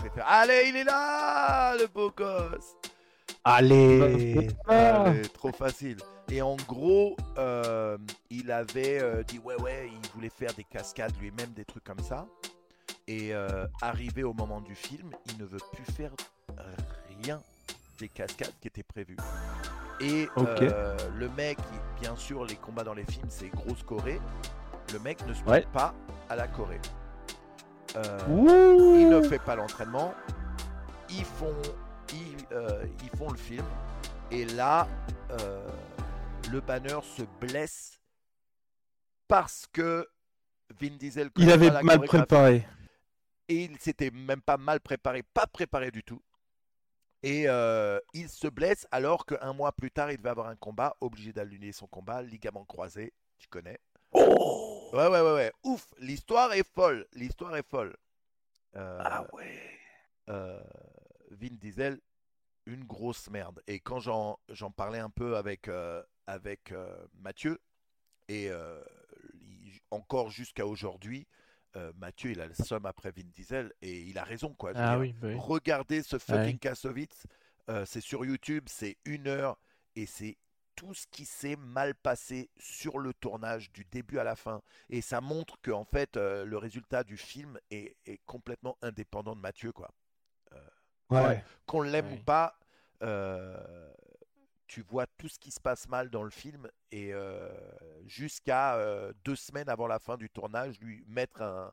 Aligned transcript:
Je 0.00 0.04
vais 0.08 0.14
faire 0.14 0.26
Allez, 0.26 0.64
il 0.68 0.76
est 0.76 0.84
là, 0.84 1.76
le 1.76 1.86
beau 1.86 2.10
gosse 2.10 2.74
Allez 3.44 4.48
Allez, 4.66 5.22
trop 5.34 5.52
facile. 5.52 5.96
Et 6.30 6.42
en 6.42 6.56
gros, 6.68 7.16
euh, 7.38 7.96
il 8.30 8.50
avait 8.50 9.00
euh, 9.02 9.22
dit 9.22 9.38
ouais, 9.38 9.60
ouais, 9.60 9.90
il 9.90 10.10
voulait 10.10 10.30
faire 10.30 10.52
des 10.54 10.64
cascades 10.64 11.12
lui-même, 11.20 11.50
des 11.56 11.64
trucs 11.64 11.84
comme 11.84 11.98
ça. 12.00 12.26
Et 13.08 13.34
euh, 13.34 13.66
arrivé 13.82 14.22
au 14.24 14.32
moment 14.32 14.60
du 14.60 14.74
film, 14.74 15.10
il 15.26 15.38
ne 15.38 15.44
veut 15.44 15.58
plus 15.72 15.84
faire 15.92 16.12
rien 17.24 17.40
des 17.98 18.08
cascades 18.08 18.52
qui 18.60 18.68
étaient 18.68 18.82
prévues. 18.82 19.16
Et 20.00 20.28
euh, 20.38 20.96
le 21.18 21.28
mec, 21.30 21.58
bien 22.00 22.16
sûr, 22.16 22.44
les 22.44 22.56
combats 22.56 22.84
dans 22.84 22.94
les 22.94 23.04
films, 23.04 23.28
c'est 23.28 23.48
grosse 23.48 23.82
Corée. 23.82 24.20
Le 24.92 24.98
mec 25.00 25.26
ne 25.26 25.34
se 25.34 25.40
Ouais. 25.40 25.60
prête 25.62 25.68
pas 25.72 25.94
à 26.28 26.36
la 26.36 26.46
Corée. 26.48 26.80
Euh, 27.96 28.96
ils 28.98 29.08
ne 29.08 29.22
fait 29.22 29.38
pas 29.38 29.56
l'entraînement. 29.56 30.14
Ils 31.08 31.24
font, 31.24 31.60
ils, 32.12 32.46
euh, 32.52 32.84
ils 33.02 33.18
font 33.18 33.30
le 33.30 33.36
film. 33.36 33.64
Et 34.30 34.44
là, 34.44 34.86
euh, 35.32 35.68
le 36.50 36.60
banner 36.60 36.98
se 37.02 37.22
blesse 37.40 38.00
parce 39.26 39.66
que 39.72 40.08
Vin 40.80 40.96
Diesel 40.96 41.30
Il 41.36 41.50
avait 41.50 41.70
la 41.70 41.82
mal 41.82 42.00
préparé. 42.00 42.66
Et 43.48 43.64
il 43.64 43.78
s'était 43.78 44.10
même 44.10 44.40
pas 44.40 44.56
mal 44.56 44.80
préparé, 44.80 45.22
pas 45.22 45.46
préparé 45.46 45.90
du 45.90 46.04
tout. 46.04 46.22
Et 47.22 47.44
euh, 47.48 47.98
il 48.14 48.28
se 48.28 48.46
blesse 48.46 48.86
alors 48.90 49.26
qu'un 49.26 49.52
mois 49.52 49.72
plus 49.72 49.90
tard, 49.90 50.10
il 50.10 50.16
devait 50.16 50.30
avoir 50.30 50.48
un 50.48 50.56
combat, 50.56 50.96
obligé 51.00 51.32
d'annuler 51.32 51.72
son 51.72 51.86
combat, 51.86 52.22
ligament 52.22 52.64
croisé, 52.64 53.12
tu 53.38 53.48
connais. 53.48 53.78
Oh 54.12 54.90
Ouais, 54.92 55.06
ouais, 55.06 55.20
ouais, 55.20 55.34
ouais. 55.34 55.52
Ouf, 55.64 55.86
l'histoire 55.98 56.52
est 56.52 56.66
folle. 56.66 57.06
L'histoire 57.12 57.56
est 57.56 57.66
folle. 57.68 57.96
Euh, 58.76 58.98
Ah 59.04 59.26
ouais 59.32 59.60
euh, 60.28 60.62
Vin 61.30 61.48
Diesel, 61.52 62.00
une 62.66 62.84
grosse 62.84 63.28
merde. 63.30 63.62
Et 63.66 63.80
quand 63.80 64.00
j'en 64.00 64.38
j'en 64.48 64.70
parlais 64.70 64.98
un 64.98 65.10
peu 65.10 65.36
avec, 65.36 65.68
euh, 65.68 66.02
avec 66.26 66.72
euh, 66.72 67.04
Mathieu, 67.14 67.58
et 68.28 68.48
euh, 68.50 68.80
il- 69.34 69.80
encore 69.90 70.30
jusqu'à 70.30 70.66
aujourd'hui, 70.66 71.26
euh, 71.76 71.92
Mathieu, 71.96 72.30
il 72.32 72.40
a 72.40 72.46
le 72.46 72.54
somme 72.54 72.86
après 72.86 73.10
Vin 73.12 73.28
Diesel, 73.34 73.72
et 73.82 74.00
il 74.02 74.18
a 74.18 74.24
raison, 74.24 74.54
quoi. 74.54 74.72
Ah 74.74 74.90
dire, 74.92 75.00
oui, 75.00 75.12
bah 75.14 75.28
oui. 75.28 75.34
Regardez 75.36 76.02
ce 76.02 76.18
fucking 76.18 76.54
Ouais. 76.54 76.58
Kassovitz, 76.58 77.26
euh, 77.68 77.84
c'est 77.84 78.00
sur 78.00 78.24
YouTube, 78.24 78.64
c'est 78.68 78.98
une 79.04 79.26
heure, 79.28 79.56
et 79.96 80.06
c'est 80.06 80.36
tout 80.76 80.94
ce 80.94 81.06
qui 81.06 81.24
s'est 81.24 81.56
mal 81.56 81.94
passé 81.94 82.50
sur 82.58 82.98
le 82.98 83.12
tournage 83.14 83.70
du 83.72 83.84
début 83.84 84.18
à 84.18 84.24
la 84.24 84.36
fin. 84.36 84.62
Et 84.88 85.00
ça 85.00 85.20
montre 85.20 85.60
que 85.60 85.70
en 85.70 85.84
fait, 85.84 86.16
euh, 86.16 86.44
le 86.44 86.56
résultat 86.58 87.04
du 87.04 87.16
film 87.16 87.58
est, 87.70 87.96
est 88.06 88.20
complètement 88.26 88.76
indépendant 88.82 89.36
de 89.36 89.40
Mathieu, 89.40 89.72
quoi. 89.72 89.90
Ouais. 91.10 91.44
Qu'on 91.66 91.82
l'aime 91.82 92.06
Ouais. 92.06 92.18
ou 92.20 92.22
pas, 92.24 92.56
euh, 93.02 93.92
tu 94.68 94.82
vois 94.82 95.06
tout 95.18 95.28
ce 95.28 95.38
qui 95.40 95.50
se 95.50 95.60
passe 95.60 95.88
mal 95.88 96.08
dans 96.08 96.22
le 96.22 96.30
film 96.30 96.70
et 96.92 97.12
euh, 97.12 97.50
jusqu'à 98.06 98.76
euh, 98.76 99.12
deux 99.24 99.34
semaines 99.34 99.68
avant 99.68 99.88
la 99.88 99.98
fin 99.98 100.16
du 100.16 100.30
tournage, 100.30 100.78
lui 100.80 101.04
mettre 101.08 101.42
un, 101.42 101.72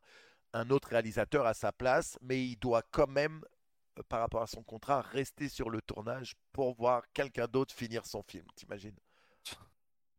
un 0.53 0.69
autre 0.71 0.87
réalisateur 0.89 1.45
à 1.45 1.53
sa 1.53 1.71
place, 1.71 2.17
mais 2.23 2.43
il 2.43 2.55
doit 2.57 2.81
quand 2.89 3.05
même, 3.07 3.43
euh, 3.43 3.56
par 4.03 4.19
rapport 4.21 4.41
à 4.41 4.47
son 4.47 4.63
contrat, 4.63 5.01
rester 5.01 5.49
sur 5.49 5.69
le 5.69 5.81
tournage 5.81 6.35
pour 6.53 6.75
voir 6.75 7.03
quelqu'un 7.13 7.47
d'autre 7.47 7.73
finir 7.73 8.05
son 8.05 8.23
film. 8.23 8.45
T'imagines? 8.55 8.95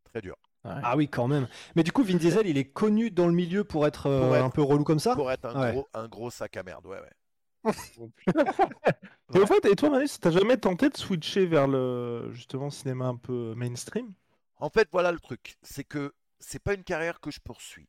Très 0.05 0.21
dur. 0.21 0.37
Ah 0.65 0.97
oui, 0.97 1.09
quand 1.09 1.29
même. 1.29 1.49
Mais 1.77 1.83
du 1.83 1.93
coup, 1.93 2.03
Vin 2.03 2.17
Diesel, 2.17 2.47
il 2.47 2.59
est 2.59 2.65
connu 2.69 3.11
dans 3.11 3.27
le 3.27 3.33
milieu 3.33 3.65
pour 3.65 3.87
être, 3.87 4.07
euh, 4.07 4.27
Pour 4.27 4.37
être- 4.37 4.45
un 4.45 4.51
peu 4.51 4.63
relou 4.63 4.85
comme 4.85 4.99
ça? 4.99 5.15
Pour 5.15 5.31
être 5.31 5.45
un, 5.47 5.61
Ouais. 5.61 5.73
gros, 5.73 5.89
un 5.95 6.09
gros 6.09 6.31
sac 6.31 6.57
à 6.57 6.63
merde, 6.63 6.87
ouais, 6.87 6.99
ouais. 7.01 7.11
Et 9.35 9.39
au 9.39 9.47
fait, 9.47 9.65
et 9.67 9.77
toi, 9.77 9.91
Manus, 9.91 10.19
t'as 10.21 10.31
jamais 10.31 10.57
tenté 10.57 10.89
de 10.89 10.97
switcher 10.97 11.47
vers 11.47 11.67
le 11.69 12.31
justement 12.33 12.71
cinéma 12.71 13.07
un 13.07 13.17
peu 13.17 13.55
mainstream? 13.57 14.13
En 14.57 14.71
fait, 14.71 14.89
voilà 14.91 15.13
le 15.13 15.21
truc, 15.21 15.57
c'est 15.63 15.85
que 15.85 16.13
c'est 16.41 16.59
pas 16.63 16.75
une 16.75 16.85
carrière 16.85 17.21
que 17.21 17.31
je 17.31 17.41
poursuis, 17.41 17.89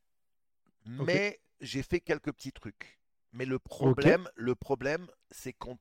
mais 0.86 1.40
j'ai 1.62 1.82
fait 1.84 2.00
quelques 2.00 2.32
petits 2.34 2.52
trucs. 2.52 2.99
Mais 3.32 3.46
le 3.46 3.60
problème, 3.60 4.28
le 4.36 4.56
problème, 4.56 5.08
c'est 5.30 5.54
qu'on, 5.54 5.78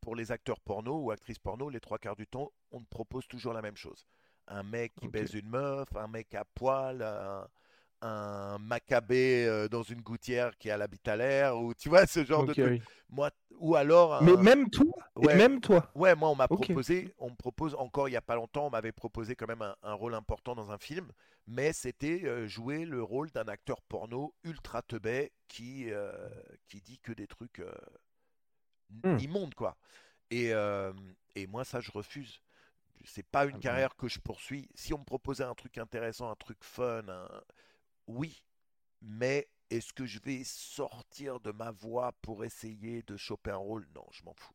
pour 0.00 0.16
les 0.16 0.32
acteurs 0.32 0.60
porno 0.60 0.98
ou 0.98 1.10
actrices 1.10 1.38
porno, 1.38 1.70
les 1.70 1.80
trois 1.80 1.98
quarts 1.98 2.16
du 2.16 2.26
temps, 2.26 2.52
on 2.70 2.80
te 2.80 2.88
propose 2.88 3.26
toujours 3.28 3.52
la 3.52 3.62
même 3.62 3.76
chose. 3.76 4.04
Un 4.48 4.62
mec 4.62 4.94
qui 4.96 5.08
baise 5.08 5.34
une 5.34 5.48
meuf, 5.48 5.88
un 5.96 6.08
mec 6.08 6.34
à 6.34 6.44
poil, 6.44 7.02
un, 7.02 7.48
un 8.04 8.58
macabé 8.58 9.46
euh, 9.46 9.68
dans 9.68 9.82
une 9.82 10.00
gouttière 10.02 10.56
qui 10.58 10.70
a 10.70 10.76
l'habit 10.76 11.00
à 11.06 11.16
l'air, 11.16 11.56
ou 11.58 11.74
tu 11.74 11.88
vois 11.88 12.06
ce 12.06 12.24
genre 12.24 12.44
de 12.44 12.54
truc. 12.54 12.72
oui. 12.72 12.82
Moi, 13.10 13.30
ou 13.58 13.76
alors 13.76 14.22
Mais 14.22 14.36
même 14.36 14.68
toi 14.70 14.86
Ouais. 15.16 15.36
Même 15.36 15.60
toi 15.60 15.90
Ouais, 15.94 16.14
moi 16.16 16.28
on 16.30 16.34
m'a 16.34 16.48
proposé, 16.48 17.14
on 17.18 17.30
me 17.30 17.36
propose 17.36 17.74
encore 17.76 18.08
il 18.08 18.12
y 18.12 18.16
a 18.16 18.22
pas 18.22 18.34
longtemps, 18.34 18.66
on 18.66 18.70
m'avait 18.70 18.92
proposé 18.92 19.36
quand 19.36 19.46
même 19.46 19.62
un, 19.62 19.76
un 19.82 19.94
rôle 19.94 20.14
important 20.14 20.54
dans 20.56 20.70
un 20.72 20.78
film, 20.78 21.10
mais 21.46 21.72
c'était 21.72 22.22
euh, 22.24 22.46
jouer 22.48 22.84
le 22.84 23.02
rôle 23.02 23.30
d'un 23.30 23.44
acteur 23.48 23.80
porno 23.82 24.34
ultra 24.44 24.82
teubé 24.82 25.32
qui 25.48 25.90
euh, 25.90 26.12
qui 26.68 26.80
dit 26.80 26.98
que 26.98 27.12
des 27.12 27.26
trucs 27.28 27.60
euh, 27.60 27.72
Hmm. 29.02 29.18
immondes 29.18 29.54
quoi. 29.54 29.76
Et 30.30 30.52
euh, 30.54 30.92
et 31.34 31.46
moi 31.46 31.64
ça 31.64 31.80
je 31.80 31.90
refuse. 31.92 32.40
C'est 33.04 33.26
pas 33.26 33.46
une 33.46 33.52
Ah 33.52 33.58
bah. 33.58 33.60
carrière 33.60 33.96
que 33.96 34.08
je 34.08 34.20
poursuis. 34.20 34.68
Si 34.74 34.94
on 34.94 34.98
me 34.98 35.04
proposait 35.04 35.44
un 35.44 35.54
truc 35.54 35.78
intéressant, 35.78 36.30
un 36.30 36.36
truc 36.36 36.58
fun, 36.64 37.04
un- 37.08 37.42
oui, 38.06 38.42
mais 39.02 39.48
est-ce 39.70 39.92
que 39.92 40.06
je 40.06 40.20
vais 40.20 40.42
sortir 40.44 41.40
de 41.40 41.52
ma 41.52 41.70
voie 41.72 42.12
pour 42.22 42.44
essayer 42.44 43.02
de 43.02 43.16
choper 43.16 43.50
un 43.50 43.56
rôle? 43.56 43.86
Non, 43.94 44.06
je 44.12 44.22
m'en 44.24 44.34
fous. 44.34 44.54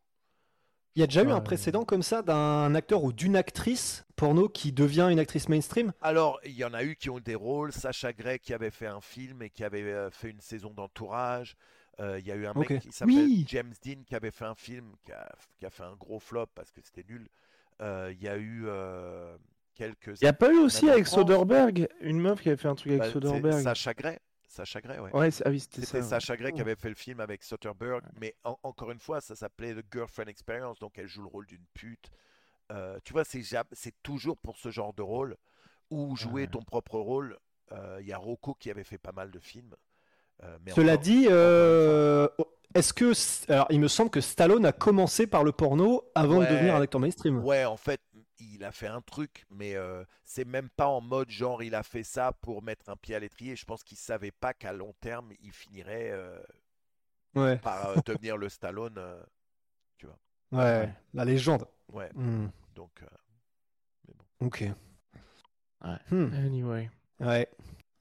Il 0.96 1.00
y 1.00 1.04
a 1.04 1.08
déjà 1.08 1.24
eu 1.24 1.32
un 1.32 1.40
précédent 1.42 1.86
comme 1.86 2.04
ça 2.04 2.22
d'un 2.22 2.76
acteur 2.76 3.04
ou 3.04 3.14
d'une 3.14 3.36
actrice 3.36 4.06
porno 4.16 4.50
qui 4.50 4.72
devient 4.74 5.08
une 5.12 5.20
actrice 5.20 5.48
mainstream? 5.48 5.94
Alors, 6.02 6.40
il 6.44 6.52
y 6.54 6.66
en 6.66 6.74
a 6.74 6.84
eu 6.84 6.96
qui 6.96 7.10
ont 7.10 7.20
eu 7.20 7.22
des 7.22 7.36
rôles. 7.36 7.72
Sacha 7.72 8.12
Gray 8.12 8.40
qui 8.40 8.54
avait 8.54 8.72
fait 8.72 8.88
un 8.88 9.02
film 9.02 9.42
et 9.42 9.50
qui 9.50 9.64
avait 9.64 9.84
euh, 9.84 10.10
fait 10.12 10.30
une 10.30 10.42
saison 10.42 10.74
d'entourage. 10.74 11.56
Euh, 12.00 12.20
Il 12.20 12.28
y 12.28 12.32
a 12.32 12.36
eu 12.36 12.46
un 12.46 12.54
mec 12.54 12.78
qui 12.80 12.92
s'appelle 12.92 13.16
Oui. 13.16 13.46
James 13.48 13.74
Dean 13.84 14.04
qui 14.06 14.16
avait 14.16 14.32
fait 14.32 14.46
un 14.46 14.56
film 14.56 14.96
qui 15.06 15.12
a, 15.12 15.32
qui 15.58 15.66
a 15.66 15.70
fait 15.70 15.84
un 15.84 15.96
gros 15.96 16.20
flop 16.20 16.48
parce 16.56 16.72
que 16.72 16.82
c'était 16.82 17.06
nul. 17.08 17.30
Euh, 17.82 18.12
Il 18.14 18.22
y 18.22 18.28
a 18.28 18.38
eu 18.38 18.64
euh, 18.68 19.38
quelques. 19.80 20.20
Il 20.22 20.26
n'y 20.26 20.28
a 20.28 20.34
pas 20.34 20.52
eu 20.52 20.58
aussi 20.58 20.90
avec. 20.90 21.08
Soderbergh 21.08 21.88
une 22.02 22.20
meuf 22.20 22.42
qui 22.42 22.50
avait 22.50 22.58
fait 22.58 22.68
un 22.68 22.76
truc 22.76 22.92
avec 22.92 23.02
Bah, 23.04 23.12
Soderbergh 23.12 23.64
Sacha 23.64 23.94
Gray. 23.94 24.18
Sacha 24.48 24.82
Gray, 24.82 25.00
ouais. 25.00 25.12
Ah 25.14 25.50
oui, 25.50 25.60
c'était 25.60 25.86
ça. 25.86 26.02
Sacha 26.02 26.36
Gray 26.36 26.52
qui 26.52 26.62
avait 26.62 26.76
fait 26.76 26.90
le 26.90 26.96
film 26.96 27.20
avec 27.20 27.44
Soderbergh, 27.44 28.04
mais 28.20 28.36
en- 28.44 28.58
encore 28.64 28.92
une 28.92 29.00
fois, 29.00 29.22
ça 29.22 29.36
s'appelait 29.36 29.74
The 29.76 29.86
Girlfriend 29.94 30.28
Experience, 30.28 30.80
donc 30.80 30.98
elle 30.98 31.08
joue 31.08 31.22
le 31.22 31.28
rôle 31.28 31.46
d'une 31.46 31.66
pute. 31.74 32.12
Euh, 32.72 33.00
tu 33.04 33.14
vois, 33.14 33.24
c'est 33.26 33.94
toujours 34.04 34.38
pour 34.38 34.58
ce 34.58 34.70
genre 34.70 34.94
de 34.94 35.02
rôle, 35.02 35.38
ou 35.90 36.16
jouer 36.16 36.48
ton 36.48 36.62
propre 36.62 37.00
rôle. 37.00 37.38
Euh, 37.72 37.98
Il 38.02 38.08
y 38.08 38.14
a 38.14 38.18
Rocco 38.18 38.54
qui 38.60 38.70
avait 38.72 38.84
fait 38.84 38.98
pas 38.98 39.12
mal 39.12 39.32
de 39.32 39.40
films. 39.40 39.76
Euh, 40.44 40.58
mais 40.66 40.72
Cela 40.72 40.94
encore- 40.94 41.04
dit, 41.04 41.28
euh, 41.30 42.28
est-ce 42.76 42.94
que. 42.94 43.14
Alors, 43.52 43.68
il 43.70 43.80
me 43.80 43.88
semble 43.88 44.10
que 44.10 44.22
Stallone 44.22 44.66
a 44.66 44.72
commencé 44.72 45.28
par 45.28 45.44
le 45.44 45.52
porno 45.52 46.04
avant 46.16 46.40
de 46.40 46.46
devenir 46.46 46.76
un 46.76 46.82
acteur 46.82 47.00
mainstream. 47.02 47.44
Ouais, 47.44 47.66
en 47.66 47.78
fait, 47.78 48.00
il 48.40 48.64
a 48.64 48.72
fait 48.72 48.88
un 48.88 49.02
truc, 49.02 49.46
mais 49.50 49.76
euh, 49.76 50.04
c'est 50.24 50.46
même 50.46 50.70
pas 50.70 50.88
en 50.88 51.02
mode 51.02 51.30
genre 51.30 51.62
il 51.64 51.76
a 51.76 51.84
fait 51.84 52.04
ça 52.04 52.32
pour 52.42 52.62
mettre 52.64 52.90
un 52.90 52.96
pied 52.96 53.16
à 53.16 53.20
l'étrier. 53.20 53.56
Je 53.56 53.66
pense 53.66 53.84
qu'il 53.84 53.98
savait 53.98 54.32
pas 54.32 54.54
qu'à 54.54 54.74
long 54.74 54.94
terme, 55.02 55.32
il 55.42 55.52
finirait 55.52 56.10
euh, 56.12 56.40
Ouais, 57.36 57.58
par 57.58 57.90
euh, 57.90 57.96
devenir 58.06 58.38
le 58.38 58.50
Stallone. 58.50 58.98
euh, 58.98 59.22
ouais, 60.52 60.90
la 61.14 61.26
légende. 61.26 61.66
ouais, 61.94 62.10
Hmm, 62.14 62.48
donc. 62.76 62.92
euh, 63.04 63.08
Ok. 64.42 64.64
Ouais. 65.84 65.98
Hmm, 66.12 66.34
Anyway. 66.34 66.90
Ouais. 67.20 67.48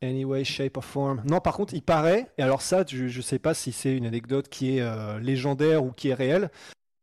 Anyway, 0.01 0.45
shape 0.45 0.77
or 0.77 0.85
form. 0.85 1.23
Non, 1.25 1.41
par 1.41 1.57
contre, 1.57 1.75
il 1.75 1.83
paraît, 1.83 2.31
et 2.39 2.43
alors 2.43 2.63
ça, 2.63 2.85
je, 2.87 3.09
je 3.09 3.21
sais 3.21 3.41
pas 3.41 3.53
si 3.55 3.73
c'est 3.73 3.97
une 3.97 4.07
anecdote 4.07 4.49
qui 4.49 4.77
est 4.79 4.81
euh, 4.81 5.19
légendaire 5.19 5.83
ou 5.85 5.91
qui 5.91 6.09
est 6.11 6.15
réelle, 6.15 6.51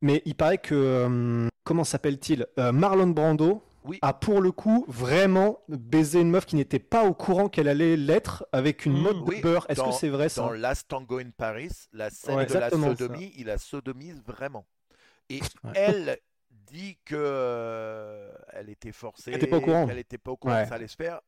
mais 0.01 0.21
il 0.25 0.35
paraît 0.35 0.57
que. 0.57 1.49
Comment 1.65 1.83
s'appelle-t-il 1.83 2.47
Euh, 2.57 2.71
Marlon 2.71 3.07
Brando 3.07 3.61
Oui. 3.83 3.99
a 4.01 4.13
pour 4.13 4.39
le 4.41 4.51
coup 4.53 4.85
vraiment 4.87 5.59
baisé 5.67 6.21
une 6.21 6.29
meuf 6.29 6.45
qui 6.45 6.55
n'était 6.55 6.79
pas 6.79 7.03
au 7.03 7.13
courant 7.13 7.49
qu'elle 7.49 7.67
allait 7.67 7.97
l'être 7.97 8.47
avec 8.53 8.85
une 8.85 8.93
Mmh, 8.93 9.01
mode 9.01 9.25
de 9.25 9.41
beurre. 9.41 9.65
Est-ce 9.69 9.83
que 9.83 9.91
c'est 9.91 10.09
vrai 10.09 10.29
ça 10.29 10.41
Dans 10.43 10.51
Last 10.51 10.87
Tango 10.87 11.19
in 11.19 11.31
Paris, 11.31 11.71
la 11.91 12.09
scène 12.09 12.37
Ouais, 12.37 12.45
de 12.45 12.53
la 12.53 12.69
ça. 12.69 12.77
sodomie, 12.77 13.33
il 13.35 13.47
la 13.47 13.57
sodomise 13.57 14.21
vraiment. 14.23 14.65
Et 15.29 15.41
Ouais. 15.63 15.71
elle 15.75 16.17
dit 16.51 16.97
que 17.05 17.15
euh, 17.17 18.31
elle 18.53 18.69
était 18.69 18.91
forcée, 18.91 19.31
Elle 19.31 19.37
était 19.37 19.47
pas 19.47 19.57
au 19.57 19.61
courant. 19.61 19.85
qu'elle 19.87 19.97
était 19.99 20.17
pas 20.17 20.31
au 20.31 20.37
courant 20.37 20.55
Ouais. 20.55 20.63
que 20.63 20.69
ça 20.69 20.75
allait 20.75 20.87
se 20.87 20.95
faire. 20.95 21.19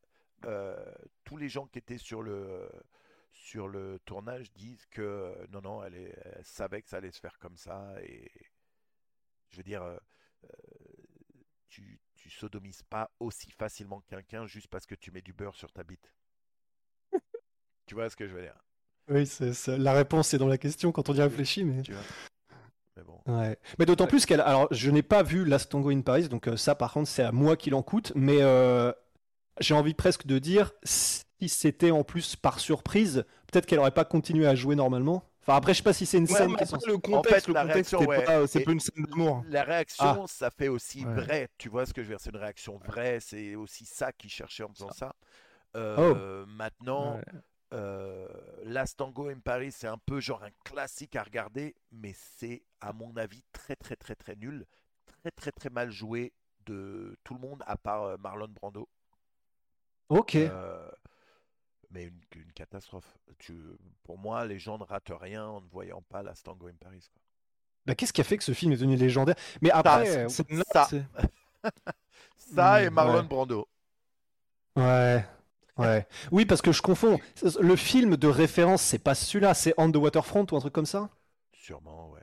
Euh, 0.45 0.75
tous 1.24 1.38
les 1.38 1.50
gens 1.50 1.66
qui 1.66 1.80
étaient 1.80 1.98
sur 1.98 2.22
le 2.22 2.69
sur 3.34 3.68
le 3.68 4.00
tournage 4.06 4.51
disent 4.54 4.86
que 4.89 5.31
non 5.51 5.62
non, 5.62 5.84
elle, 5.84 5.94
est- 5.95 6.16
elle 6.38 6.44
savait 6.44 6.81
que 6.81 6.89
ça 6.89 6.98
allait 6.98 7.12
se 7.12 7.19
faire 7.19 7.38
comme 7.38 7.56
ça 7.56 7.94
et 8.04 8.31
je 9.50 9.57
veux 9.57 9.63
dire, 9.63 9.84
tu 11.69 12.00
tu 12.16 12.30
sodomises 12.30 12.84
pas 12.84 13.12
aussi 13.19 13.51
facilement 13.51 14.01
quelqu'un 14.01 14.48
juste 14.48 14.68
parce 14.68 14.86
que 14.86 14.95
tu 14.95 15.12
mets 15.12 15.22
du 15.22 15.34
beurre 15.34 15.56
sur 15.56 15.72
ta 15.72 15.84
bite. 15.84 16.13
tu 17.86 17.95
vois 17.95 18.10
ce 18.10 18.16
que 18.16 18.28
je 18.28 18.34
veux 18.34 18.42
dire? 18.42 18.57
Oui, 19.10 19.30
la 19.68 19.94
réponse 19.94 20.34
est 20.34 20.38
dans 20.38 20.48
la 20.48 20.57
question 20.57 20.92
quand 20.92 21.10
on 21.10 21.13
y 21.13 21.22
réfléchit, 21.22 21.63
mais. 21.63 21.81
Tu 21.81 21.94
vois? 21.94 22.01
Mais 22.98 23.04
bon. 23.04 23.22
Ouais. 23.28 23.57
Mais 23.80 23.86
d'autant 23.86 24.04
Ouais. 24.06 24.10
plus 24.10 24.25
qu'elle. 24.25 24.42
Alors, 24.42 24.68
je 24.72 24.92
n'ai 24.92 25.04
pas 25.04 25.24
vu 25.24 25.45
Last 25.45 25.72
Tango 25.72 25.92
in 25.92 26.01
Paris, 26.01 26.28
donc 26.28 26.48
euh, 26.48 26.57
ça, 26.57 26.75
par 26.75 26.92
contre, 26.92 27.07
c'est 27.07 27.24
à 27.24 27.31
moi 27.31 27.56
qu'il 27.56 27.75
en 27.75 27.84
coûte. 27.84 28.12
Mais 28.16 28.42
euh, 28.42 28.92
j'ai 29.62 29.74
envie 29.74 29.94
presque 29.94 30.25
de 30.25 30.39
dire, 30.39 30.72
si 30.84 31.24
c'était 31.48 31.92
en 31.92 32.04
plus 32.04 32.36
par 32.36 32.60
surprise, 32.60 33.25
peut-être 33.51 33.66
qu'elle 33.66 33.80
aurait 33.80 33.92
pas 33.92 34.06
continué 34.06 34.48
à 34.48 34.56
jouer 34.56 34.75
normalement. 34.75 35.24
Enfin, 35.47 35.57
après, 35.59 35.73
je 35.73 35.77
sais 35.77 35.83
pas 35.83 35.94
si 35.94 36.05
c'est 36.05 36.17
une 36.17 36.25
Ouais, 36.25 36.29
scène 36.35 36.55
qui 36.57 36.63
est 36.63 36.88
le 36.88 36.97
contexte, 36.97 37.47
la 37.47 37.63
le 37.63 37.69
contexte, 37.69 37.91
réaction, 37.95 37.99
c'est 38.01 38.07
ouais. 38.07 38.23
pas, 38.25 38.47
c'est 38.47 38.59
Et- 38.61 38.63
pas 38.65 38.71
une 38.73 38.79
scène 38.81 39.03
d'amour. 39.05 39.44
La 39.47 39.63
réaction, 39.63 40.23
Ah. 40.23 40.27
ça 40.27 40.51
fait 40.51 40.67
aussi 40.67 41.05
Ouais. 41.05 41.13
vrai. 41.13 41.49
Tu 41.57 41.69
vois 41.69 41.85
ce 41.85 41.94
que 41.94 42.03
je 42.03 42.07
veux 42.09 42.15
dire? 42.15 42.19
C'est 42.19 42.31
une 42.31 42.35
réaction 42.38 42.77
vraie. 42.79 43.19
C'est 43.21 43.55
aussi 43.55 43.85
ça 43.85 44.11
qu'ils 44.11 44.29
cherchaient 44.29 44.63
en 44.63 44.73
faisant 44.73 44.91
ça. 44.91 45.15
Oh. 45.73 45.77
Euh, 45.79 46.45
Maintenant, 46.47 47.15
Ouais. 47.15 47.23
euh, 47.73 48.27
Last 48.65 48.97
Tango 48.97 49.29
in 49.29 49.39
Paris, 49.39 49.71
c'est 49.71 49.88
un 49.88 49.97
peu 49.97 50.19
genre 50.19 50.44
un 50.44 50.49
classique 50.65 51.15
à 51.15 51.23
regarder, 51.23 51.75
mais 51.93 52.13
c'est 52.13 52.63
à 52.81 52.91
mon 52.91 53.15
avis 53.15 53.41
très 53.53 53.75
très 53.77 53.95
très 53.95 54.15
très 54.15 54.35
nul, 54.35 54.65
très 55.05 55.31
très 55.31 55.51
très 55.53 55.69
mal 55.69 55.91
joué 55.91 56.33
de 56.65 57.15
tout 57.23 57.33
le 57.35 57.39
monde 57.39 57.63
à 57.67 57.77
part 57.77 58.03
euh, 58.03 58.17
Marlon 58.17 58.50
Brando. 58.50 58.89
Ok. 60.09 60.35
Euh, 60.35 60.89
mais 61.92 62.06
une, 62.06 62.22
une 62.36 62.54
catastrophe. 62.54 63.18
Tu, 63.39 63.54
pour 64.04 64.18
moi, 64.18 64.45
les 64.45 64.60
gens 64.60 64.78
ne 64.78 64.84
ratent 64.84 65.12
rien 65.19 65.45
en 65.45 65.62
ne 65.62 65.68
voyant 65.69 66.01
pas 66.04 66.24
Last 66.24 66.45
Tango 66.45 66.68
in 66.68 66.75
Paris. 66.80 67.07
quoi. 67.13 67.22
Bah, 67.86 67.95
qu'est-ce 67.95 68.13
qui 68.13 68.22
a 68.22 68.24
fait 68.24 68.38
que 68.38 68.44
ce 68.44 68.54
film 68.54 68.72
est 68.74 68.75
devenu 68.75 68.95
légendaire? 68.98 69.36
Mais 69.62 69.72
après, 69.72 70.06
c'est- 70.06 70.18
euh, 70.18 70.28
C'est 70.28 70.50
là, 70.50 70.63
Ça. 70.72 70.86
c'est- 70.89 71.06
Ça 72.38 72.81
Hmm, 72.81 72.84
et 72.84 72.89
Marlon 72.89 73.22
ouais. 73.22 73.28
Brando. 73.28 73.68
ouais. 74.75 75.25
Ouais. 75.78 76.07
Oui, 76.31 76.45
parce 76.45 76.62
que 76.62 76.72
je 76.72 76.81
confonds. 76.81 77.19
Le 77.62 77.75
film 77.75 78.18
de 78.18 78.28
référence, 78.28 78.81
c'est 78.81 78.98
pas 79.00 79.13
celui-là, 79.16 79.54
c'est 79.54 79.74
On 79.78 79.92
the 79.92 79.98
Waterfront 79.98 80.45
ou 80.51 80.56
un 80.56 80.60
truc 80.60 80.74
comme 80.74 80.88
ça? 80.88 81.10
Sûrement, 81.51 82.10
ouais. 82.12 82.22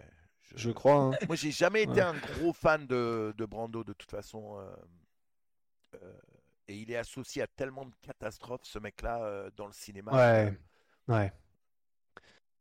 Je 0.55 0.71
crois. 0.71 0.97
hein. 0.97 1.19
Moi, 1.27 1.37
j'ai 1.37 1.51
jamais 1.51 1.83
été 1.83 2.01
Ouais. 2.01 2.03
un 2.03 2.15
gros 2.15 2.53
fan 2.53 2.87
de, 2.87 3.35
de 3.37 3.45
Brando, 3.47 3.85
de 3.85 3.93
toute 3.93 4.11
façon. 4.11 4.59
euh, 4.59 4.77
euh, 6.03 6.13
et 6.69 6.77
il 6.77 6.91
est 6.91 6.97
associé 6.97 7.43
à 7.43 7.47
tellement 7.47 7.85
de 7.87 7.95
catastrophes, 8.03 8.65
ce 8.65 8.79
mec-là, 8.79 9.23
euh, 9.25 9.51
dans 9.57 9.67
le 9.67 9.73
cinéma. 9.73 10.13
Ouais. 10.13 10.59
Ouais. 11.09 11.33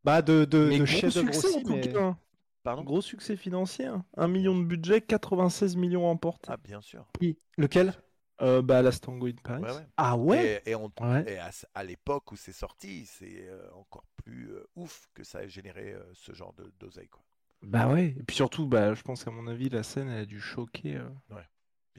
Bah, 0.03 0.21
de, 0.21 0.45
de, 0.45 0.69
Mais 0.69 0.79
de 0.79 0.83
gros 0.85 0.85
succès, 0.85 1.19
aussi, 1.29 1.57
en 1.57 1.61
tout 1.61 1.73
mais. 1.73 1.87
cas. 1.93 2.15
Pardon? 2.63 2.83
Gros 2.83 3.01
succès 3.01 3.35
financier. 3.37 3.85
hein. 3.85 4.05
Un 4.17 4.27
million 4.27 4.57
de 4.57 4.63
budget, 4.63 5.01
96 5.01 5.75
millions 5.75 6.07
emportés. 6.09 6.47
Ah, 6.51 6.57
bien 6.57 6.81
sûr. 6.81 7.05
Qui? 7.19 7.37
Lequel? 7.57 7.93
Euh, 8.41 8.61
bah, 8.61 8.81
Last 8.81 9.03
Tango 9.03 9.27
in 9.27 9.31
Paris. 9.43 9.63
Ouais, 9.63 9.71
ouais. 9.71 9.87
Ah 9.95 10.17
ouais? 10.17 10.61
Et, 10.65 10.71
et 10.71 10.75
on- 10.75 10.91
Ouais. 11.01 11.23
et 11.27 11.37
à, 11.37 11.51
à 11.73 11.83
l'époque 11.83 12.31
où 12.31 12.35
c'est 12.35 12.51
sorti, 12.51 13.05
c'est 13.05 13.47
euh, 13.47 13.69
encore 13.73 14.05
plus 14.23 14.51
euh, 14.51 14.65
ouf 14.75 15.07
que 15.13 15.23
ça 15.23 15.43
ait 15.43 15.49
généré 15.49 15.93
euh, 15.93 16.03
ce 16.13 16.33
genre 16.33 16.53
de 16.53 16.73
d'oseille. 16.79 17.07
quoi. 17.09 17.23
Bah 17.63 17.87
ouais. 17.91 18.15
Et 18.19 18.23
puis 18.23 18.35
surtout, 18.35 18.67
bah, 18.67 18.93
je 18.93 19.01
pense 19.01 19.23
qu'à 19.23 19.31
mon 19.31 19.47
avis, 19.47 19.69
la 19.69 19.83
scène, 19.83 20.09
elle 20.09 20.19
a 20.21 20.25
dû 20.25 20.39
choquer. 20.39 20.97
euh. 20.97 21.09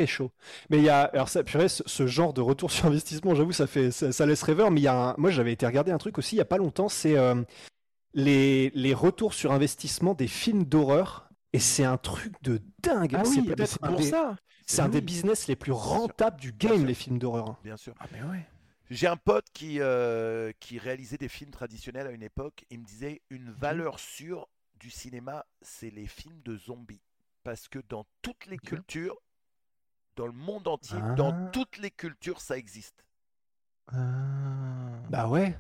Chaud. 0.07 0.33
Mais 0.71 0.79
il 0.79 0.85
y 0.85 0.89
a, 0.89 1.03
alors 1.03 1.29
ça, 1.29 1.45
purée, 1.45 1.69
ce, 1.69 1.83
ce 1.87 2.07
genre 2.07 2.33
de 2.35 2.41
retour 2.41 2.71
sur 2.73 2.87
investissement, 2.87 3.35
j'avoue, 3.35 3.53
ça 3.53 3.67
fait, 3.67 3.91
ça, 3.91 4.13
ça 4.13 4.27
laisse 4.27 4.43
rêveur. 4.43 4.71
Mais 4.71 4.81
il 4.81 4.85
y 4.85 4.89
a, 4.89 4.95
un- 5.11 5.15
moi, 5.19 5.31
j'avais 5.31 5.53
été 5.53 5.67
regarder 5.67 5.93
un 5.93 5.99
truc 5.99 6.19
aussi 6.19 6.35
il 6.37 6.39
y 6.39 6.43
a 6.43 6.45
pas 6.47 6.59
longtemps, 6.59 6.89
c'est 6.89 7.17
euh, 7.17 7.43
les, 8.15 8.71
les 8.75 8.95
retours 8.95 9.35
sur 9.35 9.53
investissement 9.53 10.15
des 10.15 10.29
films 10.29 10.65
d'horreur. 10.65 11.29
Et 11.53 11.61
c'est 11.61 11.85
un 11.85 11.99
truc 11.99 12.35
de 12.43 12.61
dingue. 12.83 13.15
Ah 13.15 13.25
c'est 13.25 13.41
oui, 13.41 13.43
peut-être 13.43 13.79
pour 13.79 13.97
des, 13.97 14.11
ça. 14.11 14.37
c'est 14.67 14.83
un 14.83 14.89
des 14.89 14.99
oui. 14.99 15.05
business 15.05 15.49
les 15.49 15.57
plus 15.57 15.73
rentables 15.73 16.41
du 16.41 16.53
game, 16.53 16.85
les 16.85 16.95
films 16.95 17.19
d'horreur. 17.19 17.49
hein. 17.51 17.59
Bien 17.63 17.77
sûr. 17.77 17.95
Ah, 17.99 18.07
mais 18.13 18.23
ouais. 18.23 18.47
J'ai 18.91 19.07
un 19.07 19.17
pote 19.17 19.47
qui, 19.53 19.81
euh, 19.81 20.53
qui 20.61 20.79
réalisait 20.79 21.17
des 21.19 21.29
films 21.29 21.51
traditionnels 21.51 22.07
à 22.07 22.11
une 22.11 22.23
époque. 22.23 22.65
Il 22.71 22.81
me 22.81 22.85
disait 22.85 23.23
une 23.31 23.51
valeur 23.51 23.99
sûre 23.99 24.49
du 24.79 24.91
cinéma, 24.91 25.47
c'est 25.63 25.91
les 25.91 26.07
films 26.07 26.41
de 26.45 26.57
zombies. 26.57 27.01
Parce 27.43 27.69
que 27.69 27.79
dans 27.89 28.07
toutes 28.23 28.47
les 28.47 28.59
cultures, 28.59 29.17
dans 30.17 30.27
le 30.27 30.33
monde 30.33 30.69
entier, 30.69 31.03
Ah. 31.03 31.15
dans 31.15 31.33
toutes 31.53 31.79
les 31.79 31.91
cultures, 31.91 32.41
ça 32.41 32.57
existe. 32.59 33.05
Ah. 33.89 35.05
Bah 35.09 35.29
ouais. 35.29 35.57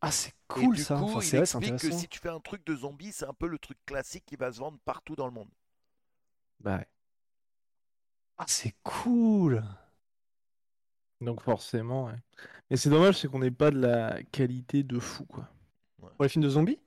Ah, 0.00 0.10
c'est 0.12 0.34
Et 0.54 0.68
cool 0.68 0.76
du 0.76 0.84
ça. 0.84 0.96
coup, 0.96 1.04
Enfin, 1.04 1.20
il 1.22 1.34
vrai, 1.36 1.46
c'est 1.46 1.58
explique 1.58 1.76
que 1.78 1.90
si 1.90 2.08
tu 2.08 2.18
fais 2.20 2.28
un 2.28 2.40
truc 2.40 2.66
de 2.66 2.76
zombie, 2.76 3.12
c'est 3.12 3.26
un 3.26 3.34
peu 3.34 3.46
le 3.48 3.58
truc 3.58 3.78
classique 3.86 4.24
qui 4.26 4.36
va 4.36 4.52
se 4.52 4.58
vendre 4.60 4.78
partout 4.84 5.16
dans 5.16 5.26
le 5.26 5.32
monde. 5.32 5.48
Bah 6.60 6.76
ouais. 6.78 6.88
Ah, 8.36 8.44
c'est 8.48 8.74
cool. 8.82 9.62
Donc 11.20 11.42
forcément, 11.42 12.06
ouais. 12.06 12.14
Mais 12.70 12.76
c'est 12.76 12.90
dommage, 12.90 13.16
c'est 13.18 13.28
qu'on 13.28 13.40
n'ait 13.40 13.50
pas 13.50 13.70
de 13.70 13.78
la 13.80 14.22
qualité 14.32 14.82
de 14.82 14.98
fou, 14.98 15.24
quoi. 15.26 15.48
Pour 16.16 16.24
les 16.24 16.28
films 16.28 16.44
de 16.44 16.50
zombies? 16.50 16.78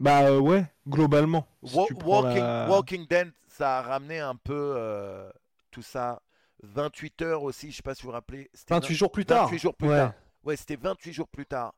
Bah 0.00 0.24
euh, 0.30 0.40
ouais, 0.40 0.66
globalement. 0.88 1.46
Si 1.64 1.76
Wa- 1.76 1.86
Walking, 2.04 2.40
la- 2.40 2.68
Walking 2.68 3.06
Dead, 3.06 3.32
ça 3.48 3.78
a 3.78 3.82
ramené 3.82 4.18
un 4.20 4.36
peu 4.36 4.74
euh, 4.76 5.30
tout 5.70 5.82
ça. 5.82 6.22
28 6.62 7.22
heures 7.22 7.42
aussi, 7.44 7.70
je 7.70 7.76
sais 7.76 7.82
pas 7.82 7.94
si 7.94 8.02
vous 8.02 8.08
vous 8.08 8.12
rappelez. 8.12 8.50
C'était 8.52 8.74
28 8.74 8.88
vingt- 8.94 8.98
jours 8.98 9.12
plus 9.12 9.24
tard. 9.24 9.44
28 9.44 9.58
jours 9.58 9.74
plus 9.74 9.88
Ouais. 9.88 9.96
tard. 9.96 10.12
Ouais, 10.44 10.56
c'était 10.56 10.76
28 10.76 11.12
jours 11.12 11.28
plus 11.28 11.46
tard. 11.46 11.74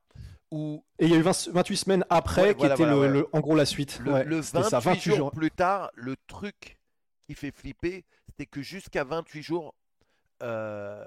Où 0.51 0.85
Et 0.99 1.05
il 1.07 1.11
y 1.13 1.15
a 1.15 1.19
eu 1.19 1.23
20 1.23 1.49
28 1.49 1.77
semaines 1.77 2.05
après 2.11 2.43
Ouais, 2.43 2.55
qui 2.55 2.59
voilà, 2.61 2.75
était 2.75 2.85
voilà, 2.85 2.97
le, 2.97 3.01
ouais. 3.01 3.21
le- 3.21 3.29
en 3.33 3.41
gros 3.41 3.55
la 3.55 3.67
suite. 3.67 3.99
le, 4.01 4.13
Ouais, 4.13 4.25
le 4.25 4.43
c'était 4.43 4.59
28, 4.59 4.71
ça, 4.71 4.79
28 4.81 5.01
jours, 5.11 5.17
jours. 5.17 5.31
plus 5.33 5.51
tard, 5.51 5.91
le 5.95 6.17
truc 6.27 6.79
qui 7.27 7.35
fait 7.35 7.53
flipper, 7.53 8.05
c'était 8.27 8.47
que 8.47 8.61
jusqu'à 8.63 9.05
28 9.05 9.43
jours, 9.43 9.75
euh, 10.43 11.05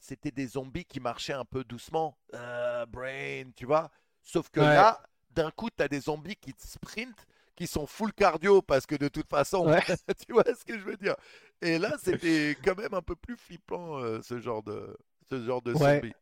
c'était 0.00 0.30
des 0.30 0.46
zombies 0.46 0.84
qui 0.84 0.98
marchaient 1.00 1.32
un 1.34 1.44
peu 1.44 1.62
doucement. 1.64 2.16
Euh, 2.34 2.86
brain, 2.86 3.50
tu 3.54 3.66
vois. 3.66 3.90
Sauf 4.22 4.48
que 4.50 4.60
là, 4.60 5.02
d'un 5.30 5.50
coup, 5.50 5.68
tu 5.70 5.82
as 5.82 5.88
des 5.88 6.00
zombies 6.00 6.36
qui 6.36 6.52
te 6.52 6.66
sprintent, 6.66 7.26
qui 7.58 7.66
sont 7.66 7.86
full 7.86 8.12
cardio 8.12 8.62
parce 8.62 8.86
que 8.86 8.94
de 8.94 9.08
toute 9.08 9.28
façon, 9.28 9.66
Ouais. 9.66 9.82
tu 10.26 10.32
vois 10.32 10.44
ce 10.46 10.64
que 10.64 10.78
je 10.78 10.84
veux 10.84 10.96
dire. 10.96 11.16
Et 11.60 11.78
là, 11.78 11.92
c'était 12.02 12.56
quand 12.64 12.78
même 12.78 12.94
un 12.94 13.02
peu 13.02 13.16
plus 13.16 13.36
flippant, 13.36 13.98
euh, 13.98 14.20
ce 14.22 14.38
genre 14.38 14.62
de, 14.62 14.96
ce 15.30 15.42
genre 15.44 15.60
de 15.60 15.72
Ouais. 15.74 15.96
zombies. 15.96 16.12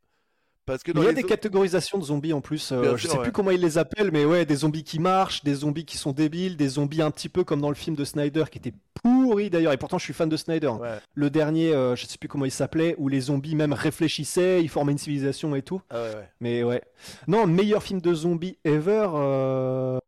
Parce 0.65 0.83
que 0.83 0.91
il 0.91 0.99
y 1.01 1.07
a 1.07 1.13
des 1.13 1.21
autres- 1.21 1.29
catégorisations 1.29 1.97
de 1.99 2.03
zombies 2.03 2.33
en 2.33 2.41
plus. 2.41 2.73
euh, 2.73 2.97
je 2.97 3.03
sûr, 3.03 3.11
sais 3.13 3.17
ouais. 3.19 3.23
plus 3.23 3.31
comment 3.31 3.53
ils 3.53 3.61
les 3.61 3.79
appellent, 3.79 4.11
mais 4.11 4.25
ouais, 4.25 4.45
des 4.45 4.57
zombies 4.57 4.83
qui 4.83 4.99
marchent, 4.99 5.45
des 5.45 5.55
zombies 5.55 5.85
qui 5.85 5.97
sont 5.97 6.11
débiles, 6.11 6.57
des 6.57 6.67
zombies 6.67 7.03
un 7.03 7.13
petit 7.13 7.29
peu 7.29 7.45
comme 7.45 7.61
dans 7.61 7.69
le 7.69 7.77
film 7.77 7.95
de 7.95 8.05
Snyder 8.05 8.43
qui 8.51 8.59
était 8.59 8.73
pourri 9.01 9.49
d'ailleurs. 9.49 9.73
Et 9.73 9.77
pourtant, 9.77 9.99
je 9.99 10.03
suis 10.05 10.13
fan 10.13 10.29
de 10.29 10.37
Snyder. 10.37 10.67
hein. 10.67 10.99
Le 11.15 11.31
dernier, 11.31 11.73
euh, 11.73 11.95
je 11.95 12.05
sais 12.07 12.19
plus 12.19 12.27
comment 12.29 12.47
il 12.47 12.51
s'appelait, 12.51 12.97
où 12.99 13.07
les 13.09 13.21
zombies 13.21 13.55
même 13.55 13.73
réfléchissaient, 13.75 14.61
ils 14.61 14.69
formaient 14.69 14.91
une 14.91 14.99
civilisation 14.99 15.55
et 15.55 15.63
tout. 15.63 15.81
Ah 15.89 16.03
ouais. 16.03 16.29
Mais 16.41 16.65
ouais. 16.65 16.83
Non, 17.29 17.47
meilleur 17.47 17.85
film 17.85 18.01
de 18.01 18.13
zombies 18.13 18.59
ever. 18.65 19.07
euh, 19.15 19.99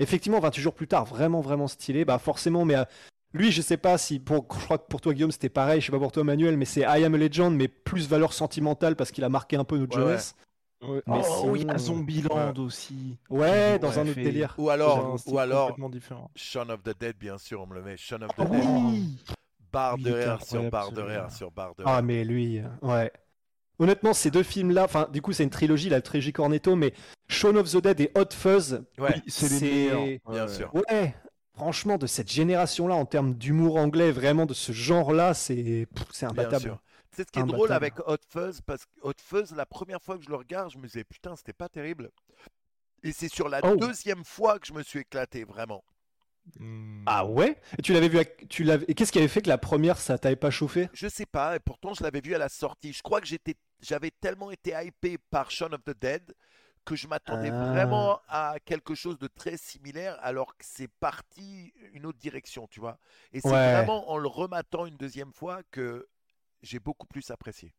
Effectivement, 0.00 0.40
28 0.40 0.62
jours 0.62 0.74
plus 0.74 0.88
tard, 0.88 1.04
vraiment, 1.04 1.40
vraiment 1.40 1.66
stylé. 1.68 2.04
Bah 2.04 2.18
forcément, 2.18 2.64
mais 2.64 2.76
euh, 2.76 2.84
lui, 3.32 3.50
je 3.52 3.60
sais 3.62 3.76
pas 3.76 3.98
si 3.98 4.18
pour, 4.20 4.46
je 4.52 4.64
crois 4.64 4.78
que 4.78 4.86
pour 4.88 5.00
toi 5.00 5.12
Guillaume 5.12 5.32
c'était 5.32 5.48
pareil. 5.48 5.80
Je 5.80 5.86
sais 5.86 5.92
pas 5.92 5.98
pour 5.98 6.12
toi 6.12 6.24
Manuel, 6.24 6.56
mais 6.56 6.64
c'est 6.64 6.80
I 6.82 7.04
Am 7.04 7.14
a 7.14 7.18
Legend, 7.18 7.54
mais 7.54 7.68
plus 7.68 8.08
valeur 8.08 8.32
sentimentale 8.32 8.96
parce 8.96 9.10
qu'il 9.10 9.24
a 9.24 9.28
marqué 9.28 9.56
un 9.56 9.64
peu 9.64 9.76
notre 9.78 9.96
Ouais, 9.96 10.02
ouais. 10.04 10.08
jeunesse. 10.10 10.34
Ouais. 10.80 11.02
Mais 11.08 11.20
oh, 11.42 11.56
il 11.56 11.66
y 11.66 11.70
a 11.70 11.76
sinon- 11.76 11.96
Zombieland 11.96 12.54
aussi. 12.58 13.16
Ouais, 13.28 13.80
dans 13.80 13.98
un 13.98 14.02
autre 14.02 14.12
fait- 14.12 14.22
délire. 14.22 14.54
Ou 14.58 14.70
alors, 14.70 15.16
ou 15.26 15.38
alors 15.38 15.66
complètement 15.68 15.88
différent. 15.90 16.30
Shaun 16.36 16.68
of 16.70 16.82
the 16.84 16.96
Dead, 16.98 17.16
bien 17.18 17.36
sûr, 17.36 17.60
on 17.60 17.66
me 17.66 17.74
le 17.74 17.82
met. 17.82 17.96
Shaun 17.96 18.22
of 18.22 18.28
the 18.28 18.34
Oh 18.38 18.44
Dead. 18.44 18.62
oui 18.64 19.16
Barre 19.72 19.98
de 19.98 20.10
rire 20.12 20.38
sur 20.42 20.70
barre 20.70 20.90
de 20.92 20.96
celui-là. 20.96 21.22
rire 21.24 21.32
sur 21.32 21.50
barre 21.50 21.74
de 21.74 21.82
Ah 21.84 21.96
rire. 21.96 22.04
mais 22.04 22.24
lui, 22.24 22.60
euh, 22.60 22.62
ouais. 22.82 23.12
Honnêtement, 23.78 24.12
ces 24.12 24.30
deux 24.30 24.42
films-là, 24.42 24.84
enfin, 24.84 25.08
du 25.12 25.22
coup, 25.22 25.32
c'est 25.32 25.44
une 25.44 25.50
trilogie, 25.50 25.88
la 25.88 26.00
trilogie 26.02 26.32
Cornetto, 26.32 26.74
mais 26.74 26.92
Shaun 27.28 27.56
of 27.56 27.70
the 27.70 27.76
Dead 27.76 28.00
et 28.00 28.10
Hot 28.16 28.32
Fuzz, 28.32 28.84
Ouais, 28.98 29.14
Oui, 29.14 29.22
c'est 29.28 29.48
les 29.60 29.60
meilleurs. 29.60 30.04
bien 30.28 30.46
Ouais, 30.46 30.48
sûr. 30.54 30.74
ouais, 30.74 31.14
franchement, 31.54 31.96
de 31.96 32.06
cette 32.08 32.30
génération-là, 32.30 32.94
en 32.96 33.06
termes 33.06 33.34
d'humour 33.34 33.76
anglais, 33.76 34.10
vraiment 34.10 34.46
de 34.46 34.54
ce 34.54 34.72
genre-là, 34.72 35.32
c'est 35.34 35.86
c'est 36.12 36.26
bien 36.26 36.30
imbattable. 36.30 36.78
C'est 37.12 37.26
ce 37.26 37.32
qui 37.32 37.38
est 37.38 37.42
Imbattable. 37.42 37.56
drôle 37.58 37.72
avec 37.72 37.94
Hot 38.06 38.16
Fuzz, 38.28 38.60
parce 38.66 38.84
que 38.84 38.90
Hot 39.02 39.12
Fuzz, 39.24 39.52
la 39.56 39.66
première 39.66 40.02
fois 40.02 40.18
que 40.18 40.24
je 40.24 40.28
le 40.30 40.36
regarde, 40.36 40.70
je 40.72 40.78
me 40.78 40.84
disais, 40.86 41.04
putain, 41.04 41.34
c'était 41.36 41.52
pas 41.52 41.68
terrible. 41.68 42.10
Et 43.04 43.12
c'est 43.12 43.28
sur 43.28 43.48
la 43.48 43.60
Oh. 43.62 43.76
deuxième 43.76 44.24
fois 44.24 44.58
que 44.58 44.66
je 44.66 44.72
me 44.72 44.82
suis 44.82 45.00
éclaté, 45.00 45.44
vraiment. 45.44 45.84
Hmm. 46.58 47.02
Ah 47.06 47.26
ouais? 47.26 47.60
Et 47.78 47.82
tu 47.82 47.92
l'avais 47.92 48.08
vu 48.08 48.18
à- 48.18 48.24
tu 48.24 48.64
l'avais 48.64 48.86
et 48.88 48.94
qu'est-ce 48.94 49.12
qui 49.12 49.18
avait 49.18 49.28
fait 49.28 49.42
que 49.42 49.48
la 49.48 49.58
première 49.58 49.98
ça 49.98 50.16
t'avait 50.16 50.34
pas 50.36 50.50
chauffé? 50.50 50.88
Je 50.94 51.06
sais 51.06 51.26
pas, 51.26 51.56
et 51.56 51.60
pourtant 51.60 51.92
je 51.92 52.02
l'avais 52.02 52.20
vu 52.22 52.34
à 52.34 52.38
la 52.38 52.48
sortie. 52.48 52.92
Je 52.94 53.02
crois 53.02 53.20
que 53.20 53.26
j'étais, 53.26 53.54
j'avais 53.80 54.10
tellement 54.10 54.50
été 54.50 54.72
hypé 54.84 55.18
par 55.18 55.50
Shaun 55.50 55.72
of 55.74 55.84
the 55.84 55.98
Dead 56.00 56.34
que 56.84 56.96
je 56.96 57.06
m'attendais 57.06 57.50
Ah. 57.50 57.66
vraiment 57.72 58.20
à 58.28 58.56
quelque 58.64 58.94
chose 58.94 59.18
de 59.18 59.26
très 59.28 59.56
similaire, 59.58 60.16
alors 60.22 60.56
que 60.56 60.64
c'est 60.64 60.88
parti 60.88 61.72
une 61.92 62.06
autre 62.06 62.18
direction, 62.18 62.66
tu 62.68 62.80
vois. 62.80 62.98
Et 63.32 63.40
c'est 63.40 63.48
Ouais. 63.48 63.58
vraiment 63.58 64.10
en 64.10 64.16
le 64.18 64.28
rematant 64.28 64.86
une 64.86 64.96
deuxième 64.96 65.32
fois 65.32 65.62
que 65.70 66.08
j'ai 66.62 66.78
beaucoup 66.80 67.06
plus 67.06 67.30
apprécié. 67.30 67.74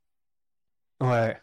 Ouais. 1.01 1.37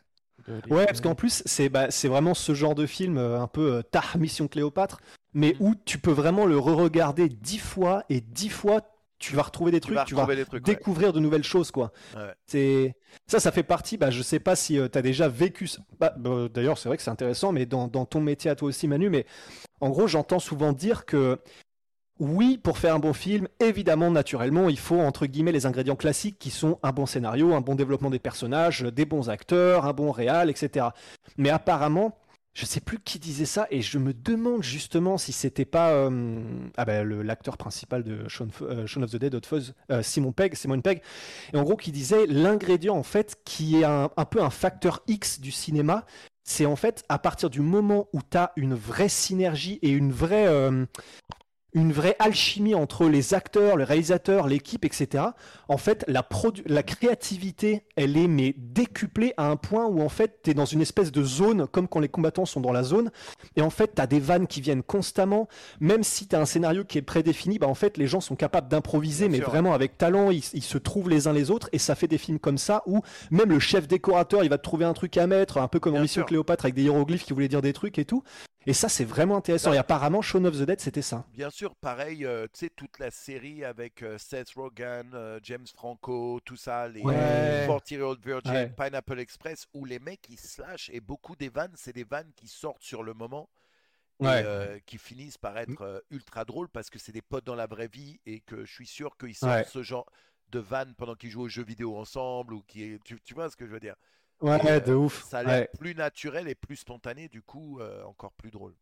Ouais, 0.70 0.86
parce 0.86 1.00
qu'en 1.00 1.14
plus, 1.14 1.42
c'est 1.46 1.68
bah, 1.70 1.90
c'est 1.90 2.08
vraiment 2.08 2.34
ce 2.34 2.54
genre 2.54 2.74
de 2.74 2.86
film 2.86 3.16
euh, 3.18 3.40
un 3.40 3.46
peu 3.48 3.76
euh, 3.76 3.82
Tah, 3.82 4.04
Mission 4.18 4.48
Cléopâtre, 4.48 5.00
mais 5.34 5.56
Mhm. 5.56 5.60
où 5.60 5.74
tu 5.74 5.98
peux 5.98 6.12
vraiment 6.12 6.46
le 6.46 6.58
re-regarder 6.58 7.28
dix 7.28 7.58
fois 7.58 8.04
et 8.10 8.20
dix 8.20 8.50
fois 8.50 8.82
tu 9.18 9.34
vas 9.34 9.42
retrouver 9.42 9.70
des 9.72 9.80
Tu 9.80 9.86
trucs, 9.86 9.96
vas 9.96 10.04
tu 10.04 10.14
vas 10.14 10.24
ouais. 10.26 10.44
découvrir 10.64 11.12
de 11.12 11.20
nouvelles 11.20 11.44
choses, 11.44 11.70
quoi. 11.70 11.92
Ouais. 12.14 12.32
C'est 12.46 12.94
ça, 13.26 13.40
ça 13.40 13.50
fait 13.52 13.62
partie. 13.62 13.96
Bah, 13.96 14.10
je 14.10 14.22
sais 14.22 14.40
pas 14.40 14.56
si 14.56 14.74
tu 14.92 14.98
as 14.98 15.02
déjà 15.02 15.28
vécu. 15.28 15.66
ça. 15.66 15.80
Bah, 15.98 16.14
bah, 16.16 16.48
D'ailleurs, 16.52 16.78
c'est 16.78 16.88
vrai 16.88 16.96
que 16.96 17.02
c'est 17.02 17.10
intéressant, 17.10 17.52
mais 17.52 17.66
dans, 17.66 17.88
dans 17.88 18.04
ton 18.04 18.20
métier 18.20 18.50
à 18.50 18.54
toi 18.54 18.68
aussi, 18.68 18.88
Manu. 18.88 19.08
Mais 19.10 19.26
en 19.80 19.90
gros, 19.90 20.06
j'entends 20.06 20.38
souvent 20.38 20.72
dire 20.72 21.06
que 21.06 21.38
oui, 22.18 22.58
pour 22.58 22.78
faire 22.78 22.94
un 22.94 22.98
bon 22.98 23.12
film, 23.12 23.46
évidemment, 23.60 24.10
naturellement, 24.10 24.68
il 24.70 24.78
faut 24.78 25.00
entre 25.00 25.26
guillemets 25.26 25.52
les 25.52 25.66
ingrédients 25.66 25.96
classiques 25.96 26.38
qui 26.38 26.50
sont 26.50 26.78
un 26.82 26.90
bon 26.92 27.04
scénario, 27.04 27.54
un 27.54 27.60
bon 27.60 27.74
développement 27.74 28.08
des 28.10 28.18
personnages, 28.18 28.82
des 28.82 29.04
bons 29.04 29.28
acteurs, 29.28 29.84
un 29.84 29.92
bon 29.92 30.10
réal, 30.12 30.50
etc. 30.50 30.86
Mais 31.36 31.50
apparemment. 31.50 32.16
Je 32.56 32.64
sais 32.64 32.80
plus 32.80 32.98
qui 32.98 33.18
disait 33.18 33.44
ça 33.44 33.66
et 33.70 33.82
je 33.82 33.98
me 33.98 34.14
demande 34.14 34.62
justement 34.62 35.18
si 35.18 35.32
c'était 35.32 35.66
pas 35.66 35.90
euh, 35.90 36.40
ah 36.78 36.86
ben, 36.86 37.06
l'acteur 37.06 37.58
principal 37.58 38.02
de 38.02 38.26
Shaun, 38.28 38.48
euh, 38.62 38.86
of 39.02 39.10
the 39.10 39.16
Dead, 39.16 39.34
Hot 39.34 39.42
Fuzz, 39.44 39.74
euh, 39.90 40.02
Simon 40.02 40.32
Pegg, 40.32 40.54
Simon 40.54 40.80
Pegg, 40.80 41.02
et 41.52 41.58
en 41.58 41.64
gros, 41.64 41.76
qui 41.76 41.92
disait 41.92 42.24
l'ingrédient 42.26 42.94
en 42.94 43.02
fait 43.02 43.36
qui 43.44 43.76
est 43.76 43.84
un, 43.84 44.08
un 44.16 44.24
peu 44.24 44.42
un 44.42 44.48
facteur 44.48 45.02
X 45.06 45.38
du 45.38 45.52
cinéma, 45.52 46.06
c'est 46.44 46.64
en 46.64 46.76
fait 46.76 47.04
à 47.10 47.18
partir 47.18 47.50
du 47.50 47.60
moment 47.60 48.08
où 48.14 48.20
tu 48.22 48.38
as 48.38 48.52
une 48.56 48.72
vraie 48.72 49.10
synergie 49.10 49.78
et 49.82 49.90
une 49.90 50.10
vraie, 50.10 50.48
une 51.76 51.92
vraie 51.92 52.16
alchimie 52.18 52.74
entre 52.74 53.06
les 53.06 53.34
acteurs, 53.34 53.76
le 53.76 53.84
réalisateur, 53.84 54.48
l'équipe, 54.48 54.86
etc. 54.86 55.24
En 55.68 55.76
fait, 55.76 56.06
la, 56.08 56.26
la 56.64 56.82
créativité, 56.82 57.82
elle 57.96 58.16
est 58.16 58.28
mais 58.28 58.54
décuplée 58.56 59.34
à 59.36 59.50
un 59.50 59.56
point 59.56 59.84
où 59.84 60.00
en 60.00 60.08
fait 60.08 60.40
tu 60.42 60.50
es 60.50 60.54
dans 60.54 60.64
une 60.64 60.80
espèce 60.80 61.12
de 61.12 61.22
zone, 61.22 61.66
comme 61.66 61.86
quand 61.86 62.00
les 62.00 62.08
combattants 62.08 62.46
sont 62.46 62.62
dans 62.62 62.72
la 62.72 62.82
zone, 62.82 63.10
et 63.56 63.62
en 63.62 63.68
fait 63.68 63.94
tu 63.94 64.00
as 64.00 64.06
des 64.06 64.20
vannes 64.20 64.46
qui 64.46 64.62
viennent 64.62 64.82
constamment, 64.82 65.48
même 65.78 66.02
si 66.02 66.26
tu 66.26 66.34
as 66.34 66.40
un 66.40 66.46
scénario 66.46 66.82
qui 66.82 66.96
est 66.96 67.02
prédéfini, 67.02 67.58
bah 67.58 67.68
en 67.68 67.74
fait 67.74 67.98
les 67.98 68.06
gens 68.06 68.22
sont 68.22 68.36
capables 68.36 68.68
d'improviser, 68.68 69.28
mais 69.28 69.38
sûr. 69.38 69.50
vraiment 69.50 69.74
avec 69.74 69.98
talent, 69.98 70.30
ils, 70.30 70.44
ils 70.54 70.62
se 70.62 70.78
trouvent 70.78 71.10
les 71.10 71.28
uns 71.28 71.34
les 71.34 71.50
autres, 71.50 71.68
et 71.72 71.78
ça 71.78 71.94
fait 71.94 72.08
des 72.08 72.18
films 72.18 72.38
comme 72.38 72.58
ça 72.58 72.82
où 72.86 73.02
même 73.30 73.50
le 73.50 73.58
chef 73.58 73.86
décorateur, 73.86 74.44
il 74.44 74.48
va 74.48 74.56
te 74.56 74.62
trouver 74.62 74.86
un 74.86 74.94
truc 74.94 75.14
à 75.18 75.26
mettre, 75.26 75.58
un 75.58 75.68
peu 75.68 75.78
comme 75.78 75.94
en 75.94 76.00
Mission. 76.00 76.24
Cléopâtre 76.24 76.64
avec 76.64 76.74
des 76.74 76.84
hiéroglyphes 76.84 77.24
qui 77.24 77.34
voulaient 77.34 77.48
dire 77.48 77.60
des 77.60 77.74
trucs 77.74 77.98
et 77.98 78.06
tout. 78.06 78.22
Et 78.66 78.72
ça, 78.72 78.88
c'est 78.88 79.04
vraiment 79.04 79.36
intéressant. 79.36 79.70
Bah- 79.70 79.76
Et 79.76 79.78
apparemment, 79.78 80.22
Shaun 80.22 80.44
of 80.44 80.54
the 80.58 80.62
Dead, 80.62 80.80
c'était 80.80 81.02
ça. 81.02 81.24
Bien 81.28 81.50
sûr, 81.50 81.74
pareil, 81.76 82.24
euh, 82.24 82.46
tu 82.52 82.60
sais, 82.66 82.70
toute 82.70 82.98
la 82.98 83.10
série 83.10 83.64
avec 83.64 84.02
euh, 84.02 84.18
Seth 84.18 84.50
Rogen, 84.54 85.10
euh, 85.14 85.38
James 85.42 85.66
Franco, 85.74 86.40
tout 86.44 86.56
ça, 86.56 86.88
les 86.88 87.02
Ouais. 87.02 87.64
40 87.66 87.90
Year 87.90 88.06
Old 88.08 88.24
Virgin, 88.24 88.52
Ouais. 88.52 88.68
Pineapple 88.76 89.20
Express, 89.20 89.66
où 89.72 89.84
les 89.84 89.98
mecs 90.00 90.26
ils 90.28 90.38
se 90.38 90.60
lâchent 90.62 90.90
et 90.92 91.00
beaucoup 91.00 91.36
des 91.36 91.48
vannes, 91.48 91.72
c'est 91.76 91.92
des 91.94 92.04
vannes 92.04 92.32
qui 92.34 92.48
sortent 92.48 92.82
sur 92.82 93.02
le 93.02 93.14
moment 93.14 93.48
et 94.20 94.24
euh, 94.26 94.78
qui 94.86 94.98
finissent 94.98 95.38
par 95.38 95.58
être 95.58 95.82
euh, 95.82 96.00
ultra 96.10 96.44
drôles 96.44 96.68
parce 96.70 96.90
que 96.90 96.98
c'est 96.98 97.12
des 97.12 97.22
potes 97.22 97.44
dans 97.44 97.54
la 97.54 97.66
vraie 97.66 97.88
vie 97.88 98.18
et 98.26 98.40
que 98.40 98.64
je 98.64 98.72
suis 98.72 98.86
sûr 98.86 99.16
qu'ils 99.18 99.34
sortent 99.36 99.52
Ouais. 99.52 99.64
ce 99.64 99.82
genre 99.82 100.06
de 100.50 100.58
vannes 100.58 100.94
pendant 100.96 101.14
qu'ils 101.14 101.30
jouent 101.30 101.42
aux 101.42 101.48
jeux 101.48 101.64
vidéo 101.64 101.96
ensemble 101.98 102.54
ou 102.54 102.62
qui 102.62 102.98
tu, 103.04 103.20
tu 103.22 103.34
vois 103.34 103.50
ce 103.50 103.56
que 103.56 103.66
je 103.66 103.72
veux 103.72 103.80
dire? 103.80 103.94
Ouais, 104.40 104.60
Et, 104.64 104.70
euh, 104.70 104.80
de 104.80 104.94
ouf. 104.94 105.24
ça 105.24 105.38
a 105.38 105.42
l'air 105.42 105.60
Ouais. 105.60 105.70
plus 105.78 105.94
naturel 105.94 106.48
et 106.48 106.54
plus 106.54 106.76
spontané 106.76 107.28
du 107.28 107.42
coup 107.42 107.80
euh, 107.80 108.02
encore 108.04 108.32
plus 108.32 108.50
drôle 108.50 108.74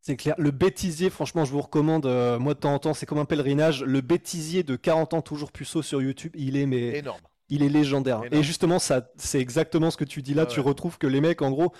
C'est 0.00 0.16
clair. 0.16 0.34
Le 0.38 0.50
bêtisier, 0.50 1.10
franchement, 1.10 1.44
je 1.44 1.52
vous 1.52 1.60
recommande. 1.60 2.06
euh, 2.06 2.38
moi, 2.38 2.54
de 2.54 2.60
temps 2.60 2.74
en 2.74 2.78
temps, 2.78 2.94
c'est 2.94 3.06
comme 3.06 3.18
un 3.18 3.24
pèlerinage. 3.24 3.82
Le 3.82 4.00
bêtisier 4.00 4.62
de 4.62 4.76
40 4.76 5.14
ans 5.14 5.22
toujours 5.22 5.52
puceau 5.52 5.82
sur 5.82 6.00
YouTube, 6.02 6.32
il 6.34 6.56
est 6.56 6.66
mais 6.66 6.98
énorme 6.98 7.20
il 7.50 7.62
est 7.62 7.68
légendaire. 7.68 8.24
Énorme. 8.24 8.34
Et 8.34 8.42
justement, 8.42 8.78
ça, 8.78 9.10
c'est 9.16 9.38
exactement 9.38 9.90
ce 9.90 9.98
que 9.98 10.04
tu 10.04 10.22
dis 10.22 10.32
là. 10.32 10.44
Ouais, 10.44 10.48
Tu 10.48 10.60
ouais. 10.60 10.66
retrouves 10.66 10.96
que 10.96 11.06
les 11.06 11.20
mecs, 11.20 11.42
en 11.42 11.50
gros, 11.50 11.72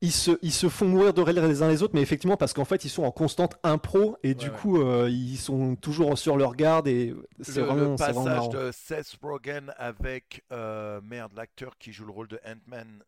ils 0.00 0.12
se, 0.12 0.32
ils 0.42 0.52
se 0.52 0.68
font 0.68 0.86
mourir 0.86 1.12
de 1.12 1.22
rire 1.22 1.46
les 1.46 1.62
uns 1.62 1.68
les 1.68 1.82
autres, 1.82 1.94
mais 1.94 2.02
effectivement, 2.02 2.36
parce 2.36 2.52
qu'en 2.52 2.64
fait, 2.64 2.84
ils 2.84 2.88
sont 2.90 3.02
en 3.04 3.10
constante 3.10 3.56
impro 3.64 4.16
et 4.22 4.34
du 4.34 4.48
Ouais, 4.48 4.56
coup, 4.56 4.80
euh, 4.80 5.08
ils 5.10 5.36
sont 5.38 5.74
toujours 5.76 6.16
sur 6.16 6.36
leur 6.36 6.54
garde 6.54 6.86
et 6.88 7.14
c'est 7.40 7.60
vraiment, 7.62 7.74
le 7.74 7.96
vraiment 7.96 7.96
passage 7.96 8.24
marrant. 8.24 8.48
de 8.48 8.70
Seth 8.72 9.16
Rogen 9.22 9.72
avec 9.76 10.44
euh, 10.52 11.00
merde 11.02 11.32
l'acteur 11.34 11.76
qui 11.78 11.92
joue 11.92 12.04
le 12.06 12.12
rôle 12.12 12.28
de 12.28 12.38
Ant-Man 12.46 13.02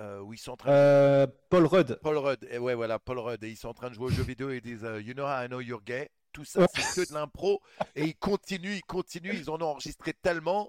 euh, 0.00 0.20
où 0.20 0.32
ils 0.32 0.38
sont 0.38 0.52
en 0.52 0.56
train 0.56 0.72
de... 0.72 1.26
Paul 1.50 1.66
Rudd. 1.66 1.98
Paul 2.02 2.16
Rudd 2.18 2.48
et 2.50 2.58
ouais 2.58 2.74
voilà 2.74 2.98
Paul 2.98 3.18
Rudd 3.20 3.44
et 3.44 3.50
ils 3.50 3.56
sont 3.56 3.68
en 3.68 3.74
train 3.74 3.90
de 3.90 3.94
jouer 3.94 4.06
aux 4.06 4.10
jeux 4.10 4.22
vidéo 4.24 4.50
et 4.50 4.56
ils 4.56 4.60
disent 4.62 4.86
you 5.04 5.12
know 5.14 5.24
how 5.24 5.44
I 5.44 5.48
know 5.48 5.60
you're 5.60 5.82
gay? 5.84 6.10
Tout 6.32 6.44
ça 6.44 6.66
c'est 6.74 7.02
que 7.04 7.08
de 7.08 7.14
l'impro 7.14 7.60
et 7.94 8.04
ils 8.04 8.16
continuent 8.16 8.74
ils 8.76 8.84
continuent 8.84 9.34
ils 9.34 9.50
en 9.50 9.60
ont 9.60 9.66
enregistré 9.66 10.12
tellement 10.14 10.68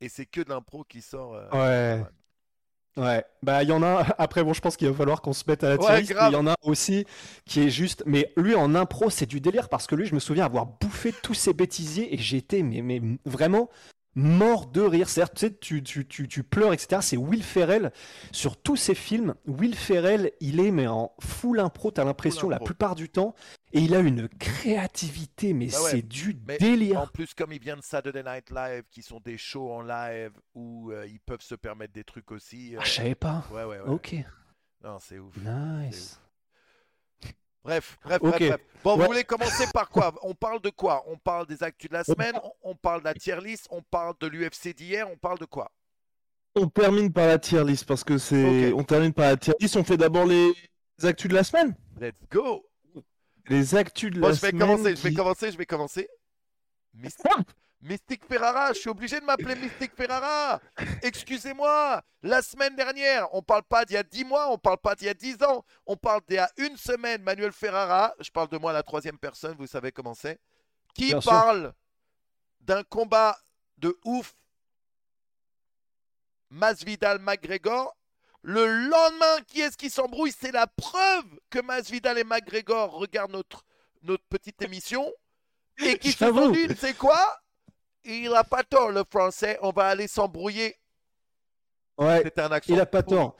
et 0.00 0.08
c'est 0.08 0.26
que 0.26 0.40
de 0.40 0.48
l'impro 0.48 0.84
qui 0.84 1.02
sort 1.02 1.32
Ouais. 1.52 2.02
Ouais, 2.96 3.24
bah 3.42 3.62
il 3.62 3.70
y 3.70 3.72
en 3.72 3.82
a. 3.82 4.04
Après, 4.18 4.44
bon, 4.44 4.52
je 4.52 4.60
pense 4.60 4.76
qu'il 4.76 4.88
va 4.88 4.94
falloir 4.94 5.22
qu'on 5.22 5.32
se 5.32 5.44
mette 5.46 5.64
à 5.64 5.70
la 5.70 5.76
Ouais. 5.76 6.02
Il 6.02 6.32
y 6.32 6.36
en 6.36 6.46
a 6.46 6.54
aussi 6.62 7.06
qui 7.46 7.60
est 7.60 7.70
juste. 7.70 8.02
Mais 8.06 8.32
lui, 8.36 8.54
en 8.54 8.74
impro, 8.74 9.08
c'est 9.08 9.26
du 9.26 9.40
délire 9.40 9.68
parce 9.68 9.86
que 9.86 9.94
lui, 9.94 10.06
je 10.06 10.14
me 10.14 10.20
souviens 10.20 10.44
avoir 10.44 10.66
bouffé 10.66 11.12
tous 11.22 11.34
ces 11.34 11.54
bêtisiers 11.54 12.14
et 12.14 12.18
j'étais 12.18 12.62
mais, 12.62 12.82
mais 12.82 13.00
vraiment 13.24 13.70
mort 14.14 14.66
de 14.66 14.80
rire. 14.82 15.08
C'est-à-dire, 15.08 15.34
tu 15.34 15.82
tu, 15.82 15.82
tu, 15.82 16.06
tu, 16.06 16.28
tu 16.28 16.42
pleures, 16.44 16.72
etc. 16.72 17.00
C'est 17.02 17.16
Will 17.16 17.42
Ferrell. 17.42 17.92
Sur 18.30 18.56
tous 18.56 18.76
ces 18.76 18.94
films, 18.94 19.34
Will 19.46 19.74
Ferrell, 19.74 20.32
il 20.40 20.60
est 20.60 20.70
mais 20.70 20.86
en 20.86 21.12
full 21.20 21.60
impro, 21.60 21.90
t'as 21.90 22.04
l'impression, 22.04 22.48
la 22.48 22.58
plupart 22.60 22.94
du 22.94 23.08
temps. 23.08 23.34
Et 23.72 23.80
il 23.80 23.94
a 23.94 24.00
une 24.00 24.28
créativité, 24.28 25.54
mais 25.54 25.66
Bah 25.68 25.82
ouais, 25.82 25.90
c'est 25.90 26.02
du 26.02 26.36
mais 26.46 26.58
délire. 26.58 27.00
en 27.00 27.06
plus 27.06 27.32
comme 27.34 27.52
il 27.52 27.60
vient 27.60 27.76
de 27.76 27.82
Saturday 27.82 28.22
Night 28.22 28.50
Live 28.50 28.82
qui 28.90 29.02
sont 29.02 29.20
des 29.20 29.38
shows 29.38 29.72
en 29.72 29.82
live 29.82 30.32
où 30.54 30.90
euh, 30.92 31.06
ils 31.06 31.20
peuvent 31.20 31.40
se 31.40 31.54
permettre 31.54 31.92
des 31.94 32.04
trucs 32.04 32.30
aussi 32.32 32.74
Ah, 32.76 32.80
euh, 32.80 32.84
je 32.84 32.90
savais 32.90 33.14
pas. 33.14 33.44
ouais 33.50 33.64
ouais 33.64 33.80
ouais 33.80 33.88
Ok, 33.88 34.14
non 34.84 34.98
c'est 35.00 35.18
ouf 35.18 35.34
nice. 35.38 36.20
Bref, 37.64 37.96
bref, 38.04 38.18
bref, 38.20 38.38
bref. 38.38 38.60
Bon, 38.82 38.96
vous 38.96 39.04
voulez 39.06 39.22
commencer 39.24 39.66
par 39.72 39.88
quoi? 39.88 40.12
On 40.22 40.34
parle 40.34 40.60
de 40.60 40.70
quoi? 40.70 41.04
On 41.06 41.16
parle 41.16 41.46
des 41.46 41.62
actus 41.62 41.88
de 41.88 41.94
la 41.94 42.02
semaine, 42.02 42.34
on, 42.64 42.74
parle 42.74 43.00
de 43.00 43.04
la 43.04 43.14
tier 43.14 43.36
list, 43.40 43.68
on 43.70 43.82
parle 43.82 44.14
de 44.20 44.26
l'UFC 44.26 44.74
d'hier, 44.74 45.08
on 45.08 45.16
parle 45.16 45.38
de 45.38 45.44
quoi? 45.44 45.70
On 46.56 46.66
termine 46.68 47.12
par 47.12 47.28
la 47.28 47.38
tier 47.38 47.64
list 47.64 47.84
parce 47.86 48.02
que 48.04 48.18
c'est. 48.18 48.72
On 48.72 48.82
termine 48.84 49.12
par 49.12 49.26
la 49.26 49.36
tier 49.36 49.54
list. 49.60 49.76
On 49.76 49.84
fait 49.84 49.96
d'abord 49.96 50.26
les 50.26 50.52
actus 51.02 51.30
de 51.30 51.34
la 51.34 51.44
semaine. 51.44 51.74
Let's 52.00 52.14
go 52.30 52.68
Les 53.48 53.74
actus 53.74 54.10
de 54.10 54.20
Bon, 54.20 54.28
la 54.28 54.34
je 54.34 54.40
vais 54.40 54.50
semaine. 54.50 54.60
commencer, 54.60 54.96
je 54.96 55.02
vais 55.02 55.14
commencer, 55.14 55.52
je 55.52 55.56
vais 55.58 55.66
commencer. 55.66 56.08
Mystique, 56.94 57.26
Mystique 57.82 58.24
Ferrara, 58.26 58.72
je 58.72 58.78
suis 58.78 58.88
obligé 58.88 59.18
de 59.18 59.24
m'appeler 59.24 59.56
Mystique 59.56 59.92
Ferrara. 59.96 60.60
Excusez-moi, 61.02 62.00
la 62.22 62.40
semaine 62.40 62.76
dernière, 62.76 63.26
on 63.34 63.42
parle 63.42 63.64
pas 63.64 63.84
d'il 63.84 63.94
y 63.94 63.96
a 63.96 64.04
10 64.04 64.24
mois, 64.24 64.52
on 64.52 64.58
parle 64.58 64.78
pas 64.78 64.94
d'il 64.94 65.06
y 65.06 65.10
a 65.10 65.14
10 65.14 65.42
ans, 65.42 65.64
on 65.84 65.96
parle 65.96 66.20
d'il 66.28 66.36
y 66.36 66.38
a 66.38 66.48
une 66.58 66.76
semaine, 66.76 67.22
Manuel 67.22 67.50
Ferrara, 67.50 68.14
je 68.20 68.30
parle 68.30 68.48
de 68.48 68.56
moi 68.56 68.70
à 68.70 68.74
la 68.74 68.84
troisième 68.84 69.18
personne, 69.18 69.56
vous 69.58 69.66
savez 69.66 69.90
comment 69.90 70.14
c'est, 70.14 70.38
qui 70.94 71.08
Bien 71.08 71.20
parle 71.20 71.74
d'un 72.60 72.84
combat 72.84 73.36
de 73.78 73.98
ouf, 74.04 74.32
Masvidal 76.50 77.18
McGregor. 77.18 77.96
Le 78.42 78.66
lendemain, 78.66 79.40
qui 79.46 79.60
est-ce 79.60 79.76
qui 79.76 79.88
s'embrouille? 79.88 80.32
C'est 80.32 80.52
la 80.52 80.66
preuve 80.66 81.24
que 81.48 81.60
Masvidal 81.60 82.18
et 82.18 82.24
McGregor 82.24 82.92
regardent 82.92 83.32
notre, 83.32 83.64
notre 84.02 84.24
petite 84.24 84.60
émission. 84.62 85.10
Et 85.78 85.96
qui 85.98 86.12
se 86.12 86.26
sont 86.28 86.50
dit, 86.50 86.68
sais 86.76 86.94
quoi? 86.94 87.41
Il 88.04 88.34
a 88.34 88.44
pas 88.44 88.62
tort, 88.64 88.90
le 88.90 89.04
français, 89.08 89.58
on 89.62 89.70
va 89.70 89.86
aller 89.86 90.08
s'embrouiller. 90.08 90.76
Ouais, 91.98 92.22
C'était 92.24 92.40
un 92.40 92.52
accent. 92.52 92.72
Il 92.72 92.80
a 92.80 92.86
pas 92.86 93.02
tort. 93.02 93.36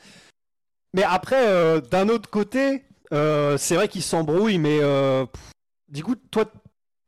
Mais 0.94 1.02
après, 1.02 1.48
euh, 1.48 1.80
d'un 1.80 2.08
autre 2.08 2.28
côté, 2.28 2.84
euh, 3.12 3.56
c'est 3.56 3.74
vrai 3.74 3.88
qu'il 3.88 4.02
s'embrouille, 4.02 4.58
mais 4.58 4.78
euh, 4.82 5.26
pff, 5.26 5.42
du 5.88 6.04
coup, 6.04 6.14
toi, 6.14 6.44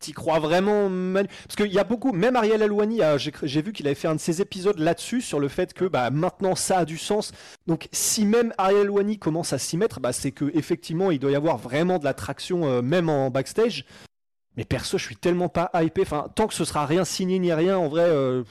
t'y 0.04 0.12
crois 0.12 0.38
vraiment 0.38 0.88
Manu 0.90 1.28
Parce 1.46 1.56
qu'il 1.56 1.72
y 1.72 1.78
a 1.78 1.84
beaucoup, 1.84 2.12
même 2.12 2.36
Ariel 2.36 2.62
Alouani, 2.62 3.00
j'ai 3.16 3.62
vu 3.62 3.72
qu'il 3.72 3.86
avait 3.86 3.94
fait 3.94 4.08
un 4.08 4.14
de 4.14 4.20
ses 4.20 4.40
épisodes 4.42 4.78
là-dessus, 4.78 5.22
sur 5.22 5.40
le 5.40 5.48
fait 5.48 5.72
que 5.72 5.86
bah, 5.86 6.10
maintenant 6.10 6.54
ça 6.54 6.78
a 6.78 6.84
du 6.84 6.98
sens. 6.98 7.32
Donc, 7.66 7.88
si 7.92 8.26
même 8.26 8.52
Ariel 8.58 8.82
Alouani 8.82 9.18
commence 9.18 9.52
à 9.52 9.58
s'y 9.58 9.76
mettre, 9.76 10.00
bah, 10.00 10.12
c'est 10.12 10.32
que 10.32 10.50
effectivement, 10.54 11.10
il 11.10 11.18
doit 11.18 11.30
y 11.30 11.36
avoir 11.36 11.56
vraiment 11.56 11.98
de 11.98 12.04
l'attraction, 12.04 12.66
euh, 12.66 12.82
même 12.82 13.08
en 13.08 13.30
backstage. 13.30 13.84
Mais 14.56 14.64
perso, 14.64 14.98
je 14.98 15.04
suis 15.04 15.16
tellement 15.16 15.48
pas 15.48 15.70
hypé. 15.82 16.02
Enfin, 16.02 16.28
tant 16.34 16.46
que 16.46 16.54
ce 16.54 16.64
sera 16.64 16.86
rien 16.86 17.04
signé 17.04 17.38
ni 17.38 17.52
rien, 17.52 17.76
en 17.78 17.88
vrai, 17.88 18.04
euh, 18.08 18.44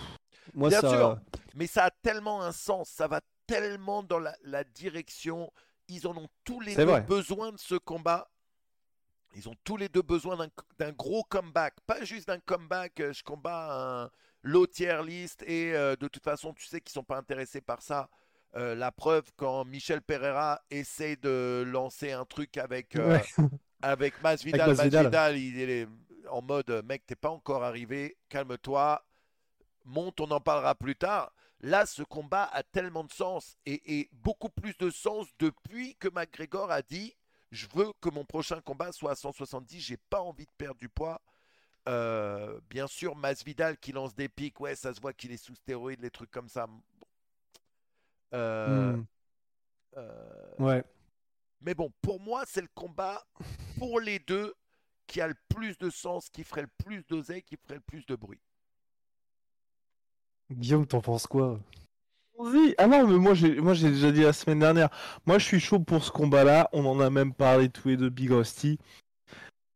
moi 0.54 0.70
Bien 0.70 0.82
ça. 0.82 0.90
sûr. 0.90 1.18
Mais 1.56 1.68
ça 1.68 1.86
a 1.86 1.92
tellement 1.92 2.42
un 2.42 2.52
sens, 2.52 2.90
ça 2.90 3.08
va 3.08 3.22
tellement 3.48 4.04
dans 4.04 4.20
la, 4.20 4.36
la 4.44 4.64
direction. 4.64 5.52
Ils 5.88 6.08
en 6.08 6.16
ont 6.18 6.28
tous 6.44 6.60
les 6.60 6.76
deux 6.76 6.84
vrai. 6.86 7.02
besoin 7.02 7.52
de 7.52 7.58
ce 7.60 7.76
combat. 7.76 8.30
Ils 9.36 9.50
ont 9.50 9.56
tous 9.64 9.78
les 9.78 9.90
deux 9.90 10.02
besoin 10.02 10.38
d'un- 10.78 10.92
gros 10.92 11.24
comeback. 11.24 11.76
Pas 11.88 12.04
juste 12.04 12.28
d'un 12.28 12.40
comeback, 12.40 13.00
euh, 13.00 13.14
je 13.14 13.24
combats 13.24 14.04
un 14.04 14.10
low 14.44 14.68
tier 14.68 15.02
list 15.06 15.42
et 15.44 15.74
euh, 15.74 15.96
de 15.96 16.08
toute 16.08 16.24
façon, 16.24 16.54
tu 16.54 16.66
sais 16.68 16.82
qu'ils 16.82 16.92
sont 16.94 17.04
pas 17.04 17.18
intéressés 17.18 17.62
par 17.62 17.82
ça. 17.82 18.10
Euh, 18.56 18.76
la 18.76 18.92
preuve, 18.92 19.32
quand 19.36 19.66
Michel 19.66 20.02
Pereira 20.04 20.62
essaie 20.70 21.16
de 21.16 21.64
lancer 21.66 22.12
un 22.12 22.26
truc 22.26 22.58
avec, 22.58 22.96
euh, 22.96 23.18
Ouais. 23.18 23.24
avec 23.84 24.22
Masvidal, 24.22 24.70
Masvidal. 24.70 25.04
Masvidal, 25.04 25.38
il 25.38 25.70
est 25.70 25.88
en 26.30 26.42
mode 26.42 26.84
mec, 26.86 27.06
t'es 27.06 27.16
pas 27.16 27.30
encore 27.30 27.64
arrivé, 27.64 28.18
calme-toi, 28.30 29.06
monte, 29.86 30.20
on 30.22 30.32
en 30.32 30.40
parlera 30.42 30.74
plus 30.76 30.96
tard. 30.96 31.32
Là, 31.60 31.86
ce 31.86 32.02
combat 32.04 32.44
a 32.46 32.64
tellement 32.64 33.04
de 33.04 33.12
sens 33.12 33.58
et, 33.66 34.00
et 34.00 34.10
beaucoup 34.12 34.50
plus 34.50 34.76
de 34.78 34.90
sens 34.90 35.28
depuis 35.40 35.96
que 35.96 36.10
McGregor 36.10 36.72
a 36.72 36.82
dit 36.82 37.16
je 37.52 37.68
veux 37.76 37.92
que 38.02 38.10
mon 38.10 38.26
prochain 38.26 38.60
combat 38.62 38.92
soit 38.92 39.12
à 39.12 39.16
170, 39.16 39.80
j'ai 39.80 39.98
pas 39.98 40.20
envie 40.22 40.46
de 40.46 40.52
perdre 40.58 40.80
du 40.80 40.90
poids. 40.90 41.22
Euh, 41.88 42.60
bien 42.70 42.88
sûr, 42.88 43.16
Masvidal 43.16 43.78
qui 43.78 43.92
lance 43.92 44.16
des 44.16 44.28
pics, 44.30 44.60
ouais, 44.60 44.76
ça 44.76 44.94
se 44.94 45.00
voit 45.02 45.14
qu'il 45.14 45.32
est 45.32 45.38
sous 45.38 45.54
stéroïdes, 45.56 46.02
les 46.02 46.10
trucs 46.10 46.32
comme 46.32 46.50
ça. 46.50 46.66
Bon. 46.68 46.82
Euh, 48.34 48.94
Hmm. 48.94 49.06
euh, 49.98 50.56
Ouais. 50.58 50.84
mais 51.62 51.76
bon, 51.76 51.92
pour 52.02 52.20
moi, 52.20 52.44
c'est 52.48 52.62
le 52.62 52.70
combat 52.74 53.24
pour 53.84 54.00
les 54.00 54.20
deux 54.20 54.54
qui 55.08 55.20
a 55.20 55.28
le 55.28 55.36
plus 55.50 55.78
de 55.78 55.90
sens, 55.90 56.30
qui 56.30 56.46
ferait 56.46 56.62
le 56.62 56.86
plus 56.86 57.04
d'oseille, 57.10 57.44
qui 57.44 57.58
ferait 57.58 57.76
le 57.76 57.82
plus 57.82 58.06
de 58.06 58.16
bruit. 58.16 58.40
Guillaume, 60.50 60.88
t'en 60.88 61.02
penses 61.02 61.28
quoi? 61.28 61.60
Vas-y. 62.40 62.76
Ah 62.78 62.88
non, 62.88 63.06
mais 63.06 63.18
moi 63.18 63.34
j'ai 63.34 63.60
moi 63.60 63.74
j'ai 63.74 63.90
déjà 63.90 64.12
dit 64.12 64.22
la 64.22 64.32
semaine 64.32 64.60
dernière. 64.60 64.90
Moi 65.26 65.38
je 65.38 65.46
suis 65.46 65.60
chaud 65.60 65.80
pour 65.80 66.04
ce 66.04 66.12
combat-là. 66.12 66.70
On 66.72 66.86
en 66.86 67.00
a 67.02 67.10
même 67.10 67.34
parlé 67.34 67.68
tous 67.68 67.90
les 67.90 67.98
deux, 67.98 68.10
Big 68.10 68.32
Rusty. 68.32 68.80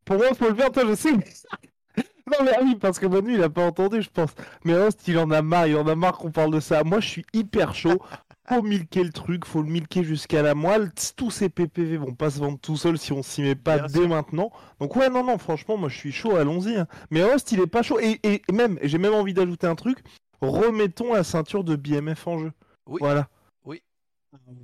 Pour 0.06 0.16
moi, 0.16 0.34
faut 0.34 0.48
le 0.48 0.56
faire, 0.56 0.72
toi, 0.72 0.84
je 0.88 0.96
sais. 0.96 1.12
non, 1.98 2.46
mais 2.46 2.54
oui, 2.64 2.78
parce 2.80 2.98
que 3.00 3.06
Manu 3.08 3.34
il 3.34 3.44
a 3.44 3.50
pas 3.50 3.66
entendu, 3.66 4.02
je 4.02 4.10
pense. 4.10 4.32
Mais 4.64 4.74
Rust, 4.74 5.06
il 5.08 5.18
en 5.20 5.30
a 5.32 5.42
marre, 5.42 5.68
il 5.68 5.76
en 5.76 5.88
a 5.88 5.96
marre 5.96 6.18
qu'on 6.18 6.32
parle 6.32 6.54
de 6.54 6.62
ça. 6.62 6.86
Moi 6.86 7.02
je 7.02 7.10
suis 7.10 7.26
hyper 7.34 7.76
chaud. 7.76 8.02
Faut 8.50 8.62
milquer 8.62 9.04
le 9.04 9.12
truc, 9.12 9.46
faut 9.46 9.62
le 9.62 9.70
milquer 9.70 10.04
jusqu'à 10.04 10.42
la 10.42 10.56
moelle. 10.56 10.92
Tous 11.18 11.32
ces 11.32 11.50
PPV 11.50 11.98
vont 11.98 12.14
pas 12.14 12.30
se 12.30 12.40
vendre 12.40 12.58
tout 12.60 12.78
seuls 12.78 12.98
si 12.98 13.12
on 13.12 13.22
s'y 13.22 13.42
met 13.42 13.56
pas 13.56 13.78
Bien 13.80 13.88
dès 13.88 14.00
sûr. 14.00 14.08
maintenant. 14.10 14.52
Donc 14.80 14.96
ouais, 14.96 15.10
non, 15.10 15.24
non, 15.24 15.38
franchement, 15.38 15.76
moi 15.78 15.90
je 15.90 15.98
suis 15.98 16.12
chaud, 16.14 16.36
allons-y. 16.38 16.78
hein. 16.78 16.88
Mais 17.12 17.24
Rust, 17.24 17.52
il 17.52 17.60
est 17.60 17.68
pas 17.68 17.82
chaud. 17.84 18.00
Et, 18.00 18.20
et 18.24 18.42
même, 18.52 18.80
j'ai 18.84 18.98
même 18.98 19.14
envie 19.14 19.34
d'ajouter 19.34 19.68
un 19.68 19.76
truc. 19.76 20.00
Remettons 20.40 21.14
la 21.14 21.24
ceinture 21.24 21.64
de 21.64 21.76
BMF 21.76 22.26
en 22.28 22.38
jeu. 22.40 22.52
Oui. 22.86 23.00
Voilà. 23.02 23.28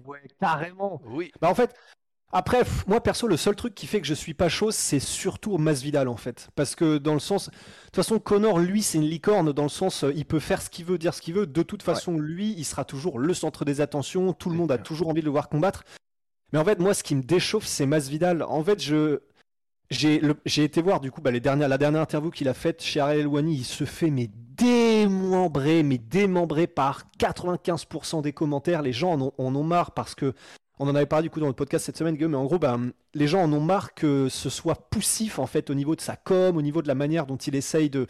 Ouais, 0.05 0.21
carrément. 0.39 1.01
Oui, 1.05 1.31
Bah 1.41 1.49
en 1.49 1.55
fait, 1.55 1.73
après, 2.33 2.63
moi 2.87 3.01
perso, 3.01 3.27
le 3.27 3.37
seul 3.37 3.55
truc 3.55 3.75
qui 3.75 3.85
fait 3.85 4.01
que 4.01 4.07
je 4.07 4.13
suis 4.15 4.33
pas 4.33 4.49
chaud, 4.49 4.71
c'est 4.71 4.99
surtout 4.99 5.57
Masvidal 5.59 6.07
en 6.07 6.17
fait. 6.17 6.49
Parce 6.55 6.75
que 6.75 6.97
dans 6.97 7.13
le 7.13 7.19
sens. 7.19 7.49
De 7.49 7.53
toute 7.85 7.95
façon, 7.97 8.17
Connor, 8.17 8.57
lui, 8.57 8.81
c'est 8.81 8.97
une 8.97 9.07
licorne 9.07 9.53
dans 9.53 9.63
le 9.63 9.69
sens, 9.69 10.03
euh, 10.03 10.11
il 10.15 10.25
peut 10.25 10.39
faire 10.39 10.63
ce 10.63 10.71
qu'il 10.71 10.85
veut, 10.85 10.97
dire 10.97 11.13
ce 11.13 11.21
qu'il 11.21 11.35
veut. 11.35 11.45
De 11.45 11.61
toute 11.61 11.83
façon, 11.83 12.17
lui, 12.17 12.55
il 12.57 12.63
sera 12.63 12.85
toujours 12.85 13.19
le 13.19 13.35
centre 13.35 13.65
des 13.65 13.81
attentions. 13.81 14.33
Tout 14.33 14.49
le 14.49 14.55
monde 14.55 14.71
a 14.71 14.79
toujours 14.79 15.09
envie 15.09 15.21
de 15.21 15.25
le 15.25 15.31
voir 15.31 15.47
combattre. 15.47 15.83
Mais 16.51 16.59
en 16.59 16.65
fait, 16.65 16.79
moi, 16.79 16.95
ce 16.95 17.03
qui 17.03 17.13
me 17.13 17.21
déchauffe, 17.21 17.67
c'est 17.67 17.85
Masvidal. 17.85 18.41
En 18.41 18.63
fait, 18.63 18.81
je. 18.81 19.19
J'ai 19.91 20.63
été 20.63 20.81
voir 20.81 21.01
du 21.01 21.11
coup 21.11 21.21
bah, 21.21 21.29
les 21.29 21.39
dernières, 21.39 21.69
la 21.69 21.77
dernière 21.77 22.01
interview 22.01 22.31
qu'il 22.31 22.47
a 22.47 22.55
faite 22.55 22.81
chez 22.81 22.99
Ariel 22.99 23.21
Elwani, 23.21 23.57
il 23.57 23.63
se 23.63 23.83
fait 23.83 24.09
mais 24.09 24.27
démembré, 24.33 25.83
mais 25.83 25.99
démembré 25.99 26.65
par 26.65 27.03
95% 27.19 28.23
des 28.23 28.33
commentaires. 28.33 28.81
Les 28.81 28.93
gens 28.93 29.11
en 29.11 29.21
ont, 29.21 29.33
en 29.37 29.55
ont 29.55 29.63
marre 29.63 29.91
parce 29.91 30.15
que 30.15 30.33
on 30.83 30.89
en 30.89 30.95
avait 30.95 31.05
parlé 31.05 31.23
du 31.23 31.29
coup 31.29 31.39
dans 31.39 31.47
le 31.47 31.53
podcast 31.53 31.85
cette 31.85 31.97
semaine, 31.97 32.15
Guillaume, 32.15 32.31
mais 32.31 32.37
en 32.37 32.45
gros, 32.45 32.59
bah, 32.59 32.77
les 33.13 33.27
gens 33.27 33.41
en 33.41 33.51
ont 33.53 33.61
marre 33.61 33.93
que 33.93 34.27
ce 34.29 34.49
soit 34.49 34.89
poussif 34.89 35.39
en 35.39 35.47
fait 35.47 35.69
au 35.69 35.73
niveau 35.73 35.95
de 35.95 36.01
sa 36.01 36.15
com, 36.15 36.57
au 36.57 36.61
niveau 36.61 36.81
de 36.81 36.87
la 36.87 36.95
manière 36.95 37.25
dont 37.25 37.37
il 37.37 37.55
essaye 37.55 37.89
de, 37.89 38.07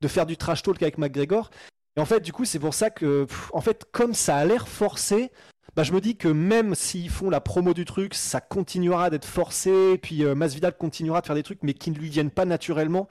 de 0.00 0.08
faire 0.08 0.26
du 0.26 0.36
trash 0.36 0.62
talk 0.62 0.82
avec 0.82 0.98
McGregor. 0.98 1.50
Et 1.96 2.00
en 2.00 2.04
fait, 2.04 2.20
du 2.20 2.32
coup, 2.32 2.44
c'est 2.44 2.58
pour 2.58 2.74
ça 2.74 2.90
que, 2.90 3.24
pff, 3.24 3.50
en 3.54 3.60
fait, 3.60 3.86
comme 3.92 4.12
ça 4.12 4.36
a 4.36 4.44
l'air 4.44 4.68
forcé, 4.68 5.30
bah, 5.76 5.82
je 5.82 5.92
me 5.92 6.00
dis 6.00 6.16
que 6.16 6.28
même 6.28 6.74
s'ils 6.74 7.10
font 7.10 7.30
la 7.30 7.40
promo 7.40 7.74
du 7.74 7.84
truc, 7.84 8.14
ça 8.14 8.40
continuera 8.40 9.08
d'être 9.08 9.24
forcé, 9.24 9.98
puis 9.98 10.24
euh, 10.24 10.34
Masvidal 10.34 10.76
continuera 10.76 11.20
de 11.20 11.26
faire 11.26 11.36
des 11.36 11.42
trucs, 11.42 11.62
mais 11.62 11.74
qui 11.74 11.90
ne 11.90 11.96
lui 11.96 12.08
viennent 12.08 12.30
pas 12.30 12.44
naturellement. 12.44 13.08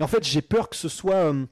Et 0.00 0.02
en 0.02 0.08
fait, 0.08 0.24
j'ai 0.24 0.42
peur 0.42 0.68
que 0.68 0.76
ce 0.76 0.88
soit 0.88 1.32
euh, 1.32 1.46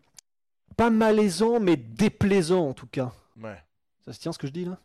pas 0.77 0.91
malaisant, 0.91 1.61
mais 1.61 1.77
déplaisant 1.77 2.69
en 2.69 2.73
tout 2.73 2.87
cas. 2.87 3.13
ouais. 3.43 3.59
Ça 4.05 4.13
se 4.13 4.21
tient 4.21 4.33
ce 4.33 4.39
que 4.39 4.47
je 4.47 4.53
dis 4.53 4.65
là? 4.67 4.79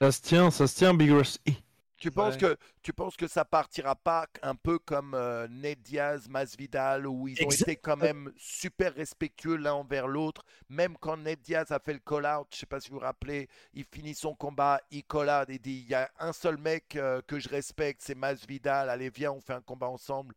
Ça 0.00 0.12
se 0.12 0.20
tient, 0.20 0.50
ça 0.50 0.66
se 0.66 0.76
tient, 0.76 0.94
Big 0.94 1.10
Rusty. 1.10 1.62
Tu 1.96 2.10
penses, 2.10 2.34
Ouais. 2.34 2.40
que, 2.40 2.56
tu 2.82 2.92
penses 2.92 3.16
que 3.16 3.26
ça 3.28 3.44
partira 3.46 3.94
pas 3.94 4.26
un 4.42 4.54
peu 4.56 4.78
comme 4.78 5.14
euh, 5.14 5.46
Ned 5.48 5.80
Diaz, 5.80 6.28
Masvidal, 6.28 7.06
où 7.06 7.28
ils 7.28 7.40
ont 7.40 7.44
Exact. 7.44 7.62
été 7.62 7.76
quand 7.76 7.96
même 7.96 8.30
super 8.36 8.92
respectueux 8.94 9.56
l'un 9.56 9.72
envers 9.74 10.06
l'autre, 10.06 10.44
même 10.68 10.98
quand 10.98 11.16
Ned 11.16 11.40
Diaz 11.40 11.70
a 11.70 11.78
fait 11.78 11.94
le 11.94 12.00
call-out, 12.00 12.48
je 12.52 12.58
sais 12.58 12.66
pas 12.66 12.80
si 12.80 12.90
vous 12.90 12.96
vous 12.96 13.00
rappelez, 13.00 13.48
il 13.72 13.84
finit 13.84 14.14
son 14.14 14.34
combat, 14.34 14.80
il 14.90 15.04
call-out 15.04 15.48
et 15.48 15.58
dit, 15.58 15.78
il 15.84 15.88
y 15.88 15.94
a 15.94 16.10
un 16.18 16.32
seul 16.34 16.58
mec 16.58 16.96
euh, 16.96 17.22
que 17.22 17.38
je 17.38 17.48
respecte, 17.48 18.02
c'est 18.02 18.16
Masvidal, 18.16 18.90
allez 18.90 19.08
viens, 19.08 19.32
on 19.32 19.40
fait 19.40 19.54
un 19.54 19.62
combat 19.62 19.88
ensemble 19.88 20.34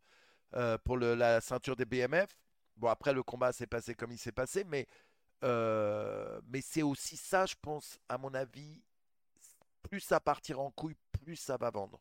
euh, 0.54 0.78
pour 0.78 0.96
le- 0.96 1.14
la 1.16 1.40
ceinture 1.42 1.76
des 1.76 1.84
BMF. 1.84 2.30
Bon, 2.76 2.88
après, 2.88 3.12
le 3.12 3.22
combat 3.22 3.52
s'est 3.52 3.66
passé 3.66 3.94
comme 3.94 4.12
il 4.12 4.18
s'est 4.18 4.32
passé, 4.32 4.64
mais, 4.64 4.86
euh, 5.44 6.40
mais 6.48 6.60
c'est 6.62 6.82
aussi 6.82 7.16
ça, 7.16 7.44
je 7.46 7.54
pense, 7.60 7.98
à 8.08 8.16
mon 8.16 8.32
avis, 8.32 8.80
plus 9.82 10.00
ça 10.00 10.20
partira 10.20 10.60
en 10.60 10.70
couille, 10.70 10.96
plus 11.24 11.36
ça 11.36 11.56
va 11.56 11.70
vendre. 11.70 12.00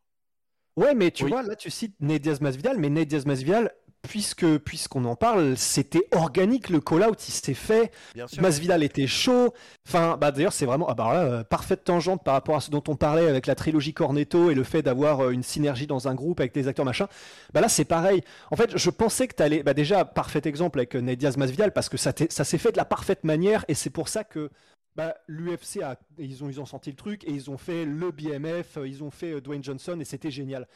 Ouais, 0.75 0.93
mais 0.93 1.11
tu 1.11 1.23
Oui. 1.25 1.31
vois, 1.31 1.41
là 1.43 1.55
tu 1.55 1.71
cites 1.71 1.95
Ned 1.99 2.21
Diaz 2.21 2.39
Masvidal, 2.41 2.77
mais 2.77 2.89
Ned 2.89 3.07
Diaz 3.07 3.25
Masvidal, 3.25 3.71
puisque 4.03 4.59
puisqu'on 4.59 5.03
en 5.05 5.15
parle, 5.15 5.57
c'était 5.57 6.07
organique 6.11 6.69
le 6.69 6.79
call-out, 6.79 7.27
il 7.27 7.31
s'est 7.31 7.55
fait. 7.55 7.91
Bien 8.13 8.27
sûr. 8.27 8.41
Masvidal 8.43 8.83
était 8.83 9.07
chaud. 9.07 9.53
Enfin, 9.87 10.17
bah 10.21 10.31
d'ailleurs, 10.31 10.53
c'est 10.53 10.67
vraiment, 10.67 10.87
ah 10.87 10.93
bah 10.93 11.11
là, 11.13 11.23
euh, 11.23 11.43
parfaite 11.43 11.83
tangente 11.83 12.23
par 12.23 12.35
rapport 12.35 12.55
à 12.55 12.61
ce 12.61 12.69
dont 12.69 12.83
on 12.87 12.95
parlait 12.95 13.27
avec 13.27 13.47
la 13.47 13.55
trilogie 13.55 13.93
Cornetto 13.95 14.51
et 14.51 14.53
le 14.55 14.63
fait 14.63 14.83
d'avoir 14.83 15.21
euh, 15.25 15.31
une 15.31 15.41
synergie 15.43 15.87
dans 15.87 16.07
un 16.07 16.13
groupe 16.13 16.39
avec 16.39 16.53
des 16.53 16.67
acteurs 16.67 16.85
machin. 16.85 17.07
Bah 17.53 17.59
là, 17.59 17.69
c'est 17.69 17.83
pareil. 17.85 18.21
En 18.51 18.55
fait, 18.55 18.77
je 18.77 18.89
pensais 18.91 19.27
que 19.27 19.33
t'allais, 19.33 19.63
bah 19.63 19.73
déjà, 19.73 20.05
parfait 20.05 20.41
exemple 20.45 20.77
avec 20.77 20.95
euh, 20.95 21.01
Ned 21.01 21.17
Diaz 21.17 21.35
Masvidal 21.37 21.73
parce 21.73 21.89
que 21.89 21.97
ça, 21.97 22.13
ça 22.29 22.43
s'est 22.43 22.59
fait 22.59 22.71
de 22.71 22.77
la 22.77 22.85
parfaite 22.85 23.23
manière 23.23 23.65
et 23.67 23.73
c'est 23.73 23.89
pour 23.89 24.09
ça 24.09 24.23
que. 24.23 24.51
Bah, 24.97 25.15
l'UFC 25.27 25.81
a, 25.81 25.97
ils 26.17 26.43
ont, 26.43 26.49
ils 26.49 26.59
ont 26.59 26.65
senti 26.65 26.89
le 26.89 26.95
truc 26.97 27.23
et 27.23 27.31
ils 27.31 27.49
ont 27.49 27.57
fait 27.57 27.85
le 27.85 28.11
BMF, 28.11 28.77
euh, 28.77 28.87
ils 28.87 29.03
ont 29.03 29.11
fait 29.11 29.33
euh, 29.33 29.41
Dwayne 29.41 29.63
Johnson 29.63 29.97
et 29.99 30.05
c'était 30.05 30.31
génial. 30.31 30.67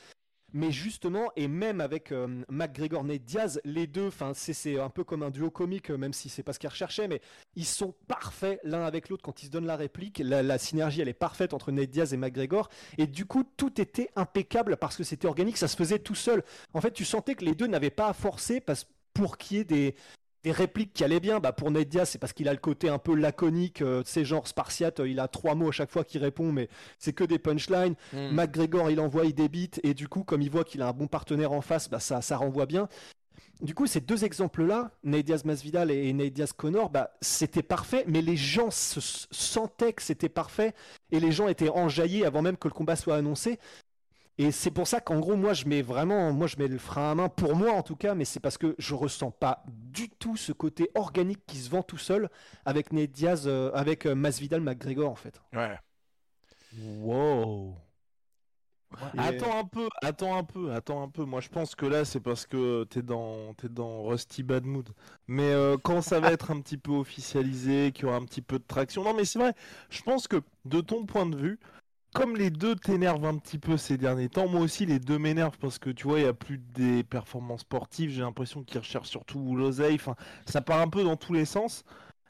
Mais 0.53 0.71
justement, 0.71 1.31
et 1.37 1.47
même 1.47 1.79
avec 1.79 2.11
euh, 2.11 2.43
McGregor 2.49 3.05
Ned 3.05 3.23
Diaz, 3.23 3.61
les 3.63 3.87
deux, 3.87 4.07
enfin 4.07 4.33
c'est 4.33 4.79
un 4.79 4.89
peu 4.89 5.05
comme 5.05 5.23
un 5.23 5.29
duo 5.29 5.49
comique, 5.49 5.91
euh, 5.91 5.97
même 5.97 6.11
si 6.11 6.27
c'est 6.27 6.43
pas 6.43 6.51
ce 6.51 6.59
qu'ils 6.59 6.69
recherchaient, 6.69 7.07
mais 7.07 7.21
ils 7.55 7.65
sont 7.65 7.95
parfaits 8.07 8.59
l'un 8.63 8.83
avec 8.83 9.07
l'autre 9.07 9.23
quand 9.23 9.43
ils 9.43 9.45
se 9.45 9.51
donnent 9.51 9.65
la 9.65 9.77
réplique. 9.77 10.19
La, 10.19 10.57
synergie, 10.57 11.01
elle 11.01 11.07
est 11.07 11.13
parfaite 11.13 11.53
entre 11.53 11.71
Ned 11.71 11.89
Diaz 11.89 12.13
et 12.13 12.17
McGregor. 12.17 12.69
Et 12.97 13.07
du 13.07 13.25
coup, 13.25 13.45
tout 13.55 13.79
était 13.79 14.09
impeccable 14.17 14.75
parce 14.75 14.97
que 14.97 15.03
c'était 15.03 15.27
organique, 15.27 15.57
ça 15.57 15.69
se 15.69 15.77
faisait 15.77 15.99
tout 15.99 16.15
seul. 16.15 16.43
En 16.73 16.81
fait, 16.81 16.91
tu 16.91 17.05
sentais 17.05 17.35
que 17.35 17.45
les 17.45 17.55
deux 17.55 17.67
n'avaient 17.67 17.89
pas 17.89 18.09
à 18.09 18.13
forcer 18.13 18.59
parce, 18.59 18.87
pour 19.13 19.37
qu'il 19.37 19.57
y 19.57 19.59
ait 19.61 19.65
des, 19.65 19.95
des 20.43 20.51
répliques 20.51 20.93
qui 20.93 21.03
allaient 21.03 21.19
bien. 21.19 21.39
Bah, 21.39 21.51
pour 21.51 21.71
Ned 21.71 21.87
Diaz, 21.87 22.09
c'est 22.09 22.19
parce 22.19 22.33
qu'il 22.33 22.47
a 22.47 22.53
le 22.53 22.59
côté 22.59 22.89
un 22.89 22.97
peu 22.97 23.15
laconique, 23.15 23.81
euh, 23.81 24.01
sais, 24.05 24.25
genre 24.25 24.47
spartiate, 24.47 24.99
euh, 24.99 25.09
il 25.09 25.19
a 25.19 25.27
trois 25.27 25.55
mots 25.55 25.69
à 25.69 25.71
chaque 25.71 25.91
fois 25.91 26.03
qu'il 26.03 26.21
répond, 26.21 26.51
mais 26.51 26.69
c'est 26.97 27.13
que 27.13 27.23
des 27.23 27.39
punchlines. 27.39 27.95
Mm. 28.13 28.31
McGregor, 28.31 28.89
il 28.89 28.99
envoie, 28.99 29.25
il 29.25 29.33
débite, 29.33 29.79
et 29.83 29.93
du 29.93 30.07
coup, 30.07 30.23
comme 30.23 30.41
il 30.41 30.49
voit 30.49 30.63
qu'il 30.63 30.81
a 30.81 30.87
un 30.87 30.93
bon 30.93 31.07
partenaire 31.07 31.51
en 31.51 31.61
face, 31.61 31.89
bah, 31.89 31.99
ça, 31.99 32.21
ça 32.21 32.37
renvoie 32.37 32.65
bien. 32.65 32.87
Du 33.61 33.75
coup, 33.75 33.85
ces 33.85 34.01
deux 34.01 34.25
exemples-là, 34.25 34.91
Diaz 35.03 35.45
Masvidal 35.45 35.91
et 35.91 36.11
Nate 36.13 36.33
Diaz 36.33 36.51
Connor, 36.51 36.89
bah, 36.89 37.11
c'était 37.21 37.61
parfait, 37.61 38.03
mais 38.07 38.23
les 38.23 38.35
gens 38.35 38.71
se 38.71 38.99
sentaient 39.29 39.93
que 39.93 40.01
c'était 40.01 40.29
parfait, 40.29 40.73
et 41.11 41.19
les 41.19 41.31
gens 41.31 41.47
étaient 41.47 41.69
enjaillés 41.69 42.25
avant 42.25 42.41
même 42.41 42.57
que 42.57 42.67
le 42.67 42.73
combat 42.73 42.95
soit 42.95 43.15
annoncé. 43.15 43.59
Et 44.43 44.51
c'est 44.51 44.71
pour 44.71 44.87
ça 44.87 44.99
qu'en 45.01 45.19
gros, 45.19 45.35
moi, 45.35 45.53
je 45.53 45.65
mets 45.67 45.83
vraiment, 45.83 46.31
moi, 46.33 46.47
je 46.47 46.57
mets 46.57 46.67
le 46.67 46.79
frein 46.79 47.11
à 47.11 47.15
main, 47.15 47.29
pour 47.29 47.55
moi 47.55 47.73
en 47.73 47.83
tout 47.83 47.95
cas, 47.95 48.15
mais 48.15 48.25
c'est 48.25 48.39
parce 48.39 48.57
que 48.57 48.73
je 48.79 48.95
ressens 48.95 49.29
pas 49.29 49.63
du 49.67 50.09
tout 50.09 50.35
ce 50.35 50.51
côté 50.51 50.89
organique 50.95 51.45
qui 51.45 51.57
se 51.57 51.69
vend 51.69 51.83
tout 51.83 51.99
seul 51.99 52.27
avec 52.65 52.91
Nate 52.91 53.11
Diaz, 53.11 53.43
euh, 53.45 53.69
avec 53.73 54.07
euh, 54.07 54.15
Masvidal 54.15 54.61
McGregor 54.61 55.11
en 55.11 55.15
fait. 55.15 55.39
Ouais. 55.53 55.77
Wow. 56.79 57.75
Et- 59.13 59.19
Attends 59.19 59.57
un 59.59 59.63
peu, 59.63 59.87
attends 60.01 60.37
un 60.37 60.43
peu, 60.43 60.71
attends 60.73 61.03
un 61.03 61.07
peu. 61.09 61.23
Moi, 61.23 61.39
je 61.39 61.47
pense 61.49 61.75
que 61.75 61.85
là, 61.85 62.03
c'est 62.03 62.19
parce 62.19 62.45
que 62.45 62.83
t'es 62.85 63.01
dans, 63.01 63.53
t'es 63.53 63.69
dans 63.69 64.03
Rusty 64.03 64.43
Bad 64.43 64.65
Mood. 64.65 64.89
Mais 65.27 65.51
euh, 65.51 65.77
quand 65.81 66.01
ça 66.01 66.19
va 66.19 66.31
être 66.31 66.51
un 66.51 66.59
petit 66.61 66.77
peu 66.77 66.91
officialisé, 66.91 67.91
qu'il 67.93 68.05
y 68.05 68.07
aura 68.07 68.17
un 68.17 68.25
petit 68.25 68.41
peu 68.41 68.59
de 68.59 68.65
traction. 68.67 69.03
Non, 69.03 69.13
mais 69.13 69.23
c'est 69.23 69.39
vrai. 69.39 69.53
Je 69.89 70.01
pense 70.01 70.27
que 70.27 70.41
de 70.65 70.81
ton 70.81 71.05
point 71.05 71.25
de 71.25 71.37
vue, 71.37 71.59
comme 72.13 72.35
les 72.35 72.49
deux 72.49 72.75
t'énervent 72.75 73.25
un 73.25 73.37
petit 73.37 73.57
peu 73.57 73.77
ces 73.77 73.97
derniers 73.97 74.29
temps, 74.29 74.47
moi 74.47 74.61
aussi 74.61 74.85
les 74.85 74.99
deux 74.99 75.17
m'énervent 75.17 75.57
parce 75.57 75.79
que 75.79 75.89
tu 75.89 76.07
vois, 76.07 76.19
il 76.19 76.25
y 76.25 76.27
a 76.27 76.33
plus 76.33 76.57
des 76.57 77.03
performances 77.03 77.61
sportives. 77.61 78.11
J'ai 78.11 78.21
l'impression 78.21 78.63
qu'ils 78.63 78.79
recherchent 78.79 79.09
surtout 79.09 79.55
l'oseille. 79.55 79.95
Enfin, 79.95 80.15
ça 80.45 80.61
part 80.61 80.81
un 80.81 80.89
peu 80.89 81.03
dans 81.03 81.15
tous 81.15 81.33
les 81.33 81.45
sens. 81.45 81.83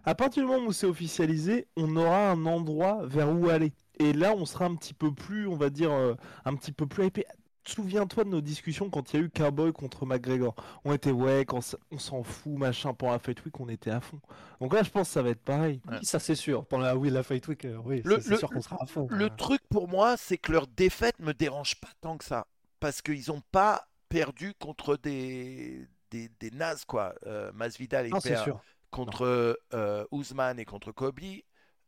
À 0.04 0.16
partir 0.16 0.44
du 0.44 0.50
moment 0.50 0.68
où 0.68 0.74
c'est 0.74 0.88
officialisé, 0.88 1.68
on 1.78 1.96
aura 1.96 2.32
un 2.32 2.46
endroit 2.46 3.06
vers 3.06 3.32
où 3.34 3.50
aller. 3.50 3.74
Et 4.00 4.14
là, 4.14 4.34
on 4.36 4.46
sera 4.46 4.66
un 4.66 4.76
petit 4.76 4.94
peu 4.94 5.14
plus, 5.14 5.48
on 5.48 5.56
va 5.56 5.70
dire, 5.70 5.92
euh, 5.92 6.16
un 6.46 6.56
petit 6.56 6.72
peu 6.72 6.88
plus 6.88 7.06
hypé. 7.08 7.26
Souviens-toi 7.66 8.24
de 8.24 8.30
nos 8.30 8.42
discussions 8.42 8.90
quand 8.90 9.14
il 9.14 9.20
y 9.20 9.24
a 9.24 9.26
eu 9.26 9.30
Cowboy 9.30 9.72
contre 9.74 10.06
McGregor. 10.06 10.56
On 10.84 10.94
était 10.94 11.12
ouais, 11.12 11.46
quand 11.46 11.60
on 11.92 11.98
s'en 12.00 12.24
fout, 12.24 12.58
machin, 12.58 12.94
pour 12.94 13.12
la 13.12 13.20
Fight 13.20 13.44
Week, 13.46 13.60
on 13.60 13.70
était 13.70 13.92
à 13.92 14.02
fond. 14.02 14.20
Donc 14.60 14.74
là, 14.74 14.84
je 14.84 14.90
pense 14.90 15.08
que 15.08 15.14
ça 15.14 15.22
va 15.22 15.30
être 15.30 15.42
pareil. 15.44 15.82
Oui, 15.90 15.98
ça 16.04 16.20
c'est 16.20 16.36
sûr. 16.36 16.66
Pendant 16.66 16.84
la, 16.86 16.96
oui, 16.98 17.10
la 17.10 17.24
Fight 17.24 17.48
Week, 17.48 17.66
euh, 17.66 17.78
oui, 17.86 18.02
Le- 18.04 18.20
c'est 18.20 18.38
sûr 18.38 18.50
qu'on 18.50 18.62
sera 18.62 18.78
à 18.82 18.86
fond. 18.86 19.08
Le 19.10 19.30
truc 19.30 19.62
pour 19.70 19.88
moi, 19.88 20.18
c'est 20.18 20.38
que 20.38 20.52
leur 20.52 20.68
défaite 20.68 21.20
me 21.20 21.34
dérange 21.34 21.80
pas 21.80 21.90
tant 22.02 22.18
que 22.18 22.26
ça. 22.26 22.48
Parce 22.80 23.02
qu'ils 23.02 23.26
n'ont 23.28 23.44
pas 23.52 23.88
perdu 24.10 24.54
contre 24.60 24.98
des, 24.98 25.88
des, 26.10 26.30
des 26.40 26.52
nazes, 26.52 26.86
quoi. 26.86 27.14
Euh, 27.26 27.52
Masvidal, 27.54 28.08
il 28.08 28.12
Non, 28.14 28.20
perd 28.20 28.44
sûr. 28.44 28.60
contre 28.90 29.58
euh, 29.74 30.06
Ousmane 30.12 30.60
et 30.60 30.66
contre 30.66 30.92
Kobe. 30.92 31.20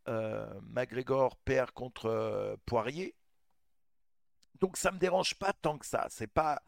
Euh, 0.09 0.45
McGregor 0.61 1.35
perd 1.37 1.71
contre 1.71 2.07
euh, 2.07 2.55
Poirier. 2.65 3.15
Donc 4.63 4.77
ça 4.77 4.93
me 4.93 4.97
dérange 4.97 5.35
pas 5.35 5.51
tant 5.51 5.77
que 5.77 5.85
ça. 5.85 6.07
C'est 6.09 6.25
pas, 6.27 6.61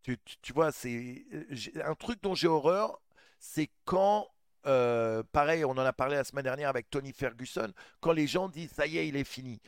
tu, 0.00 0.16
tu- 0.24 0.36
tu 0.40 0.54
vois, 0.54 0.72
c'est 0.72 1.26
j'ai- 1.50 1.82
un 1.82 1.94
truc 1.94 2.22
dont 2.22 2.34
j'ai 2.34 2.48
horreur, 2.48 2.98
c'est 3.38 3.68
quand, 3.84 4.26
euh, 4.64 5.22
pareil, 5.32 5.62
on 5.66 5.72
en 5.72 5.76
a 5.78 5.92
parlé 5.92 6.16
la 6.16 6.24
semaine 6.24 6.44
dernière 6.44 6.70
avec 6.70 6.88
Tony 6.88 7.12
Ferguson, 7.12 7.70
quand 8.00 8.12
les 8.12 8.26
gens 8.26 8.48
disent 8.48 8.72
ça 8.72 8.86
y 8.86 8.96
est, 8.96 9.06
il 9.06 9.16
est 9.16 9.24
fini. 9.24 9.60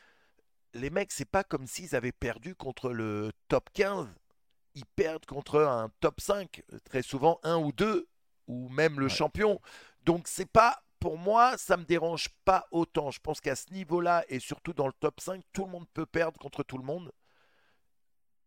Les 0.73 0.89
mecs, 0.89 1.13
c'est 1.13 1.27
pas 1.27 1.45
comme 1.45 1.67
s'ils 1.67 1.95
avaient 1.95 2.11
perdu 2.13 2.55
contre 2.55 2.89
le 2.91 3.33
top 3.49 3.69
15. 3.75 4.09
Ils 4.75 4.87
perdent 4.87 5.27
contre 5.27 5.61
un 5.61 5.91
top 6.01 6.23
5, 6.23 6.63
très 6.85 7.03
souvent 7.03 7.39
un 7.43 7.59
ou 7.59 7.71
deux, 7.73 8.09
ou 8.47 8.71
même 8.71 8.99
le 8.99 9.07
Ouais. 9.07 9.11
champion. 9.11 9.61
Donc 10.05 10.27
c'est 10.27 10.51
pas, 10.51 10.83
pour 11.01 11.19
moi, 11.19 11.59
ça 11.59 11.77
me 11.77 11.85
dérange 11.85 12.31
pas 12.47 12.67
autant. 12.71 13.11
Je 13.11 13.21
pense 13.21 13.43
qu'à 13.43 13.57
ce 13.57 13.71
niveau-là, 13.75 14.25
et 14.31 14.41
surtout 14.41 14.73
dans 14.73 14.87
le 14.87 14.95
top 14.95 15.21
5, 15.21 15.43
tout 15.53 15.67
le 15.67 15.71
monde 15.71 15.87
peut 15.93 16.07
perdre 16.07 16.39
contre 16.41 16.63
tout 16.63 16.79
le 16.79 16.85
monde. 16.85 17.13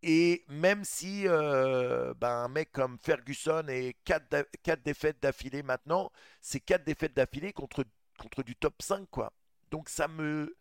Et 0.04 0.46
même 0.48 0.84
si 0.84 1.28
euh, 1.28 2.14
ben, 2.16 2.30
un 2.30 2.48
mec 2.48 2.72
comme 2.72 2.98
Ferguson 3.00 3.66
et 3.68 3.96
4, 4.06 4.82
défaites 4.84 5.22
d'affilée 5.22 5.64
maintenant, 5.64 6.12
c'est 6.40 6.60
4 6.60 6.84
défaites 6.84 7.16
d'affilée 7.16 7.52
contre, 7.52 7.84
contre 8.18 8.44
du 8.44 8.56
top 8.56 8.82
5, 8.82 9.10
quoi. 9.10 9.34
Donc 9.72 9.90
ça 9.90 10.08
me 10.08 10.56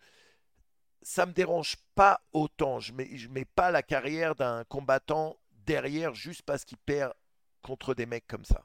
ça 1.03 1.25
me 1.25 1.33
dérange 1.33 1.77
pas 1.95 2.21
autant. 2.33 2.81
Je 2.81 2.93
mets, 2.93 3.17
je 3.17 3.29
mets 3.29 3.45
pas 3.45 3.71
la 3.71 3.83
carrière 3.83 4.35
d'un 4.35 4.65
combattant 4.65 5.37
derrière 5.65 6.15
juste 6.15 6.43
parce 6.43 6.65
qu'il 6.65 6.79
perd 6.79 7.13
contre 7.63 7.95
des 7.95 8.07
mecs 8.07 8.27
comme 8.27 8.45
ça. 8.45 8.65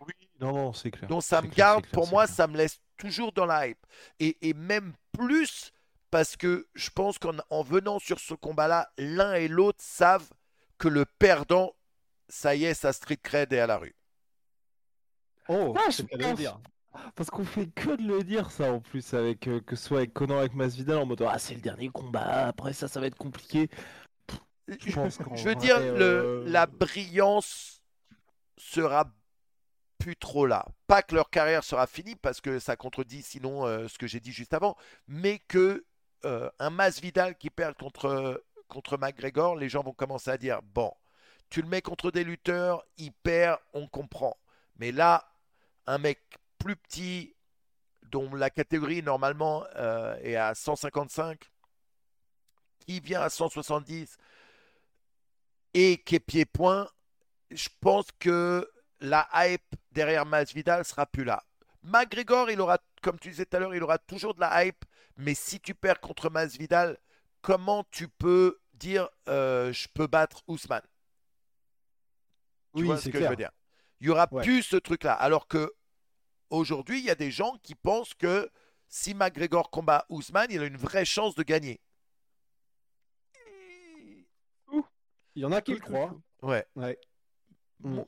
Oui, 0.00 0.12
non, 0.40 0.52
non, 0.52 0.72
c'est 0.74 0.90
clair. 0.90 1.08
Donc 1.08 1.22
ça 1.22 1.40
me 1.40 1.48
clair, 1.48 1.56
garde, 1.56 1.86
clair, 1.86 1.92
pour 1.92 2.08
moi, 2.10 2.24
clair. 2.26 2.36
ça 2.36 2.46
me 2.46 2.58
laisse 2.58 2.78
toujours 2.98 3.32
dans 3.32 3.46
la 3.46 3.68
hype. 3.68 3.86
Et, 4.20 4.36
et 4.48 4.52
même 4.52 4.92
plus 5.12 5.72
parce 6.10 6.36
que 6.36 6.66
je 6.74 6.90
pense 6.90 7.18
qu'en 7.18 7.36
en 7.50 7.62
venant 7.62 7.98
sur 7.98 8.18
ce 8.20 8.34
combat-là, 8.34 8.90
l'un 8.98 9.34
et 9.34 9.48
l'autre 9.48 9.78
savent 9.80 10.28
que 10.78 10.88
le 10.88 11.04
perdant, 11.18 11.74
ça 12.28 12.54
y 12.54 12.64
est, 12.64 12.74
sa 12.74 12.92
street 12.92 13.18
cred 13.22 13.52
est 13.52 13.60
à 13.60 13.66
la 13.66 13.78
rue. 13.78 13.94
Oh, 15.48 15.74
Ah, 15.78 15.90
c'est 15.90 16.06
je 16.10 16.16
pense- 16.18 16.34
dire. 16.38 16.58
Parce 17.14 17.28
qu'on 17.28 17.44
fait 17.44 17.66
que 17.66 17.94
de 17.96 18.02
le 18.08 18.24
dire 18.24 18.50
ça 18.50 18.72
en 18.72 18.80
plus 18.80 19.12
avec 19.12 19.46
euh, 19.48 19.60
que 19.60 19.76
ce 19.76 19.84
soit 19.88 19.98
avec 19.98 20.14
Conor 20.14 20.38
avec 20.38 20.54
Masvidal 20.54 20.96
en 20.96 21.04
mode 21.04 21.22
ah 21.28 21.38
c'est 21.38 21.54
le 21.54 21.60
dernier 21.60 21.90
combat 21.90 22.46
après 22.46 22.72
ça 22.72 22.88
ça 22.88 23.00
va 23.00 23.06
être 23.06 23.18
compliqué. 23.18 23.68
Je 24.66 24.92
pense 24.94 25.18
Je 25.34 25.44
veux 25.44 25.54
dire, 25.56 25.78
le, 25.78 26.00
euh, 26.02 26.44
la 26.46 26.66
brillance 26.66 27.82
sera 28.56 29.12
plus 29.98 30.16
trop 30.16 30.46
là. 30.46 30.64
Pas 30.86 31.02
que 31.02 31.14
leur 31.14 31.28
carrière 31.30 31.62
sera 31.64 31.86
finie, 31.86 32.16
parce 32.16 32.40
que 32.40 32.58
ça 32.58 32.76
contredit 32.76 33.22
sinon 33.22 33.66
euh, 33.66 33.86
ce 33.88 33.98
que 33.98 34.06
j'ai 34.06 34.18
dit 34.18 34.32
juste 34.32 34.54
avant, 34.54 34.74
mais 35.06 35.38
que 35.48 35.84
euh, 36.26 36.50
un 36.58 36.70
Masvidal 36.70 37.36
qui 37.38 37.50
perd 37.50 37.76
contre, 37.76 38.44
contre 38.68 38.98
McGregor, 38.98 39.56
les 39.56 39.68
gens 39.68 39.82
vont 39.82 39.92
commencer 39.92 40.30
à 40.30 40.38
dire 40.38 40.60
bon, 40.62 40.92
tu 41.50 41.62
le 41.62 41.68
mets 41.68 41.82
contre 41.82 42.10
des 42.10 42.24
lutteurs, 42.24 42.84
il 42.98 43.12
perd, 43.12 43.58
on 43.72 43.86
comprend. 43.86 44.36
Mais 44.78 44.92
là, 44.92 45.32
un 45.86 45.98
mec 45.98 46.20
plus 46.58 46.76
petit, 46.76 47.34
dont 48.10 48.34
la 48.34 48.50
catégorie 48.50 49.02
normalement 49.02 49.64
euh, 49.76 50.16
est 50.22 50.36
à 50.36 50.54
155, 50.54 51.38
qui 52.80 53.00
vient 53.00 53.20
à 53.20 53.30
170 53.30 54.16
et 55.74 55.98
qui 55.98 56.16
est 56.16 56.20
pied-point, 56.20 56.88
je 57.50 57.68
pense 57.80 58.06
que 58.18 58.68
la 59.00 59.28
hype 59.34 59.76
derrière 59.92 60.26
Masvidal 60.26 60.84
sera 60.84 61.06
plus 61.06 61.24
là. 61.24 61.42
McGregor, 61.82 62.50
il 62.50 62.60
aura, 62.60 62.78
comme 63.02 63.18
tu 63.18 63.30
disais 63.30 63.46
tout 63.46 63.56
à 63.56 63.60
l'heure, 63.60 63.74
il 63.74 63.82
aura 63.82 63.98
toujours 63.98 64.34
de 64.34 64.40
la 64.40 64.64
hype, 64.64 64.84
mais 65.16 65.34
si 65.34 65.60
tu 65.60 65.74
perds 65.74 66.00
contre 66.00 66.30
Masvidal, 66.30 66.98
comment 67.42 67.84
tu 67.90 68.08
peux 68.08 68.58
dire 68.74 69.08
euh, 69.28 69.72
je 69.72 69.88
peux 69.92 70.06
battre 70.06 70.42
Ousmane? 70.46 70.82
Tu 72.74 72.82
Oui, 72.82 72.86
vois 72.86 72.96
ce 72.98 73.04
c'est 73.04 73.10
que 73.10 73.18
je 73.18 73.20
clair. 73.20 73.30
veux 73.30 73.36
dire? 73.36 73.50
Il 74.00 74.06
y 74.06 74.10
aura 74.10 74.28
Ouais. 74.30 74.42
plus 74.42 74.62
ce 74.62 74.76
truc-là. 74.76 75.14
Alors 75.14 75.46
que 75.48 75.72
aujourd'hui, 76.50 76.98
il 76.98 77.04
y 77.04 77.10
a 77.10 77.14
des 77.14 77.30
gens 77.30 77.56
qui 77.62 77.74
pensent 77.74 78.14
que 78.14 78.50
si 78.88 79.14
McGregor 79.14 79.70
combat 79.70 80.04
Ousmane, 80.10 80.50
il 80.50 80.60
a 80.60 80.66
une 80.66 80.76
vraie 80.76 81.04
chance 81.06 81.34
de 81.34 81.42
gagner. 81.42 81.80
Il 85.34 85.42
y 85.42 85.44
en 85.44 85.52
a 85.52 85.60
qui 85.60 85.72
le 85.72 85.80
croient. 85.80 86.14
Ouais. 86.42 86.66
Ouais. 86.76 86.98
Mm. 87.80 88.00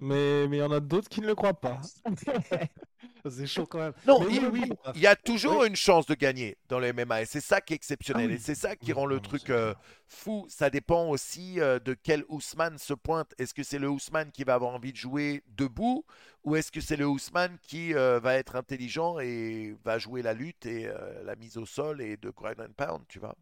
Mais 0.00 0.46
mais 0.48 0.58
il 0.58 0.60
y 0.60 0.62
en 0.62 0.70
a 0.72 0.80
d'autres 0.80 1.08
qui 1.08 1.20
ne 1.20 1.26
le 1.26 1.34
croient 1.34 1.54
pas. 1.60 1.80
C'est 3.30 3.46
chaud 3.46 3.66
quand 3.66 3.78
même. 3.78 3.92
Non, 4.06 4.20
Mais 4.20 4.26
il, 4.30 4.40
oui, 4.46 4.48
oui. 4.52 4.72
il 4.94 5.00
y 5.00 5.06
a 5.06 5.16
toujours 5.16 5.64
une 5.64 5.76
chance 5.76 6.06
de 6.06 6.14
gagner 6.14 6.56
dans 6.68 6.78
le 6.78 6.92
MMA 6.92 7.22
et 7.22 7.26
c'est 7.26 7.40
ça 7.40 7.60
qui 7.60 7.72
est 7.74 7.76
exceptionnel 7.76 8.28
Ah 8.28 8.28
oui. 8.30 8.34
et 8.34 8.38
c'est 8.38 8.54
ça 8.54 8.76
qui 8.76 8.92
Oui, 8.92 8.92
rend 8.92 9.06
le 9.06 9.20
truc 9.20 9.50
euh, 9.50 9.74
fou. 10.06 10.46
Ça 10.48 10.70
dépend 10.70 11.08
aussi 11.08 11.60
euh, 11.60 11.78
de 11.80 11.94
quel 11.94 12.24
Ousmane 12.28 12.78
se 12.78 12.94
pointe. 12.94 13.34
Est-ce 13.38 13.54
que 13.54 13.62
c'est 13.62 13.78
le 13.78 13.88
Ousmane 13.88 14.30
qui 14.32 14.44
va 14.44 14.54
avoir 14.54 14.74
envie 14.74 14.92
de 14.92 14.96
jouer 14.96 15.42
debout 15.48 16.04
ou 16.44 16.56
est-ce 16.56 16.72
que 16.72 16.80
c'est 16.80 16.96
le 16.96 17.06
Ousmane 17.06 17.58
qui 17.62 17.94
euh, 17.94 18.20
va 18.20 18.34
être 18.36 18.56
intelligent 18.56 19.18
et 19.20 19.76
va 19.84 19.98
jouer 19.98 20.22
la 20.22 20.32
lutte 20.32 20.64
et 20.66 20.86
euh, 20.86 21.22
la 21.24 21.36
mise 21.36 21.56
au 21.58 21.66
sol 21.66 22.00
et 22.00 22.16
de 22.16 22.30
ground 22.30 22.60
and 22.60 22.72
pound, 22.76 23.02
tu 23.08 23.18
vois? 23.18 23.34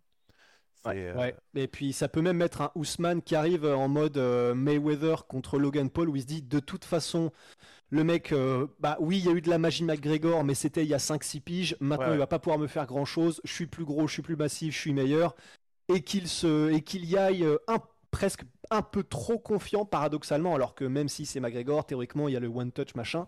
Euh, 0.87 1.15
Ouais. 1.15 1.37
Et 1.55 1.67
puis 1.69 1.93
ça 1.93 2.09
peut 2.09 2.23
même 2.23 2.37
mettre 2.37 2.61
un 2.63 2.71
Ousmane 2.75 3.23
qui 3.23 3.35
arrive 3.35 3.65
en 3.65 3.89
mode 3.89 4.17
euh, 4.19 4.55
Mayweather 4.55 5.27
contre 5.27 5.59
Logan 5.59 5.91
Paul 5.91 6.09
où 6.09 6.17
il 6.17 6.23
se 6.23 6.27
dit 6.27 6.43
de 6.43 6.59
toute 6.61 6.85
façon 6.85 7.33
le 7.91 8.03
mec 8.05 8.33
euh, 8.33 8.67
bah 8.81 8.97
oui 9.01 9.19
il 9.19 9.25
y 9.27 9.29
a 9.29 9.33
eu 9.33 9.41
de 9.41 9.49
la 9.49 9.59
magie 9.59 9.85
McGregor 9.85 10.43
mais 10.45 10.55
c'était 10.55 10.83
il 10.83 10.89
y 10.89 10.95
a 10.95 10.99
5-6 10.99 11.41
piges. 11.41 11.77
Maintenant 11.81 12.09
Ouais. 12.09 12.15
il 12.15 12.19
va 12.19 12.27
pas 12.27 12.39
pouvoir 12.39 12.59
me 12.59 12.67
faire 12.67 12.87
grand 12.87 13.05
chose 13.05 13.41
je 13.45 13.53
suis 13.53 13.67
plus 13.67 13.85
gros 13.85 14.07
je 14.07 14.13
suis 14.15 14.23
plus 14.23 14.37
massif 14.37 14.75
je 14.75 14.81
suis 14.81 14.93
meilleur. 14.93 15.35
Et 15.89 16.03
qu'il 16.03 16.27
se 16.29 16.71
et 16.73 16.83
qu'il 16.83 17.05
y 17.05 17.17
aille 17.17 17.45
euh, 17.45 17.59
un 17.69 17.79
presque 18.11 18.43
un 18.71 18.83
peu 18.83 19.03
trop 19.05 19.39
confiant 19.39 19.85
paradoxalement 19.85 20.55
alors 20.55 20.75
que 20.75 20.85
même 20.85 21.09
si 21.09 21.27
c'est 21.27 21.39
McGregor 21.41 21.87
théoriquement 21.87 22.29
il 22.29 22.35
y 22.35 22.37
a 22.37 22.41
le 22.41 22.49
one 22.49 22.73
touch 22.73 22.95
machin 22.97 23.27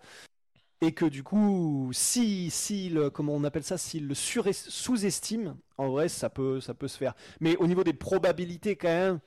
et 0.80 0.92
que 0.92 1.04
du 1.04 1.22
coup 1.24 1.90
si 1.92 2.50
si 2.50 2.88
le 2.88 3.10
comment 3.10 3.34
on 3.34 3.42
appelle 3.44 3.64
ça 3.64 3.78
s'il 3.78 4.06
le 4.06 4.14
sous-estime 4.14 5.56
en 5.76 5.88
vrai 5.88 6.08
ça 6.08 6.30
peut 6.30 6.60
ça 6.60 6.72
peut 6.74 6.86
se 6.88 6.96
faire 6.96 7.14
mais 7.40 7.56
au 7.56 7.66
niveau 7.66 7.82
des 7.84 7.92
probabilités, 7.92 8.76
quand 8.76 8.88
même, 8.88 9.20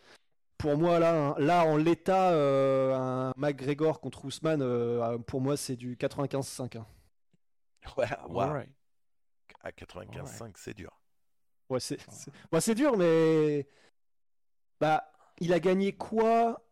pour 0.57 0.77
moi, 0.77 0.99
là, 0.99 1.29
hein, 1.29 1.35
là 1.39 1.65
en 1.65 1.75
l'état, 1.75 2.31
euh, 2.31 2.93
un 2.93 3.33
McGregor 3.35 3.99
contre 3.99 4.25
Ousmane, 4.25 4.61
euh, 4.61 5.17
pour 5.17 5.41
moi, 5.41 5.57
c'est 5.57 5.75
du 5.75 5.95
95-5. 5.97 6.75
hein. 6.75 6.85
ouais, 7.97 8.07
wow. 8.29 8.41
À 9.63 9.71
95,5, 9.71 10.51
c'est 10.57 10.75
dur. 10.75 11.01
Ouais, 11.69 11.79
c'est 11.79 11.99
c'est- 12.11 12.31
ouais, 12.51 12.61
c'est 12.61 12.75
dur, 12.75 12.95
mais. 12.97 13.67
Bah, 14.79 15.11
il 15.39 15.51
a 15.53 15.59
gagné 15.59 15.93
quoi 15.93 16.63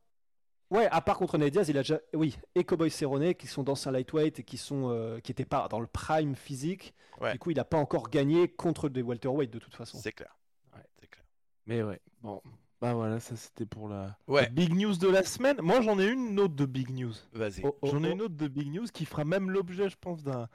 Ouais, 0.71 0.87
à 0.91 1.01
part 1.01 1.17
contre 1.17 1.37
Ned 1.37 1.51
Diaz, 1.51 1.67
il 1.69 1.77
a 1.77 1.81
déjà. 1.81 1.99
Oui, 2.13 2.37
et 2.55 2.63
Cowboy 2.63 2.91
Cerrone, 2.91 3.33
qui 3.33 3.47
sont 3.47 3.63
d'anciens 3.63 3.91
lightweight 3.91 4.39
et 4.39 4.43
qui 4.43 4.57
sont 4.57 4.89
euh, 4.89 5.19
qui 5.19 5.31
n'étaient 5.31 5.45
pas 5.45 5.67
dans 5.67 5.79
le 5.79 5.87
prime 5.87 6.35
physique. 6.35 6.93
Ouais. 7.19 7.33
Du 7.33 7.39
coup, 7.39 7.51
il 7.51 7.57
n'a 7.57 7.65
pas 7.65 7.77
encore 7.77 8.09
gagné 8.09 8.47
contre 8.47 8.87
des 8.87 9.01
welterweight 9.01 9.51
de 9.51 9.59
toute 9.59 9.75
façon. 9.75 9.97
C'est 9.97 10.11
clair. 10.11 10.37
Ouais. 10.75 10.83
C'est 10.99 11.07
clair. 11.07 11.25
Mais 11.65 11.81
ouais, 11.81 11.99
bon. 12.21 12.41
Bah 12.81 12.93
voilà, 12.93 13.19
ça 13.19 13.35
c'était 13.35 13.65
pour 13.65 13.89
la... 13.89 14.17
Ouais. 14.27 14.43
la 14.43 14.47
big 14.47 14.73
news 14.73 14.95
de 14.95 15.09
la 15.09 15.23
semaine. 15.23 15.57
Moi 15.61 15.81
j'en 15.81 15.99
ai 15.99 16.07
une 16.07 16.39
autre 16.39 16.55
de 16.55 16.65
big 16.65 16.89
news. 16.91 17.13
Vas-y. 17.33 17.61
Oh, 17.63 17.75
oh, 17.81 17.87
J'en 17.91 18.03
ai 18.05 18.09
oh. 18.09 18.13
une 18.13 18.21
autre 18.21 18.37
de 18.37 18.47
big 18.47 18.73
news 18.73 18.85
qui 18.85 19.03
fera 19.03 19.25
même 19.25 19.51
l'objet, 19.51 19.89
je 19.89 19.97
pense, 19.99 20.23
d'un 20.23 20.47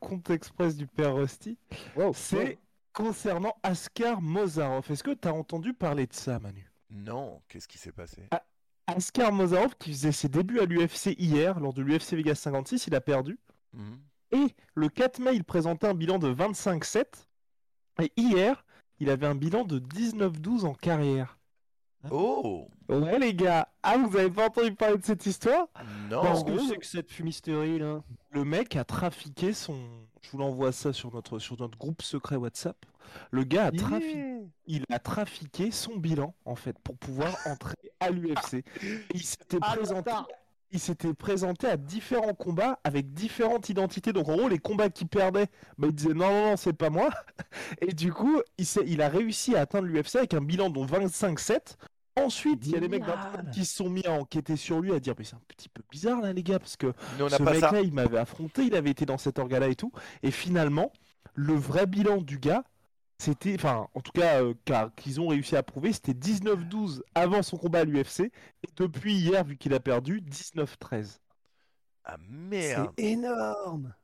compte 0.00 0.30
express 0.30 0.76
du 0.76 0.86
père 0.86 1.14
Rusty. 1.14 1.58
Wow, 1.94 2.12
C'est 2.14 2.58
concernant 2.94 3.54
Askar 3.62 4.22
Mozarov. 4.22 4.90
Est-ce 4.90 5.04
que 5.04 5.10
tu 5.10 5.28
as 5.28 5.34
entendu 5.34 5.74
parler 5.74 6.06
de 6.06 6.14
ça, 6.14 6.38
Manu? 6.38 6.70
Non, 6.90 7.42
qu'est-ce 7.48 7.68
qui 7.68 7.76
s'est 7.76 7.92
passé? 7.92 8.28
Askar 8.88 9.32
Mozarov 9.32 9.76
qui 9.78 9.90
faisait 9.90 10.12
ses 10.12 10.28
débuts 10.28 10.60
à 10.60 10.64
l'UFC 10.64 11.14
hier, 11.18 11.60
lors 11.60 11.74
de 11.74 11.82
l'UFC 11.82 12.14
Vegas 12.14 12.36
56, 12.36 12.86
il 12.86 12.94
a 12.94 13.00
perdu. 13.00 13.38
Mhm. 13.74 13.98
Et 14.32 14.54
le 14.74 14.88
4 14.88 15.20
mai, 15.20 15.34
il 15.34 15.44
présentait 15.44 15.86
un 15.86 15.94
bilan 15.94 16.18
de 16.18 16.28
25-7. 16.32 17.28
Et 18.00 18.12
hier, 18.16 18.64
il 18.98 19.10
avait 19.10 19.26
un 19.26 19.34
bilan 19.34 19.64
de 19.64 19.78
19-12 19.78 20.64
en 20.64 20.74
carrière. 20.74 21.38
Oh 22.10 22.68
Ouais, 22.88 23.18
les 23.18 23.34
gars. 23.34 23.68
Ah, 23.82 23.98
vous 23.98 24.16
avez 24.16 24.30
pas 24.30 24.46
entendu 24.46 24.72
parler 24.74 24.98
de 24.98 25.04
cette 25.04 25.26
histoire? 25.26 25.66
Non 26.08 26.22
Parce 26.22 26.44
Qu'est-ce 26.44 26.56
que 26.56 26.68
c'est 26.68 26.76
que 26.76 26.86
cette 26.86 27.10
fumisterie 27.10 27.78
là? 27.78 28.02
Le 28.30 28.44
mec 28.44 28.76
a 28.76 28.84
trafiqué 28.84 29.52
son. 29.52 29.76
Je 30.22 30.30
vous 30.30 30.38
l'envoie 30.38 30.72
ça 30.72 30.92
sur 30.92 31.12
notre, 31.12 31.38
sur 31.38 31.58
notre 31.58 31.78
groupe 31.78 32.02
secret 32.02 32.36
WhatsApp. 32.36 32.76
Le 33.30 33.44
gars 33.44 33.66
a 33.66 33.72
trafiqué, 33.72 34.40
il 34.66 34.84
a 34.90 34.98
trafiqué 34.98 35.70
son 35.70 35.96
bilan 35.96 36.34
en 36.44 36.54
fait 36.56 36.78
pour 36.80 36.96
pouvoir 36.98 37.34
entrer 37.46 37.76
à 38.00 38.10
l'UFC. 38.10 38.64
Il 39.14 39.22
s'était 39.22 39.58
Ah, 39.62 39.74
présenté, 39.74 40.10
il 40.70 40.78
s'était 40.78 41.14
présenté 41.14 41.66
à 41.66 41.76
différents 41.78 42.34
combats 42.34 42.78
avec 42.84 43.14
différentes 43.14 43.70
identités. 43.70 44.12
Donc 44.12 44.28
en 44.28 44.36
gros, 44.36 44.48
les 44.48 44.58
combats 44.58 44.90
qu'il 44.90 45.08
perdait, 45.08 45.46
bah, 45.78 45.88
il 45.88 45.94
disait 45.94 46.14
non 46.14 46.28
non 46.30 46.50
non 46.50 46.56
c'est 46.56 46.74
pas 46.74 46.90
moi. 46.90 47.08
Et 47.80 47.94
du 47.94 48.12
coup, 48.12 48.42
il 48.86 49.00
a 49.00 49.08
réussi 49.08 49.56
à 49.56 49.60
atteindre 49.60 49.86
l'UFC 49.86 50.16
avec 50.16 50.34
un 50.34 50.42
bilan 50.42 50.68
dont 50.68 50.84
25-7. 50.84 51.76
Ensuite, 52.24 52.66
il 52.66 52.72
y 52.72 52.76
a 52.76 52.80
les 52.80 52.88
mecs 52.88 53.04
d'Internet 53.04 53.50
qui 53.52 53.64
se 53.64 53.76
sont 53.76 53.88
mis 53.88 54.04
à 54.06 54.12
enquêter 54.12 54.56
sur 54.56 54.80
lui, 54.80 54.92
à 54.92 55.00
dire 55.00 55.14
mais 55.18 55.24
c'est 55.24 55.36
un 55.36 55.42
petit 55.48 55.68
peu 55.68 55.82
bizarre 55.90 56.20
là 56.20 56.32
les 56.32 56.42
gars 56.42 56.58
parce 56.58 56.76
que 56.76 56.92
on 57.20 57.28
ce 57.28 57.42
mec-là, 57.42 57.80
il 57.82 57.92
m'avait 57.92 58.18
affronté, 58.18 58.62
il 58.64 58.74
avait 58.74 58.90
été 58.90 59.06
dans 59.06 59.18
cet 59.18 59.38
orga-là 59.38 59.68
et 59.68 59.76
tout. 59.76 59.92
Et 60.22 60.30
finalement, 60.30 60.92
le 61.34 61.54
vrai 61.54 61.86
bilan 61.86 62.18
du 62.18 62.38
gars, 62.38 62.64
c'était, 63.18 63.54
enfin, 63.56 63.88
en 63.94 64.00
tout 64.00 64.12
cas, 64.12 64.42
euh, 64.42 64.54
car 64.64 64.94
qu'ils 64.94 65.20
ont 65.20 65.28
réussi 65.28 65.56
à 65.56 65.62
prouver, 65.62 65.92
c'était 65.92 66.14
19-12 66.14 67.02
avant 67.14 67.42
son 67.42 67.56
combat 67.56 67.80
à 67.80 67.84
l'UFC. 67.84 68.20
Et 68.20 68.30
depuis 68.76 69.14
hier, 69.14 69.44
vu 69.44 69.56
qu'il 69.56 69.74
a 69.74 69.80
perdu, 69.80 70.20
19-13. 70.20 71.18
Ah 72.04 72.16
C'est 72.60 72.78
merde. 72.78 72.92
énorme. 72.96 73.94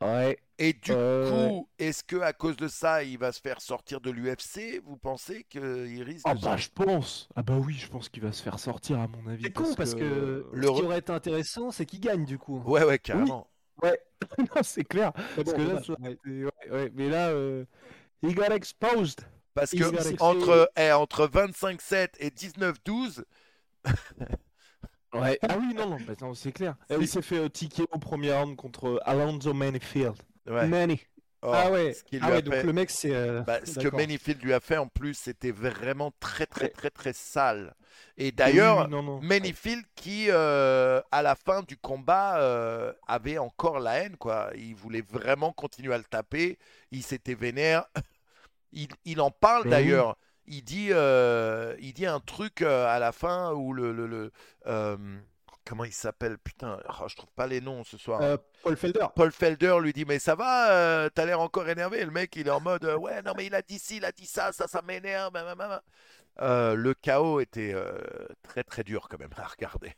Ouais. 0.00 0.38
Et 0.58 0.72
du 0.72 0.92
Euh, 0.92 1.48
coup, 1.48 1.68
est-ce 1.78 2.04
que 2.04 2.16
à 2.16 2.32
cause 2.32 2.56
de 2.56 2.68
ça, 2.68 3.02
il 3.02 3.18
va 3.18 3.32
se 3.32 3.40
faire 3.40 3.60
sortir 3.60 4.00
de 4.00 4.10
l'UFC 4.10 4.80
Vous 4.84 4.96
pensez 4.96 5.44
qu'il 5.44 6.02
risque 6.02 6.22
Ah 6.24 6.34
de 6.34 6.40
bah 6.40 6.56
je 6.56 6.68
pense. 6.68 7.28
Ah 7.34 7.42
bah 7.42 7.56
oui, 7.58 7.74
je 7.74 7.88
pense 7.88 8.08
qu'il 8.08 8.22
va 8.22 8.30
se 8.32 8.42
faire 8.42 8.58
sortir 8.60 9.00
à 9.00 9.08
mon 9.08 9.26
avis. 9.26 9.42
C'est 9.44 9.52
con 9.52 9.74
parce 9.74 9.94
que 9.94 10.46
Le 10.52 10.66
ce 10.66 10.72
qui 10.72 10.82
aurait 10.82 10.98
été 10.98 11.12
intéressant, 11.12 11.70
c'est 11.72 11.86
qu'il 11.86 12.00
gagne 12.00 12.24
du 12.24 12.38
coup. 12.38 12.60
Ouais, 12.66 12.84
ouais, 12.84 12.98
carrément. 13.00 13.50
Ouais. 13.82 13.98
non, 14.38 14.62
c'est 14.62 14.84
clair. 14.84 15.12
Mais 15.36 15.42
Parce 15.44 15.56
que 15.56 15.62
là, 15.62 15.82
ça- 15.82 15.94
ouais. 16.00 16.18
ouais, 16.70 16.90
mais 16.94 17.08
là, 17.08 17.30
euh, 17.30 17.64
he 18.22 18.32
got 18.32 18.44
exposed. 18.52 19.20
Parce 19.54 19.72
que 19.72 20.22
entre, 20.22 20.70
eh, 20.76 20.92
entre 20.92 21.26
25-7 21.26 22.14
et 22.18 22.30
19-12, 22.30 23.24
Ouais. 25.12 25.38
Ah 25.42 25.56
oui, 25.58 25.74
non, 25.74 25.90
non, 25.90 25.96
bah, 26.06 26.14
non, 26.20 26.34
c'est 26.34 26.50
clair. 26.52 26.74
Et 26.90 26.94
il 26.96 27.06
s'est 27.06 27.22
fait 27.22 27.38
euh, 27.38 27.48
ticker 27.48 27.86
au 27.92 27.98
premier 27.98 28.32
round 28.32 28.56
contre 28.56 29.00
Alonso 29.04 29.54
Manifield. 29.54 30.16
Ouais. 30.46 30.66
Manny. 30.66 31.00
Oh, 31.46 31.50
ah 31.52 31.70
ouais. 31.70 31.92
ce 31.92 32.02
Ah 32.22 32.30
ouais, 32.30 32.40
donc 32.40 32.54
fait- 32.54 32.62
le 32.62 32.72
mec 32.72 32.88
c'est. 32.90 33.14
euh, 33.14 33.42
Bah, 33.42 33.58
ce 33.64 33.78
que. 33.78 33.94
Manifield 33.94 34.42
lui 34.42 34.54
a 34.54 34.60
fait 34.60 34.78
en 34.78 34.88
plus, 34.88 35.12
c'était 35.12 35.50
vraiment 35.50 36.10
très 36.18 36.46
très 36.46 36.70
très 36.70 36.88
très 36.88 37.12
sale. 37.12 37.74
Et 38.16 38.32
d'ailleurs, 38.32 38.88
oui. 38.90 39.26
Manifield 39.26 39.84
qui, 39.94 40.26
euh, 40.30 41.02
à 41.12 41.20
la 41.20 41.34
fin 41.34 41.62
du 41.62 41.76
combat, 41.76 42.38
euh, 42.40 42.92
avait 43.06 43.36
encore 43.36 43.78
la 43.78 43.98
haine, 43.98 44.16
quoi. 44.16 44.50
Il 44.56 44.74
voulait 44.74 45.04
vraiment 45.06 45.52
continuer 45.52 45.92
à 45.92 45.98
le 45.98 46.04
taper. 46.04 46.58
Il 46.92 47.02
s'était 47.02 47.34
vénère. 47.34 47.84
Il, 48.72 48.88
il 49.04 49.20
en 49.20 49.30
parle 49.30 49.64
Mais 49.64 49.70
d'ailleurs. 49.70 50.16
Il 50.46 50.62
dit, 50.64 50.90
il 50.90 51.92
dit 51.94 52.06
un 52.06 52.20
truc 52.20 52.60
à 52.62 52.98
la 52.98 53.12
fin 53.12 53.52
où 53.52 53.72
le, 53.72 53.92
le, 53.92 54.06
le, 54.06 54.32
comment 55.64 55.84
il 55.84 55.92
s'appelle? 55.92 56.38
Putain, 56.38 56.78
oh, 57.00 57.08
je 57.08 57.16
trouve 57.16 57.30
pas 57.32 57.46
les 57.46 57.60
noms 57.60 57.84
ce 57.84 57.96
soir. 57.98 58.20
Euh, 58.22 58.36
Paul 58.62 58.76
Felder. 58.76 59.06
Paul 59.14 59.32
Felder 59.32 59.76
lui 59.80 59.92
dit 59.92 60.04
mais 60.04 60.18
ça 60.18 60.34
va, 60.34 60.70
euh, 60.72 61.08
t'as 61.14 61.24
l'air 61.24 61.40
encore 61.40 61.68
énervé. 61.68 62.00
Et 62.00 62.04
le 62.04 62.10
mec 62.10 62.34
il 62.36 62.46
est 62.46 62.50
en 62.50 62.60
mode 62.60 62.84
euh, 62.84 62.96
ouais 62.96 63.22
non 63.22 63.32
mais 63.36 63.46
il 63.46 63.54
a 63.54 63.62
dit 63.62 63.78
ci, 63.78 63.96
il 63.98 64.04
a 64.04 64.12
dit 64.12 64.26
ça, 64.26 64.52
ça 64.52 64.66
ça 64.68 64.82
m'énerve. 64.82 65.32
Euh, 66.40 66.74
le 66.74 66.94
chaos 66.94 67.40
était 67.40 67.72
euh, 67.74 67.98
très 68.42 68.64
très 68.64 68.82
dur 68.84 69.08
quand 69.08 69.18
même 69.18 69.30
à 69.36 69.46
regarder. 69.46 69.94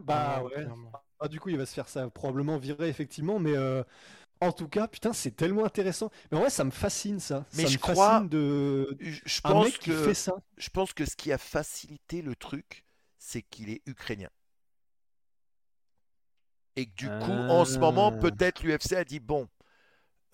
Bah 0.00 0.36
Ah, 0.38 0.44
ouais. 0.44 0.52
clairement. 0.54 0.92
Ah, 1.20 1.28
du 1.28 1.38
coup, 1.40 1.48
il 1.50 1.58
va 1.58 1.66
se 1.66 1.74
faire 1.74 1.88
ça 1.88 2.08
probablement 2.10 2.58
virer 2.58 2.88
effectivement, 2.88 3.38
mais 3.38 3.56
euh, 3.56 3.82
en 4.40 4.52
tout 4.52 4.68
cas, 4.68 4.86
putain, 4.88 5.12
c'est 5.12 5.30
tellement 5.34 5.64
intéressant. 5.64 6.10
Mais 6.30 6.38
en 6.38 6.40
vrai, 6.42 6.50
ça 6.50 6.64
me 6.64 6.70
fascine 6.70 7.20
ça. 7.20 7.44
Mais 7.54 7.62
ça 7.64 7.68
je 7.68 7.74
me 7.74 7.78
crois- 7.78 7.94
fascine 8.12 8.28
de 8.28 8.96
Je, 9.00 9.20
je 9.24 9.40
un 9.44 9.50
pense 9.50 9.64
mec 9.66 9.78
qui 9.78 9.90
que 9.90 10.04
fait 10.04 10.14
ça. 10.14 10.34
je 10.56 10.68
pense 10.70 10.92
que 10.92 11.04
ce 11.06 11.16
qui 11.16 11.32
a 11.32 11.38
facilité 11.38 12.22
le 12.22 12.34
truc, 12.36 12.84
c'est 13.18 13.42
qu'il 13.42 13.70
est 13.70 13.82
ukrainien. 13.86 14.28
Et 16.76 16.86
que 16.86 16.92
du 16.94 17.08
coup, 17.08 17.32
en 17.32 17.64
ce 17.64 17.78
moment, 17.78 18.12
Ah. 18.14 18.18
peut-être 18.18 18.62
l'UFC 18.62 18.92
a 18.94 19.04
dit 19.04 19.20
bon, 19.20 19.48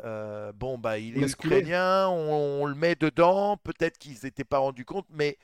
euh, 0.05 0.53
bon 0.53 0.77
bah 0.79 0.99
il 0.99 1.17
est 1.17 1.31
ukrainien, 1.33 2.09
on, 2.09 2.63
on 2.63 2.67
le 2.67 2.75
met 2.75 2.95
dedans. 2.97 3.57
Peut-être 3.59 3.99
qu'ils 3.99 4.19
n'étaient 4.25 4.45
pas 4.45 4.59
rendus 4.59 4.85
compte, 4.85 5.07
mais 5.11 5.39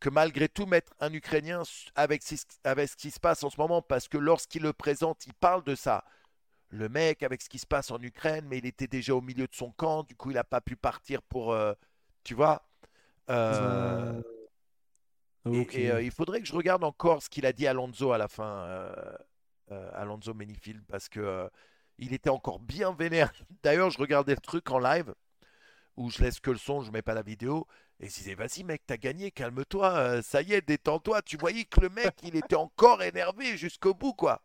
que 0.00 0.08
malgré 0.08 0.48
tout 0.48 0.64
mettre 0.64 0.94
un 1.00 1.12
Ukrainien 1.12 1.62
avec, 1.94 2.22
ce- 2.22 2.36
avec 2.64 2.88
ce 2.88 2.96
qui 2.96 3.10
se 3.10 3.20
passe 3.20 3.44
en 3.44 3.50
ce 3.50 3.60
moment, 3.60 3.82
parce 3.82 4.08
que 4.08 4.16
lorsqu'il 4.16 4.62
le 4.62 4.72
présente, 4.72 5.26
il 5.26 5.34
parle 5.34 5.62
de 5.64 5.74
ça. 5.74 6.04
Le 6.70 6.88
mec 6.88 7.22
avec 7.22 7.42
ce 7.42 7.48
qui 7.50 7.58
se 7.58 7.66
passe 7.66 7.90
en 7.90 8.00
Ukraine, 8.00 8.46
mais 8.48 8.56
il 8.58 8.64
était 8.66 8.86
déjà 8.86 9.14
au 9.14 9.20
milieu 9.20 9.46
de 9.46 9.54
son 9.54 9.72
camp, 9.72 10.04
du 10.04 10.14
coup 10.16 10.30
il 10.30 10.34
n'a 10.34 10.44
pas 10.44 10.60
pu 10.62 10.76
partir 10.76 11.20
pour, 11.20 11.52
euh, 11.52 11.74
tu 12.24 12.32
vois. 12.34 12.62
Euh, 13.28 14.22
et- 15.52 15.60
Ok. 15.60 15.74
et, 15.74 16.04
il 16.04 16.10
faudrait 16.12 16.40
que 16.40 16.46
je 16.46 16.54
regarde 16.54 16.84
encore 16.84 17.22
ce 17.22 17.28
qu'il 17.28 17.44
a 17.44 17.52
dit 17.52 17.66
Alonso 17.66 18.12
à 18.12 18.18
la 18.18 18.28
fin, 18.28 18.64
Alonso 19.94 20.34
Manifield, 20.34 20.82
parce 20.88 21.08
que 21.08 21.20
euh, 21.20 21.48
il 21.98 22.12
était 22.12 22.30
encore 22.30 22.60
bien 22.60 22.92
vénère. 22.92 23.32
D'ailleurs, 23.62 23.90
je 23.90 23.98
regardais 23.98 24.34
le 24.34 24.40
truc 24.40 24.70
en 24.70 24.78
live 24.78 25.14
où 25.96 26.10
je 26.10 26.22
laisse 26.22 26.40
que 26.40 26.50
le 26.50 26.56
son, 26.56 26.80
je 26.82 26.90
mets 26.90 27.02
pas 27.02 27.14
la 27.14 27.22
vidéo, 27.22 27.66
et 27.98 28.08
je 28.08 28.14
disais 28.14 28.34
vas-y 28.34 28.64
mec, 28.64 28.82
t'as 28.86 28.96
gagné, 28.96 29.30
calme-toi, 29.30 29.92
euh, 29.96 30.22
ça 30.22 30.40
y 30.40 30.54
est, 30.54 30.66
détends-toi. 30.66 31.20
Tu 31.22 31.36
voyais 31.36 31.64
que 31.64 31.80
le 31.80 31.90
mec, 31.90 32.14
il 32.22 32.36
était 32.36 32.56
encore 32.56 33.02
énervé 33.02 33.56
jusqu'au 33.58 33.92
bout, 33.92 34.14
quoi. 34.14 34.42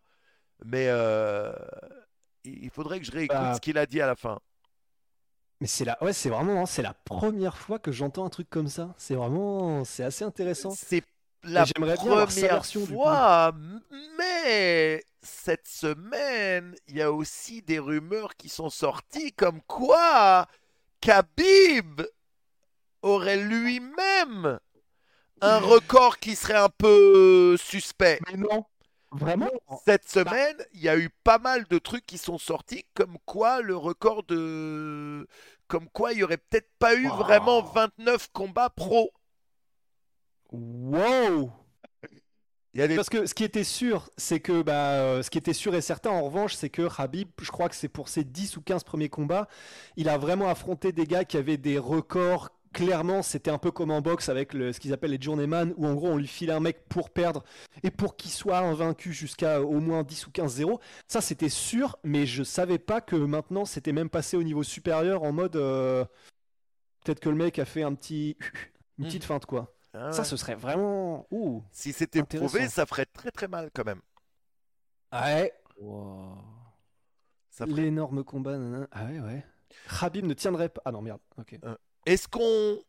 Mais 0.65 0.87
euh, 0.89 1.53
il 2.43 2.65
il 2.65 2.69
faudrait 2.69 2.99
que 2.99 3.05
je 3.05 3.11
réécoute 3.11 3.37
Bah. 3.37 3.53
ce 3.55 3.61
qu'il 3.61 3.77
a 3.77 3.85
dit 3.85 4.01
à 4.01 4.07
la 4.07 4.15
fin. 4.15 4.39
Mais 5.61 5.67
c'est 5.67 5.85
la, 5.85 6.01
ouais, 6.03 6.11
c'est 6.11 6.29
vraiment, 6.29 6.61
hein, 6.61 6.65
c'est 6.65 6.81
la 6.81 6.93
première 6.93 7.57
fois 7.57 7.79
que 7.79 7.91
j'entends 7.91 8.25
un 8.25 8.29
truc 8.29 8.49
comme 8.49 8.67
ça. 8.67 8.93
C'est 8.97 9.15
vraiment, 9.15 9.85
c'est 9.85 10.03
assez 10.03 10.25
intéressant. 10.25 10.71
C'est 10.71 11.03
la 11.45 11.63
bien 11.65 11.95
première 11.95 12.25
version, 12.27 12.85
fois, 12.85 13.53
mais 14.17 15.03
cette 15.21 15.67
semaine, 15.67 16.75
il 16.87 16.97
y 16.97 17.01
a 17.01 17.11
aussi 17.11 17.61
des 17.61 17.79
rumeurs 17.79 18.35
qui 18.35 18.49
sont 18.49 18.69
sorties 18.69 19.31
comme 19.33 19.61
quoi 19.61 20.47
Khabib 21.01 22.01
aurait 23.01 23.37
lui-même 23.37 24.59
un 25.41 25.59
record 25.59 26.19
qui 26.19 26.35
serait 26.35 26.57
un 26.57 26.69
peu 26.69 27.57
suspect. 27.57 28.19
Mais 28.27 28.37
non, 28.37 28.65
vraiment? 29.11 29.49
Cette 29.85 30.07
semaine, 30.09 30.57
il 30.73 30.81
y 30.81 30.89
a 30.89 30.97
eu 30.97 31.09
pas 31.23 31.37
mal 31.39 31.65
de 31.65 31.77
trucs 31.77 32.05
qui 32.05 32.17
sont 32.17 32.37
sortis, 32.37 32.85
comme 32.93 33.17
quoi 33.25 33.61
le 33.61 33.75
record 33.75 34.23
de. 34.23 35.27
Comme 35.67 35.89
quoi 35.89 36.13
il 36.13 36.19
y 36.19 36.23
aurait 36.23 36.37
peut-être 36.37 36.69
pas 36.77 36.93
eu 36.95 37.07
Wow. 37.07 37.17
vraiment 37.17 37.61
29 37.61 38.29
combats 38.33 38.69
pro. 38.69 39.11
Wow 40.55 41.51
Il 42.73 42.79
y 42.79 42.81
a 42.81 42.87
des 42.87 42.95
Parce 42.95 43.09
que 43.09 43.25
ce 43.25 43.33
qui 43.33 43.43
était 43.43 43.63
sûr, 43.63 44.09
c'est 44.17 44.39
que 44.39 44.61
bah, 44.61 44.93
euh, 44.93 45.23
ce 45.23 45.29
qui 45.29 45.37
était 45.37 45.53
sûr 45.53 45.75
et 45.75 45.81
certain 45.81 46.11
en 46.11 46.23
revanche, 46.23 46.55
c'est 46.55 46.69
que 46.69 46.87
Habib, 46.97 47.29
je 47.41 47.51
crois 47.51 47.69
que 47.69 47.75
c'est 47.75 47.87
pour 47.89 48.09
ses 48.09 48.23
10 48.23 48.57
ou 48.57 48.61
15 48.61 48.83
premiers 48.83 49.09
combats, 49.09 49.47
il 49.95 50.09
a 50.09 50.17
vraiment 50.17 50.49
affronté 50.49 50.91
des 50.91 51.05
gars 51.05 51.25
qui 51.25 51.37
avaient 51.37 51.57
des 51.57 51.77
records. 51.77 52.49
Clairement, 52.73 53.21
c'était 53.21 53.51
un 53.51 53.57
peu 53.57 53.71
comme 53.71 53.89
en 53.91 54.01
boxe 54.01 54.27
avec 54.27 54.53
le- 54.53 54.73
ce 54.73 54.81
qu'ils 54.81 54.91
appellent 54.91 55.11
les 55.11 55.21
journeyman, 55.21 55.73
où 55.77 55.87
en 55.87 55.93
gros 55.93 56.09
on 56.09 56.17
lui 56.17 56.27
file 56.27 56.51
un 56.51 56.59
mec 56.59 56.89
pour 56.89 57.09
perdre 57.09 57.41
et 57.83 57.89
pour 57.91 58.17
qu'il 58.17 58.31
soit 58.31 58.57
invaincu 58.59 59.13
jusqu'à 59.13 59.61
au 59.61 59.79
moins 59.79 60.03
10 60.03 60.27
ou 60.27 60.31
15-0. 60.31 60.81
Ça 61.07 61.21
c'était 61.21 61.47
sûr, 61.47 61.97
mais 62.03 62.25
je 62.25 62.43
savais 62.43 62.77
pas 62.79 62.99
que 62.99 63.15
maintenant 63.15 63.63
c'était 63.63 63.93
même 63.93 64.09
passé 64.09 64.35
au 64.35 64.43
niveau 64.43 64.63
supérieur 64.63 65.23
en 65.23 65.31
mode 65.31 65.55
euh, 65.55 66.03
peut-être 67.05 67.21
que 67.21 67.29
le 67.29 67.35
mec 67.35 67.59
a 67.59 67.65
fait 67.65 67.83
un 67.83 67.93
petit 67.95 68.35
une 68.99 69.05
petite 69.05 69.23
feinte 69.23 69.45
quoi. 69.45 69.73
Ah 69.97 70.11
Ça 70.11 70.23
ce 70.23 70.35
serait 70.37 70.55
vraiment 70.55 71.25
ouh. 71.31 71.63
Si 71.71 71.93
c'était 71.93 72.23
prouvé, 72.23 72.67
ça 72.67 72.85
ferait 72.85 73.05
très 73.05 73.31
très 73.31 73.47
mal 73.47 73.69
quand 73.73 73.85
même. 73.85 74.01
Ouais. 75.13 75.53
Ça 77.49 77.65
ferait- 77.65 77.81
L'énorme 77.83 78.23
combat. 78.23 78.57
nanana. 78.57 78.87
Ah 78.91 79.05
ouais, 79.05 79.19
ouais. 79.19 79.45
Khabib 79.99 80.25
ne 80.25 80.33
tiendrait 80.33 80.69
pas. 80.69 80.81
Ah 80.85 80.91
non, 80.91 81.01
merde. 81.01 81.19
Ok. 81.37 81.57
Est-ce 82.05 82.27
qu'on 82.27 82.79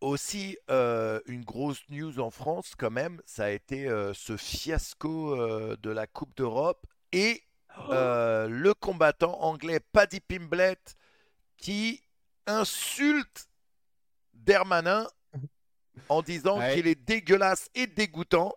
aussi 0.00 0.56
euh, 0.70 1.20
une 1.26 1.44
grosse 1.44 1.82
news 1.90 2.20
en 2.20 2.30
France 2.30 2.74
quand 2.76 2.90
même, 2.90 3.20
ça 3.26 3.44
a 3.46 3.50
été 3.50 3.86
euh, 3.86 4.14
ce 4.14 4.36
fiasco 4.36 5.34
euh, 5.38 5.76
de 5.82 5.90
la 5.90 6.06
Coupe 6.06 6.34
d'Europe 6.36 6.86
et 7.12 7.42
euh, 7.90 8.48
le 8.48 8.72
combattant 8.72 9.38
anglais 9.42 9.78
Paddy 9.92 10.20
Pimblett 10.20 10.96
qui 11.58 12.02
insulte 12.46 13.48
Dermanin 14.32 15.06
en 16.08 16.22
disant 16.22 16.58
Ouais. 16.58 16.74
qu'il 16.74 16.86
est 16.86 16.94
dégueulasse 16.94 17.68
et 17.74 17.86
dégoûtant 17.86 18.54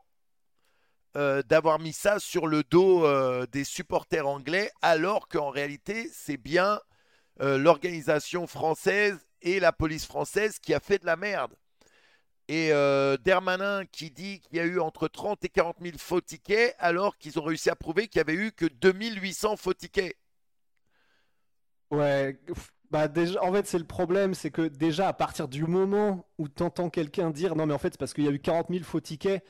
euh, 1.16 1.44
d'avoir 1.44 1.78
mis 1.78 1.94
ça 1.94 2.18
sur 2.20 2.48
le 2.48 2.64
dos 2.64 3.06
euh, 3.06 3.46
des 3.52 3.64
supporters 3.64 4.28
anglais, 4.28 4.72
alors 4.82 5.28
qu'en 5.28 5.52
réalité, 5.52 6.10
c'est 6.12 6.38
bien 6.38 6.80
euh, 7.40 7.60
l'organisation 7.60 8.48
française 8.48 9.20
et 9.44 9.60
la 9.60 9.72
police 9.72 10.08
française 10.08 10.58
qui 10.58 10.74
a 10.74 10.80
fait 10.80 10.98
de 10.98 11.06
la 11.06 11.16
merde. 11.16 11.54
Et 12.50 12.72
Dermanin 13.24 13.86
qui 13.86 14.12
dit 14.12 14.42
qu'il 14.42 14.58
y 14.58 14.60
a 14.60 14.66
eu 14.66 14.80
entre 14.80 15.08
30 15.08 15.46
et 15.46 15.50
40 15.50 15.78
000 15.82 15.98
faux 15.98 16.20
tickets, 16.20 16.76
alors 16.78 17.18
qu'ils 17.18 17.40
ont 17.40 17.44
réussi 17.44 17.70
à 17.70 17.76
prouver 17.76 18.08
qu'il 18.08 18.20
y 18.20 18.22
avait 18.22 18.34
eu 18.34 18.52
que 18.52 18.66
2800 18.66 19.56
faux 19.56 19.74
tickets. 19.74 20.18
Ouais. 21.90 22.38
Bah 22.94 23.08
déjà, 23.08 23.44
en 23.44 23.52
fait, 23.52 23.66
c'est 23.66 23.80
le 23.80 23.86
problème, 23.86 24.36
c'est 24.36 24.52
que 24.52 24.68
déjà 24.68 25.08
à 25.08 25.14
partir 25.14 25.48
du 25.48 25.64
moment 25.66 26.28
où 26.38 26.48
t'entends 26.48 26.92
quelqu'un 26.92 27.32
dire 27.32 27.56
non 27.56 27.66
mais 27.66 27.74
en 27.74 27.80
fait 27.80 27.94
c'est 27.94 27.98
parce 27.98 28.14
qu'il 28.14 28.24
y 28.24 28.28
a 28.28 28.32
eu 28.32 28.40
40 28.40 28.68
000 28.70 28.84
faux 28.84 29.00
tickets, 29.00 29.44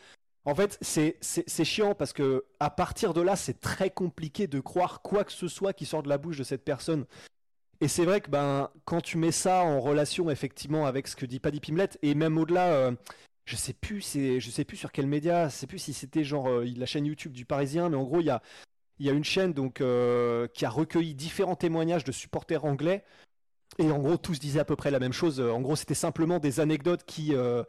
en 0.46 0.56
fait 0.56 0.78
c'est 0.80 1.18
c'est 1.20 1.44
c'est 1.46 1.66
chiant 1.66 1.94
parce 1.94 2.14
que 2.14 2.46
à 2.62 2.70
partir 2.70 3.14
de 3.14 3.20
là 3.20 3.36
c'est 3.36 3.60
très 3.60 3.90
compliqué 3.90 4.48
de 4.48 4.62
croire 4.62 5.02
quoi 5.02 5.26
que 5.26 5.34
ce 5.34 5.50
soit 5.50 5.74
qui 5.74 5.86
sort 5.86 6.04
de 6.04 6.08
la 6.10 6.18
bouche 6.18 6.38
de 6.38 6.44
cette 6.44 6.64
personne. 6.64 7.06
Et 7.82 7.90
c'est 7.90 8.06
vrai 8.06 8.22
que 8.22 8.30
ben 8.30 8.70
quand 8.86 9.02
tu 9.02 9.18
mets 9.18 9.34
ça 9.34 9.64
en 9.64 9.82
relation 9.82 10.30
effectivement 10.30 10.86
avec 10.86 11.10
ce 11.10 11.18
que 11.18 11.26
dit 11.26 11.42
Paddy 11.42 11.60
Pimlet 11.60 11.90
et 12.02 12.16
même 12.16 12.38
au-delà, 12.38 12.72
euh, 12.72 12.94
je 13.46 13.58
sais 13.58 13.74
plus 13.74 14.02
c'est 14.02 14.40
je 14.40 14.50
sais 14.52 14.64
plus 14.64 14.78
sur 14.78 14.94
quel 14.94 15.08
média, 15.08 15.50
je 15.50 15.56
sais 15.56 15.68
plus 15.68 15.80
si 15.80 15.92
c'était 15.94 16.24
genre 16.24 16.48
euh, 16.50 16.66
la 16.78 16.86
chaîne 16.86 17.06
YouTube 17.06 17.34
du 17.34 17.46
Parisien, 17.46 17.90
mais 17.90 17.98
en 17.98 18.04
gros 18.04 18.22
il 18.22 18.28
y 18.28 18.30
a 18.30 18.42
il 19.00 19.06
y 19.06 19.10
a 19.10 19.14
une 19.14 19.26
chaîne 19.26 19.54
donc 19.54 19.82
euh, 19.82 20.48
qui 20.54 20.66
a 20.66 20.70
recueilli 20.70 21.14
différents 21.16 21.58
témoignages 21.58 22.06
de 22.06 22.14
supporters 22.14 22.64
anglais 22.66 23.04
et 23.80 23.92
en 23.92 24.00
gros, 24.00 24.18
tous 24.18 24.40
disaient 24.40 24.60
à 24.60 24.66
peu 24.66 24.76
près 24.76 24.92
la 24.92 25.00
même 25.00 25.14
chose. 25.14 25.40
En 25.40 25.62
gros, 25.62 25.76
c'était 25.76 25.94
simplement 25.96 26.40
des 26.40 26.60
anecdotes 26.60 27.04
qui, 27.06 27.34
euh, 27.36 27.64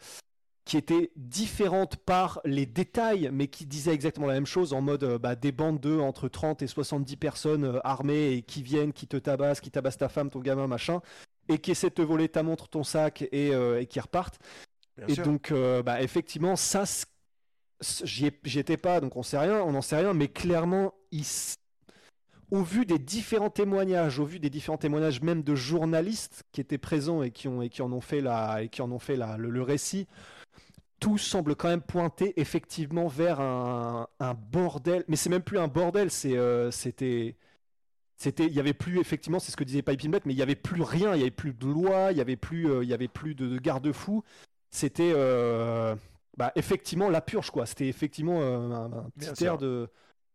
qui 0.64 0.76
étaient 0.76 1.10
différentes 1.16 1.96
par 1.96 2.40
les 2.44 2.66
détails, 2.66 3.30
mais 3.32 3.48
qui 3.48 3.66
disaient 3.66 3.94
exactement 3.94 4.26
la 4.26 4.34
même 4.34 4.46
chose, 4.46 4.72
en 4.72 4.80
mode 4.82 5.04
euh, 5.04 5.18
bah, 5.18 5.34
des 5.36 5.52
bandes 5.52 5.80
de 5.80 5.98
entre 5.98 6.28
30 6.28 6.62
et 6.62 6.66
70 6.66 7.16
personnes 7.16 7.64
euh, 7.64 7.80
armées 7.84 8.32
et 8.32 8.42
qui 8.42 8.62
viennent, 8.62 8.92
qui 8.92 9.06
te 9.06 9.16
tabassent, 9.16 9.60
qui 9.60 9.70
tabassent 9.70 9.98
ta 9.98 10.08
femme, 10.08 10.30
ton 10.30 10.40
gamin, 10.40 10.66
machin, 10.66 11.00
et 11.48 11.58
qui 11.58 11.70
essaient 11.70 11.90
de 11.90 11.94
te 11.94 12.02
voler 12.02 12.28
ta 12.28 12.42
montre, 12.42 12.68
ton 12.68 12.84
sac, 12.84 13.22
et, 13.32 13.48
et 13.50 13.86
qui 13.86 14.00
repartent. 14.00 14.38
Bien 14.96 15.08
Et 15.08 15.14
sûr. 15.14 15.24
donc, 15.24 15.52
bah, 15.84 16.00
effectivement, 16.00 16.56
ça, 16.56 16.84
j'y 18.04 18.26
ai- 18.26 18.40
j'y 18.44 18.58
étais 18.58 18.76
pas, 18.76 19.00
donc 19.00 19.16
on 19.16 19.22
sait 19.22 19.38
rien, 19.38 19.60
on 19.62 19.72
n'en 19.72 19.82
sait 19.82 19.96
rien, 19.96 20.14
mais 20.14 20.28
clairement, 20.28 20.94
il 21.10 21.20
s- 21.20 21.56
au 22.50 22.62
vu 22.62 22.86
des 22.86 22.98
différents 22.98 23.50
témoignages, 23.50 24.18
au 24.18 24.24
vu 24.24 24.38
des 24.38 24.50
différents 24.50 24.78
témoignages 24.78 25.20
même 25.22 25.42
de 25.42 25.54
journalistes 25.54 26.44
qui 26.52 26.60
étaient 26.60 26.78
présents 26.78 27.22
et 27.22 27.30
qui, 27.30 27.48
ont, 27.48 27.62
et 27.62 27.68
qui 27.68 27.82
en 27.82 27.92
ont 27.92 28.00
fait, 28.00 28.20
la, 28.20 28.62
et 28.62 28.68
qui 28.68 28.82
en 28.82 28.90
ont 28.90 28.98
fait 28.98 29.16
la, 29.16 29.36
le, 29.36 29.50
le 29.50 29.62
récit, 29.62 30.06
tout 31.00 31.18
semble 31.18 31.56
quand 31.56 31.68
même 31.68 31.82
pointer 31.82 32.32
effectivement 32.40 33.08
vers 33.08 33.40
un, 33.40 34.08
un 34.20 34.34
bordel. 34.34 35.04
Mais 35.08 35.16
c'est 35.16 35.30
même 35.30 35.42
plus 35.42 35.58
un 35.58 35.68
bordel, 35.68 36.10
c'est, 36.10 36.36
euh, 36.36 36.70
c'était. 36.70 37.36
C'était, 38.16 38.46
il 38.46 38.52
y 38.52 38.60
avait 38.60 38.74
plus 38.74 39.00
effectivement, 39.00 39.40
c'est 39.40 39.50
ce 39.50 39.56
que 39.56 39.64
disait 39.64 39.82
Pipe 39.82 40.04
Inlet, 40.04 40.20
mais 40.24 40.32
il 40.34 40.38
y 40.38 40.42
avait 40.42 40.54
plus 40.54 40.82
rien, 40.82 41.14
il 41.14 41.18
y 41.18 41.22
avait 41.22 41.32
plus 41.32 41.52
de 41.52 41.66
loi, 41.66 42.12
il 42.12 42.16
y 42.16 42.20
avait 42.20 42.36
plus, 42.36 42.70
euh, 42.70 42.84
il 42.84 42.88
y 42.88 42.94
avait 42.94 43.08
plus 43.08 43.34
de, 43.34 43.48
de 43.48 43.58
garde-fous. 43.58 44.22
C'était, 44.70 45.12
euh, 45.14 45.96
bah, 46.36 46.52
effectivement 46.54 47.10
la 47.10 47.20
purge 47.20 47.50
quoi. 47.50 47.66
C'était 47.66 47.88
effectivement 47.88 48.40
euh, 48.40 48.70
un, 48.70 48.92
un 48.92 49.10
petit 49.18 49.44
air 49.44 49.58
de 49.58 49.90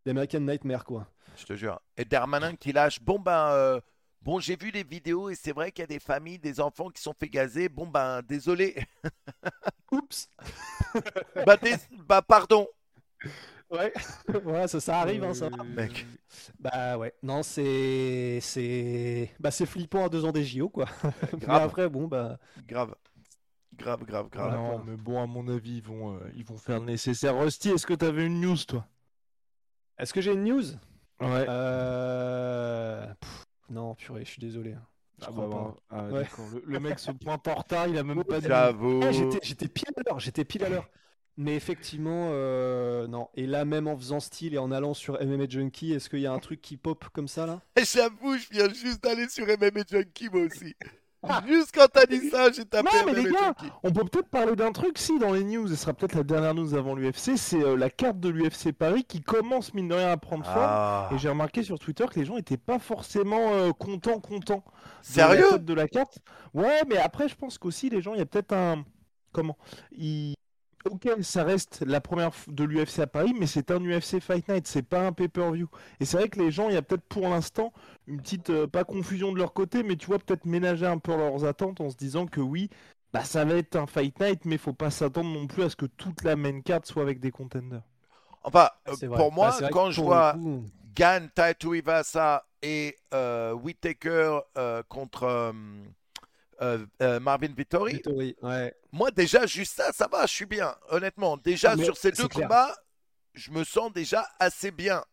d'American 0.05 0.41
Nightmare 0.41 0.83
quoi. 0.83 1.07
Je 1.39 1.45
te 1.45 1.55
jure. 1.55 1.79
Et 1.97 2.05
Darmanin 2.05 2.55
qui 2.55 2.71
lâche. 2.71 2.99
Bon 3.01 3.19
ben, 3.19 3.51
euh, 3.51 3.79
bon 4.21 4.39
j'ai 4.39 4.55
vu 4.55 4.71
les 4.71 4.83
vidéos 4.83 5.29
et 5.29 5.35
c'est 5.35 5.53
vrai 5.53 5.71
qu'il 5.71 5.83
y 5.83 5.83
a 5.83 5.87
des 5.87 5.99
familles, 5.99 6.39
des 6.39 6.59
enfants 6.59 6.89
qui 6.89 7.01
sont 7.01 7.13
fait 7.17 7.29
gazer. 7.29 7.69
Bon 7.69 7.87
ben, 7.87 8.21
désolé. 8.21 8.75
Oups. 9.91 10.29
bah, 11.45 11.57
dés- 11.57 11.75
bah 12.07 12.21
pardon. 12.21 12.67
Ouais. 13.71 13.93
voilà, 14.43 14.67
ça, 14.67 14.79
ça 14.79 14.99
arrive, 14.99 15.23
hein, 15.23 15.33
ça. 15.33 15.45
Euh, 15.45 15.63
Mec. 15.63 16.05
Bah 16.59 16.97
ouais. 16.97 17.13
Non, 17.23 17.43
c'est, 17.43 18.39
c'est, 18.41 19.31
bah 19.39 19.51
c'est 19.51 19.65
flippant 19.65 20.05
à 20.05 20.09
deux 20.09 20.25
ans 20.25 20.31
des 20.31 20.43
JO 20.43 20.69
quoi. 20.69 20.85
Mais 21.33 21.39
Grave. 21.39 21.63
après 21.63 21.87
bon 21.89 22.07
bah. 22.07 22.37
Grave. 22.67 22.95
Grave, 23.75 24.03
grave, 24.03 24.29
grave. 24.29 24.53
Non, 24.53 24.83
mais 24.83 24.97
bon, 24.97 25.23
à 25.23 25.25
mon 25.25 25.47
avis, 25.47 25.77
ils 25.77 25.83
vont, 25.83 26.15
euh, 26.15 26.19
ils 26.35 26.43
vont 26.43 26.57
faire 26.57 26.79
le 26.79 26.85
nécessaire. 26.85 27.39
Rusty, 27.39 27.69
est-ce 27.69 27.85
que 27.87 27.93
t'avais 27.93 28.25
une 28.25 28.41
news, 28.41 28.57
toi? 28.67 28.85
Est-ce 29.97 30.13
que 30.13 30.19
j'ai 30.19 30.33
une 30.33 30.43
news? 30.43 30.63
Ouais. 31.19 31.45
Euh... 31.49 33.05
pff, 33.19 33.45
Non, 33.69 33.95
purée, 33.95 34.23
je 34.25 34.31
suis 34.31 34.39
désolé. 34.41 34.75
Je 35.19 35.25
Ah 35.25 35.31
crois 35.31 35.47
bah, 35.47 35.75
pas. 35.89 35.95
bah, 35.95 36.07
ah, 36.09 36.13
Ouais. 36.13 36.27
Le, 36.53 36.63
le 36.65 36.79
mec 36.79 36.99
se 36.99 37.11
pointe 37.11 37.47
en 37.47 37.55
retard, 37.55 37.87
il 37.87 37.97
a 37.97 38.03
même 38.03 38.23
pas 38.23 38.39
dit. 38.39 38.47
Ah, 38.51 39.11
j'étais, 39.11 39.39
j'étais 39.43 39.67
pile 39.67 39.89
à 39.97 40.01
l'heure, 40.07 40.19
j'étais 40.19 40.45
pile 40.45 40.63
à 40.63 40.69
l'heure. 40.69 40.89
Mais 41.37 41.55
effectivement, 41.55 42.29
euh, 42.31 43.07
non. 43.07 43.29
Et 43.33 43.47
là, 43.47 43.63
même 43.65 43.87
en 43.87 43.97
faisant 43.97 44.19
style 44.19 44.53
et 44.53 44.57
en 44.57 44.71
allant 44.71 44.93
sur 44.93 45.21
MMA 45.23 45.47
Junkie, 45.49 45.93
est-ce 45.93 46.09
qu'il 46.09 46.19
y 46.19 46.25
a 46.25 46.33
un 46.33 46.39
truc 46.39 46.61
qui 46.61 46.77
pop 46.77 47.05
comme 47.13 47.27
ça 47.29 47.45
là? 47.45 47.61
J'avoue, 47.77 48.37
je 48.37 48.47
viens 48.51 48.69
juste 48.73 49.03
d'aller 49.03 49.27
sur 49.29 49.45
MMA 49.47 49.83
Junkie 49.89 50.29
moi 50.29 50.43
aussi. 50.43 50.75
Juste 51.47 51.71
quand 51.73 51.87
t'as 51.91 52.05
dit 52.05 52.29
ça, 52.29 52.51
j'ai 52.51 52.65
tapé 52.65 52.89
Non, 52.93 53.05
mais 53.05 53.13
les 53.13 53.31
gars. 53.31 53.53
On 53.83 53.91
peut 53.91 54.05
peut-être 54.05 54.29
parler 54.29 54.55
d'un 54.55 54.71
truc, 54.71 54.97
si, 54.97 55.19
dans 55.19 55.33
les 55.33 55.43
news, 55.43 55.67
et 55.67 55.75
ce 55.75 55.81
sera 55.81 55.93
peut-être 55.93 56.15
la 56.15 56.23
dernière 56.23 56.53
news 56.53 56.73
avant 56.75 56.95
l'UFC, 56.95 57.37
c'est 57.37 57.61
euh, 57.61 57.75
la 57.75 57.89
carte 57.89 58.19
de 58.19 58.29
l'UFC 58.29 58.71
Paris 58.71 59.03
qui 59.03 59.21
commence, 59.21 59.73
mine 59.73 59.89
de 59.89 59.95
rien, 59.95 60.11
à 60.11 60.17
prendre 60.17 60.45
forme. 60.45 60.57
Ah. 60.59 61.09
Et 61.13 61.17
j'ai 61.17 61.29
remarqué 61.29 61.63
sur 61.63 61.77
Twitter 61.77 62.05
que 62.09 62.19
les 62.19 62.25
gens 62.25 62.37
étaient 62.37 62.57
pas 62.57 62.79
forcément 62.79 63.53
euh, 63.53 63.71
contents, 63.71 64.19
contents. 64.19 64.63
de 64.65 65.03
Sérieux? 65.03 65.51
la 65.51 65.57
de 65.57 65.73
la 65.73 65.87
carte. 65.87 66.19
Ouais, 66.53 66.81
mais 66.87 66.97
après, 66.97 67.27
je 67.27 67.35
pense 67.35 67.57
qu'aussi, 67.57 67.89
les 67.89 68.01
gens, 68.01 68.13
il 68.13 68.19
y 68.19 68.23
a 68.23 68.25
peut-être 68.25 68.53
un. 68.53 68.85
Comment? 69.31 69.57
Ils... 69.91 70.35
Ok, 70.85 71.09
ça 71.21 71.43
reste 71.43 71.83
la 71.85 71.99
première 71.99 72.31
de 72.47 72.63
l'UFC 72.63 72.99
à 72.99 73.07
Paris, 73.07 73.33
mais 73.37 73.47
c'est 73.47 73.69
un 73.69 73.79
UFC 73.83 74.19
Fight 74.21 74.47
Night, 74.47 74.65
c'est 74.65 74.81
pas 74.81 75.05
un 75.05 75.11
pay-per-view. 75.11 75.67
Et 75.99 76.05
c'est 76.05 76.17
vrai 76.17 76.29
que 76.29 76.39
les 76.39 76.51
gens, 76.51 76.69
il 76.69 76.73
y 76.73 76.77
a 76.77 76.81
peut-être 76.81 77.03
pour 77.03 77.27
l'instant 77.27 77.73
une 78.07 78.21
petite, 78.21 78.49
euh, 78.49 78.65
pas 78.65 78.85
confusion 78.85 79.33
de 79.33 79.37
leur 79.37 79.53
côté, 79.53 79.83
mais 79.83 79.97
tu 79.97 80.07
vois, 80.07 80.19
peut-être 80.19 80.45
ménager 80.45 80.85
un 80.85 80.97
peu 80.97 81.15
leurs 81.15 81.43
attentes 81.45 81.81
en 81.81 81.89
se 81.89 81.97
disant 81.97 82.27
que 82.27 82.39
oui, 82.39 82.69
bah 83.11 83.23
ça 83.25 83.43
va 83.43 83.55
être 83.55 83.75
un 83.75 83.87
Fight 83.87 84.17
Night, 84.21 84.45
mais 84.45 84.57
faut 84.57 84.73
pas 84.73 84.89
s'attendre 84.89 85.29
non 85.31 85.47
plus 85.47 85.63
à 85.63 85.69
ce 85.69 85.75
que 85.75 85.85
toute 85.85 86.23
la 86.23 86.35
main 86.37 86.61
carte 86.61 86.85
soit 86.85 87.01
avec 87.03 87.19
des 87.19 87.31
contenders. 87.31 87.83
Enfin, 88.43 88.69
euh, 88.87 88.93
pour 89.17 89.33
moi, 89.33 89.47
Bah, 89.47 89.55
c'est 89.57 89.63
vrai 89.65 89.71
quand 89.71 89.91
je 89.91 90.01
vois 90.01 90.33
coup- 90.33 90.63
Gann, 90.95 91.29
Taito 91.35 91.73
Ivasa 91.73 92.45
et 92.61 92.95
euh, 93.13 93.51
Whittaker 93.53 94.39
euh, 94.57 94.81
contre 94.87 95.51
euh, 96.61 96.85
euh, 97.01 97.19
Marvin 97.19 97.53
Vittori, 97.55 97.93
Vittori, 97.93 98.35
ouais. 98.41 98.73
moi 98.91 99.11
déjà, 99.11 99.45
juste 99.45 99.75
ça, 99.75 99.91
ça 99.93 100.07
va, 100.11 100.25
je 100.25 100.33
suis 100.33 100.45
bien. 100.45 100.75
Honnêtement, 100.89 101.37
déjà 101.37 101.75
mais 101.75 101.85
sur 101.85 101.95
ces 101.97 102.11
deux 102.11 102.27
clair. 102.27 102.47
combats, 102.47 102.75
je 103.33 103.51
me 103.51 103.63
sens 103.63 103.91
déjà 103.93 104.27
assez 104.39 104.71
bien. 104.71 105.03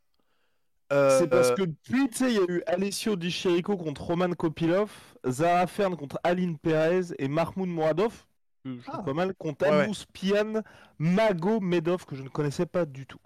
Euh, 0.92 1.18
C'est 1.18 1.28
parce 1.28 1.50
euh, 1.50 1.54
que 1.54 1.62
depuis, 1.62 2.08
tu 2.10 2.16
sais, 2.16 2.30
il 2.32 2.36
y 2.36 2.40
a 2.40 2.44
eu 2.48 2.62
Alessio 2.66 3.16
Di 3.16 3.30
Chirico 3.30 3.76
contre 3.76 4.02
Roman 4.02 4.30
Kopilov, 4.34 4.90
Zara 5.26 5.66
Fern 5.66 5.96
contre 5.96 6.18
Aline 6.22 6.58
Perez 6.58 7.12
et 7.18 7.26
Mahmoud 7.28 7.68
Mouradov, 7.68 8.24
que 8.64 8.76
je 8.76 8.82
trouve 8.82 9.00
Ah. 9.00 9.02
pas 9.04 9.14
mal, 9.14 9.34
contre 9.34 9.66
Ouais. 9.68 9.82
Abou 9.84 9.94
Pian 10.12 10.62
Magomedov, 10.98 12.04
que 12.06 12.14
je 12.16 12.22
ne 12.22 12.28
connaissais 12.28 12.66
pas 12.66 12.84
du 12.84 13.06
tout. 13.06 13.18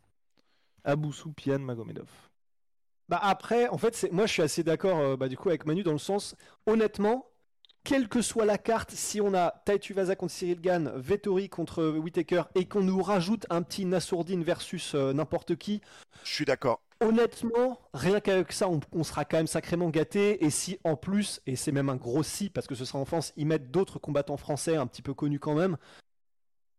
Abou 0.85 1.13
Pian 1.37 1.59
Magomedov. 1.59 2.09
Bah 3.09 3.19
après, 3.23 3.69
en 3.69 3.77
fait, 3.77 4.09
moi 4.13 4.27
je 4.27 4.33
suis 4.33 4.43
assez 4.43 4.63
d'accord 4.63 4.99
euh, 4.99 5.17
bah, 5.17 5.29
du 5.29 5.37
coup 5.37 5.49
avec 5.49 5.67
Manu 5.67 5.83
dans 5.83 5.93
le 5.93 5.99
sens, 5.99 6.37
honnêtement, 6.67 7.27
quelle 7.85 8.09
que 8.09 8.23
soit 8.23 8.45
la 8.45 8.59
carte, 8.59 8.91
si 8.93 9.21
on 9.21 9.35
a 9.35 9.51
Taitu 9.65 9.95
Vaza 9.95 10.17
contre 10.17 10.33
Cyril 10.33 10.61
Gann, 10.61 10.93
Vettori 10.97 11.49
contre 11.49 11.85
Whitaker 11.99 12.43
et 12.55 12.67
qu'on 12.67 12.83
nous 12.83 13.03
rajoute 13.03 13.47
un 13.51 13.63
petit 13.63 13.85
Nassourdine 13.87 14.45
versus 14.45 14.95
euh, 14.95 15.13
n'importe 15.13 15.57
qui, 15.57 15.81
je 16.23 16.33
suis 16.33 16.45
d'accord. 16.45 16.81
honnêtement, 17.01 17.79
rien 17.95 18.21
qu'avec 18.21 18.53
ça, 18.53 18.69
on, 18.69 18.81
on 18.93 19.05
sera 19.05 19.25
quand 19.25 19.37
même 19.39 19.47
sacrément 19.47 19.89
gâté. 19.91 20.45
Et 20.45 20.51
si 20.51 20.79
en 20.85 20.97
plus, 20.97 21.41
et 21.47 21.57
c'est 21.57 21.73
même 21.73 21.89
un 21.89 21.97
gros 21.97 22.23
si 22.23 22.51
parce 22.51 22.67
que 22.67 22.75
ce 22.75 22.85
sera 22.85 22.99
en 22.99 23.05
France, 23.05 23.33
ils 23.37 23.47
mettent 23.47 23.71
d'autres 23.71 23.99
combattants 23.99 24.37
français 24.37 24.77
un 24.77 24.87
petit 24.87 25.03
peu 25.03 25.15
connus 25.15 25.41
quand 25.41 25.55
même. 25.55 25.77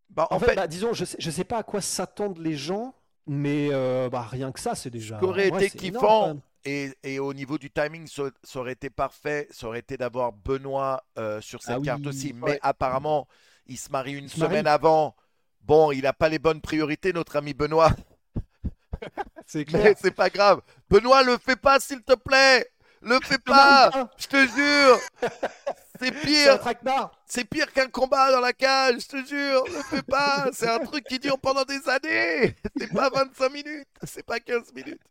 Bah, 0.09 0.27
En, 0.29 0.35
en 0.35 0.39
fait, 0.39 0.45
fait, 0.47 0.55
bah, 0.55 0.67
disons, 0.67 0.93
je 0.93 1.05
sais, 1.05 1.17
je 1.19 1.31
sais 1.31 1.43
pas 1.43 1.57
à 1.59 1.63
quoi 1.63 1.81
s'attendent 1.81 2.37
les 2.39 2.55
gens, 2.55 2.95
mais 3.27 3.69
euh, 3.71 4.09
bah, 4.09 4.21
rien 4.23 4.51
que 4.51 4.59
ça, 4.59 4.75
c'est 4.75 4.89
déjà. 4.89 5.15
ce 5.15 5.19
qui 5.19 5.25
aurait 5.25 5.47
été 5.49 5.69
kiffant. 5.71 6.41
Et, 6.65 6.91
et 7.04 7.19
au 7.19 7.34
niveau 7.34 7.58
du 7.58 7.71
timing, 7.71 8.08
ça, 8.08 8.24
ça 8.43 8.60
aurait 8.60 8.74
été 8.74 8.89
parfait, 8.89 9.47
ça 9.52 9.67
aurait 9.67 9.80
été 9.80 9.97
d'avoir 9.97 10.32
Benoît 10.34 11.04
euh, 11.17 11.41
sur 11.41 11.62
cette 11.63 11.76
Ah 11.76 11.80
oui, 11.80 11.86
carte 11.86 12.06
aussi. 12.08 12.34
Mais 12.34 12.52
ouais. 12.52 12.60
apparemment, 12.62 13.28
il 13.67 13.78
se 13.78 13.89
marie 13.91 14.13
une 14.13 14.30
se 14.30 14.39
marie. 14.39 14.63
semaine 14.63 14.67
avant. 14.67 15.15
Bon, 15.62 15.91
il 15.91 16.02
n'a 16.04 16.13
pas 16.13 16.30
les 16.30 16.39
bonnes 16.39 16.62
priorités, 16.62 17.13
notre 17.13 17.36
ami 17.38 17.54
Benoît. 17.54 17.91
C'est 19.45 19.65
Mais 19.71 19.80
clair. 19.80 19.95
c'est 19.95 20.12
pas 20.12 20.30
grave. 20.30 20.62
Benoît, 20.89 21.24
le 21.24 21.38
fais 21.38 21.56
pas, 21.56 21.80
s'il 21.80 22.02
te 22.04 22.13
plaît. 22.13 22.67
Le 23.02 23.19
fais 23.24 23.39
pas. 23.39 23.89
pas. 23.91 24.12
Je 24.17 24.28
te 24.28 24.38
jure. 24.47 25.00
C'est 26.00 26.12
pire. 26.12 26.60
C'est 27.26 27.45
pire 27.45 27.71
qu'un 27.74 27.88
combat 27.89 28.32
dans 28.32 28.39
la 28.39 28.54
cage. 28.54 29.02
Je 29.02 29.08
te 29.08 29.26
jure. 29.28 29.63
Le 29.67 29.82
fais 29.84 30.04
pas. 30.04 30.50
C'est 30.54 30.69
un 30.69 30.80
truc 30.80 31.06
qui 31.06 31.19
dure 31.19 31.39
pendant 31.39 31.63
des 31.63 31.88
années. 31.89 32.56
C'est 32.78 32.93
pas 32.93 33.10
25 33.10 33.50
minutes. 33.52 33.88
C'est 34.04 34.24
pas 34.26 34.39
15 34.39 34.74
minutes. 34.74 35.02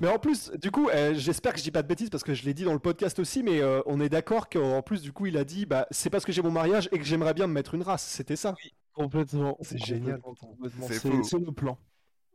Mais 0.00 0.08
en 0.08 0.18
plus, 0.18 0.50
du 0.52 0.70
coup, 0.70 0.88
euh, 0.90 1.14
j'espère 1.14 1.52
que 1.52 1.58
je 1.58 1.64
dis 1.64 1.70
pas 1.70 1.82
de 1.82 1.88
bêtises 1.88 2.10
parce 2.10 2.22
que 2.24 2.34
je 2.34 2.44
l'ai 2.44 2.52
dit 2.54 2.64
dans 2.64 2.72
le 2.74 2.78
podcast 2.78 3.18
aussi, 3.18 3.42
mais 3.42 3.60
euh, 3.62 3.80
on 3.86 4.00
est 4.00 4.08
d'accord 4.10 4.48
qu'en 4.50 4.82
plus, 4.82 5.00
du 5.02 5.12
coup, 5.12 5.26
il 5.26 5.36
a 5.38 5.44
dit 5.44 5.64
bah, 5.66 5.86
c'est 5.90 6.10
parce 6.10 6.24
que 6.24 6.32
j'ai 6.32 6.42
mon 6.42 6.50
mariage 6.50 6.88
et 6.92 6.98
que 6.98 7.04
j'aimerais 7.04 7.32
bien 7.34 7.46
me 7.46 7.52
mettre 7.54 7.74
une 7.74 7.82
race. 7.82 8.04
C'était 8.06 8.36
ça. 8.36 8.54
Complètement. 8.92 9.56
C'est 9.62 9.78
complètement, 9.78 9.86
génial. 9.86 11.24
C'est 11.24 11.38
le 11.38 11.52
plan. 11.52 11.78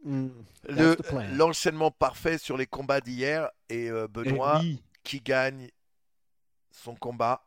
Mm. 0.03 0.27
Le- 0.69 0.75
That's 0.75 0.97
the 0.97 1.09
plan. 1.09 1.23
L'enchaînement 1.35 1.91
parfait 1.91 2.37
sur 2.39 2.57
les 2.57 2.65
combats 2.65 3.01
d'hier 3.01 3.49
et 3.69 3.89
euh, 3.91 4.05
Et 4.05 4.07
Benoît 4.07 4.59
oui, 4.61 4.81
qui 5.03 5.21
gagne 5.21 5.69
son 6.71 6.95
combat 6.95 7.45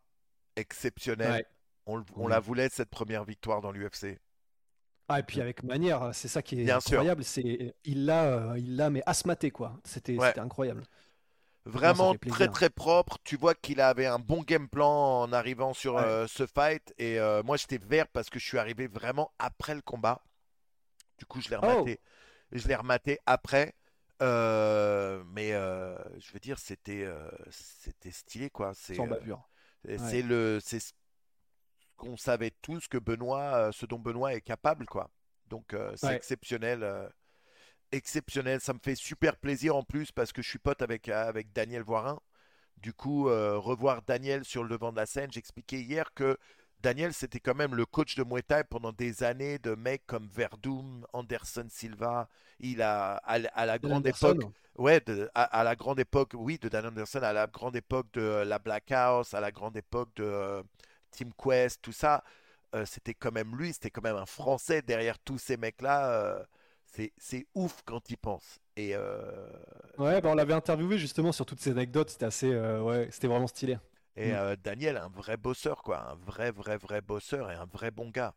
exceptionnel. 0.56 1.30
Ouais. 1.32 1.46
On, 1.86 1.96
le- 1.96 2.04
on 2.16 2.24
Oui. 2.26 2.30
la 2.30 2.38
voulait 2.40 2.68
cette 2.70 2.90
première 2.90 3.24
victoire 3.24 3.60
dans 3.60 3.72
l'UFC. 3.72 4.18
Ah, 5.08 5.20
et 5.20 5.22
puis 5.22 5.40
avec 5.40 5.62
manière, 5.62 6.14
c'est 6.14 6.28
ça 6.28 6.42
qui 6.42 6.60
est 6.60 6.64
Bien 6.64 6.78
incroyable. 6.78 7.24
C'est 7.24 7.74
il 7.84 8.06
l'a, 8.06 8.24
euh, 8.24 8.58
il 8.58 8.76
l'a 8.76 8.88
mais 8.90 9.02
asmaté 9.06 9.50
quoi. 9.50 9.78
C'était 9.84 10.16
Ouais. 10.16 10.28
c'était 10.28 10.40
incroyable. 10.40 10.82
Vraiment 11.66 12.14
très 12.14 12.48
très 12.48 12.68
propre. 12.70 13.18
Tu 13.24 13.36
vois 13.36 13.54
qu'il 13.54 13.80
avait 13.80 14.06
un 14.06 14.18
bon 14.18 14.42
game 14.42 14.68
plan 14.68 15.20
en 15.22 15.32
arrivant 15.32 15.72
sur 15.74 15.94
Ouais. 15.94 16.02
euh, 16.02 16.26
ce 16.26 16.46
fight. 16.46 16.92
Et 16.98 17.18
euh, 17.18 17.42
moi 17.42 17.56
j'étais 17.56 17.78
vert 17.78 18.06
parce 18.08 18.28
que 18.30 18.38
je 18.38 18.44
suis 18.46 18.58
arrivé 18.58 18.86
vraiment 18.86 19.32
après 19.38 19.74
le 19.74 19.80
combat. 19.82 20.22
Du 21.18 21.26
coup 21.26 21.40
je 21.40 21.48
l'ai 21.50 21.56
Oh. 21.56 21.60
rematé. 21.60 22.00
Je 22.52 22.66
l'ai 22.68 22.74
rematé 22.74 23.18
après. 23.26 23.74
Euh, 24.22 25.22
mais 25.26 25.50
je 25.52 26.32
veux 26.32 26.40
dire 26.40 26.58
c'était 26.58 27.06
c'était 27.50 28.10
stylé 28.10 28.48
quoi. 28.50 28.72
C'est 28.74 28.94
Sans 28.94 29.06
bavure. 29.06 29.48
et 29.86 29.98
Ouais. 29.98 29.98
c'est 29.98 30.22
le 30.22 30.60
c'est 30.62 30.80
qu'on 32.04 32.16
savait 32.16 32.52
tous 32.62 32.88
que 32.88 32.98
Benoît 32.98 33.54
euh, 33.68 33.72
ce 33.72 33.86
dont 33.86 33.98
Benoît 33.98 34.34
est 34.34 34.40
capable 34.40 34.86
quoi. 34.86 35.10
Donc 35.48 35.74
euh, 35.74 35.92
c'est 35.96 36.08
Ouais. 36.08 36.16
exceptionnel. 36.16 36.82
euh, 36.82 37.08
exceptionnel. 37.92 38.60
Ça 38.60 38.72
me 38.72 38.78
fait 38.82 38.94
super 38.96 39.36
plaisir 39.36 39.76
en 39.76 39.82
plus 39.82 40.12
parce 40.12 40.32
que 40.32 40.42
je 40.42 40.48
suis 40.48 40.58
pote 40.58 40.82
avec, 40.82 41.08
avec 41.08 41.52
Daniel 41.52 41.82
Voirin. 41.82 42.20
Du 42.78 42.92
coup, 42.92 43.24
revoir 43.26 44.02
Daniel 44.02 44.44
sur 44.44 44.62
le 44.64 44.68
devant 44.68 44.90
de 44.92 44.96
la 44.96 45.06
scène, 45.06 45.30
j'expliquais 45.32 45.80
hier 45.80 46.12
que 46.14 46.36
Daniel, 46.80 47.14
c'était 47.14 47.40
quand 47.40 47.54
même 47.54 47.74
le 47.74 47.86
coach 47.86 48.14
de 48.16 48.24
Muay 48.24 48.42
Thai 48.42 48.64
pendant 48.68 48.92
des 48.92 49.22
années 49.22 49.58
de 49.58 49.74
mecs 49.74 50.04
comme 50.06 50.28
Verdum, 50.28 51.06
Anderson 51.14 51.66
Silva. 51.70 52.28
Il 52.60 52.82
a, 52.82 53.14
à, 53.24 53.38
la 53.64 53.78
grande 53.78 54.06
Anderson. 54.06 54.32
époque, 54.34 54.52
ouais, 54.76 55.00
de- 55.00 55.30
à, 55.34 55.44
à 55.44 55.64
la 55.64 55.76
grande 55.76 55.98
époque, 56.00 56.32
oui, 56.34 56.58
de 56.58 56.68
Dan 56.68 56.86
Anderson, 56.86 57.20
à 57.22 57.32
la 57.32 57.46
grande 57.46 57.76
époque 57.76 58.08
de 58.12 58.42
la 58.44 58.58
Black 58.58 58.90
House, 58.92 59.32
à 59.32 59.40
la 59.40 59.50
grande 59.52 59.76
époque 59.78 60.10
de 60.16 60.62
Team 61.14 61.30
Quest, 61.42 61.82
tout 61.82 61.92
ça, 61.92 62.24
euh, 62.74 62.84
c'était 62.86 63.14
quand 63.14 63.32
même 63.32 63.56
lui, 63.56 63.72
c'était 63.72 63.90
quand 63.90 64.02
même 64.02 64.16
un 64.16 64.26
Français 64.26 64.82
derrière 64.82 65.18
tous 65.20 65.38
ces 65.38 65.56
mecs-là. 65.56 66.10
euh, 66.12 66.44
c'est, 66.86 67.12
c'est 67.18 67.46
ouf 67.54 67.82
quand 67.84 68.10
il 68.10 68.18
pense. 68.18 68.60
Et 68.76 68.92
euh, 68.96 69.48
Ouais, 69.98 70.20
bah 70.20 70.30
on 70.30 70.34
l'avait 70.34 70.54
interviewé 70.54 70.98
justement 70.98 71.30
sur 71.32 71.46
toutes 71.46 71.60
ces 71.60 71.70
anecdotes, 71.70 72.10
c'était 72.10 72.24
assez, 72.26 72.52
euh, 72.52 72.82
ouais, 72.82 73.08
c'était 73.12 73.28
vraiment 73.28 73.46
stylé. 73.46 73.78
Et 74.16 74.32
Mm. 74.32 74.34
euh, 74.34 74.56
Daniel, 74.56 74.96
un 74.96 75.08
vrai 75.08 75.36
bosseur, 75.36 75.82
quoi. 75.82 76.00
Un 76.10 76.14
vrai, 76.16 76.50
vrai, 76.50 76.76
vrai 76.76 77.00
bosseur 77.00 77.50
et 77.50 77.54
un 77.54 77.66
vrai 77.66 77.90
bon 77.92 78.10
gars. 78.10 78.34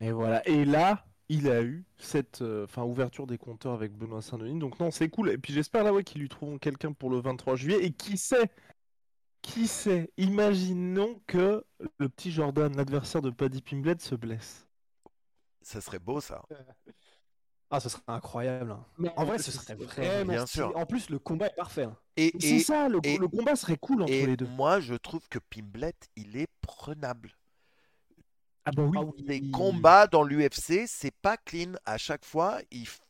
Et 0.00 0.12
voilà. 0.12 0.46
Et 0.48 0.64
là, 0.64 1.04
il 1.28 1.48
a 1.48 1.62
eu 1.62 1.84
cette 1.98 2.42
euh, 2.42 2.64
enfin, 2.64 2.82
ouverture 2.84 3.26
des 3.26 3.38
compteurs 3.38 3.72
avec 3.72 3.92
Benoît 3.92 4.22
Saint-Denis. 4.22 4.58
Donc 4.58 4.78
non, 4.80 4.90
c'est 4.90 5.08
cool. 5.08 5.30
Et 5.30 5.38
puis 5.38 5.52
j'espère 5.52 5.84
là 5.84 5.92
ouais, 5.92 6.04
qu'ils 6.04 6.20
lui 6.20 6.28
trouveront 6.28 6.58
quelqu'un 6.58 6.92
pour 6.92 7.10
le 7.10 7.18
23 7.20 7.56
juillet. 7.56 7.84
Et 7.84 7.92
qui 7.92 8.18
sait 8.18 8.50
Qui 9.46 9.68
sait? 9.68 10.10
Imaginons 10.16 11.20
que 11.26 11.64
le 11.98 12.08
petit 12.08 12.32
Jordan, 12.32 12.74
l'adversaire 12.76 13.22
de 13.22 13.30
Paddy 13.30 13.62
Pimblett, 13.62 14.02
se 14.02 14.14
blesse. 14.16 14.66
Ça 15.62 15.80
serait 15.80 15.98
beau, 15.98 16.20
ça. 16.20 16.42
Ah, 17.68 17.80
ce 17.80 17.88
serait 17.88 18.02
incroyable. 18.06 18.70
hein. 18.70 18.86
Mais 18.96 19.12
En 19.16 19.24
vrai, 19.24 19.38
ce 19.40 19.50
serait 19.50 19.74
vraiment 19.74 20.32
Bien 20.34 20.46
stylé. 20.46 20.66
sûr. 20.68 20.76
En 20.76 20.86
plus, 20.86 21.10
le 21.10 21.18
combat 21.18 21.48
est 21.48 21.56
parfait. 21.56 21.82
hein. 21.82 21.96
Et, 22.16 22.32
C'est 22.38 22.46
et, 22.46 22.58
ça, 22.60 22.88
le, 22.88 23.00
et- 23.02 23.18
le 23.18 23.26
combat 23.26 23.56
serait 23.56 23.76
cool 23.76 24.02
entre 24.02 24.12
et 24.12 24.24
les 24.24 24.36
deux. 24.36 24.46
moi, 24.46 24.78
je 24.78 24.94
trouve 24.94 25.28
que 25.28 25.40
Pimblet, 25.40 25.92
il 26.14 26.36
est 26.36 26.46
prenable. 26.60 27.32
Ah 28.64 28.70
bah 28.70 28.84
oui. 28.84 28.96
Oui. 28.98 29.24
Les 29.26 29.50
combats 29.50 30.06
dans 30.06 30.22
l'UFC, 30.22 30.86
c'est 30.86 31.10
pas 31.10 31.36
clean. 31.36 31.72
À 31.84 31.98
chaque 31.98 32.24
fois, 32.24 32.60
il, 32.70 32.84
f- 32.84 33.00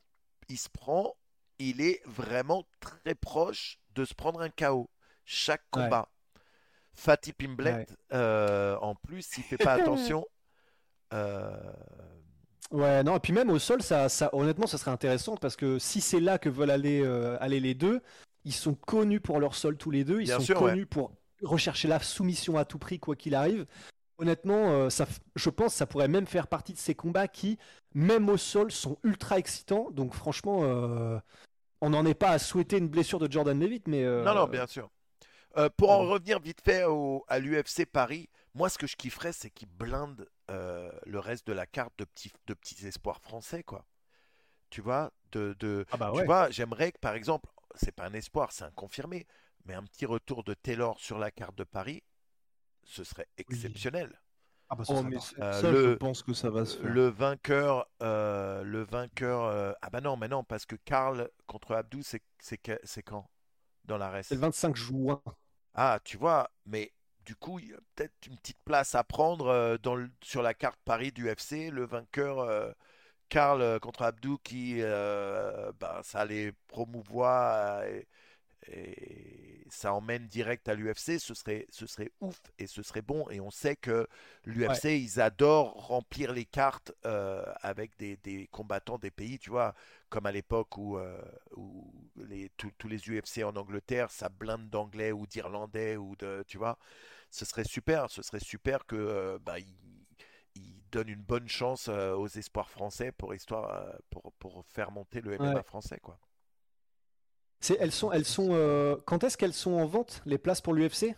il 0.49 0.57
se 0.59 0.70
prend, 0.70 1.14
il 1.59 1.82
est 1.82 2.01
vraiment 2.07 2.64
très 2.80 3.14
proche 3.14 3.78
de 3.95 4.07
se 4.07 4.14
prendre 4.14 4.41
un 4.41 4.49
KO. 4.49 4.89
Chaque 5.26 5.64
Ouais. 5.76 5.82
combat. 5.84 6.09
Fatih 6.97 7.32
Pimblet, 7.32 7.72
Ouais. 7.74 7.86
euh, 8.14 8.76
en 8.80 8.94
plus, 8.94 9.22
s'il 9.22 9.44
fait 9.44 9.57
pas 9.59 9.72
attention, 9.74 10.26
euh, 11.12 11.51
Ouais, 12.72 13.05
non, 13.05 13.16
et 13.16 13.20
puis 13.20 13.32
même 13.32 13.51
au 13.51 13.61
sol, 13.61 13.80
ça, 13.80 14.09
ça, 14.09 14.28
honnêtement, 14.32 14.66
ça 14.66 14.76
serait 14.76 14.90
intéressant 14.90 15.36
parce 15.36 15.55
que 15.55 15.78
si 15.78 16.01
c'est 16.01 16.18
là 16.18 16.36
que 16.36 16.49
veulent 16.49 16.70
aller, 16.72 17.01
euh, 17.05 17.36
aller 17.40 17.61
les 17.61 17.74
deux, 17.74 18.01
ils 18.44 18.53
sont 18.53 18.74
connus 18.74 19.20
pour 19.20 19.38
leur 19.38 19.55
sol 19.55 19.76
tous 19.76 19.92
les 19.92 20.03
deux, 20.03 20.20
ils 20.20 20.24
Bien 20.24 20.38
sont 20.40 20.44
sûr, 20.44 20.62
ouais. 20.62 20.70
connus 20.72 20.86
pour 20.86 21.12
rechercher 21.42 21.86
la 21.86 22.01
soumission 22.01 22.57
à 22.57 22.64
tout 22.64 22.78
prix, 22.78 22.99
quoi 22.99 23.14
qu'il 23.14 23.36
arrive. 23.36 23.66
Honnêtement, 24.18 24.70
euh, 24.72 24.90
ça, 24.90 25.07
je 25.36 25.49
pense 25.51 25.72
que 25.74 25.78
ça 25.78 25.86
pourrait 25.86 26.09
même 26.09 26.26
faire 26.26 26.49
partie 26.49 26.72
de 26.72 26.78
ces 26.78 26.94
combats 26.97 27.28
qui, 27.28 27.57
même 27.94 28.28
au 28.28 28.36
sol, 28.36 28.72
sont 28.72 28.99
ultra 29.05 29.38
excitants. 29.38 29.90
Donc 29.92 30.14
franchement, 30.14 30.62
euh, 30.64 31.20
on 31.80 31.90
n'en 31.90 32.05
est 32.05 32.14
pas 32.14 32.30
à 32.30 32.38
souhaiter 32.40 32.78
une 32.78 32.88
blessure 32.88 33.20
de 33.20 33.30
Jordan 33.30 33.61
Levitt, 33.61 33.86
mais... 33.86 34.03
euh, 34.05 34.24
Non, 34.24 34.34
non, 34.34 34.49
bien 34.49 34.66
sûr. 34.66 34.90
Euh, 35.57 35.70
pour 35.76 35.90
en 35.90 36.00
revenir 36.07 36.38
vite 36.40 36.61
fait 36.61 36.84
au- 36.84 37.24
à 37.28 37.38
l'UFC 37.38 37.86
Paris, 37.86 38.28
moi, 38.54 38.68
ce 38.68 38.78
que 38.78 38.86
je 38.86 38.96
kifferais, 38.96 39.32
c'est 39.32 39.50
qu'ils 39.50 39.68
blindent 39.68 40.28
euh, 40.50 40.90
le 41.07 41.18
reste 41.18 41.46
de 41.46 41.52
la 41.52 41.66
carte 41.66 41.92
de 41.98 42.04
petits, 42.04 42.32
de 42.46 42.54
petits 42.54 42.86
espoirs 42.86 43.20
français, 43.20 43.62
quoi. 43.62 43.84
Tu 44.70 44.80
vois, 44.80 45.12
de, 45.32 45.57
de, 45.61 45.86
Ah 45.90 45.96
bah 45.96 46.12
tu 46.14 46.24
vois, 46.24 46.50
j'aimerais 46.50 46.92
que, 46.92 46.98
par 46.98 47.14
exemple, 47.14 47.48
c'est 47.74 47.92
pas 47.92 48.07
un 48.07 48.12
espoir, 48.14 48.52
c'est 48.52 48.64
un 48.64 48.70
confirmé, 48.72 49.26
mais 49.64 49.74
un 49.74 49.84
petit 49.84 50.07
retour 50.07 50.44
de 50.44 50.54
Taylor 50.54 50.98
sur 51.00 51.18
la 51.18 51.30
carte 51.30 51.57
de 51.57 51.64
Paris, 51.64 52.02
ce 52.84 53.04
serait 53.04 53.28
exceptionnel. 53.38 54.20
Ah 54.68 54.74
bah, 54.76 54.84
Oh, 54.88 55.02
mais 55.02 55.16
Euh, 55.40 55.52
ça, 55.52 55.72
je 55.72 55.94
pense 55.94 56.22
que 56.22 56.32
ça 56.32 56.50
va 56.50 56.64
se 56.64 56.76
faire. 56.78 56.86
Le 56.90 57.09
vainqueur, 57.09 57.88
euh, 58.02 58.62
le 58.62 58.82
vainqueur, 58.84 59.44
euh, 59.44 59.72
ah 59.82 59.90
bah 59.90 60.00
non, 60.00 60.16
mais 60.16 60.28
non, 60.28 60.44
parce 60.44 60.66
que 60.66 60.76
Karl 60.76 61.30
contre 61.46 61.74
Abdou, 61.74 62.02
c'est 62.02 62.22
c'est 62.40 62.59
que- 62.59 62.80
c'est 62.84 63.02
quand? 63.02 63.28
Dans 63.84 63.98
la 63.98 64.11
reste 64.11 64.30
C'est 64.30 64.34
le 64.36 64.40
25 64.40 64.76
juin. 64.76 65.22
Ah, 65.77 66.01
tu 66.05 66.16
vois, 66.16 66.51
mais 66.66 66.93
du 67.24 67.37
coup, 67.37 67.59
il 67.59 67.68
y 67.70 67.74
a 67.74 67.79
peut-être 67.95 68.14
une 68.27 68.37
petite 68.39 68.59
place 68.64 68.95
à 68.95 69.05
prendre 69.05 69.49
euh, 69.49 69.79
dans 69.79 69.95
le- 69.95 70.11
sur 70.22 70.43
la 70.43 70.55
carte 70.55 70.81
Paris 70.85 71.12
du 71.12 71.24
UFC. 71.27 71.70
Le 71.70 71.85
vainqueur, 71.87 72.41
euh, 72.41 72.72
Karl 73.31 73.62
euh, 73.62 73.79
contre 73.81 74.03
Abdou, 74.05 74.39
qui 74.45 74.77
euh, 74.83 75.72
bah, 75.81 76.01
ça 76.05 76.24
les 76.27 76.53
promouvoit 76.68 77.81
euh, 77.85 78.03
et, 78.68 79.62
et 79.64 79.66
ça 79.70 79.95
emmène 79.95 80.29
direct 80.29 80.68
à 80.68 80.74
l'UFC. 80.74 81.18
Ce 81.20 81.35
serait, 81.35 81.66
ce 81.70 81.87
serait 81.87 82.12
ouf 82.20 82.41
et 82.59 82.66
ce 82.68 82.83
serait 82.83 83.03
bon. 83.03 83.29
Et 83.31 83.41
on 83.41 83.51
sait 83.51 83.77
que 83.77 84.09
l'UFC, 84.47 84.99
ils 85.01 85.20
adorent 85.20 85.74
remplir 85.89 86.33
les 86.33 86.47
cartes 86.47 86.93
euh, 87.07 87.45
avec 87.62 87.97
des, 87.99 88.16
des 88.18 88.49
combattants 88.49 88.99
des 88.99 89.11
pays, 89.12 89.39
tu 89.41 89.51
vois, 89.51 89.74
comme 90.09 90.26
à 90.26 90.32
l'époque 90.32 90.78
où, 90.78 90.98
euh, 90.98 91.20
où 91.57 91.92
les, 92.16 92.50
tous- 92.57 92.72
tous 92.78 92.88
les 92.88 93.09
UFC 93.09 93.44
en 93.44 93.57
Angleterre, 93.57 94.11
ça 94.11 94.28
blinde 94.28 94.68
d'anglais 94.70 95.12
ou 95.12 95.26
d'irlandais 95.26 95.96
ou 95.96 96.16
de, 96.16 96.44
tu 96.46 96.59
vois, 96.59 96.78
ce 97.30 97.44
serait 97.44 97.64
super, 97.64 98.11
ce 98.11 98.22
serait 98.22 98.40
super 98.40 98.86
que 98.86 98.96
euh, 98.96 99.38
bah, 99.40 99.57
donnent 100.90 101.09
une 101.09 101.22
bonne 101.22 101.48
chance 101.48 101.88
euh, 101.88 102.14
aux 102.14 102.26
espoirs 102.28 102.68
français 102.70 103.12
pour 103.12 103.34
histoire, 103.34 103.70
euh, 103.74 103.92
pour, 104.11 104.32
pour 104.38 104.64
faire 104.66 104.90
monter 104.90 105.20
le 105.20 105.32
MMA 105.34 105.62
Ouais. 105.62 105.62
français, 105.62 105.98
quoi. 106.02 106.18
C'est, 107.61 107.76
elles 107.80 107.92
sont, 107.92 108.12
elles 108.12 108.24
sont, 108.24 108.48
euh, 108.52 108.96
quand 109.07 109.24
est-ce 109.24 109.36
qu'elles 109.36 109.52
sont 109.52 109.72
en 109.72 109.86
vente, 109.86 110.22
les 110.26 110.38
places 110.38 110.61
pour 110.61 110.74
l'UFC 110.74 111.14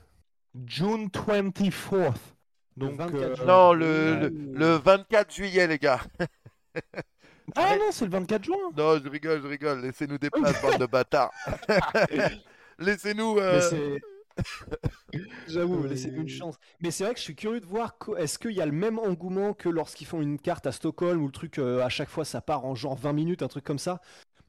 June 0.66 1.08
24th. 1.10 2.36
Donc, 2.76 2.96
24 2.96 3.14
euh, 3.14 3.36
juin. 3.36 3.44
Non, 3.44 3.72
le, 3.72 4.14
le, 4.16 4.32
le 4.52 4.76
24 4.76 5.32
juillet, 5.34 5.66
les 5.66 5.78
gars. 5.78 6.00
Ah 7.56 7.76
non, 7.78 7.90
c'est 7.90 8.04
le 8.04 8.10
24 8.10 8.44
juin. 8.44 8.56
Non, 8.76 8.98
je 9.02 9.08
rigole, 9.08 9.42
je 9.42 9.46
rigole. 9.48 9.80
Laissez-nous 9.82 10.18
des 10.18 10.30
places, 10.30 10.60
bande 10.62 10.78
de 10.78 10.86
bâtards. 10.86 11.32
Laissez-nous. 12.78 13.38
Euh, 13.38 13.98
J'avoue, 15.48 15.82
Oui, 15.82 15.88
laissez-lui 15.88 16.18
une 16.18 16.24
oui. 16.24 16.28
chance. 16.28 16.56
Mais 16.80 16.90
c'est 16.90 17.04
vrai 17.04 17.12
que 17.14 17.18
je 17.18 17.24
suis 17.24 17.34
curieux 17.34 17.60
de 17.60 17.66
voir, 17.66 17.96
est-ce 18.18 18.38
qu'il 18.38 18.52
y 18.52 18.60
a 18.60 18.66
le 18.66 18.72
même 18.72 18.98
engouement 18.98 19.52
que 19.54 19.68
lorsqu'ils 19.68 20.06
font 20.06 20.20
une 20.20 20.38
carte 20.38 20.66
à 20.66 20.72
Stockholm 20.72 21.22
où 21.22 21.26
le 21.26 21.32
truc, 21.32 21.58
euh, 21.58 21.82
à 21.82 21.88
chaque 21.88 22.08
fois, 22.08 22.24
ça 22.24 22.40
part 22.40 22.64
en 22.64 22.74
genre 22.74 22.96
20 22.96 23.12
minutes, 23.12 23.42
un 23.42 23.48
truc 23.48 23.64
comme 23.64 23.78
ça. 23.78 24.00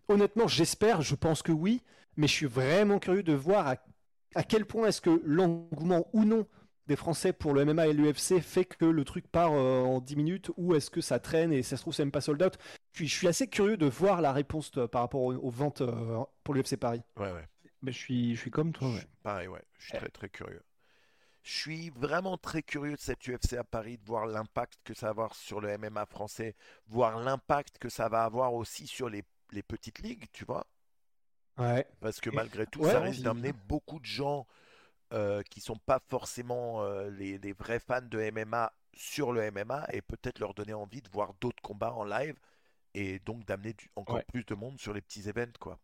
Honnêtement, 0.10 0.48
j'espère, 0.48 1.02
je 1.02 1.16
pense 1.16 1.42
que 1.42 1.52
oui, 1.52 1.82
mais 2.18 2.28
je 2.28 2.34
suis 2.34 2.46
vraiment 2.46 3.00
curieux 3.00 3.24
de 3.24 3.34
voir 3.34 3.68
à, 3.68 3.76
à 4.36 4.44
quel 4.44 4.66
point 4.66 4.88
est-ce 4.88 5.02
que 5.02 5.22
l'engouement 5.24 6.08
ou 6.14 6.26
non 6.26 6.46
des 6.90 6.96
Français 6.96 7.32
pour 7.34 7.54
le 7.54 7.64
MMA 7.64 7.88
et 7.88 7.94
l'UFC 7.94 8.42
fait 8.42 8.66
que 8.66 8.84
le 8.84 9.06
truc 9.06 9.28
part 9.28 9.54
euh, 9.54 9.84
en 9.84 10.02
10 10.02 10.16
minutes 10.16 10.52
ou 10.58 10.74
est-ce 10.76 10.90
que 10.90 11.02
ça 11.02 11.20
traîne 11.20 11.54
et 11.54 11.62
ça 11.62 11.78
se 11.78 11.84
trouve 11.84 11.94
c'est 11.94 12.04
même 12.04 12.12
pas 12.12 12.20
sold 12.20 12.42
out? 12.42 12.58
Puis 12.92 13.08
je 13.08 13.16
suis 13.16 13.28
assez 13.28 13.48
curieux 13.48 13.78
de 13.78 13.86
voir 13.86 14.22
la 14.22 14.34
réponse 14.34 14.72
euh, 14.78 14.88
par 14.88 15.02
rapport 15.02 15.22
aux, 15.22 15.36
aux 15.36 15.52
ventes 15.52 15.82
euh, 15.82 16.24
pour 16.44 16.56
l'UFC 16.56 16.78
Paris. 16.78 17.02
Ouais, 17.16 17.32
ouais. 17.32 17.48
Mais 17.82 17.92
je 17.92 17.98
suis, 17.98 18.36
je 18.36 18.42
suis 18.42 18.52
comme 18.52 18.74
toi, 18.74 18.90
ouais. 18.90 19.06
Pareil, 19.24 19.48
ouais. 19.48 19.62
Je 19.78 19.86
suis 19.86 19.98
très, 19.98 20.10
très 20.10 20.30
curieux. 20.30 20.62
Je 21.44 21.52
suis 21.58 21.90
vraiment 21.92 22.38
très 22.38 22.64
curieux 22.64 22.96
de 22.96 23.00
cette 23.00 23.26
UFC 23.28 23.54
à 23.54 23.64
Paris, 23.64 23.98
de 23.98 24.06
voir 24.06 24.26
l'impact 24.26 24.80
que 24.84 24.94
ça 24.94 25.08
va 25.08 25.12
avoir 25.12 25.36
sur 25.36 25.62
le 25.62 25.78
MMA 25.78 26.06
français, 26.08 26.56
voir 26.88 27.20
l'impact 27.20 27.78
que 27.78 27.88
ça 27.88 28.10
va 28.10 28.24
avoir 28.24 28.54
aussi 28.54 28.88
sur 28.88 29.10
les, 29.10 29.24
les 29.52 29.64
petites 29.64 30.00
ligues, 30.00 30.26
tu 30.34 30.44
vois? 30.44 30.66
Ouais. 31.58 31.88
Parce 32.00 32.20
que 32.20 32.30
malgré 32.30 32.66
tout, 32.66 32.82
Ouais, 32.82 32.92
ça 32.92 33.00
risque 33.00 33.22
d'amener 33.22 33.54
beaucoup 33.54 34.00
de 34.00 34.06
gens 34.06 34.48
euh, 35.14 35.42
qui 35.50 35.62
sont 35.62 35.78
pas 35.78 36.00
forcément 36.10 36.84
euh, 36.84 37.10
les, 37.12 37.38
les 37.40 37.54
vrais 37.54 37.80
fans 37.80 38.02
de 38.02 38.20
MMA 38.32 38.74
sur 38.96 39.32
le 39.32 39.42
MMA 39.52 39.88
et 39.94 40.02
peut-être 40.02 40.40
leur 40.40 40.54
donner 40.54 40.74
envie 40.74 41.02
de 41.02 41.10
voir 41.10 41.34
d'autres 41.42 41.62
combats 41.62 41.94
en 41.94 42.04
live 42.04 42.36
et 42.94 43.20
donc 43.20 43.46
d'amener 43.46 43.74
du- 43.74 43.90
encore 43.96 44.18
Ouais. 44.18 44.26
plus 44.32 44.44
de 44.46 44.56
monde 44.56 44.80
sur 44.80 44.94
les 44.94 45.02
petits 45.02 45.28
events, 45.30 45.58
quoi. 45.60 45.80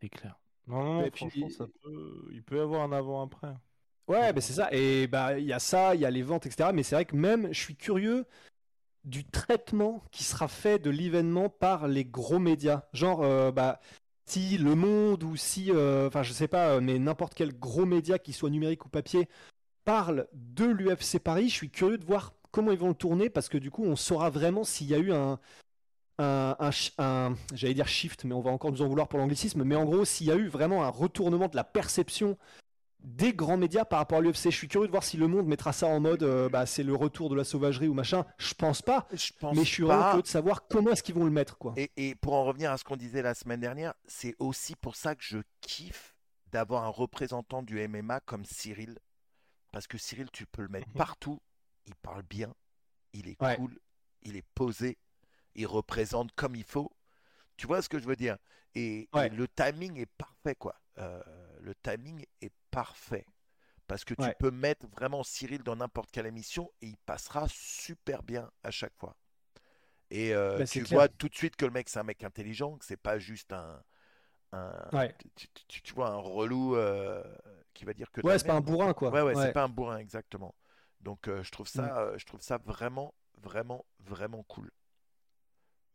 C'est 0.00 0.08
clair. 0.10 0.38
Non, 0.66 0.84
non, 0.84 0.94
non, 1.00 1.04
Et 1.04 1.10
puis- 1.10 1.28
franchement, 1.28 1.48
ça 1.50 1.66
peut... 1.82 2.28
il 2.32 2.42
peut 2.42 2.56
y 2.56 2.60
avoir 2.60 2.82
un 2.82 2.92
avant-après. 2.92 3.54
Ouais, 4.08 4.32
bah 4.32 4.40
c'est 4.40 4.54
ça. 4.54 4.68
Et 4.72 5.06
bah 5.06 5.38
il 5.38 5.46
y 5.46 5.52
a 5.52 5.58
ça, 5.60 5.94
il 5.94 6.00
y 6.00 6.04
a 6.04 6.10
les 6.10 6.22
ventes, 6.22 6.46
etc. 6.46 6.72
Mais 6.72 6.82
c'est 6.82 6.96
vrai 6.96 7.04
que 7.04 7.16
même, 7.16 7.52
je 7.52 7.60
suis 7.60 7.76
curieux 7.76 8.26
du 9.04 9.24
traitement 9.24 10.02
qui 10.12 10.24
sera 10.24 10.48
fait 10.48 10.78
de 10.78 10.90
l'événement 10.90 11.48
par 11.48 11.88
les 11.88 12.04
gros 12.04 12.38
médias. 12.38 12.84
Genre, 12.92 13.22
euh, 13.22 13.52
bah, 13.52 13.80
si 14.30 14.58
Le 14.58 14.76
Monde 14.76 15.24
ou 15.24 15.34
si, 15.34 15.72
euh, 15.72 16.06
enfin 16.06 16.22
je 16.22 16.32
sais 16.32 16.46
pas, 16.46 16.76
euh, 16.76 16.80
mais 16.80 17.00
n'importe 17.00 17.34
quel 17.34 17.58
gros 17.58 17.84
média, 17.84 18.16
qui 18.16 18.32
soit 18.32 18.48
numérique 18.48 18.86
ou 18.86 18.88
papier, 18.88 19.28
parle 19.84 20.28
de 20.32 20.66
l'UFC 20.66 21.18
Paris, 21.18 21.48
je 21.48 21.54
suis 21.54 21.70
curieux 21.70 21.98
de 21.98 22.04
voir 22.04 22.32
comment 22.52 22.70
ils 22.70 22.78
vont 22.78 22.90
le 22.90 22.94
tourner 22.94 23.28
parce 23.28 23.48
que 23.48 23.58
du 23.58 23.72
coup 23.72 23.82
on 23.84 23.96
saura 23.96 24.30
vraiment 24.30 24.62
s'il 24.62 24.86
y 24.86 24.94
a 24.94 24.98
eu 24.98 25.12
un 25.12 25.40
j'allais 27.54 27.74
dire 27.74 27.88
shift, 27.88 28.24
mais 28.24 28.34
on 28.34 28.40
va 28.40 28.52
encore 28.52 28.70
nous 28.70 28.82
en 28.82 28.86
vouloir 28.86 29.08
pour 29.08 29.18
l'anglicisme, 29.18 29.64
mais 29.64 29.74
en 29.74 29.84
gros 29.84 30.04
s'il 30.04 30.28
y 30.28 30.30
a 30.30 30.36
eu 30.36 30.46
vraiment 30.46 30.84
un 30.84 30.90
retournement 30.90 31.48
de 31.48 31.56
la 31.56 31.64
perception 31.64 32.38
des 33.02 33.32
grands 33.32 33.56
médias 33.56 33.84
par 33.84 33.98
rapport 33.98 34.18
à 34.18 34.20
l'UFC. 34.20 34.44
Je 34.44 34.56
suis 34.56 34.68
curieux 34.68 34.86
de 34.86 34.92
voir 34.92 35.02
si 35.04 35.16
le 35.16 35.26
monde 35.26 35.46
mettra 35.46 35.72
ça 35.72 35.86
en 35.86 36.00
mode 36.00 36.22
euh, 36.22 36.48
bah, 36.48 36.66
c'est 36.66 36.82
le 36.82 36.94
retour 36.94 37.30
de 37.30 37.34
la 37.34 37.44
sauvagerie 37.44 37.88
ou 37.88 37.94
machin. 37.94 38.24
Je 38.38 38.54
pense 38.54 38.82
pas. 38.82 39.08
Je 39.12 39.32
pense 39.38 39.56
mais 39.56 39.64
je 39.64 39.68
suis 39.68 39.82
vraiment 39.82 40.04
curieux 40.10 40.22
de 40.22 40.26
savoir 40.26 40.66
comment 40.68 40.90
est-ce 40.90 41.02
qu'ils 41.02 41.14
vont 41.14 41.24
le 41.24 41.30
mettre. 41.30 41.56
quoi. 41.58 41.72
Et, 41.76 41.90
et 41.96 42.14
pour 42.14 42.34
en 42.34 42.44
revenir 42.44 42.70
à 42.70 42.76
ce 42.78 42.84
qu'on 42.84 42.96
disait 42.96 43.22
la 43.22 43.34
semaine 43.34 43.60
dernière, 43.60 43.94
c'est 44.06 44.34
aussi 44.38 44.76
pour 44.76 44.96
ça 44.96 45.14
que 45.14 45.24
je 45.24 45.38
kiffe 45.60 46.14
d'avoir 46.52 46.84
un 46.84 46.88
représentant 46.88 47.62
du 47.62 47.86
MMA 47.88 48.20
comme 48.20 48.44
Cyril. 48.44 48.98
Parce 49.72 49.86
que 49.86 49.98
Cyril, 49.98 50.28
tu 50.32 50.46
peux 50.46 50.62
le 50.62 50.68
mettre 50.68 50.88
partout. 50.96 51.40
Il 51.86 51.94
parle 51.96 52.22
bien, 52.22 52.52
il 53.12 53.28
est 53.28 53.40
Ouais. 53.42 53.56
cool, 53.56 53.78
il 54.22 54.36
est 54.36 54.46
posé, 54.54 54.98
il 55.54 55.66
représente 55.66 56.32
comme 56.32 56.54
il 56.54 56.64
faut. 56.64 56.92
Tu 57.56 57.66
vois 57.66 57.82
ce 57.82 57.88
que 57.88 57.98
je 57.98 58.06
veux 58.06 58.16
dire? 58.16 58.36
Et, 58.74 59.08
le 59.14 59.46
timing 59.48 59.98
est 59.98 60.06
parfait, 60.06 60.54
quoi. 60.54 60.74
Euh, 60.98 61.22
le 61.60 61.74
timing 61.74 62.24
est 62.40 62.52
parfait. 62.70 63.26
Parce 63.86 64.04
que 64.04 64.14
tu 64.14 64.24
Ouais. 64.24 64.34
peux 64.38 64.50
mettre 64.50 64.86
vraiment 64.88 65.22
Cyril 65.24 65.62
dans 65.62 65.76
n'importe 65.76 66.10
quelle 66.12 66.26
émission 66.26 66.70
et 66.82 66.88
il 66.88 66.96
passera 66.98 67.46
super 67.48 68.22
bien 68.22 68.50
à 68.62 68.70
chaque 68.70 68.96
fois. 68.98 69.16
Et 70.10 70.34
euh, 70.34 70.58
Bah, 70.58 70.66
tu 70.66 70.82
clair. 70.84 70.98
vois 70.98 71.08
tout 71.08 71.28
de 71.28 71.34
suite 71.34 71.56
que 71.56 71.64
le 71.64 71.70
mec, 71.70 71.88
c'est 71.88 71.98
un 71.98 72.04
mec 72.04 72.24
intelligent, 72.24 72.76
que 72.78 72.84
c'est 72.84 72.96
pas 72.96 73.18
juste 73.18 73.52
un, 73.52 73.82
un- 74.52 74.90
Ouais, 74.92 75.14
tu, 75.36 75.48
tu- 75.68 75.82
tu 75.82 75.94
vois, 75.94 76.10
un 76.10 76.16
relou 76.16 76.76
euh, 76.76 77.22
qui 77.74 77.84
va 77.84 77.94
dire 77.94 78.10
que 78.10 78.20
ouais 78.22 78.38
c'est 78.38 78.46
pas 78.46 78.54
un 78.54 78.60
bourrin 78.60 78.92
quoi. 78.94 79.10
Ouais, 79.10 79.22
ouais, 79.22 79.34
c'est 79.36 79.52
pas 79.52 79.64
un 79.64 79.68
bourrin, 79.68 79.98
exactement. 79.98 80.54
Donc, 81.00 81.28
euh, 81.28 81.42
je 81.42 81.50
trouve 81.50 81.68
ça, 81.68 82.12
Mm. 82.14 82.18
je 82.18 82.24
trouve 82.26 82.40
ça 82.42 82.58
vraiment, 82.58 83.14
vraiment, 83.42 83.86
vraiment 84.00 84.42
cool. 84.44 84.70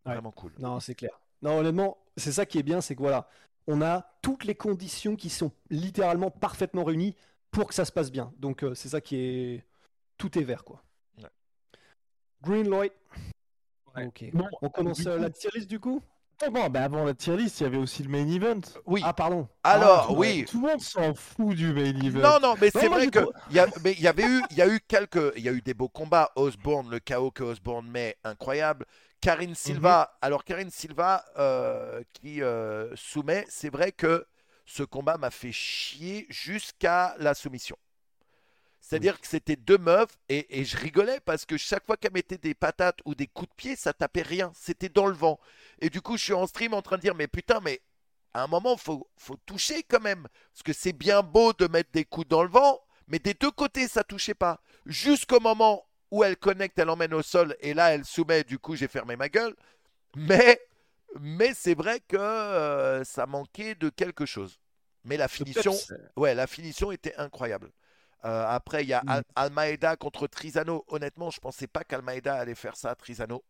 Vraiment 0.05 0.31
cool. 0.31 0.53
Non, 0.59 0.79
c'est 0.79 0.95
clair. 0.95 1.19
Non, 1.41 1.57
honnêtement, 1.59 1.97
c'est 2.17 2.31
ça 2.31 2.45
qui 2.45 2.59
est 2.59 2.63
bien, 2.63 2.81
c'est 2.81 2.95
que 2.95 3.01
voilà, 3.01 3.27
on 3.67 3.81
a 3.81 4.07
toutes 4.21 4.43
les 4.43 4.55
conditions 4.55 5.15
qui 5.15 5.29
sont 5.29 5.51
littéralement 5.69 6.31
parfaitement 6.31 6.83
réunies 6.83 7.15
pour 7.51 7.67
que 7.67 7.73
ça 7.73 7.85
se 7.85 7.91
passe 7.91 8.11
bien. 8.11 8.33
Donc 8.37 8.63
euh, 8.63 8.75
c'est 8.75 8.89
ça 8.89 9.01
qui 9.01 9.15
est 9.17 9.63
tout 10.17 10.37
est 10.37 10.43
vert 10.43 10.63
quoi. 10.63 10.83
Ouais. 11.21 11.29
Green 12.41 12.67
Lloyd. 12.69 12.91
Ouais. 13.95 14.05
Ok. 14.07 14.25
Bon, 14.33 14.47
On 14.61 14.69
commence 14.69 15.05
euh, 15.07 15.15
coup- 15.15 15.21
la 15.21 15.29
tier 15.29 15.49
list 15.55 15.69
du 15.69 15.79
coup? 15.79 16.01
Bah 16.69 16.83
avant 16.83 17.05
la 17.05 17.13
tier 17.13 17.37
list, 17.37 17.59
il 17.59 17.63
y 17.63 17.65
avait 17.65 17.77
aussi 17.77 18.03
le 18.03 18.09
main 18.09 18.27
event. 18.27 18.59
Oui. 18.85 19.01
Ah 19.05 19.13
pardon. 19.13 19.47
Alors, 19.63 20.01
Ah, 20.03 20.05
tout- 20.07 20.15
oui. 20.19 20.45
Tout 20.45 20.61
le 20.61 20.67
monde 20.67 20.81
s'en 20.81 21.13
fout 21.15 21.55
du 21.55 21.73
main 21.73 21.85
event. 21.85 22.19
Non, 22.19 22.39
non, 22.41 22.55
mais 22.59 22.69
c'est 22.71 22.87
vrai 22.89 23.07
que 23.07 23.19
il 23.49 23.55
y, 23.55 23.59
a- 23.59 23.67
mais 23.83 23.93
il 23.93 24.01
y 24.01 24.07
avait 24.07 24.25
eu, 24.25 24.41
il 24.51 24.57
y 24.57 24.61
a 24.61 24.67
eu 24.67 24.79
quelques, 24.87 25.33
il 25.37 25.43
y 25.43 25.49
a 25.49 25.51
eu 25.53 25.61
des 25.61 25.73
beaux 25.73 25.89
combats. 25.89 26.31
Osborne, 26.35 26.89
le 26.89 26.99
chaos 26.99 27.31
que 27.31 27.43
Osborne 27.43 27.87
met, 27.89 28.17
incroyable. 28.23 28.85
Karine 29.21 29.55
Silva, 29.55 30.17
alors 30.21 30.43
Karine 30.43 30.69
Silva 30.69 31.23
euh, 31.39 32.03
qui 32.13 32.43
euh, 32.43 32.93
soumet, 32.95 33.45
c'est 33.49 33.69
vrai 33.69 33.91
que 33.91 34.25
ce 34.65 34.83
combat 34.83 35.17
m'a 35.17 35.31
fait 35.31 35.51
chier 35.53 36.27
jusqu'à 36.29 37.15
la 37.17 37.33
soumission. 37.33 37.75
C'est-à-dire 38.87 39.19
que 39.19 39.25
c'était 39.25 39.55
deux 39.55 39.79
meufs 39.79 40.15
et, 40.29 40.59
et 40.59 40.63
je 40.63 40.77
rigolais 40.77 41.19
parce 41.19 41.43
que 41.45 41.57
chaque 41.57 41.83
fois 41.87 41.97
qu'elle 41.97 42.13
mettait 42.13 42.37
des 42.37 42.53
patates 42.53 42.99
ou 43.05 43.15
des 43.15 43.25
coups 43.25 43.49
de 43.49 43.55
pied, 43.55 43.75
ça 43.75 43.93
tapait 43.93 44.21
rien. 44.21 44.51
C'était 44.53 44.89
dans 44.89 45.07
le 45.07 45.15
vent. 45.15 45.39
Et 45.79 45.89
du 45.89 46.01
coup, 46.01 46.17
je 46.17 46.23
suis 46.25 46.33
en 46.33 46.45
stream 46.45 46.75
en 46.75 46.83
train 46.83 46.97
de 46.97 47.01
dire, 47.01 47.15
mais 47.15 47.25
putain, 47.25 47.59
mais 47.61 47.81
à 48.35 48.43
un 48.43 48.47
moment, 48.47 48.77
faut, 48.77 49.09
faut 49.17 49.37
toucher 49.47 49.81
quand 49.81 50.01
même. 50.01 50.27
Parce 50.53 50.61
que 50.61 50.71
c'est 50.71 50.93
bien 50.93 51.23
beau 51.23 51.51
de 51.53 51.65
mettre 51.67 51.89
des 51.93 52.05
coups 52.05 52.27
dans 52.27 52.43
le 52.43 52.49
vent, 52.49 52.79
mais 53.07 53.17
des 53.17 53.33
deux 53.33 53.49
côtés, 53.49 53.87
ça 53.87 54.03
touchait 54.03 54.35
pas. 54.35 54.61
Jusqu'au 54.85 55.39
moment 55.39 55.87
où 56.11 56.23
elle 56.23 56.37
connecte, 56.37 56.77
elle 56.77 56.91
emmène 56.91 57.15
au 57.15 57.23
sol, 57.23 57.55
et 57.61 57.73
là, 57.73 57.91
elle 57.91 58.05
soumet, 58.05 58.43
du 58.43 58.59
coup, 58.59 58.75
j'ai 58.75 58.87
fermé 58.87 59.15
ma 59.15 59.29
gueule. 59.29 59.55
Mais, 60.15 60.61
mais 61.19 61.55
c'est 61.55 61.73
vrai 61.73 62.01
que 62.07 62.17
euh, 62.17 63.03
ça 63.03 63.25
manquait 63.25 63.73
de 63.73 63.89
quelque 63.89 64.27
chose. 64.27 64.59
Mais 65.05 65.17
la 65.17 65.27
finition, 65.27 65.73
ouais, 66.17 66.35
la 66.35 66.45
finition 66.45 66.91
était 66.91 67.15
incroyable. 67.15 67.71
Euh, 68.25 68.45
après, 68.47 68.83
il 68.83 68.89
y 68.89 68.93
a 68.93 69.03
Mm. 69.03 69.09
Al- 69.09 69.23
Almeida 69.35 69.95
contre 69.97 70.27
Trisano. 70.27 70.83
Honnêtement, 70.87 71.29
je 71.31 71.39
pensais 71.39 71.67
pas 71.67 71.83
qu'Almeida 71.83 72.35
allait 72.35 72.55
faire 72.55 72.75
ça 72.75 72.91
à 72.91 72.95
Trisano. 72.95 73.43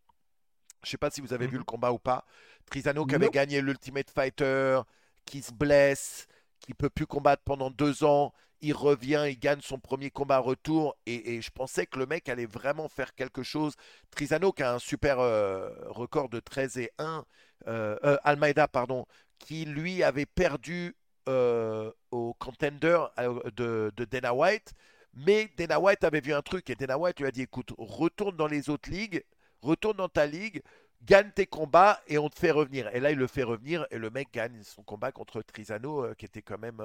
Je 0.83 0.89
sais 0.91 0.97
pas 0.97 1.09
si 1.09 1.21
vous 1.21 1.33
avez 1.33 1.47
vu 1.47 1.53
Mhm. 1.53 1.59
le 1.59 1.63
combat 1.65 1.91
ou 1.91 1.99
pas. 1.99 2.25
Trisano 2.65 3.05
qui 3.05 3.15
avait 3.15 3.29
gagné 3.29 3.61
l'Ultimate 3.61 4.09
Fighter, 4.11 4.81
qui 5.25 5.41
se 5.41 5.51
blesse, 5.53 6.27
qui 6.59 6.73
peut 6.73 6.89
plus 6.89 7.07
combattre 7.07 7.43
pendant 7.43 7.71
deux 7.71 8.03
ans. 8.03 8.33
Il 8.61 8.73
revient, 8.73 9.25
il 9.29 9.37
gagne 9.39 9.61
son 9.61 9.79
premier 9.79 10.09
combat 10.11 10.39
retour. 10.39 10.95
Et, 11.05 11.35
et 11.35 11.41
je 11.41 11.51
pensais 11.51 11.85
que 11.87 11.99
le 11.99 12.05
mec 12.05 12.29
allait 12.29 12.45
vraiment 12.45 12.89
faire 12.89 13.15
quelque 13.15 13.43
chose. 13.43 13.75
Trisano 14.11 14.51
qui 14.51 14.63
a 14.63 14.73
un 14.73 14.79
super 14.79 15.19
euh, 15.19 15.69
record 15.89 16.29
de 16.29 16.39
13 16.39 16.77
et 16.77 16.91
1. 16.97 17.25
euh, 17.67 17.97
euh, 18.03 18.17
Almeida, 18.23 18.67
pardon, 18.67 19.05
qui 19.39 19.65
lui 19.65 20.03
avait 20.03 20.25
perdu 20.27 20.95
euh, 21.27 21.91
au 22.11 22.33
contender 22.35 22.99
euh, 23.19 23.39
de, 23.55 23.91
de 23.95 24.05
Dana 24.05 24.33
White. 24.33 24.73
Mais 25.13 25.49
Dana 25.57 25.79
White 25.79 26.03
avait 26.03 26.21
vu 26.21 26.33
un 26.33 26.41
truc 26.41 26.69
et 26.69 26.75
Dana 26.75 26.97
White 26.97 27.19
lui 27.19 27.27
a 27.27 27.31
dit 27.31 27.43
écoute, 27.43 27.73
retourne 27.77 28.35
dans 28.35 28.47
les 28.47 28.69
autres 28.69 28.89
ligues, 28.89 29.23
retourne 29.61 29.97
dans 29.97 30.09
ta 30.09 30.25
ligue, 30.25 30.61
gagne 31.03 31.31
tes 31.31 31.45
combats 31.45 31.99
et 32.07 32.17
on 32.17 32.29
te 32.29 32.37
fait 32.37 32.51
revenir. 32.51 32.93
Et 32.93 32.99
là, 32.99 33.11
il 33.11 33.17
le 33.17 33.27
fait 33.27 33.43
revenir 33.43 33.87
et 33.91 33.97
le 33.97 34.09
mec 34.09 34.27
gagne 34.33 34.61
son 34.63 34.83
combat 34.83 35.11
contre 35.11 35.41
Trisano 35.41 36.03
euh, 36.03 36.13
qui 36.15 36.25
était 36.25 36.41
quand 36.41 36.59
même. 36.59 36.81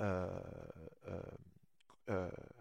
euh, 0.00 0.26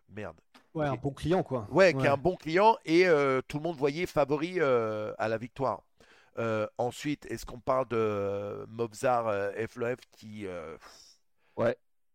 merde. 0.09 0.37
Ouais, 0.73 0.87
un 0.87 0.95
bon 0.95 1.11
client 1.11 1.43
quoi. 1.43 1.67
Ouais, 1.69 1.93
qui 1.93 2.05
est 2.05 2.09
un 2.09 2.17
bon 2.17 2.35
client 2.35 2.77
et 2.85 3.05
tout 3.47 3.57
le 3.57 3.63
monde 3.63 3.75
voyait 3.75 4.05
favori 4.05 4.59
à 4.61 5.27
la 5.27 5.37
victoire. 5.37 5.83
Euh, 6.37 6.67
ensuite, 6.77 7.25
est-ce 7.31 7.45
qu'on 7.45 7.59
parle 7.59 7.87
de 7.89 7.97
euh, 7.97 8.65
Mobzar 8.67 9.27
euh, 9.27 9.51
FLF 9.67 9.99
qui. 10.11 10.45
euh, 10.47 10.77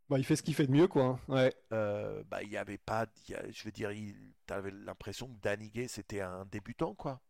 Bah, 0.08 0.18
il 0.18 0.24
fait 0.24 0.36
ce 0.36 0.42
qu'il 0.42 0.54
fait 0.54 0.66
de 0.68 0.72
mieux 0.72 0.86
quoi. 0.86 1.04
hein. 1.04 1.18
Ouais. 1.26 1.52
euh, 1.72 2.22
bah, 2.28 2.42
il 2.42 2.48
y 2.50 2.56
avait 2.56 2.78
pas. 2.78 3.06
il 3.28 3.32
y 3.32 3.34
a- 3.34 3.50
je 3.50 3.64
veux 3.64 3.72
dire, 3.72 3.90
il, 3.90 4.14
t'avais 4.46 4.70
l'impression 4.70 5.26
que 5.26 5.40
Danny 5.42 5.68
Gay 5.68 5.88
c'était 5.88 6.20
un 6.20 6.44
débutant, 6.46 6.94
quoi. 6.94 7.20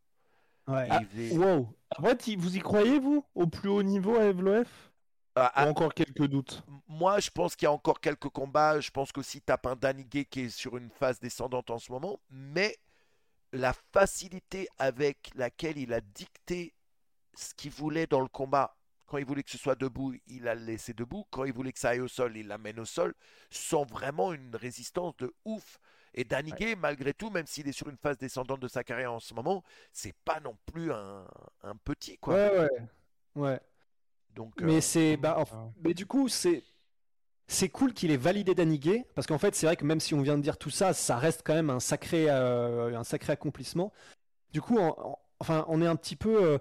Ouais. 0.68 0.86
Ah, 0.90 1.00
faisait- 1.10 1.36
Wow. 1.38 1.74
Après, 1.90 2.16
vous 2.36 2.56
y 2.56 2.60
croyez, 2.60 2.98
vous 2.98 3.24
Au 3.34 3.46
plus 3.46 3.68
haut 3.70 3.82
niveau 3.82 4.16
à 4.16 4.32
FLOF 4.34 4.92
Ah, 5.36 5.52
ah, 5.54 5.66
Ou 5.66 5.68
encore 5.70 5.94
quelques 5.94 6.26
doutes? 6.26 6.62
Moi, 6.88 7.18
je 7.20 7.30
pense 7.30 7.56
qu'il 7.56 7.66
y 7.66 7.68
a 7.68 7.72
encore 7.72 8.00
quelques 8.00 8.28
combats. 8.30 8.80
Je 8.80 8.90
pense 8.90 9.10
qu'aussi 9.12 9.40
tape 9.40 9.66
un 9.66 9.76
Danny 9.76 10.04
Gay 10.04 10.24
qui 10.24 10.40
est 10.42 10.48
sur 10.50 10.76
une 10.76 10.90
phase 10.90 11.18
descendante 11.20 11.70
en 11.70 11.78
ce 11.78 11.90
moment. 11.92 12.18
Mais 12.30 12.76
la 13.52 13.72
facilité 13.92 14.66
avec 14.78 15.30
laquelle 15.34 15.78
il 15.78 15.92
a 15.94 16.00
dicté 16.00 16.74
ce 17.36 17.54
qu'il 17.54 17.70
voulait 17.70 18.06
dans 18.06 18.20
le 18.20 18.28
combat. 18.28 18.76
Quand 19.06 19.18
il 19.18 19.24
voulait 19.24 19.44
que 19.44 19.50
ce 19.50 19.58
soit 19.58 19.76
debout, 19.76 20.14
il 20.26 20.48
a 20.48 20.54
le 20.56 20.64
laissé 20.64 20.92
debout. 20.92 21.26
Quand 21.30 21.44
il 21.44 21.52
voulait 21.52 21.72
que 21.72 21.78
ça 21.78 21.90
aille 21.90 22.00
au 22.00 22.08
sol, 22.08 22.36
il 22.36 22.48
l'amène 22.48 22.80
au 22.80 22.84
sol, 22.84 23.14
sans 23.50 23.84
vraiment 23.84 24.32
une 24.32 24.56
résistance 24.56 25.16
de 25.18 25.32
ouf. 25.44 25.78
Et 26.12 26.24
Danny 26.24 26.50
Gay, 26.52 26.74
malgré 26.74 27.12
tout, 27.14 27.30
même 27.30 27.46
s'il 27.46 27.68
est 27.68 27.72
sur 27.72 27.88
une 27.88 27.98
phase 27.98 28.18
descendante 28.18 28.58
de 28.60 28.68
sa 28.68 28.82
carrière 28.82 29.12
en 29.12 29.20
ce 29.20 29.32
moment, 29.34 29.62
c'est 29.92 30.14
pas 30.24 30.40
non 30.40 30.56
plus 30.66 30.90
un, 30.92 31.24
un 31.62 31.76
petit, 31.76 32.18
quoi. 32.18 32.34
Ouais, 32.34 32.58
ouais. 32.58 32.70
Ouais. 33.36 33.60
Donc, 34.30 34.60
Mais 34.60 34.78
euh, 34.78 34.80
c'est 34.80 35.16
bah, 35.16 35.36
Ah. 35.52 35.68
mais 35.82 35.94
du 35.94 36.04
coup 36.06 36.28
c'est 36.28 36.62
c'est 37.48 37.68
cool 37.68 37.94
qu'il 37.94 38.10
ait 38.10 38.16
validé 38.16 38.54
Danny 38.54 38.78
Gay 38.78 39.06
parce 39.14 39.26
qu'en 39.26 39.38
fait 39.38 39.54
c'est 39.54 39.66
vrai 39.66 39.76
que 39.76 39.84
même 39.84 40.00
si 40.00 40.14
on 40.14 40.20
vient 40.20 40.36
de 40.36 40.42
dire 40.42 40.58
tout 40.58 40.68
ça 40.70 40.92
ça 40.92 41.16
reste 41.16 41.42
quand 41.44 41.54
même 41.54 41.70
un 41.70 41.80
sacré 41.80 42.26
euh, 42.28 42.98
un 42.98 43.04
sacré 43.04 43.32
accomplissement. 43.32 43.92
Du 44.52 44.60
coup 44.60 44.78
en- 44.78 44.94
en- 44.98 45.18
enfin 45.38 45.64
on 45.68 45.80
est 45.80 45.86
un 45.86 45.96
petit 45.96 46.16
peu 46.16 46.42
euh, 46.44 46.58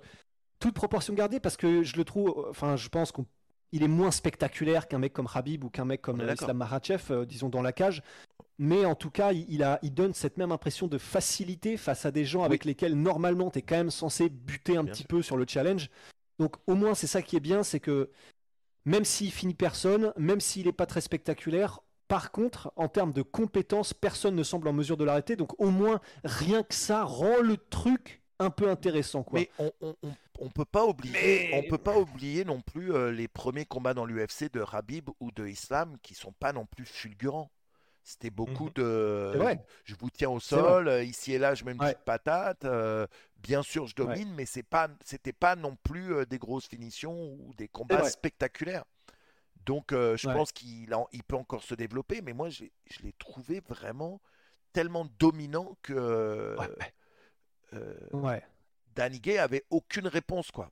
toute 0.66 0.74
proportion 0.74 1.14
gardée 1.14 1.40
parce 1.40 1.58
que 1.58 1.84
je 1.84 1.96
le 1.96 2.04
trouve 2.04 2.30
euh, 2.30 2.50
enfin 2.50 2.76
je 2.76 2.90
pense 2.90 3.12
qu'il 3.12 3.84
est 3.84 3.88
moins 3.88 4.10
spectaculaire 4.10 4.88
qu'un 4.88 4.98
mec 4.98 5.14
comme 5.14 5.28
Habib 5.32 5.64
ou 5.64 5.70
qu'un 5.70 5.86
mec 5.86 6.02
comme 6.02 6.22
euh. 6.22 6.34
Islam 6.34 6.58
Makhachev 6.58 7.04
euh, 7.12 7.26
disons 7.26 7.50
dans 7.50 7.62
la 7.62 7.72
cage. 7.72 8.02
Mais 8.58 8.86
en 8.86 8.96
tout 8.96 9.12
cas, 9.12 9.34
il, 9.34 9.46
il 9.50 9.64
a, 9.64 9.80
il 9.84 9.94
donne 9.94 10.14
cette 10.14 10.38
même 10.38 10.52
impression 10.54 10.88
de 10.88 10.98
facilité 10.98 11.76
face 11.78 12.06
à 12.06 12.12
des 12.12 12.26
gens 12.26 12.42
avec 12.44 12.66
lesquels 12.66 12.96
normalement 12.96 13.52
tu 13.52 13.60
es 13.60 13.62
quand 13.62 13.76
même 13.76 13.92
censé 13.92 14.30
buter 14.30 14.78
un 14.78 14.84
Bien 14.84 14.94
petit 14.94 15.02
sûr. 15.02 15.08
peu 15.08 15.22
sur 15.22 15.38
le 15.38 15.46
challenge. 15.48 15.92
Donc 16.40 16.56
au 16.66 16.74
moins 16.74 16.96
c'est 16.96 17.06
ça 17.06 17.22
qui 17.22 17.36
est 17.36 17.42
bien, 17.42 17.62
c'est 17.62 17.82
que 17.82 18.10
même 18.86 19.06
s'il 19.06 19.32
finit 19.32 19.54
personne, 19.54 20.14
même 20.18 20.40
s'il 20.40 20.66
n'est 20.66 20.72
pas 20.72 20.88
très 20.88 21.02
spectaculaire, 21.02 21.82
par 22.08 22.32
contre, 22.32 22.72
en 22.76 22.88
termes 22.88 23.14
de 23.14 23.22
compétences, 23.22 23.94
personne 23.94 24.36
ne 24.36 24.44
semble 24.44 24.68
en 24.68 24.74
mesure 24.74 24.98
de 24.98 25.04
l'arrêter. 25.04 25.36
Donc 25.36 25.60
au 25.62 25.70
moins, 25.70 26.00
rien 26.24 26.64
que 26.64 26.74
ça 26.74 27.04
rend 27.04 27.42
le 27.42 27.58
truc 27.58 28.24
un 28.40 28.50
peu 28.50 28.70
intéressant. 28.70 29.24
Quoi. 29.24 29.40
Mais 29.40 29.50
on, 29.60 29.72
on, 29.82 29.96
on- 30.04 30.16
on 30.40 30.50
peut 30.50 30.66
pas 30.66 30.86
oublier, 30.86 31.50
on 31.54 31.64
peut 31.64 31.78
pas 31.78 31.98
oublier 31.98 32.44
non 32.44 32.60
plus 32.62 32.94
euh, 32.94 33.12
les 33.12 33.28
premiers 33.30 33.66
combats 33.66 33.94
dans 33.94 34.06
l'UFC 34.06 34.52
de 34.52 34.64
Habib 34.70 35.10
ou 35.22 35.32
de 35.32 35.48
Islam 35.48 35.98
qui 36.02 36.14
sont 36.14 36.34
pas 36.34 36.52
non 36.52 36.66
plus 36.66 36.86
fulgurants. 36.86 37.52
C'était 38.04 38.30
beaucoup 38.30 38.66
Mhm. 38.66 38.74
de 38.76 39.40
je 39.86 39.96
vous 39.96 40.10
tiens 40.12 40.30
au 40.30 40.34
vrai. 40.34 40.40
sol, 40.42 40.88
euh, 40.90 41.04
ici 41.04 41.34
et 41.34 41.40
là 41.40 41.56
je 41.56 41.64
mets 41.64 41.72
une 41.72 41.80
Ouais. 41.80 41.94
petite 41.94 42.06
patate, 42.06 42.66
euh, 42.66 43.08
bien 43.38 43.64
sûr 43.64 43.88
je 43.88 43.96
Ouais. 43.98 44.06
domine, 44.06 44.34
mais 44.36 44.46
c'est 44.46 44.62
pas 44.64 44.90
c'était 45.04 45.34
pas 45.34 45.56
non 45.56 45.76
plus 45.84 46.14
euh, 46.14 46.26
des 46.26 46.38
grosses 46.38 46.68
finitions 46.68 47.16
ou 47.40 47.54
des 47.58 47.68
combats 47.70 48.04
spectaculaires. 48.10 48.84
Donc 49.66 49.94
euh, 49.94 50.18
je 50.18 50.28
Ouais. 50.28 50.34
pense 50.36 50.52
qu'il 50.52 50.94
il 51.14 51.24
peut 51.24 51.36
encore 51.38 51.64
se 51.64 51.74
développer, 51.76 52.22
mais 52.22 52.34
moi 52.34 52.50
je 52.50 52.66
l'ai 53.02 53.14
trouvé 53.14 53.62
vraiment 53.68 54.22
tellement 54.74 55.08
dominant 55.18 55.78
que 55.82 56.56
Ouais. 57.72 57.80
euh, 57.80 58.18
Ouais. 58.18 58.44
Danny 58.96 59.20
Gay 59.20 59.38
avait 59.38 59.64
aucune 59.70 60.08
réponse 60.08 60.52
quoi. 60.52 60.72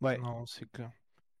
Ouais. 0.00 0.18
Non, 0.18 0.44
c'est 0.46 0.70
clair. 0.70 0.90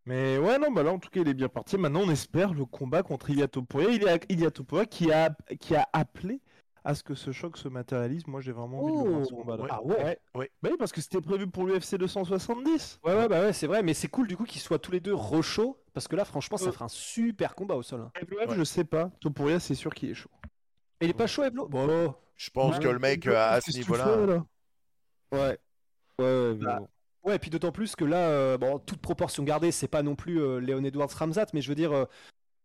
Mais 0.06 0.38
ouais, 0.38 0.58
non, 0.58 0.70
bah 0.72 0.82
là, 0.82 0.92
en 0.92 0.98
tout 0.98 1.10
cas, 1.10 1.20
il 1.20 1.28
est 1.28 1.34
bien 1.34 1.48
parti. 1.48 1.76
Maintenant, 1.76 2.00
on 2.04 2.10
espère 2.10 2.54
le 2.54 2.64
combat 2.64 3.02
contre 3.02 3.28
Ilia 3.30 3.48
Topuria. 3.48 3.90
Il 3.90 4.02
y 4.02 4.08
a 4.08 4.18
Ilia 4.28 4.50
Topuria 4.50 4.86
qui 4.86 5.12
a, 5.12 5.30
qui 5.60 5.74
a 5.76 5.86
appelé 5.92 6.40
à 6.84 6.94
ce 6.94 7.02
que 7.02 7.14
ce 7.14 7.32
choc 7.32 7.58
se 7.58 7.68
matérialise. 7.68 8.26
Moi, 8.26 8.40
j'ai 8.40 8.52
vraiment 8.52 8.82
envie 8.84 8.92
de 8.92 9.04
le 9.04 9.10
voir, 9.14 9.26
ce 9.26 9.32
Oh, 9.34 9.36
combat-là. 9.38 9.62
ouais. 9.64 9.68
Ah 9.72 9.82
ouais. 10.04 10.18
Ouais. 10.36 10.50
Bah 10.62 10.68
oui, 10.70 10.76
parce 10.78 10.92
que 10.92 11.00
c'était 11.00 11.20
prévu 11.20 11.48
pour 11.48 11.64
l'UFC 11.66 11.96
270. 11.98 13.00
Ouais, 13.04 13.14
ouais, 13.16 13.28
bah 13.28 13.40
ouais, 13.42 13.52
c'est 13.52 13.66
vrai, 13.66 13.82
mais 13.82 13.94
c'est 13.94 14.08
cool 14.08 14.26
du 14.28 14.36
coup 14.36 14.44
qu'ils 14.44 14.60
soient 14.60 14.78
tous 14.78 14.92
les 14.92 15.00
deux 15.00 15.14
rechauds, 15.14 15.76
parce 15.92 16.06
que 16.08 16.14
là, 16.16 16.24
franchement, 16.24 16.56
ça 16.56 16.70
fera 16.72 16.84
un 16.86 16.88
super 16.88 17.54
combat 17.56 17.74
au 17.74 17.82
sol. 17.82 18.00
hein. 18.00 18.12
Evloev, 18.20 18.48
Ouais. 18.50 18.56
je 18.56 18.62
sais 18.64 18.84
pas. 18.84 19.10
Topuria, 19.20 19.58
c'est 19.60 19.74
sûr 19.74 19.92
qu'il 19.92 20.10
est 20.10 20.14
chaud. 20.14 20.30
Et 21.00 21.06
il 21.06 21.10
est 21.10 21.14
pas 21.14 21.26
chaud, 21.26 21.42
Evlo 21.44 21.68
Bon, 21.68 22.14
Je 22.36 22.50
pense 22.50 22.76
Ouais. 22.76 22.82
que 22.82 22.88
le 22.88 22.98
mec 22.98 23.26
euh, 23.26 23.36
à 23.36 23.60
ce 23.60 23.72
niveau-là, 23.72 24.26
là? 24.26 24.44
Ouais. 25.32 25.58
Ouais, 26.18 26.24
ouais, 26.24 26.54
Bah, 26.54 26.78
bon. 26.80 26.88
Ouais, 27.24 27.36
et 27.36 27.38
puis 27.38 27.50
d'autant 27.50 27.72
plus 27.72 27.96
que 27.96 28.04
là, 28.04 28.28
euh, 28.28 28.56
bon, 28.58 28.78
toute 28.78 29.00
proportion 29.00 29.42
gardée, 29.42 29.72
c'est 29.72 29.88
pas 29.88 30.02
non 30.02 30.14
plus 30.14 30.40
euh, 30.40 30.60
Léon 30.60 30.84
Edwards 30.84 31.10
Ramzat, 31.10 31.46
mais 31.54 31.60
je 31.60 31.68
veux 31.68 31.74
dire, 31.74 31.92
euh, 31.92 32.04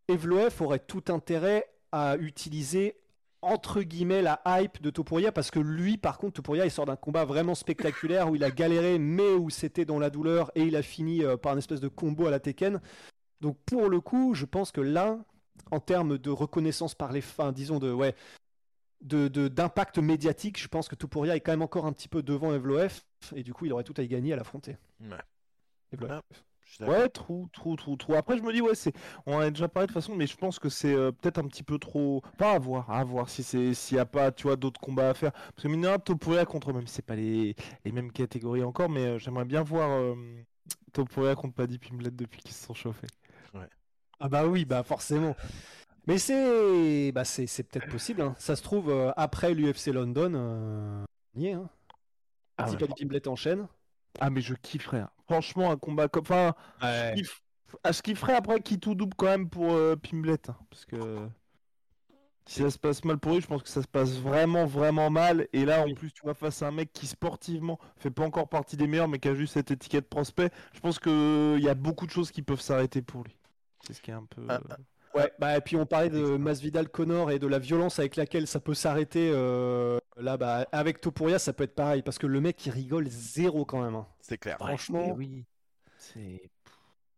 Evloev 0.07 0.61
aurait 0.61 0.79
tout 0.79 1.03
intérêt 1.09 1.67
à 1.91 2.15
utiliser 2.17 2.97
entre 3.41 3.81
guillemets 3.81 4.21
la 4.21 4.39
hype 4.45 4.81
de 4.83 4.91
Topuria 4.91 5.31
parce 5.31 5.49
que 5.49 5.59
lui, 5.59 5.97
par 5.97 6.19
contre, 6.19 6.33
Topuria, 6.33 6.65
il 6.65 6.69
sort 6.71 6.85
d'un 6.85 6.95
combat 6.95 7.25
vraiment 7.25 7.55
spectaculaire 7.55 8.29
où 8.29 8.35
il 8.35 8.43
a 8.43 8.51
galéré, 8.51 8.99
mais 8.99 9.31
où 9.33 9.49
c'était 9.49 9.83
dans 9.85 9.97
la 9.97 10.11
douleur 10.11 10.51
et 10.53 10.61
il 10.63 10.75
a 10.75 10.83
fini 10.83 11.23
euh, 11.23 11.37
par 11.37 11.53
une 11.53 11.57
espèce 11.59 11.79
de 11.81 11.87
combo 11.87 12.27
à 12.27 12.31
la 12.31 12.39
Tekken. 12.39 12.79
Donc 13.41 13.57
pour 13.65 13.89
le 13.89 13.99
coup, 13.99 14.35
je 14.35 14.45
pense 14.45 14.71
que 14.71 14.81
là, 14.81 15.17
en 15.71 15.79
termes 15.79 16.19
de 16.19 16.29
reconnaissance 16.29 16.93
par 16.93 17.11
les 17.11 17.21
fins, 17.21 17.51
disons 17.51 17.79
de 17.79 17.91
ouais, 17.91 18.13
de 19.01 19.27
de- 19.27 19.47
d'impact 19.47 19.97
médiatique, 19.99 20.59
je 20.59 20.67
pense 20.67 20.87
que 20.87 20.95
Topuria 20.95 21.35
est 21.35 21.41
quand 21.41 21.51
même 21.51 21.61
encore 21.61 21.85
un 21.85 21.93
petit 21.93 22.07
peu 22.07 22.23
devant 22.23 22.53
Evloev 22.53 23.01
et 23.35 23.43
du 23.43 23.53
coup, 23.53 23.65
il 23.65 23.73
aurait 23.73 23.83
tout 23.83 23.93
à 23.97 24.03
y 24.03 24.07
gagner 24.07 24.33
à 24.33 24.35
l'affronter. 24.35 24.77
Ouais. 25.01 25.17
Ah. 26.09 26.21
Ouais, 26.79 27.09
trou, 27.09 27.49
trou, 27.51 27.75
trou, 27.75 27.97
trou. 27.97 28.13
Après, 28.15 28.37
je 28.37 28.43
me 28.43 28.53
dis, 28.53 28.61
ouais, 28.61 28.75
c'est. 28.75 28.93
On 29.25 29.35
en 29.35 29.39
a 29.39 29.49
déjà 29.49 29.67
parlé 29.67 29.87
de 29.87 29.93
toute 29.93 30.01
façon, 30.01 30.15
mais 30.15 30.25
je 30.25 30.37
pense 30.37 30.57
que 30.57 30.69
c'est 30.69 30.93
euh, 30.93 31.11
peut-être 31.11 31.37
un 31.37 31.47
petit 31.47 31.63
peu 31.63 31.77
trop. 31.77 32.21
Pas 32.37 32.53
à 32.53 32.59
voir, 32.59 32.89
à 32.89 33.03
voir 33.03 33.29
si 33.29 33.43
c'est 33.43 33.73
s'il 33.73 33.95
n'y 33.95 33.99
a 33.99 34.05
pas, 34.05 34.31
tu 34.31 34.43
vois, 34.43 34.55
d'autres 34.55 34.79
combats 34.79 35.09
à 35.09 35.13
faire. 35.13 35.31
Parce 35.33 35.63
que 35.63 35.67
mine 35.67 35.81
de 35.81 35.87
rien, 35.87 35.99
Topuria 35.99 36.45
contre, 36.45 36.71
même 36.71 36.87
si 36.87 36.95
c'est 36.95 37.01
pas 37.01 37.15
les... 37.17 37.55
les 37.83 37.91
mêmes 37.91 38.11
catégories 38.11 38.63
encore, 38.63 38.89
mais 38.89 39.05
euh, 39.05 39.17
j'aimerais 39.19 39.43
bien 39.45 39.63
voir 39.63 39.89
euh, 39.91 40.15
Topuria 40.93 41.35
contre 41.35 41.55
Paddy 41.55 41.77
Pimblett 41.77 42.15
depuis 42.15 42.41
qu'ils 42.41 42.53
se 42.53 42.65
sont 42.65 42.73
chauffés. 42.73 43.07
Ah 44.23 44.29
bah 44.29 44.45
oui, 44.45 44.65
bah 44.65 44.83
forcément. 44.83 45.35
Mais 46.07 46.17
c'est 46.17 47.11
bah 47.11 47.23
c'est 47.25 47.45
c'est 47.47 47.63
peut-être 47.63 47.87
possible. 47.89 48.21
hein. 48.21 48.35
Ça 48.39 48.55
se 48.55 48.63
trouve 48.63 48.89
euh, 48.89 49.11
après 49.17 49.53
l'UFC 49.53 49.87
London, 49.87 50.31
euh, 50.33 51.03
on 51.35 51.39
y 51.39 51.47
est. 51.47 51.53
Hein. 51.53 51.69
Ah 52.57 52.67
si 52.67 52.75
ouais. 52.75 53.27
Enchaîne. 53.27 53.67
Ah, 54.19 54.29
mais 54.29 54.41
je 54.41 54.53
kifferais. 54.55 55.03
Franchement, 55.25 55.71
un 55.71 55.77
combat 55.77 56.07
comme. 56.07 56.23
Enfin, 56.23 56.53
je 56.81 57.21
kiffe- 57.21 57.39
ah, 57.83 57.91
je 57.91 58.01
kifferais 58.01 58.33
après 58.33 58.59
qui 58.61 58.79
tout 58.79 58.95
double 58.95 59.15
quand 59.15 59.27
même 59.27 59.49
pour 59.49 59.71
euh, 59.73 59.95
Pimblett. 59.95 60.49
hein, 60.49 60.57
parce 60.69 60.85
que. 60.85 61.27
Si 62.47 62.61
ça 62.61 62.71
se 62.71 62.79
passe 62.79 63.05
mal 63.05 63.17
pour 63.19 63.33
lui, 63.33 63.41
je 63.41 63.47
pense 63.47 63.61
que 63.63 63.69
ça 63.69 63.81
se 63.83 63.87
passe 63.87 64.13
vraiment, 64.17 64.65
vraiment 64.65 65.09
mal. 65.11 65.47
Et 65.53 65.63
là, 65.63 65.85
en 65.85 65.93
plus, 65.93 66.11
tu 66.11 66.23
vois, 66.23 66.33
face 66.33 66.61
à 66.63 66.67
un 66.67 66.71
mec 66.71 66.91
qui 66.91 67.05
sportivement 67.05 67.79
fait 67.97 68.09
pas 68.09 68.25
encore 68.25 68.49
partie 68.49 68.75
des 68.75 68.87
meilleurs, 68.87 69.07
mais 69.07 69.19
qui 69.19 69.29
a 69.29 69.35
juste 69.35 69.53
cette 69.53 69.69
étiquette 69.71 70.09
prospect, 70.09 70.49
je 70.73 70.79
pense 70.79 70.97
qu'il 70.99 71.59
y 71.61 71.69
a 71.69 71.75
beaucoup 71.75 72.07
de 72.07 72.11
choses 72.11 72.31
qui 72.31 72.41
peuvent 72.41 72.59
s'arrêter 72.59 73.03
pour 73.03 73.23
lui. 73.23 73.37
C'est 73.85 73.93
ce 73.93 74.01
qui 74.01 74.09
est 74.11 74.15
un 74.15 74.25
peu. 74.25 74.41
Ah, 74.49 74.59
euh, 74.71 74.75
Ouais, 75.13 75.31
bah 75.39 75.57
et 75.57 75.61
puis 75.61 75.75
on 75.75 75.85
parlait 75.85 76.09
de. 76.09 76.37
Masvidal 76.37 76.89
Connor 76.89 77.31
et 77.31 77.39
de 77.39 77.47
la 77.47 77.59
violence 77.59 77.99
avec 77.99 78.15
laquelle 78.15 78.47
ça 78.47 78.59
peut 78.59 78.73
s'arrêter. 78.73 79.31
euh, 79.33 79.99
là, 80.17 80.37
bah 80.37 80.67
avec 80.71 81.01
Topuria, 81.01 81.39
ça 81.39 81.53
peut 81.53 81.63
être 81.65 81.75
pareil 81.75 82.01
parce 82.01 82.17
que 82.17 82.27
le 82.27 82.39
mec 82.41 82.65
il 82.65 82.71
rigole 82.71 83.07
zéro 83.09 83.65
quand 83.65 83.81
même. 83.83 83.95
hein. 83.95 84.07
C'est 84.21 84.37
clair. 84.37 84.57
Franchement, 84.57 85.13
oui. 85.17 85.45
C'est. 85.97 86.49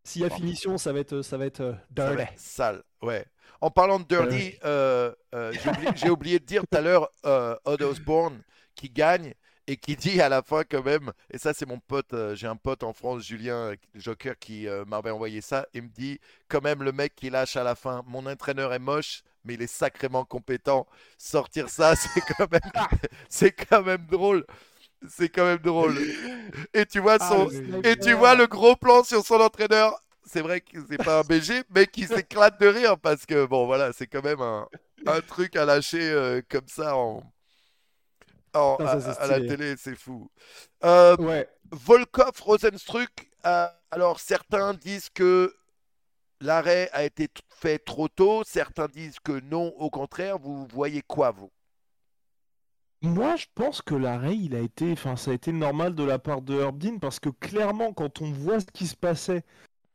s'il 0.04 0.22
y 0.22 0.26
a 0.26 0.30
finition, 0.30 0.78
ça 0.78 0.92
va 0.94 1.00
être 1.00 1.22
ça 1.22 1.38
va 1.38 1.46
être 1.46 1.62
euh, 1.62 1.74
Ça 1.96 2.06
va 2.06 2.16
dirty. 2.16 2.32
être 2.34 2.40
sale, 2.40 2.84
ouais. 3.02 3.26
En 3.62 3.70
parlant 3.72 4.00
de 4.00 4.06
Dirty, 4.06 4.58
euh, 4.66 5.14
euh, 5.34 5.54
j'ai 5.54 5.70
oublié, 5.70 6.10
oublié 6.10 6.40
de 6.40 6.46
dire 6.46 6.64
tout 6.70 6.78
à 6.78 6.82
l'heure 6.82 7.10
Odd 7.24 7.82
Osbourne 7.82 8.42
qui 8.76 8.90
gagne 8.90 9.34
et 9.68 9.78
qui 9.78 9.96
dit 9.96 10.22
à 10.22 10.30
la 10.30 10.42
fin 10.42 10.64
quand 10.70 10.84
même, 10.84 11.12
et 11.32 11.38
ça 11.38 11.54
c'est 11.54 11.66
mon 11.66 11.80
pote, 11.80 12.14
euh, 12.14 12.36
j'ai 12.36 12.48
un 12.48 12.56
pote 12.56 12.84
en 12.84 12.94
France, 12.94 13.24
Julien 13.24 13.72
euh, 13.72 13.76
Joker, 13.96 14.38
qui 14.38 14.68
euh, 14.68 14.86
m'avait 14.86 15.12
envoyé 15.12 15.42
ça, 15.42 15.66
il 15.74 15.84
me 15.84 15.90
dit 15.90 16.20
quand 16.48 16.62
même 16.62 16.84
le 16.84 16.92
mec 16.92 17.16
qui 17.16 17.30
lâche 17.30 17.56
à 17.56 17.64
la 17.64 17.76
fin, 17.76 18.04
mon 18.08 18.26
entraîneur 18.26 18.74
est 18.74 18.80
moche, 18.80 19.24
mais 19.46 19.56
il 19.56 19.62
est 19.62 19.68
sacrément 19.68 20.26
compétent. 20.26 20.88
Sortir 21.18 21.70
ça, 21.70 21.96
c'est 21.96 22.22
quand 22.22 22.52
même, 22.52 22.62
c'est 23.30 23.52
quand 23.52 23.84
même 23.84 24.06
drôle. 24.10 24.46
C'est 25.10 25.28
quand 25.28 25.44
même 25.44 25.58
drôle. 25.58 25.98
Et 26.74 26.86
tu 26.86 27.00
vois 27.00 27.20
son, 27.20 27.50
et 27.84 27.98
tu 27.98 28.14
vois 28.14 28.36
le 28.36 28.48
gros 28.48 28.78
plan 28.78 29.04
sur 29.04 29.26
son 29.26 29.36
entraîneur. 29.36 30.02
C'est 30.26 30.40
vrai 30.40 30.62
que 30.62 30.78
c'est 30.90 31.04
pas 31.04 31.20
un 31.20 31.24
BG, 31.24 31.64
mais 31.76 31.88
qui 31.88 32.06
s'éclate 32.06 32.58
de 32.62 32.68
rire 32.68 32.98
parce 32.98 33.26
que 33.26 33.46
bon 33.46 33.66
voilà, 33.66 33.92
c'est 33.92 34.08
quand 34.08 34.24
même 34.24 34.40
un, 34.40 34.66
un 35.06 35.22
truc 35.22 35.58
à 35.58 35.66
lâcher 35.66 36.10
euh, 36.10 36.42
comme 36.50 36.68
ça 36.68 36.96
en, 36.96 37.22
en- 38.54 38.78
Ah, 38.80 38.84
à, 38.92 39.02
ça, 39.02 39.14
c'est 39.14 39.22
à 39.22 39.28
la 39.28 39.40
télé, 39.48 39.76
c'est 39.78 39.96
fou. 39.96 40.30
Euh, 40.84 41.16
Ouais. 41.18 41.48
Volkov, 41.72 42.32
Rosenstruck, 42.42 43.10
euh, 43.46 43.68
alors 43.92 44.20
certains 44.20 44.74
disent 44.74 45.10
que 45.10 45.54
l'arrêt 46.40 46.90
a 46.94 47.04
été 47.04 47.28
fait 47.50 47.80
trop 47.80 48.08
tôt, 48.08 48.44
certains 48.46 48.88
disent 48.88 49.20
que 49.20 49.40
non, 49.42 49.74
au 49.78 49.90
contraire. 49.90 50.38
Vous 50.38 50.68
voyez 50.68 51.02
quoi 51.02 51.32
vous? 51.32 51.52
Moi, 53.02 53.36
je 53.36 53.48
pense 53.54 53.82
que 53.82 53.96
l'arrêt, 53.96 54.36
il 54.38 54.56
a 54.56 54.60
été, 54.60 54.92
enfin, 54.94 55.18
ça 55.18 55.32
a 55.32 55.34
été 55.34 55.52
normal 55.52 55.94
de 55.94 56.04
la 56.04 56.20
part 56.20 56.42
de 56.42 56.58
Herb 56.62 56.78
Dean 56.78 57.00
parce 57.00 57.20
que 57.20 57.30
clairement, 57.30 57.92
quand 57.92 58.22
on 58.22 58.32
voit 58.32 58.62
ce 58.62 58.66
qui 58.68 58.88
se 58.88 58.96
passait, 58.96 59.44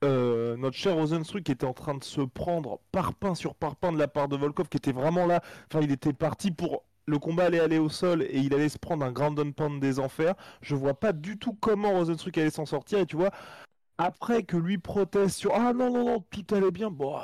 euh, 0.05 0.57
notre 0.59 0.77
cher 0.77 0.95
Rosenstruck 0.95 1.49
était 1.49 1.65
en 1.65 1.73
train 1.73 1.95
de 1.95 2.05
se 2.05 2.21
prendre 2.21 2.81
parpaing 2.93 3.35
sur 3.35 3.55
parpaing 3.55 3.93
de 3.93 3.99
la 3.99 4.09
part 4.09 4.29
de 4.29 4.37
Volkov, 4.37 4.69
qui 4.69 4.77
était 4.77 4.93
vraiment 4.93 5.27
là. 5.27 5.43
Enfin, 5.73 5.81
il 5.83 5.91
était 5.91 6.13
parti 6.13 6.51
pour 6.51 6.85
le 7.09 7.19
combat 7.19 7.45
allait 7.47 7.59
aller 7.61 7.79
au 7.79 7.89
sol 7.89 8.23
et 8.23 8.39
il 8.39 8.53
allait 8.55 8.69
se 8.69 8.79
prendre 8.79 9.05
un 9.05 9.11
ground 9.13 9.39
and 9.41 9.53
pound 9.53 9.81
des 9.81 9.99
enfers. 9.99 10.35
Je 10.61 10.75
vois 10.75 10.95
pas 10.95 11.13
du 11.13 11.39
tout 11.39 11.55
comment 11.55 11.91
Rosenstruck 11.93 12.37
allait 12.39 12.51
s'en 12.51 12.67
sortir. 12.67 12.99
Et 13.01 13.07
tu 13.07 13.17
vois, 13.17 13.31
après 13.97 14.43
que 14.43 14.57
lui 14.57 14.79
proteste 14.79 15.37
sur 15.39 15.55
ah 15.55 15.73
non 15.73 15.93
non 15.93 16.05
non 16.05 16.25
tout 16.31 16.55
allait 16.55 16.71
bien, 16.71 16.91
bon. 16.91 17.17
euh, 17.19 17.21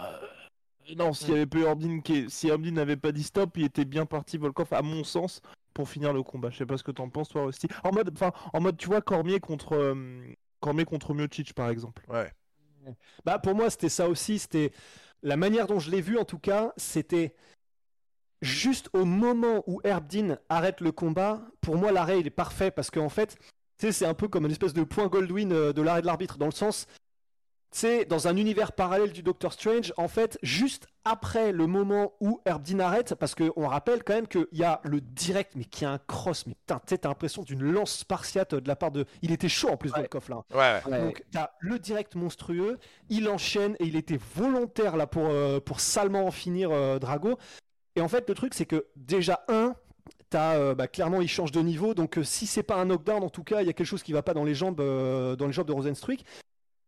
Non, 0.97 1.13
s'il 1.13 1.31
y 1.31 1.33
avait 1.33 1.47
pas 1.47 1.75
Dean 1.75 2.01
qui- 2.01 2.29
si 2.31 2.49
Dean 2.49 2.73
n'avait 2.73 2.97
pas 2.97 3.13
dit 3.13 3.23
stop, 3.23 3.57
il 3.57 3.65
était 3.65 3.85
bien 3.85 4.07
parti 4.07 4.39
Volkov 4.39 4.69
à 4.73 4.83
mon 4.83 5.05
sens 5.05 5.41
pour 5.73 5.89
finir 5.89 6.13
le 6.13 6.23
combat. 6.23 6.51
Je 6.51 6.59
sais 6.59 6.67
pas 6.67 6.77
ce 6.79 6.83
que 6.83 6.91
t'en 6.93 7.09
penses 7.11 7.29
toi 7.29 7.45
Rusty. 7.47 7.69
En 7.85 7.93
mode, 7.93 8.11
enfin, 8.13 8.33
en 8.53 8.61
mode, 8.61 8.77
tu 8.77 8.87
vois 8.89 9.01
Cormier 9.03 9.41
contre 9.41 9.75
euh, 9.75 9.95
Cormier 10.61 10.85
contre 10.85 11.15
Miocic 11.15 11.53
par 11.53 11.69
exemple. 11.69 12.03
Ouais. 12.09 12.31
Bah 13.25 13.39
pour 13.39 13.55
moi 13.55 13.71
c'était 13.71 13.89
ça 13.89 14.09
aussi, 14.09 14.39
c'était 14.39 14.71
la 15.23 15.37
manière 15.37 15.67
dont 15.67 15.79
je 15.79 15.91
l'ai 15.91 16.03
vu 16.03 16.19
en 16.19 16.25
tout 16.25 16.39
cas, 16.39 16.73
c'était 16.77 17.35
juste 18.45 18.89
au 18.93 19.05
moment 19.05 19.65
où 19.67 19.81
Herb 19.85 20.07
Dean 20.07 20.37
arrête 20.49 20.81
le 20.81 20.93
combat, 20.93 21.41
pour 21.61 21.77
moi 21.77 21.93
l'arrêt 21.93 22.21
il 22.21 22.27
est 22.27 22.31
parfait 22.31 22.71
parce 22.71 22.91
qu'en 22.91 23.09
fait, 23.09 23.37
tu 23.79 23.87
sais 23.87 23.93
c'est 23.93 24.07
un 24.07 24.15
peu 24.15 24.29
comme 24.29 24.45
une 24.45 24.53
espèce 24.53 24.75
de 24.75 24.85
point 24.85 25.09
Goldwyn 25.09 25.51
euh, 25.53 25.73
de 25.73 25.83
l'arrêt 25.83 26.03
de 26.03 26.07
l'arbitre 26.07 26.39
dans 26.39 26.47
le 26.47 26.53
sens 26.53 26.87
c'est 27.75 28.05
dans 28.05 28.29
un 28.29 28.37
univers 28.37 28.71
parallèle 28.71 29.11
du 29.11 29.25
Doctor 29.25 29.53
Strange, 29.53 29.93
en 29.97 30.07
fait, 30.07 30.39
juste 30.45 30.87
après 31.05 31.51
le 31.51 31.67
moment 31.67 32.13
où 32.21 32.41
Herb 32.47 32.63
Dean 32.63 32.79
arrête, 32.79 33.17
parce 33.17 33.35
qu'on 33.35 33.67
rappelle 33.67 34.05
quand 34.05 34.15
même 34.15 34.29
qu'il 34.29 34.47
y 34.53 34.63
a 34.63 34.81
le 34.85 35.01
direct, 35.01 35.55
mais 35.57 35.65
qui 35.65 35.85
a 35.85 35.91
un 35.91 35.99
cross, 35.99 36.47
mais 36.47 36.55
putain, 36.55 36.81
t'as 36.87 37.09
l'impression 37.09 37.43
d'une 37.43 37.65
lance 37.65 37.99
spartiate 37.99 38.55
de 38.55 38.69
la 38.69 38.77
part 38.77 38.93
de. 38.93 39.07
Il 39.23 39.33
était 39.33 39.49
chaud 39.49 39.71
en 39.71 39.77
plus, 39.77 39.91
Ouais. 39.91 39.99
Volkov 39.99 40.31
là. 40.31 40.45
Ouais. 40.55 41.01
Donc, 41.01 41.25
tu 41.33 41.37
as 41.37 41.53
le 41.59 41.81
direct 41.81 42.15
monstrueux, 42.15 42.79
il 43.09 43.29
enchaîne 43.29 43.75
et 43.81 43.87
il 43.87 43.97
était 43.97 44.21
volontaire 44.37 44.97
là 44.97 45.09
pour, 45.09 45.27
euh, 45.27 45.59
pour 45.59 45.81
salement 45.81 46.27
en 46.27 46.31
finir 46.31 46.71
euh, 46.71 47.01
Drago. 47.01 47.39
Et 47.97 48.01
en 48.01 48.09
fait, 48.09 48.29
le 48.29 48.35
truc, 48.35 48.55
c'est 48.55 48.67
que 48.67 48.87
déjà, 48.97 49.45
un, 49.49 49.75
t'as, 50.31 50.57
euh, 50.57 50.75
bah, 50.75 50.89
clairement, 50.89 51.21
il 51.21 51.29
change 51.29 51.53
de 51.53 51.61
niveau. 51.61 51.95
Donc, 51.95 52.19
euh, 52.19 52.25
si 52.25 52.47
c'est 52.47 52.63
pas 52.63 52.77
un 52.77 52.87
knockdown, 52.87 53.23
en 53.23 53.31
tout 53.31 53.45
cas, 53.45 53.63
il 53.63 53.67
y 53.67 53.71
a 53.71 53.73
quelque 53.73 53.87
chose 53.87 54.03
qui 54.03 54.13
va 54.13 54.23
pas 54.23 54.35
dans 54.35 54.45
les 54.45 54.55
jambes, 54.55 54.81
euh, 54.81 55.37
dans 55.37 55.47
les 55.47 55.53
jambes 55.53 55.69
de 55.69 55.73
Rosenstruck. 55.73 56.21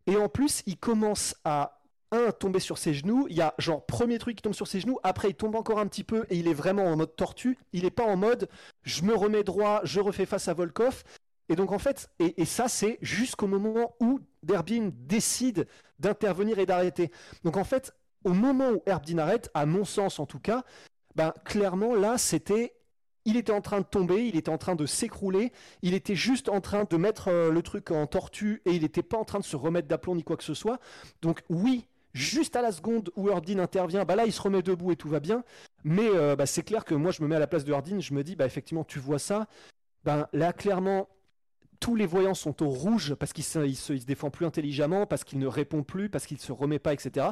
Et 0.07 0.17
en 0.17 0.29
plus, 0.29 0.63
il 0.67 0.77
commence 0.77 1.35
à. 1.45 1.73
Un, 2.13 2.31
tomber 2.31 2.61
sur 2.61 2.79
ses 2.79 2.95
genoux. 2.95 3.27
Il 3.29 3.37
y 3.37 3.41
a 3.41 3.53
genre 3.59 3.85
premier 3.85 4.19
truc 4.19 4.37
qui 4.37 4.43
tombe 4.43 4.55
sur 4.55 4.69
ses 4.69 4.79
genoux. 4.79 4.97
Après, 5.03 5.31
il 5.31 5.35
tombe 5.35 5.57
encore 5.57 5.81
un 5.81 5.89
petit 5.89 6.05
peu 6.05 6.25
et 6.31 6.37
il 6.37 6.47
est 6.47 6.55
vraiment 6.55 6.85
en 6.85 6.97
mode 6.97 7.17
tortue. 7.17 7.59
Il 7.73 7.85
est 7.85 7.91
pas 7.91 8.05
en 8.05 8.17
mode 8.17 8.49
je 8.85 9.03
me 9.03 9.13
remets 9.13 9.43
droit, 9.43 9.81
je 9.83 9.99
refais 9.99 10.25
face 10.25 10.47
à 10.47 10.55
Volkov. 10.55 11.03
Et 11.49 11.57
donc 11.57 11.73
en 11.73 11.79
fait, 11.79 12.09
et, 12.19 12.45
ça 12.45 12.69
c'est 12.69 12.99
jusqu'au 13.03 13.47
moment 13.47 13.95
où 14.01 14.21
Derbin 14.43 14.91
décide 14.93 15.67
d'intervenir 15.99 16.59
et 16.59 16.67
d'arrêter. 16.67 17.11
Donc 17.45 17.57
en 17.57 17.65
fait, 17.65 17.93
au 18.25 18.33
moment 18.33 18.71
où 18.71 18.83
Herb 18.87 19.05
Dean 19.05 19.19
arrête, 19.19 19.51
à 19.55 19.67
mon 19.67 19.85
sens 19.85 20.19
en 20.19 20.27
tout 20.27 20.41
cas, 20.41 20.65
ben, 21.17 21.33
clairement 21.45 21.95
là, 21.95 22.19
c'était 22.19 22.75
il 23.25 23.37
était 23.37 23.53
en 23.53 23.61
train 23.61 23.81
de 23.81 23.87
tomber, 23.87 24.29
il 24.29 24.37
était 24.37 24.51
en 24.51 24.59
train 24.59 24.77
de 24.77 24.87
s'écrouler, 24.87 25.53
il 25.83 25.95
était 25.95 26.15
juste 26.15 26.49
en 26.49 26.61
train 26.61 26.85
de 26.89 26.97
mettre 26.97 27.29
euh, 27.29 27.51
le 27.51 27.61
truc 27.61 27.91
en 27.91 28.07
tortue 28.07 28.63
et 28.67 28.73
il 28.73 28.83
n'était 28.83 29.03
pas 29.03 29.17
en 29.17 29.25
train 29.25 29.41
de 29.41 29.45
se 29.45 29.57
remettre 29.57 29.89
d'aplomb 29.89 30.15
ni 30.15 30.23
quoi 30.23 30.37
que 30.37 30.45
ce 30.45 30.55
soit. 30.55 30.79
Donc 31.23 31.43
oui, 31.49 31.87
juste 32.13 32.55
à 32.55 32.63
la 32.63 32.71
seconde 32.71 33.11
où 33.17 33.31
Hardin 33.31 33.59
intervient, 33.59 34.05
bah 34.05 34.15
là 34.15 34.27
il 34.27 34.33
se 34.33 34.41
remet 34.41 34.63
debout 34.63 34.93
et 34.93 34.97
tout 34.97 35.09
va 35.09 35.19
bien. 35.19 35.43
Mais 35.85 36.07
euh, 36.07 36.37
bah, 36.37 36.47
c'est 36.47 36.63
clair 36.63 36.85
que 36.85 36.95
moi 36.95 37.11
je 37.11 37.23
me 37.23 37.29
mets 37.29 37.37
à 37.37 37.41
la 37.41 37.49
place 37.49 37.65
de 37.65 37.73
Hardin, 37.73 37.99
je 37.99 38.15
me 38.15 38.23
dis 38.23 38.37
bah 38.37 38.47
effectivement 38.47 38.85
tu 38.85 39.01
vois 39.01 39.19
ça, 39.19 39.49
ben 40.05 40.29
là 40.33 40.53
clairement 40.53 41.09
tous 41.81 41.97
les 41.97 42.07
voyants 42.07 42.35
sont 42.35 42.63
au 42.63 42.69
rouge 42.69 43.15
parce 43.15 43.33
qu'il 43.33 43.45
se, 43.45 43.93
défend 44.05 44.31
plus 44.31 44.47
intelligemment, 44.47 45.05
parce 45.07 45.25
qu'il 45.25 45.39
ne 45.39 45.47
répond 45.47 45.83
plus, 45.83 46.09
parce 46.09 46.27
qu'il 46.27 46.39
se 46.39 46.53
remet 46.53 46.79
pas, 46.79 46.93
etc 46.93 47.31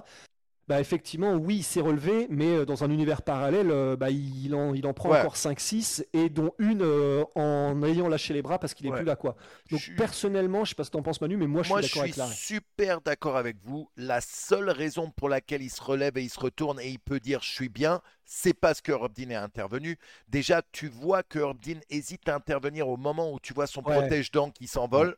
bah 0.66 0.80
effectivement, 0.80 1.34
oui, 1.34 1.56
il 1.56 1.62
s'est 1.62 1.82
relevé, 1.82 2.26
mais 2.30 2.46
euh, 2.46 2.64
dans 2.64 2.84
un 2.84 2.90
univers 2.90 3.20
parallèle, 3.20 3.70
euh, 3.70 3.96
bah, 3.96 4.10
il, 4.10 4.54
en, 4.54 4.72
il 4.72 4.86
en 4.86 4.94
prend 4.94 5.10
encore 5.10 5.36
5-6, 5.36 6.06
et 6.14 6.30
dont 6.30 6.52
une 6.58 6.82
euh, 6.82 7.22
en 7.34 7.82
ayant 7.82 8.08
lâché 8.08 8.32
les 8.32 8.40
bras 8.40 8.58
parce 8.58 8.72
qu'il 8.72 8.86
est 8.86 8.92
plus 8.92 9.04
là. 9.04 9.14
quoi. 9.16 9.36
Donc 9.70 9.92
personnellement, 9.96 10.64
je 10.64 10.70
sais 10.70 10.74
pas 10.74 10.84
ce 10.84 10.90
que 10.90 10.96
en 10.96 11.02
penses 11.02 11.20
Manu, 11.20 11.36
mais 11.36 11.46
moi 11.46 11.62
je 11.62 11.68
suis 11.68 11.82
d'accord 11.82 12.02
avec 12.02 12.16
Moi 12.16 12.26
je 12.28 12.32
suis 12.32 12.54
super 12.56 13.00
d'accord 13.02 13.36
avec 13.36 13.56
vous. 13.62 13.90
La 13.96 14.22
seule 14.22 14.70
raison 14.70 15.10
pour 15.10 15.28
laquelle 15.28 15.62
il 15.62 15.70
se 15.70 15.82
relève 15.82 16.16
et 16.16 16.22
il 16.22 16.30
se 16.30 16.40
retourne 16.40 16.80
et 16.80 16.88
il 16.88 16.98
peut 16.98 17.20
dire 17.20 17.42
je 17.42 17.50
suis 17.50 17.68
bien, 17.68 18.00
c'est 18.24 18.54
parce 18.54 18.80
que 18.80 18.92
Dean 18.92 19.30
est 19.30 19.34
intervenu. 19.34 19.98
Déjà, 20.28 20.62
tu 20.72 20.88
vois 20.88 21.22
que 21.22 21.38
Dean 21.38 21.80
hésite 21.90 22.26
à 22.28 22.36
intervenir 22.36 22.88
au 22.88 22.96
moment 22.96 23.30
où 23.32 23.38
tu 23.38 23.52
vois 23.52 23.66
son 23.66 23.82
protège-dents 23.82 24.50
qui 24.50 24.66
s'envole. 24.66 25.16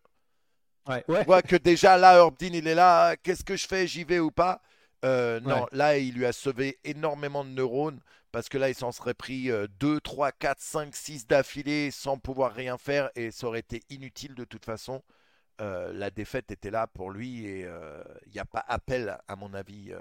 Ouais. 0.89 1.05
Tu 1.07 1.25
vois 1.25 1.43
que 1.43 1.57
déjà 1.57 1.97
là, 1.97 2.19
Dean 2.39 2.49
il 2.53 2.67
est 2.67 2.75
là, 2.75 3.17
qu'est-ce 3.17 3.45
que 3.45 3.57
je 3.57 3.67
fais, 3.67 3.87
j'y 3.87 4.03
vais 4.03 4.19
ou 4.19 4.33
pas? 4.33 4.61
Euh, 5.05 5.41
non, 5.41 5.67
là, 5.73 5.99
il 5.99 6.15
lui 6.15 6.27
a 6.27 6.33
sauvé 6.33 6.79
énormément 6.85 7.45
de 7.45 7.51
neurones 7.51 8.01
parce 8.33 8.49
que 8.49 8.59
là, 8.59 8.69
il 8.69 8.75
s'en 8.75 8.93
serait 8.93 9.15
pris 9.15 9.51
2, 9.81 10.01
3, 10.01 10.33
4, 10.33 10.61
5, 10.61 10.95
6 10.95 11.27
d'affilée 11.27 11.91
sans 11.91 12.19
pouvoir 12.19 12.53
rien 12.53 12.77
faire 12.79 13.11
et 13.15 13.31
ça 13.31 13.47
aurait 13.47 13.61
été 13.61 13.83
inutile 13.91 14.35
de 14.35 14.45
toute 14.45 14.65
façon. 14.65 15.03
Euh, 15.61 15.93
la 15.93 16.11
défaite 16.11 16.51
était 16.51 16.71
là 16.71 16.87
pour 16.87 17.11
lui 17.11 17.47
et 17.47 17.65
euh, 17.65 18.03
il 18.27 18.33
n'y 18.33 18.39
a 18.39 18.45
pas 18.45 18.65
appel, 18.69 19.17
à 19.27 19.37
mon 19.37 19.55
avis. 19.55 19.93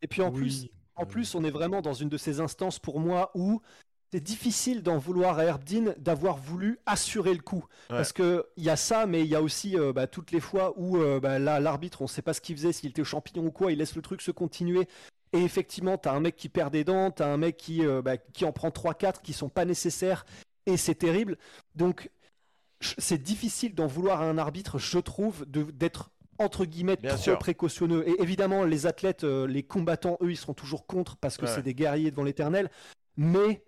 Et 0.00 0.06
puis 0.06 0.22
en 0.22 0.32
plus, 0.32 0.68
en 0.96 1.06
plus, 1.06 1.34
on 1.34 1.44
est 1.44 1.50
vraiment 1.50 1.82
dans 1.82 1.92
une 1.92 2.08
de 2.08 2.16
ces 2.16 2.40
instances 2.40 2.78
pour 2.78 3.00
moi 3.00 3.30
où 3.34 3.60
c'est 4.14 4.20
difficile 4.20 4.84
d'en 4.84 4.96
vouloir 4.96 5.40
à 5.40 5.44
Herbdin 5.44 5.92
d'avoir 5.98 6.36
voulu 6.36 6.78
assurer 6.86 7.34
le 7.34 7.40
coup. 7.40 7.64
Parce 7.88 8.12
qu'il 8.12 8.44
y 8.58 8.70
a 8.70 8.76
ça, 8.76 9.06
mais 9.06 9.22
il 9.22 9.26
y 9.26 9.34
a 9.34 9.42
aussi 9.42 9.76
euh, 9.76 9.92
bah, 9.92 10.06
toutes 10.06 10.30
les 10.30 10.38
fois 10.38 10.72
où 10.76 10.98
euh, 10.98 11.18
bah, 11.18 11.40
là, 11.40 11.58
l'arbitre, 11.58 12.00
on 12.00 12.04
ne 12.04 12.08
sait 12.08 12.22
pas 12.22 12.32
ce 12.32 12.40
qu'il 12.40 12.56
faisait, 12.56 12.70
s'il 12.70 12.90
était 12.90 13.02
au 13.02 13.04
champignon 13.04 13.46
ou 13.46 13.50
quoi, 13.50 13.72
il 13.72 13.78
laisse 13.78 13.96
le 13.96 14.02
truc 14.02 14.22
se 14.22 14.30
continuer. 14.30 14.86
Et 15.32 15.42
effectivement, 15.42 15.98
tu 15.98 16.08
as 16.08 16.12
un 16.12 16.20
mec 16.20 16.36
qui 16.36 16.48
perd 16.48 16.72
des 16.72 16.84
dents, 16.84 17.10
tu 17.10 17.24
as 17.24 17.26
un 17.26 17.36
mec 17.36 17.56
qui, 17.56 17.84
euh, 17.84 18.02
bah, 18.02 18.16
qui 18.16 18.44
en 18.44 18.52
prend 18.52 18.68
3-4 18.68 19.20
qui 19.20 19.32
sont 19.32 19.48
pas 19.48 19.64
nécessaires, 19.64 20.26
et 20.66 20.76
c'est 20.76 20.94
terrible. 20.94 21.36
Donc, 21.74 22.08
c'est 22.80 23.20
difficile 23.20 23.74
d'en 23.74 23.88
vouloir 23.88 24.22
à 24.22 24.26
un 24.26 24.38
arbitre, 24.38 24.78
je 24.78 25.00
trouve, 25.00 25.44
d'être 25.44 26.12
entre 26.38 26.66
guillemets 26.66 26.98
trop 26.98 27.34
précautionneux. 27.34 28.08
Et 28.08 28.22
évidemment, 28.22 28.62
les 28.62 28.86
athlètes, 28.86 29.24
les 29.24 29.64
combattants, 29.64 30.18
eux, 30.20 30.30
ils 30.30 30.36
seront 30.36 30.54
toujours 30.54 30.86
contre 30.86 31.16
parce 31.16 31.36
que 31.36 31.46
c'est 31.46 31.62
des 31.62 31.74
guerriers 31.74 32.12
devant 32.12 32.22
l'éternel. 32.22 32.70
Mais 33.16 33.64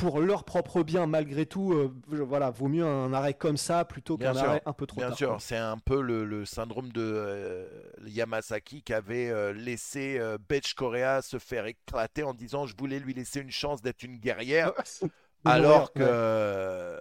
pour 0.00 0.20
leur 0.20 0.44
propre 0.44 0.82
bien, 0.82 1.06
malgré 1.06 1.44
tout, 1.44 1.74
euh, 1.74 1.94
voilà, 2.08 2.50
vaut 2.50 2.68
mieux 2.68 2.84
un 2.84 3.12
arrêt 3.12 3.34
comme 3.34 3.58
ça 3.58 3.84
plutôt 3.84 4.16
qu'un 4.16 4.34
arrêt 4.34 4.62
un 4.64 4.72
peu 4.72 4.86
trop 4.86 4.96
bien 4.96 5.08
tard. 5.08 5.18
Bien 5.18 5.26
sûr, 5.26 5.40
c'est 5.40 5.56
un 5.56 5.76
peu 5.78 6.00
le, 6.00 6.44
syndrome 6.46 6.90
de 6.90 7.02
euh, 7.02 7.66
Yamasaki 8.06 8.82
qui 8.82 8.94
avait 8.94 9.28
euh, 9.28 9.52
laissé 9.52 10.18
Betch 10.48 10.74
Korea 10.74 11.20
se 11.22 11.38
faire 11.38 11.66
éclater 11.66 12.22
en 12.22 12.32
disant 12.32 12.66
je 12.66 12.74
voulais 12.76 12.98
lui 12.98 13.12
laisser 13.12 13.40
une 13.40 13.50
chance 13.50 13.82
d'être 13.82 14.02
une 14.02 14.16
guerrière, 14.16 14.72
alors 15.44 15.92
que, 15.92 17.00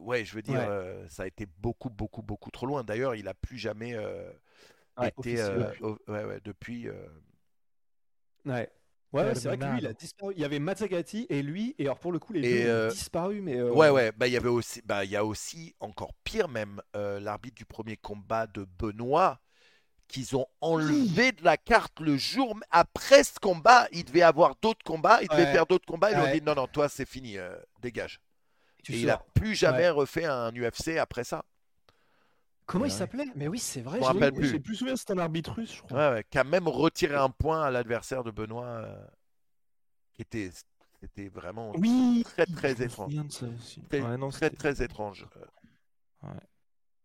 ouais. 0.00 0.24
je 0.24 0.34
veux 0.34 0.42
dire, 0.42 0.66
ça 1.08 1.24
a 1.24 1.26
été 1.26 1.46
beaucoup, 1.58 1.90
beaucoup, 1.90 2.22
beaucoup 2.22 2.50
trop 2.50 2.66
loin. 2.66 2.82
D'ailleurs, 2.82 3.14
il 3.14 3.28
a 3.28 3.34
plus 3.34 3.58
jamais 3.58 3.94
été 5.02 5.36
depuis. 6.44 6.88
Ouais. 8.46 8.70
Ouais, 9.16 9.34
c'est 9.34 9.48
vrai 9.48 9.58
que 9.58 9.64
lui, 9.64 9.78
il 9.78 9.86
a 9.86 9.92
disparu. 9.92 10.32
Il 10.36 10.40
y 10.40 10.44
avait 10.44 10.58
Matsagati 10.58 11.26
et 11.28 11.42
lui, 11.42 11.74
et 11.78 11.84
alors 11.84 11.98
pour 11.98 12.12
le 12.12 12.18
coup, 12.18 12.32
les 12.32 12.42
deux 12.42 12.70
ont 12.70 12.74
euh, 12.74 12.90
disparu. 12.90 13.40
Mais 13.40 13.56
euh, 13.56 13.70
Ouais, 13.70 13.90
ouais, 13.90 14.12
bah, 14.12 14.26
il 14.26 14.32
y 14.32 14.36
avait 14.36 14.48
aussi, 14.48 14.82
bah, 14.84 15.04
il 15.04 15.10
y 15.10 15.16
a 15.16 15.24
aussi, 15.24 15.74
encore 15.80 16.12
pire 16.24 16.48
même, 16.48 16.80
euh, 16.94 17.20
l'arbitre 17.20 17.56
du 17.56 17.64
premier 17.64 17.96
combat 17.96 18.46
de 18.46 18.66
Benoît, 18.78 19.40
qu'ils 20.08 20.36
ont 20.36 20.46
enlevé 20.60 21.32
de 21.32 21.44
la 21.44 21.56
carte 21.56 21.98
le 22.00 22.16
jour 22.16 22.58
après 22.70 23.24
ce 23.24 23.38
combat. 23.40 23.88
Il 23.92 24.04
devait 24.04 24.22
avoir 24.22 24.54
d'autres 24.62 24.84
combats, 24.84 25.20
il 25.22 25.28
devait 25.28 25.52
faire 25.52 25.66
d'autres 25.66 25.86
combats. 25.86 26.10
Ils 26.12 26.16
lui 26.16 26.22
ont 26.22 26.32
dit 26.32 26.42
non, 26.42 26.54
non, 26.54 26.66
toi, 26.66 26.88
c'est 26.88 27.08
fini, 27.08 27.36
dégage. 27.80 28.20
et 28.88 29.00
il 29.00 29.06
n'a 29.06 29.22
plus 29.34 29.54
jamais 29.54 29.88
refait 29.88 30.24
un 30.26 30.52
UFC 30.52 30.96
après 30.98 31.24
ça. 31.24 31.44
Comment 32.66 32.84
il 32.84 32.90
s'appelait? 32.90 33.28
Mais 33.36 33.48
oui, 33.48 33.58
c'est 33.58 33.80
vrai. 33.80 33.98
Je 33.98 34.02
me 34.02 34.06
rappelle 34.06 34.32
plus. 34.32 34.48
J'ai 34.48 34.60
plus 34.60 34.74
souvenir, 34.74 34.98
c'est 34.98 35.10
un 35.12 35.18
arbitre 35.18 35.52
russe, 35.52 35.76
je 35.76 35.82
crois. 35.82 35.98
Ouais, 35.98 36.14
ouais, 36.16 36.24
qui 36.28 36.38
a 36.38 36.44
même 36.44 36.66
retiré 36.66 37.14
un 37.14 37.30
point 37.30 37.62
à 37.62 37.70
l'adversaire 37.70 38.24
de 38.24 38.30
Benoît, 38.30 38.64
euh, 38.64 39.06
qui 40.12 40.22
était, 40.22 40.50
c'était 41.00 41.28
vraiment 41.28 41.72
oui, 41.76 42.24
très 42.24 42.46
très 42.46 42.82
étrange. 42.82 43.14
Très, 43.88 44.00
ouais, 44.00 44.16
non, 44.16 44.30
très, 44.30 44.50
très 44.50 44.82
étrange. 44.82 45.26
Ouais. 46.22 46.30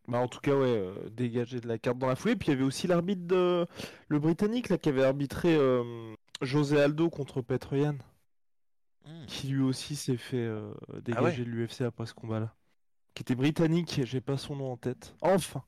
Bah, 0.07 0.17
en 0.17 0.27
tout 0.27 0.39
cas, 0.39 0.55
ouais, 0.55 0.67
euh, 0.67 1.09
dégagé 1.09 1.59
de 1.59 1.67
la 1.67 1.77
carte 1.77 1.97
dans 1.97 2.07
la 2.07 2.15
foulée. 2.15 2.35
Puis 2.35 2.49
il 2.49 2.51
y 2.51 2.53
avait 2.53 2.63
aussi 2.63 2.87
l'arbitre 2.87 3.25
de 3.25 3.65
le 4.07 4.19
britannique 4.19 4.69
là 4.69 4.77
qui 4.77 4.89
avait 4.89 5.03
arbitré 5.03 5.55
euh, 5.55 6.15
José 6.41 6.81
Aldo 6.81 7.09
contre 7.09 7.41
Petroyan, 7.41 7.95
hmm. 9.05 9.25
qui 9.27 9.49
lui 9.49 9.61
aussi 9.61 9.95
s'est 9.95 10.17
fait 10.17 10.37
euh, 10.37 10.73
ah 10.91 11.01
dégager 11.01 11.45
de 11.45 11.49
l'UFC 11.49 11.81
après 11.81 12.05
ce 12.05 12.13
combat-là 12.13 12.53
qui 13.13 13.23
était 13.23 13.35
britannique, 13.35 14.01
j'ai 14.03 14.21
pas 14.21 14.37
son 14.37 14.55
nom 14.55 14.71
en 14.71 14.77
tête. 14.77 15.15
Enfin. 15.21 15.63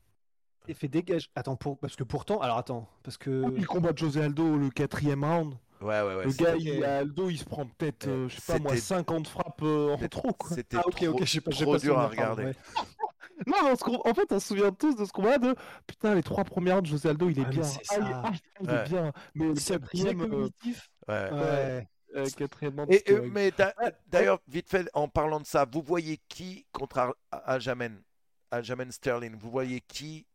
Il 0.68 0.76
fait 0.76 0.88
dégage. 0.88 1.30
Attends, 1.36 1.58
pour... 1.58 1.78
parce 1.78 1.96
que 1.96 2.04
pourtant, 2.04 2.40
alors 2.40 2.58
attends, 2.58 2.88
parce 3.04 3.18
que. 3.18 3.54
Il 3.58 3.68
combat 3.68 3.92
José 3.96 4.22
Aldo 4.22 4.58
le 4.58 4.70
quatrième 4.70 5.24
round. 5.24 5.56
Ouais, 5.82 6.02
ouais, 6.02 6.16
ouais. 6.16 6.26
Le 6.26 6.32
gars, 6.32 6.56
il, 6.56 6.84
Aldo, 6.84 7.30
il 7.30 7.38
se 7.38 7.44
prend 7.44 7.66
peut-être, 7.66 8.08
euh, 8.08 8.30
je 8.30 8.40
sais 8.40 8.54
pas 8.54 8.60
moi, 8.60 8.78
50 8.78 9.28
frappes 9.28 9.62
euh, 9.64 9.94
en 9.94 10.08
trop, 10.08 10.32
quoi. 10.32 10.56
C'était 10.56 10.78
ah, 10.78 10.88
ok, 10.88 11.04
ok, 11.10 11.26
j'ai 11.26 11.42
pas, 11.42 11.52
trop 11.52 11.74
pas 11.74 11.78
dur 11.78 12.00
à 12.00 12.08
regarder. 12.08 12.54
non, 13.48 13.56
en 13.66 14.14
fait, 14.14 14.32
on 14.32 14.40
se 14.40 14.48
souvient 14.48 14.72
tous 14.72 14.96
de 14.96 15.04
ce 15.04 15.12
combat 15.12 15.38
de 15.38 15.54
putain, 15.86 16.16
les 16.16 16.24
trois 16.24 16.46
premières 16.46 16.82
de 16.82 16.88
José 16.88 17.10
Aldo, 17.10 17.30
il 17.30 17.40
est 17.40 17.44
ah, 17.46 17.50
bien. 17.50 17.64
Ah, 17.90 18.32
il, 18.62 18.70
est 18.70 18.84
bien. 18.88 19.12
Mais 19.36 19.48
le 19.48 19.54
quatrième. 19.56 20.22
Euh... 20.22 20.50
Ouais. 21.10 21.30
ouais. 21.34 21.88
Euh, 22.16 22.28
Et, 22.90 23.04
euh, 23.10 23.28
mais 23.32 23.52
d'ailleurs, 24.08 24.40
vite 24.48 24.70
fait, 24.70 24.88
en 24.94 25.08
parlant 25.08 25.40
de 25.40 25.46
ça, 25.46 25.66
vous 25.66 25.82
voyez 25.82 26.20
qui 26.28 26.66
contre 26.72 27.16
Aljamain, 27.32 27.96
Aljamain 28.52 28.92
Sterling? 28.92 29.36
Vous 29.36 29.50
voyez 29.50 29.82
qui 29.82 30.26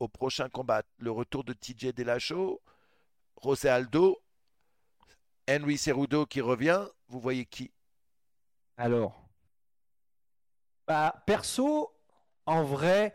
au 0.00 0.08
prochain 0.08 0.48
combat? 0.48 0.82
Le 0.98 1.10
retour 1.10 1.44
de 1.44 1.52
TJ 1.52 1.92
Delacho, 1.94 2.60
José 3.42 3.68
Aldo, 3.68 4.22
Henry 5.48 5.76
Cerudo 5.76 6.24
qui 6.24 6.40
revient. 6.40 6.86
Vous 7.08 7.20
voyez 7.20 7.44
qui? 7.44 7.70
Alors, 8.76 9.28
bah, 10.86 11.22
perso, 11.26 11.92
en 12.46 12.62
vrai, 12.64 13.14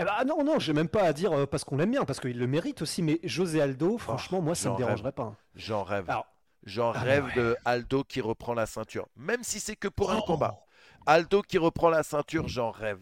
eh 0.00 0.04
ben, 0.04 0.24
non, 0.26 0.42
non, 0.42 0.58
j'ai 0.58 0.72
même 0.72 0.88
pas 0.88 1.04
à 1.04 1.12
dire 1.12 1.32
euh, 1.32 1.46
parce 1.46 1.62
qu'on 1.62 1.76
l'aime 1.76 1.92
bien, 1.92 2.04
parce 2.04 2.18
qu'il 2.18 2.38
le 2.38 2.46
mérite 2.48 2.82
aussi, 2.82 3.02
mais 3.02 3.20
José 3.22 3.60
Aldo, 3.60 3.98
franchement, 3.98 4.40
moi, 4.40 4.54
ça 4.56 4.72
me 4.72 4.76
dérangerait 4.76 5.12
pas. 5.12 5.36
J'en 5.54 5.84
rêve. 5.84 6.10
Alors, 6.10 6.26
J'en 6.64 6.92
ah 6.92 7.00
rêve 7.00 7.34
de 7.36 7.56
Aldo 7.64 8.04
qui 8.04 8.20
reprend 8.20 8.54
la 8.54 8.66
ceinture. 8.66 9.06
Même 9.16 9.44
si 9.44 9.60
c'est 9.60 9.76
que 9.76 9.88
pour 9.88 10.10
un 10.10 10.18
oh. 10.18 10.24
combat. 10.26 10.64
Aldo 11.06 11.42
qui 11.42 11.58
reprend 11.58 11.90
la 11.90 12.02
ceinture, 12.02 12.48
j'en 12.48 12.70
rêve. 12.70 13.00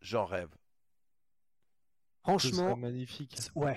J'en 0.00 0.24
rêve. 0.24 0.50
Franchement. 2.22 2.76
magnifique. 2.76 3.36
Ouais. 3.54 3.76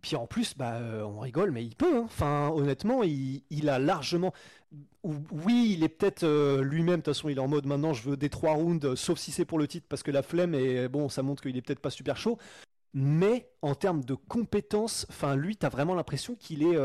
Puis 0.00 0.16
en 0.16 0.26
plus, 0.26 0.56
bah, 0.56 0.74
euh, 0.74 1.02
on 1.02 1.20
rigole, 1.20 1.50
mais 1.50 1.64
il 1.64 1.76
peut. 1.76 1.96
Hein. 1.96 2.02
Enfin, 2.04 2.50
honnêtement, 2.50 3.02
il, 3.04 3.68
a 3.68 3.78
largement. 3.78 4.34
Oui, 5.02 5.74
il 5.76 5.84
est 5.84 5.88
peut-être 5.88 6.24
euh, 6.24 6.62
lui-même. 6.62 6.96
De 6.96 7.02
toute 7.02 7.14
façon, 7.14 7.28
il 7.28 7.38
est 7.38 7.40
en 7.40 7.48
mode 7.48 7.66
maintenant, 7.66 7.92
je 7.92 8.10
veux 8.10 8.16
des 8.16 8.30
trois 8.30 8.52
rounds, 8.52 8.96
sauf 8.96 9.18
si 9.18 9.30
c'est 9.30 9.44
pour 9.44 9.58
le 9.58 9.68
titre, 9.68 9.86
parce 9.88 10.02
que 10.02 10.10
la 10.10 10.22
flemme 10.22 10.54
et 10.54 10.88
bon, 10.88 11.08
ça 11.08 11.22
montre 11.22 11.42
qu'il 11.42 11.56
est 11.56 11.62
peut-être 11.62 11.80
pas 11.80 11.90
super 11.90 12.16
chaud. 12.16 12.38
Mais 12.92 13.50
en 13.62 13.74
termes 13.74 14.04
de 14.04 14.14
compétences, 14.14 15.06
enfin, 15.08 15.36
lui, 15.36 15.56
t'as 15.56 15.68
vraiment 15.68 15.94
l'impression 15.94 16.34
qu'il 16.34 16.64
est. 16.64 16.76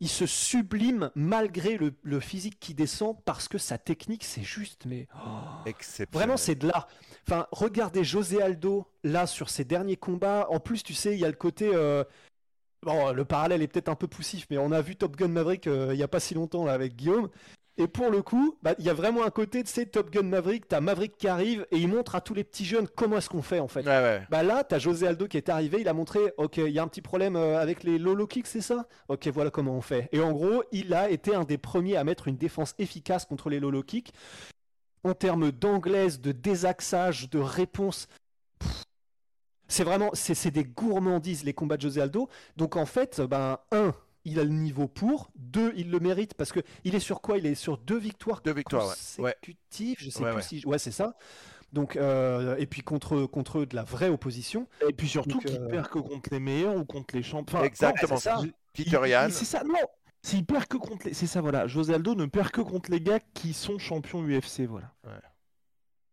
Il 0.00 0.08
se 0.08 0.26
sublime 0.26 1.10
malgré 1.14 1.78
le, 1.78 2.20
physique 2.20 2.58
qui 2.60 2.74
descend 2.74 3.16
parce 3.24 3.48
que 3.48 3.56
sa 3.56 3.78
technique 3.78 4.24
c'est 4.24 4.42
juste 4.42 4.84
mais 4.84 5.08
oh, 5.14 5.70
vraiment 6.12 6.36
c'est 6.36 6.54
de 6.54 6.68
l'art. 6.68 6.86
Enfin 7.26 7.46
regardez 7.50 8.04
José 8.04 8.42
Aldo 8.42 8.86
là 9.04 9.26
sur 9.26 9.48
ses 9.48 9.64
derniers 9.64 9.96
combats. 9.96 10.46
En 10.50 10.60
plus 10.60 10.82
tu 10.82 10.92
sais 10.92 11.14
il 11.14 11.20
y 11.20 11.24
a 11.24 11.28
le 11.30 11.34
côté 11.34 11.70
euh, 11.74 12.04
bon 12.82 13.12
le 13.12 13.24
parallèle 13.24 13.62
est 13.62 13.68
peut-être 13.68 13.88
un 13.88 13.94
peu 13.94 14.06
poussif 14.06 14.46
mais 14.50 14.58
on 14.58 14.70
a 14.70 14.82
vu 14.82 14.96
Top 14.96 15.16
Gun 15.16 15.28
Maverick 15.28 15.66
euh, 15.66 15.94
il 15.94 15.98
y 15.98 16.02
a 16.02 16.08
pas 16.08 16.20
si 16.20 16.34
longtemps 16.34 16.64
là 16.64 16.74
avec 16.74 16.94
Guillaume 16.94 17.30
Et 17.78 17.88
pour 17.88 18.10
le 18.10 18.22
coup, 18.22 18.56
bah, 18.62 18.74
il 18.78 18.84
y 18.84 18.90
a 18.90 18.94
vraiment 18.94 19.24
un 19.24 19.30
côté 19.30 19.62
de 19.62 19.68
ces 19.68 19.86
Top 19.86 20.10
Gun 20.10 20.22
Maverick. 20.22 20.66
T'as 20.66 20.80
Maverick 20.80 21.16
qui 21.18 21.28
arrive 21.28 21.66
et 21.70 21.76
il 21.76 21.88
montre 21.88 22.14
à 22.14 22.20
tous 22.20 22.32
les 22.32 22.44
petits 22.44 22.64
jeunes 22.64 22.88
comment 22.88 23.18
est-ce 23.18 23.28
qu'on 23.28 23.42
fait 23.42 23.60
en 23.60 23.68
fait. 23.68 23.80
Ouais, 23.80 24.00
ouais. 24.00 24.22
Bah 24.30 24.42
là, 24.42 24.64
t'as 24.64 24.78
José 24.78 25.06
Aldo 25.06 25.28
qui 25.28 25.36
est 25.36 25.48
arrivé, 25.48 25.78
il 25.80 25.88
a 25.88 25.92
montré, 25.92 26.20
ok, 26.38 26.56
il 26.56 26.70
y 26.70 26.78
a 26.78 26.82
un 26.82 26.88
petit 26.88 27.02
problème 27.02 27.36
euh, 27.36 27.60
avec 27.60 27.82
les 27.82 27.98
lolo 27.98 28.26
kicks, 28.26 28.46
c'est 28.46 28.62
ça? 28.62 28.86
Ok, 29.08 29.26
voilà 29.28 29.50
comment 29.50 29.76
on 29.76 29.82
fait. 29.82 30.08
Et 30.12 30.20
en 30.20 30.32
gros, 30.32 30.62
il 30.72 30.94
a 30.94 31.10
été 31.10 31.34
un 31.34 31.44
des 31.44 31.58
premiers 31.58 31.96
à 31.96 32.04
mettre 32.04 32.28
une 32.28 32.36
défense 32.36 32.74
efficace 32.78 33.26
contre 33.26 33.50
les 33.50 33.60
lolo 33.60 33.82
kicks. 33.82 34.12
En 35.04 35.14
termes 35.14 35.52
d'anglaise, 35.52 36.20
de 36.20 36.32
désaxage, 36.32 37.30
de 37.30 37.38
réponse, 37.38 38.08
c'est 39.68 39.84
vraiment, 39.84 40.10
c'est 40.14 40.34
c'est 40.34 40.50
des 40.50 40.64
gourmandises 40.64 41.44
les 41.44 41.52
combats 41.52 41.76
de 41.76 41.82
José 41.82 42.00
Aldo. 42.00 42.28
Donc 42.56 42.76
en 42.76 42.86
fait, 42.86 43.20
ben 43.20 43.58
un, 43.70 43.92
il 44.26 44.38
a 44.38 44.44
le 44.44 44.50
niveau 44.50 44.88
pour. 44.88 45.30
Deux, 45.36 45.72
il 45.76 45.90
le 45.90 46.00
mérite 46.00 46.34
parce 46.34 46.52
que 46.52 46.60
il 46.84 46.94
est 46.94 47.00
sur 47.00 47.20
quoi? 47.22 47.38
Il 47.38 47.46
est 47.46 47.54
sur 47.54 47.78
deux 47.78 47.96
victoires 47.98 48.42
Deux 48.42 48.52
victoires, 48.52 48.86
ouais. 49.18 49.24
Ouais. 49.24 49.34
consécutives. 49.40 49.96
Je 49.98 50.10
sais 50.10 50.22
Ouais, 50.22 50.30
plus 50.30 50.36
ouais. 50.36 50.42
si, 50.42 50.62
ouais, 50.66 50.78
c'est 50.78 50.90
ça. 50.90 51.16
Donc 51.72 51.96
euh, 51.96 52.56
et 52.56 52.66
puis 52.66 52.82
contre 52.82 53.26
contre 53.26 53.64
de 53.64 53.74
la 53.74 53.82
vraie 53.84 54.08
opposition. 54.08 54.68
Et 54.88 54.92
puis 54.92 55.08
surtout 55.08 55.38
qu'il 55.40 55.60
euh, 55.60 55.68
perd 55.68 55.88
que 55.88 55.98
contre 55.98 56.28
les 56.30 56.40
meilleurs 56.40 56.76
ou 56.76 56.84
contre 56.84 57.16
les 57.16 57.22
champions. 57.22 57.58
Enfin, 57.58 57.66
Exactement 57.66 58.18
ça. 58.18 58.40
Peter. 58.72 58.98
C'est 59.30 59.44
ça, 59.46 59.64
non 59.64 59.74
S'il 60.22 60.44
perd 60.44 60.66
que 60.66 60.76
contre 60.76 61.06
les. 61.06 61.14
C'est 61.14 61.26
ça, 61.26 61.40
voilà. 61.40 61.66
José 61.66 61.94
Aldo 61.94 62.14
ne 62.14 62.26
perd 62.26 62.50
que 62.50 62.60
contre 62.60 62.90
les 62.90 63.00
gars 63.00 63.20
qui 63.34 63.52
sont 63.52 63.78
champions 63.78 64.22
UFC, 64.22 64.60
voilà. 64.68 64.92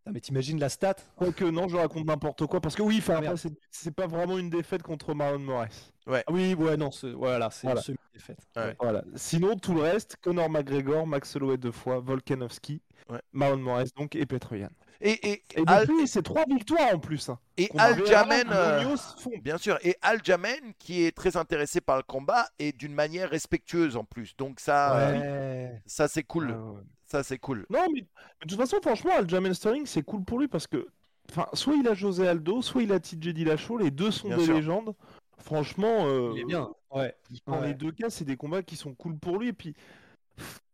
Ah, 0.06 0.12
mais 0.12 0.20
t'imagines 0.20 0.60
la 0.60 0.68
stat? 0.68 0.96
Quoique, 1.16 1.46
non, 1.46 1.70
je 1.70 1.78
raconte 1.78 2.06
n'importe 2.06 2.46
quoi. 2.46 2.60
Parce 2.60 2.76
que 2.76 2.82
oui, 2.82 2.98
enfin, 2.98 3.22
Ah, 3.26 3.36
c'est 3.72 3.92
pas 3.92 4.06
vraiment 4.06 4.38
une 4.38 4.50
défaite 4.50 4.84
contre 4.84 5.14
Marlon 5.14 5.40
Moraes. 5.40 5.93
Ah 6.08 6.22
Oui, 6.30 6.54
ouais, 6.54 6.76
non, 6.78 6.92
c'est- 6.92 7.12
voilà, 7.12 7.50
c'est 7.50 7.68
Voilà. 7.68 7.82
semi-défaite. 7.82 8.40
Ouais. 8.56 8.76
Voilà. 8.80 9.04
Sinon, 9.16 9.56
tout 9.58 9.74
le 9.74 9.82
reste, 9.82 10.18
Conor 10.22 10.50
McGregor, 10.50 11.08
Max 11.08 11.36
Holloway 11.36 11.58
deux 11.58 11.72
fois, 11.72 12.00
Volkanovski, 12.00 12.82
Ouais. 13.10 13.20
Marlon 13.32 13.58
Moraes 13.58 13.90
donc 13.98 14.16
et 14.16 14.26
Petroyan. 14.26 14.70
Et, 15.02 15.32
et, 15.32 15.44
Et 15.56 15.64
Al- 15.68 15.88
c'est 16.06 16.22
trois 16.24 16.46
victoires 16.48 16.94
en 16.94 17.00
plus. 17.00 17.28
Hein. 17.28 17.38
et 17.58 17.70
Aljamain, 17.78 18.50
euh, 18.52 18.96
bien 19.42 19.58
sûr, 19.58 19.78
et 19.84 19.98
Aljamain 20.02 20.56
qui 20.80 21.04
est 21.04 21.12
très 21.12 21.36
intéressé 21.36 21.82
par 21.82 21.98
le 21.98 22.04
combat 22.04 22.48
et 22.60 22.72
d'une 22.72 22.94
manière 22.94 23.30
respectueuse 23.30 23.98
en 23.98 24.06
plus. 24.06 24.36
Donc 24.38 24.62
ça, 24.62 24.98
euh, 24.98 25.20
Ouais. 25.20 25.82
ça 25.86 26.08
c'est 26.08 26.24
cool. 26.24 26.52
Ouais, 26.52 26.56
ouais. 26.58 26.82
Ça 27.06 27.22
c'est 27.24 27.38
cool. 27.38 27.66
Non, 27.70 27.80
mais, 27.94 28.02
mais 28.02 28.46
de 28.46 28.50
toute 28.50 28.58
façon, 28.60 28.78
franchement, 28.82 29.12
Aljamain 29.18 29.54
Sterling, 29.54 29.86
c'est 29.86 30.04
cool 30.04 30.24
pour 30.24 30.40
lui 30.40 30.48
parce 30.48 30.68
que, 30.68 30.88
enfin, 31.30 31.48
soit 31.54 31.76
il 31.76 31.88
a 31.88 31.94
José 31.94 32.26
Aldo, 32.28 32.62
soit 32.62 32.84
il 32.84 32.92
a 32.94 33.00
TJ 33.00 33.34
Dillashaw, 33.34 33.78
les 33.80 33.92
deux 33.92 34.10
sont 34.12 34.30
Bien 34.30 34.38
des 34.38 34.46
sûr. 34.46 34.54
légendes. 34.56 34.96
Franchement, 35.38 36.06
euh, 36.08 36.32
Il 36.36 36.42
est 36.42 36.46
bien. 36.46 36.70
Ouais. 36.92 37.16
dans 37.48 37.60
Ouais. 37.60 37.68
les 37.68 37.74
deux 37.74 37.92
cas, 37.92 38.10
c'est 38.10 38.26
des 38.26 38.38
combats 38.38 38.64
qui 38.64 38.76
sont 38.76 38.94
cool 38.96 39.18
pour 39.18 39.38
lui. 39.40 39.50
Et 39.50 39.54
puis, 39.54 39.76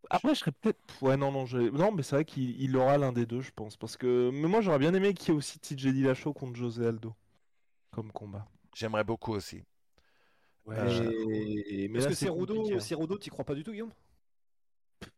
après, 0.10 0.34
je 0.34 0.40
serais 0.40 0.52
peut-être. 0.52 0.80
Ouais, 1.02 1.18
non, 1.18 1.32
non, 1.32 1.46
je... 1.46 1.58
non, 1.58 1.92
mais 1.92 2.04
c'est 2.04 2.16
vrai 2.16 2.26
qu'il 2.26 2.60
il 2.62 2.76
aura 2.76 2.98
l'un 2.98 3.12
des 3.12 3.26
deux, 3.26 3.42
je 3.42 3.52
pense. 3.52 3.78
Parce 3.78 3.98
que, 3.98 4.32
mais 4.34 4.48
moi, 4.48 4.62
j'aurais 4.62 4.80
bien 4.80 4.94
aimé 4.94 5.14
qu'il 5.14 5.30
y 5.30 5.32
ait 5.32 5.38
aussi 5.38 5.60
TJ 5.60 5.88
Dillashaw 5.94 6.34
contre 6.34 6.56
José 6.56 6.88
Aldo 6.88 7.14
comme 7.92 8.12
combat. 8.12 8.46
J'aimerais 8.76 9.04
beaucoup 9.04 9.34
aussi. 9.34 9.64
Ouais, 10.66 10.76
Euh, 10.78 11.12
mais 11.90 11.90
Parce 11.94 12.06
là, 12.06 12.10
que 12.12 12.16
c'est 12.16 12.26
Cerudo, 12.28 13.14
hein. 13.14 13.18
T'y 13.20 13.30
crois 13.30 13.46
pas 13.46 13.56
du 13.56 13.64
tout, 13.64 13.72
Guillaume? 13.72 13.92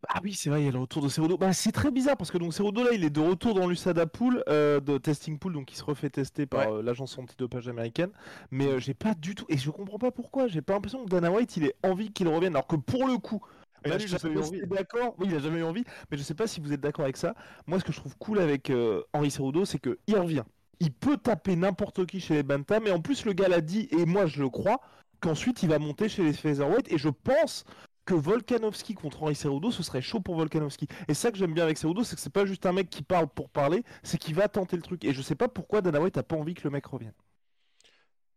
Ah 0.09 0.19
oui, 0.23 0.33
c'est 0.33 0.49
vrai, 0.49 0.61
il 0.61 0.65
y 0.65 0.67
a 0.67 0.71
le 0.71 0.79
retour 0.79 1.01
de 1.03 1.09
Cerudo. 1.09 1.37
Bah, 1.37 1.53
c'est 1.53 1.71
très 1.71 1.91
bizarre 1.91 2.17
parce 2.17 2.31
que 2.31 2.37
donc 2.39 2.53
Cerudo 2.53 2.83
là, 2.83 2.91
il 2.93 3.03
est 3.03 3.09
de 3.11 3.19
retour 3.19 3.53
dans 3.53 3.67
l'USADA 3.67 4.07
Pool, 4.07 4.43
euh, 4.49 4.79
de 4.79 4.97
testing 4.97 5.37
pool, 5.37 5.53
donc 5.53 5.71
il 5.71 5.75
se 5.75 5.83
refait 5.83 6.09
tester 6.09 6.45
par 6.47 6.67
Ouais. 6.67 6.77
euh, 6.79 6.81
l'agence 6.81 7.17
antidopage 7.19 7.67
américaine. 7.67 8.09
Mais 8.49 8.65
euh, 8.67 8.79
j'ai 8.79 8.95
pas 8.95 9.13
du 9.13 9.35
tout, 9.35 9.45
et 9.47 9.57
je 9.57 9.69
comprends 9.69 9.99
pas 9.99 10.11
pourquoi. 10.11 10.47
J'ai 10.47 10.61
pas 10.61 10.73
l'impression 10.73 11.05
que 11.05 11.09
Dana 11.09 11.31
White 11.31 11.55
il 11.57 11.65
ait 11.65 11.75
envie 11.83 12.11
qu'il 12.11 12.27
revienne, 12.27 12.55
alors 12.55 12.67
que 12.67 12.75
pour 12.75 13.05
le 13.07 13.17
coup. 13.17 13.41
Manu, 13.87 14.07
je 14.07 14.15
sais 14.17 14.29
pas 14.29 14.43
si 14.43 14.61
d'accord. 14.67 15.15
Oui, 15.17 15.27
il 15.29 15.35
a 15.35 15.39
jamais 15.39 15.59
eu 15.59 15.63
envie, 15.63 15.83
mais 16.11 16.17
je 16.17 16.23
sais 16.23 16.35
pas 16.35 16.45
si 16.47 16.61
vous 16.61 16.71
êtes 16.73 16.81
d'accord 16.81 17.03
avec 17.03 17.17
ça. 17.17 17.33
Moi, 17.65 17.79
ce 17.79 17.83
que 17.83 17.91
je 17.91 17.97
trouve 17.99 18.15
cool 18.17 18.39
avec 18.39 18.69
euh, 18.69 19.01
Henri 19.13 19.31
Cerudo, 19.31 19.65
c'est 19.65 19.79
que 19.79 19.97
il 20.07 20.17
revient. 20.17 20.43
Il 20.79 20.91
peut 20.91 21.17
taper 21.17 21.55
n'importe 21.55 22.05
qui 22.07 22.19
chez 22.19 22.33
les 22.35 22.43
Bantam, 22.43 22.85
et 22.87 22.91
en 22.91 23.01
plus 23.01 23.25
le 23.25 23.33
gars 23.33 23.47
l'a 23.47 23.61
dit, 23.61 23.87
et 23.91 24.05
moi 24.05 24.25
je 24.25 24.41
le 24.41 24.49
crois, 24.49 24.81
qu'ensuite 25.19 25.61
il 25.63 25.69
va 25.69 25.77
monter 25.79 26.09
chez 26.09 26.23
les 26.23 26.33
featherweight, 26.33 26.91
et 26.91 26.97
je 26.97 27.09
pense 27.09 27.65
que 28.05 28.13
Volkanovski 28.13 28.93
contre 28.95 29.23
Henri 29.23 29.35
Cerudo, 29.35 29.71
ce 29.71 29.83
serait 29.83 30.01
chaud 30.01 30.19
pour 30.21 30.35
Volkanovski. 30.35 30.87
Et 31.07 31.13
ça 31.13 31.31
que 31.31 31.37
j'aime 31.37 31.53
bien 31.53 31.63
avec 31.65 31.77
Cerudo, 31.77 32.03
c'est 32.03 32.15
que 32.15 32.21
c'est 32.21 32.29
pas 32.31 32.45
juste 32.45 32.65
un 32.65 32.73
mec 32.73 32.89
qui 32.89 33.03
parle 33.03 33.27
pour 33.27 33.49
parler, 33.49 33.83
c'est 34.03 34.17
qu'il 34.17 34.35
va 34.35 34.47
tenter 34.49 34.75
le 34.75 34.81
truc. 34.81 35.03
Et 35.05 35.13
je 35.13 35.21
sais 35.21 35.35
pas 35.35 35.47
pourquoi 35.47 35.81
Dana 35.81 36.01
White 36.01 36.17
a 36.17 36.23
pas 36.23 36.35
envie 36.35 36.53
que 36.55 36.63
le 36.63 36.71
mec 36.71 36.85
revienne. 36.85 37.13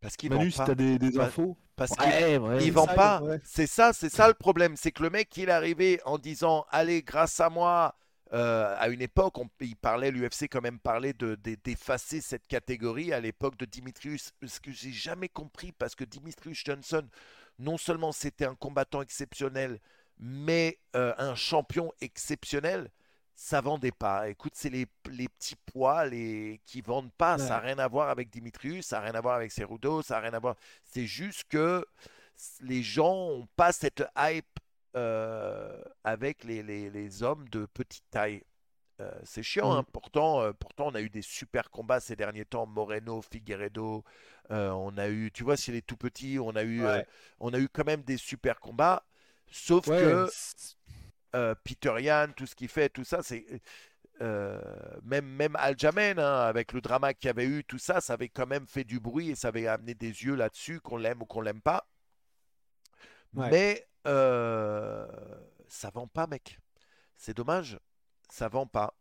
Parce 0.01 0.17
qu'il 0.17 0.31
Manu, 0.31 0.47
vend 0.47 0.51
si 0.51 0.59
pas. 0.59 0.65
t'as 0.65 0.75
des, 0.75 0.99
des 0.99 1.13
Bah, 1.13 1.27
infos. 1.27 1.57
Parce 1.77 1.97
qu'il 1.97 2.13
Ouais, 2.13 2.37
ouais. 2.39 2.67
il 2.67 2.73
vend 2.73 2.87
ça, 2.87 2.95
pas. 2.95 3.23
ouais. 3.23 3.41
C'est 3.43 3.67
ça, 3.67 3.93
c'est 3.93 4.11
ça 4.11 4.29
le 4.29 4.35
problème. 4.35 4.77
C'est 4.77 4.93
que 4.93 5.03
le 5.03 5.11
mec, 5.11 5.35
il 5.37 5.49
est 5.49 5.53
arrivé 5.53 6.01
en 6.05 6.19
disant 6.19 6.67
Allez, 6.71 7.03
grâce 7.03 7.41
à 7.41 7.51
moi. 7.51 7.97
euh, 8.33 8.75
à 8.79 8.89
une 8.89 9.03
époque, 9.03 9.39
on, 9.39 9.49
il 9.61 9.77
parlait, 9.77 10.11
l'UFC 10.11 10.49
quand 10.51 10.61
même 10.63 10.81
parlait 10.81 11.13
de, 11.13 11.37
de- 11.37 11.57
d'effacer 11.63 12.21
cette 12.21 12.47
catégorie 12.49 13.13
à 13.13 13.21
l'époque 13.21 13.57
de 13.57 13.65
Dimitrius. 13.65 14.33
Ce 14.45 14.59
que 14.61 14.73
j'ai 14.73 14.91
jamais 14.93 15.29
compris, 15.29 15.71
parce 15.73 15.95
que 15.95 16.05
Dimitrius 16.05 16.63
Johnson, 16.65 17.07
non 17.59 17.79
seulement 17.79 18.13
c'était 18.13 18.45
un 18.47 18.55
combattant 18.55 19.03
exceptionnel, 19.03 19.81
mais 20.19 20.79
euh, 20.97 21.15
un 21.19 21.35
champion 21.35 21.93
exceptionnel, 22.01 22.91
ça 23.35 23.61
vendait 23.61 23.91
pas. 23.93 24.29
Écoute, 24.29 24.53
c'est 24.55 24.71
les, 24.71 24.87
les 25.11 25.29
petits 25.29 25.57
poids 25.57 26.07
les, 26.07 26.61
qui 26.67 26.81
vendent 26.83 27.13
pas. 27.13 27.37
Ça 27.39 27.49
n'a 27.51 27.59
rien 27.61 27.79
à 27.79 27.89
voir 27.89 28.09
avec 28.09 28.31
Dimitrius, 28.31 28.87
ça 28.87 28.99
n'a 28.99 29.07
rien 29.07 29.15
à 29.15 29.21
voir 29.21 29.35
avec 29.35 29.51
Cerudo, 29.51 30.03
ça 30.03 30.15
n'a 30.15 30.21
rien 30.21 30.35
à 30.35 30.39
voir. 30.39 30.55
C'est 30.85 31.07
juste 31.07 31.45
que 31.49 31.85
les 32.61 32.83
gens 32.83 33.15
n'ont 33.31 33.49
pas 33.57 33.73
cette 33.73 34.05
hype 34.17 34.47
euh, 34.97 35.83
avec 36.05 36.45
les, 36.45 36.63
les- 36.63 36.91
les 36.91 37.23
hommes 37.25 37.49
de 37.49 37.67
petite 37.67 38.05
taille. 38.11 38.43
Euh, 39.01 39.11
c'est 39.25 39.43
chiant, 39.43 39.75
Mm. 39.75 39.79
hein. 39.79 39.85
Pourtant, 39.93 40.41
euh, 40.43 40.53
pourtant, 40.53 40.87
on 40.89 40.95
a 40.95 41.01
eu 41.01 41.11
des 41.11 41.23
super 41.23 41.71
combats 41.71 41.99
ces 41.99 42.15
derniers 42.15 42.45
temps. 42.45 42.67
Moreno, 42.67 43.21
Figueredo, 43.23 44.05
euh, 44.51 44.71
on 44.71 44.97
a 44.99 45.09
eu, 45.09 45.31
tu 45.33 45.45
vois, 45.45 45.57
chez 45.57 45.73
les 45.73 45.83
tout 45.83 45.97
petits, 45.97 46.39
on 46.39 46.55
a 46.57 46.63
eu, 46.63 46.87
euh, 46.87 47.03
on 47.41 47.53
a 47.55 47.59
eu 47.59 47.69
quand 47.69 47.85
même 47.87 48.03
des 48.03 48.17
super 48.17 48.61
combats. 48.61 49.05
Sauf 49.51 49.91
Ouais, 49.91 49.97
que 49.97 50.33
euh, 51.35 51.55
Peter 51.65 51.95
Yan, 52.01 52.29
tout 52.37 52.47
ce 52.47 52.55
qu'il 52.55 52.69
fait, 52.69 52.89
tout 52.89 53.05
ça, 53.05 53.23
c'est 53.23 53.45
même 55.03 55.27
même 55.27 55.57
Aljamain 55.57 56.19
hein, 56.19 56.41
avec 56.43 56.73
le 56.73 56.81
drama 56.81 57.15
qu'il 57.15 57.29
y 57.29 57.31
avait 57.31 57.47
eu, 57.47 57.65
tout 57.65 57.79
ça, 57.79 58.01
ça 58.01 58.15
avait 58.15 58.29
quand 58.29 58.47
même 58.47 58.67
fait 58.67 58.85
du 58.85 59.01
bruit 59.01 59.31
et 59.31 59.35
ça 59.35 59.49
avait 59.49 59.67
amené 59.67 59.95
des 59.95 60.09
yeux 60.25 60.35
là-dessus, 60.35 60.81
qu'on 60.81 60.97
l'aime 60.97 61.23
ou 61.23 61.27
qu'on 61.27 61.41
l'aime 61.41 61.61
pas. 61.61 61.87
Ouais. 63.37 63.51
Mais 63.51 63.87
ça 65.69 65.91
vend 65.91 66.07
pas, 66.07 66.27
mec. 66.27 66.59
C'est 67.17 67.37
dommage, 67.37 67.79
ça 68.31 68.49
vend 68.49 68.67
pas. 68.67 68.95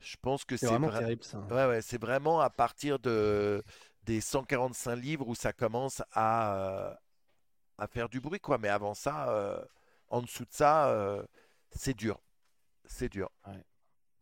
Je 0.00 0.16
pense 0.20 0.44
que 0.44 0.56
c'est 0.56 0.66
c'est 0.66 0.66
vraiment 0.66 0.88
vra- 0.88 1.00
terrible 1.00 1.24
ça. 1.24 1.38
Ouais, 1.50 1.66
ouais, 1.66 1.82
c'est 1.82 2.00
vraiment 2.00 2.40
à 2.40 2.50
partir 2.50 2.98
de 2.98 3.62
des 4.04 4.20
145 4.20 4.96
livres 4.96 5.28
où 5.28 5.34
ça 5.34 5.52
commence 5.52 6.02
à, 6.12 6.54
euh, 6.56 6.94
à 7.78 7.86
faire 7.86 8.08
du 8.08 8.20
bruit, 8.20 8.40
quoi. 8.40 8.58
Mais 8.58 8.68
avant 8.68 8.94
ça, 8.94 9.28
euh, 9.30 9.62
en 10.08 10.22
dessous 10.22 10.44
de 10.44 10.52
ça, 10.52 10.88
euh, 10.88 11.22
c'est 11.70 11.94
dur. 11.94 12.20
C'est 12.86 13.08
dur. 13.08 13.30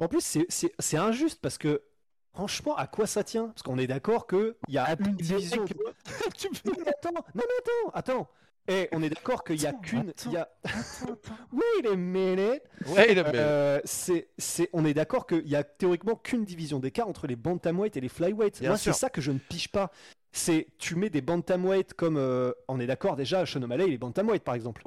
En 0.01 0.09
plus, 0.09 0.21
c'est- 0.21 0.47
c'est 0.49 0.73
c'est 0.79 0.97
injuste 0.97 1.41
parce 1.41 1.59
que 1.59 1.83
franchement, 2.33 2.77
à 2.77 2.87
quoi 2.87 3.07
ça 3.07 3.25
tient? 3.25 3.49
Parce 3.49 3.63
qu'on 3.63 3.79
est 3.79 3.87
d'accord 3.87 4.27
qu'il 4.27 4.55
y 4.69 4.79
a 4.79 4.91
une 5.01 5.17
division. 5.17 5.65
tu 6.37 6.49
Non, 6.65 6.73
mais 6.79 6.89
attends, 6.89 7.13
non 7.13 7.23
mais 7.35 7.43
attends, 7.59 7.91
attends. 7.95 8.31
Eh, 8.69 8.89
on 8.93 9.03
est 9.03 9.09
d'accord 9.09 9.45
qu'il 9.45 9.61
y 9.61 9.67
a 9.67 9.71
Attends, 9.71 9.81
qu'une. 9.81 10.13
il 10.27 10.33
y 10.33 10.37
a... 10.37 10.49
Wait 11.53 11.89
a 11.91 11.97
minute. 11.97 12.63
Euh, 13.35 13.81
c'est, 13.85 14.29
c'est, 14.37 14.69
on 14.75 14.85
est 14.85 14.93
d'accord 14.95 15.27
qu'il 15.27 15.49
y 15.49 15.57
a 15.57 15.65
théoriquement 15.65 16.17
qu'une 16.17 16.45
division 16.45 16.79
d'écart 16.79 17.09
entre 17.09 17.27
les 17.27 17.37
bantamweight 17.37 17.97
et 17.97 18.01
les 18.01 18.09
flyweight. 18.09 18.61
Bien 18.61 18.71
Moi, 18.71 18.77
sûr. 18.79 18.93
c'est 18.95 19.01
ça 19.01 19.09
que 19.11 19.21
je 19.23 19.33
ne 19.33 19.39
pige 19.39 19.69
pas. 19.71 19.91
C'est, 20.31 20.67
tu 20.79 20.95
mets 20.95 21.09
des 21.11 21.23
bantamweight 21.23 21.95
comme, 21.95 22.17
euh, 22.19 22.53
on 22.69 22.79
est 22.79 22.87
d'accord 22.87 23.17
déjà, 23.17 23.47
Sean 23.47 23.63
O'Malley, 23.63 23.87
il 23.89 23.95
est 23.95 23.99
bantamweight 23.99 24.45
par 24.45 24.55
exemple. 24.55 24.83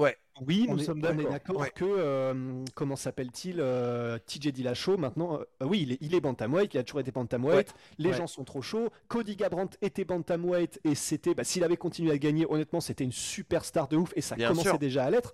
Oui, 0.46 0.66
on 0.70 0.74
nous 0.76 0.82
est, 0.82 0.86
sommes 0.86 1.02
on 1.04 1.18
est 1.20 1.24
d'accord. 1.24 1.58
Ouais. 1.58 1.72
que, 1.74 1.84
euh, 1.84 2.64
comment 2.76 2.96
s'appelle-t-il, 2.96 3.58
euh, 3.60 4.18
TJ 4.20 4.52
Dillashaw 4.52 4.98
maintenant, 4.98 5.40
oui, 5.62 5.82
il 5.82 5.92
est, 5.94 5.98
il 6.00 6.16
est 6.16 6.22
bantamweight, 6.22 6.74
il 6.74 6.78
a 6.78 6.84
toujours 6.84 7.00
été 7.02 7.12
bantamweight. 7.12 7.74
Les 7.98 8.10
Ouais. 8.12 8.16
gens 8.18 8.28
sont 8.28 8.44
trop 8.44 8.62
chauds. 8.62 8.90
Cody 9.08 9.36
Garbrandt 9.36 9.78
était 9.82 10.06
bantamweight 10.06 10.80
et 10.84 10.96
c'était, 10.96 11.34
bah, 11.34 11.44
s'il 11.44 11.64
avait 11.64 11.78
continué 11.78 12.12
à 12.12 12.18
gagner, 12.18 12.46
honnêtement, 12.48 12.80
c'était 12.80 13.04
une 13.04 13.12
superstar 13.12 13.88
de 13.88 13.98
ouf 13.98 14.14
et 14.16 14.22
ça 14.22 14.36
Bien 14.36 14.50
commençait 14.50 14.70
sûr. 14.70 14.80
déjà 14.80 15.06
à 15.06 15.10
l'être. 15.10 15.34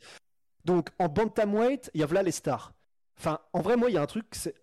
Donc 0.66 0.89
en 0.99 1.10
bantamweight, 1.10 1.91
il 1.93 1.99
y 1.99 2.03
a 2.03 2.05
voilà 2.05 2.24
les 2.24 2.32
stars. 2.32 2.74
Enfin, 3.20 3.39
en 3.53 3.62
vrai, 3.62 3.78
moi, 3.78 3.89
il 3.89 3.93
y 3.93 3.97
a 3.97 4.01
un 4.01 4.05
truc. 4.08 4.26
c'est- 4.32 4.55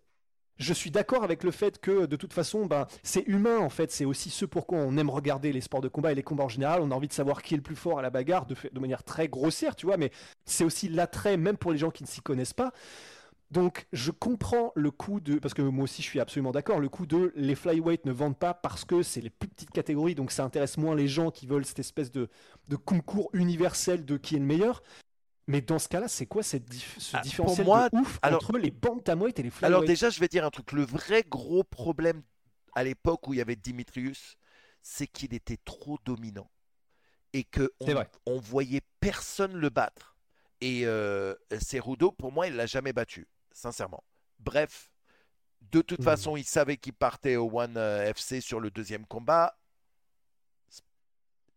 Je 0.58 0.72
suis 0.72 0.90
d'accord 0.90 1.24
avec 1.24 1.42
le 1.42 1.50
fait 1.50 1.80
que 1.80 2.06
de 2.06 2.16
toute 2.16 2.32
façon, 2.32 2.66
bah, 2.66 2.86
c'est 3.02 3.26
humain 3.26 3.58
en 3.58 3.70
fait. 3.70 3.90
C'est 3.90 4.04
aussi 4.04 4.30
ce 4.30 4.44
pourquoi 4.44 4.78
on 4.78 4.96
aime 4.96 5.10
regarder 5.10 5.52
les 5.52 5.60
sports 5.60 5.80
de 5.80 5.88
combat 5.88 6.12
et 6.12 6.14
les 6.14 6.22
combats 6.22 6.44
en 6.44 6.48
général. 6.48 6.80
On 6.80 6.90
a 6.90 6.94
envie 6.94 7.08
de 7.08 7.12
savoir 7.12 7.42
qui 7.42 7.54
est 7.54 7.56
le 7.56 7.62
plus 7.62 7.76
fort 7.76 7.98
à 7.98 8.02
la 8.02 8.10
bagarre 8.10 8.46
de, 8.46 8.56
manière 8.78 9.02
très 9.02 9.28
grossière, 9.28 9.74
tu 9.74 9.86
vois. 9.86 9.96
Mais 9.96 10.10
c'est 10.44 10.64
aussi 10.64 10.88
l'attrait, 10.88 11.36
même 11.36 11.56
pour 11.56 11.72
les 11.72 11.78
gens 11.78 11.90
qui 11.90 12.04
ne 12.04 12.08
s'y 12.08 12.20
connaissent 12.20 12.52
pas. 12.52 12.72
Donc, 13.50 13.86
je 13.92 14.10
comprends 14.10 14.72
le 14.74 14.90
coup 14.90 15.20
de. 15.20 15.38
Parce 15.38 15.54
que 15.54 15.62
moi 15.62 15.84
aussi, 15.84 16.02
je 16.02 16.08
suis 16.08 16.20
absolument 16.20 16.52
d'accord. 16.52 16.78
Le 16.78 16.88
coup 16.88 17.06
de 17.06 17.32
les 17.34 17.54
flyweight 17.54 18.04
ne 18.06 18.12
vendent 18.12 18.38
pas 18.38 18.54
parce 18.54 18.84
que 18.84 19.02
c'est 19.02 19.20
les 19.20 19.30
plus 19.30 19.48
petites 19.48 19.70
catégories. 19.70 20.14
Donc, 20.14 20.30
ça 20.30 20.44
intéresse 20.44 20.78
moins 20.78 20.94
les 20.94 21.08
gens 21.08 21.30
qui 21.30 21.46
veulent 21.46 21.64
cette 21.64 21.80
espèce 21.80 22.12
de 22.12 22.28
concours 22.84 23.30
universel 23.32 24.04
de 24.04 24.16
qui 24.16 24.36
est 24.36 24.40
le 24.40 24.46
meilleur. 24.46 24.82
Mais 25.46 25.60
dans 25.60 25.78
ce 25.78 25.88
cas-là, 25.88 26.08
c'est 26.08 26.26
quoi 26.26 26.42
cette 26.42 26.64
dif- 26.70 26.98
ce 26.98 27.10
Ah, 27.16 27.18
pour 27.18 27.24
différentiel 27.24 27.66
moi, 27.66 27.90
de 27.90 27.98
ouf 27.98 28.18
alors- 28.22 28.42
entre 28.42 28.56
les 28.58 28.70
bantamweight 28.70 29.38
et 29.38 29.42
les 29.42 29.50
Alors 29.62 29.80
flyweight 29.82 29.86
déjà, 29.88 30.10
je 30.10 30.18
vais 30.20 30.28
dire 30.28 30.44
un 30.44 30.50
truc. 30.50 30.72
Le 30.72 30.84
vrai 30.84 31.22
gros 31.22 31.62
problème 31.64 32.22
à 32.74 32.82
l'époque 32.82 33.28
où 33.28 33.34
il 33.34 33.38
y 33.38 33.40
avait 33.42 33.56
Dimitrius, 33.56 34.36
c'est 34.82 35.06
qu'il 35.06 35.34
était 35.34 35.58
trop 35.64 35.98
dominant 36.04 36.50
et 37.32 37.44
que 37.44 37.72
on, 38.26 38.38
voyait 38.38 38.82
personne 39.00 39.54
le 39.54 39.68
battre. 39.68 40.16
Et 40.60 40.86
euh, 40.86 41.34
Cerudo, 41.60 42.10
pour 42.10 42.32
moi, 42.32 42.46
il 42.46 42.54
l'a 42.56 42.66
jamais 42.66 42.92
battu, 42.92 43.28
sincèrement. 43.52 44.02
Bref, 44.38 44.90
de 45.60 45.82
toute 45.82 45.98
Mhm. 45.98 46.04
façon, 46.04 46.36
il 46.36 46.44
savait 46.44 46.76
qu'il 46.78 46.92
partait 46.94 47.36
au 47.36 47.50
One 47.60 47.76
euh, 47.76 48.04
FC 48.06 48.40
sur 48.40 48.60
le 48.60 48.70
deuxième 48.70 49.04
combat. 49.04 49.58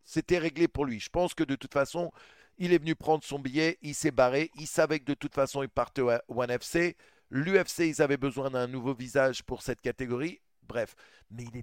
C'était 0.04 0.38
réglé 0.38 0.68
pour 0.68 0.84
lui. 0.86 1.00
Je 1.00 1.10
pense 1.10 1.34
que 1.34 1.44
de 1.44 1.54
toute 1.54 1.72
façon, 1.74 2.10
il 2.58 2.72
est 2.72 2.78
venu 2.78 2.94
prendre 2.94 3.24
son 3.24 3.38
billet, 3.38 3.78
il 3.82 3.94
s'est 3.94 4.10
barré, 4.10 4.50
il 4.56 4.66
savait 4.66 5.00
que 5.00 5.06
de 5.06 5.14
toute 5.14 5.34
façon, 5.34 5.62
il 5.62 5.68
partait 5.68 6.02
au 6.02 6.10
One 6.28 6.50
FC. 6.50 6.96
L'UFC, 7.30 7.80
ils 7.80 8.02
avaient 8.02 8.16
besoin 8.16 8.50
d'un 8.50 8.66
nouveau 8.66 8.94
visage 8.94 9.42
pour 9.42 9.62
cette 9.62 9.80
catégorie. 9.80 10.40
Bref, 10.66 10.94
mais 11.30 11.44
il 11.44 11.58
est 11.58 11.62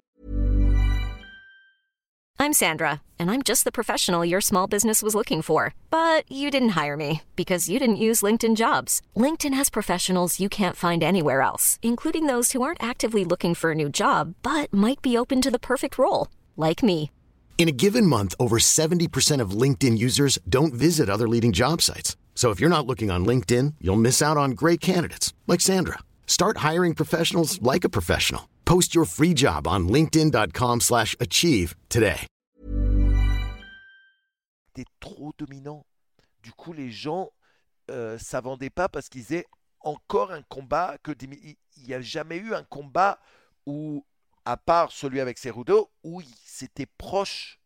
I'm 2.38 2.52
Sandra, 2.52 3.00
and 3.18 3.30
I'm 3.30 3.42
just 3.42 3.64
the 3.64 3.72
professional 3.72 4.22
your 4.22 4.42
small 4.42 4.66
business 4.66 5.02
was 5.02 5.14
looking 5.14 5.40
for. 5.40 5.72
But 5.90 6.30
you 6.30 6.50
didn't 6.50 6.76
hire 6.80 6.96
me 6.96 7.22
because 7.34 7.68
you 7.68 7.78
didn't 7.78 7.96
use 7.96 8.22
LinkedIn 8.22 8.56
jobs. 8.56 9.00
LinkedIn 9.16 9.54
has 9.54 9.70
professionals 9.70 10.38
you 10.38 10.48
can't 10.48 10.76
find 10.76 11.02
anywhere 11.02 11.40
else, 11.40 11.78
including 11.82 12.26
those 12.26 12.52
who 12.52 12.60
aren't 12.62 12.82
actively 12.82 13.24
looking 13.24 13.54
for 13.54 13.70
a 13.70 13.74
new 13.74 13.88
job 13.88 14.34
but 14.42 14.72
might 14.72 15.00
be 15.02 15.16
open 15.16 15.40
to 15.40 15.50
the 15.50 15.58
perfect 15.58 15.96
role, 15.98 16.28
like 16.56 16.82
me. 16.82 17.10
In 17.56 17.68
a 17.68 17.72
given 17.72 18.06
month, 18.06 18.34
over 18.38 18.58
70% 18.58 19.40
of 19.40 19.56
LinkedIn 19.62 19.96
users 19.96 20.38
don't 20.46 20.74
visit 20.74 21.08
other 21.08 21.26
leading 21.26 21.52
job 21.52 21.80
sites. 21.80 22.16
So 22.34 22.50
if 22.50 22.60
you're 22.60 22.76
not 22.76 22.86
looking 22.86 23.10
on 23.10 23.24
LinkedIn, 23.24 23.74
you'll 23.80 23.96
miss 23.96 24.20
out 24.20 24.36
on 24.36 24.50
great 24.50 24.80
candidates 24.80 25.32
like 25.46 25.62
Sandra. 25.62 25.98
Start 26.26 26.58
hiring 26.58 26.94
professionals 26.94 27.60
like 27.62 27.82
a 27.84 27.88
professional. 27.88 28.42
Post 28.66 28.94
your 28.94 29.06
free 29.06 29.32
job 29.32 29.66
on 29.66 29.88
linkedin.com/achieve 29.88 30.82
slash 30.82 31.16
achieve 31.18 31.74
today. 31.88 32.26
était 34.76 34.88
trop 35.00 35.32
dominant. 35.38 35.86
Du 36.42 36.52
coup, 36.52 36.72
les 36.72 36.90
gens 36.90 37.30
euh, 37.90 38.18
ça 38.18 38.40
vendait 38.40 38.70
pas 38.70 38.88
parce 38.88 39.08
qu'ils 39.08 39.22
disaient 39.22 39.46
encore 39.80 40.32
un 40.32 40.42
combat 40.42 40.96
que 41.02 41.12
il 41.22 41.56
n'y 41.86 41.94
a 41.94 42.00
jamais 42.00 42.36
eu 42.36 42.54
un 42.54 42.64
combat 42.64 43.18
où, 43.66 44.04
à 44.46 44.56
part 44.56 44.92
celui 44.92 45.20
avec 45.20 45.36
Cerudo, 45.38 45.90
où 46.02 46.20
il 46.22 46.34
s'était 46.44 46.86
proche, 46.86 47.58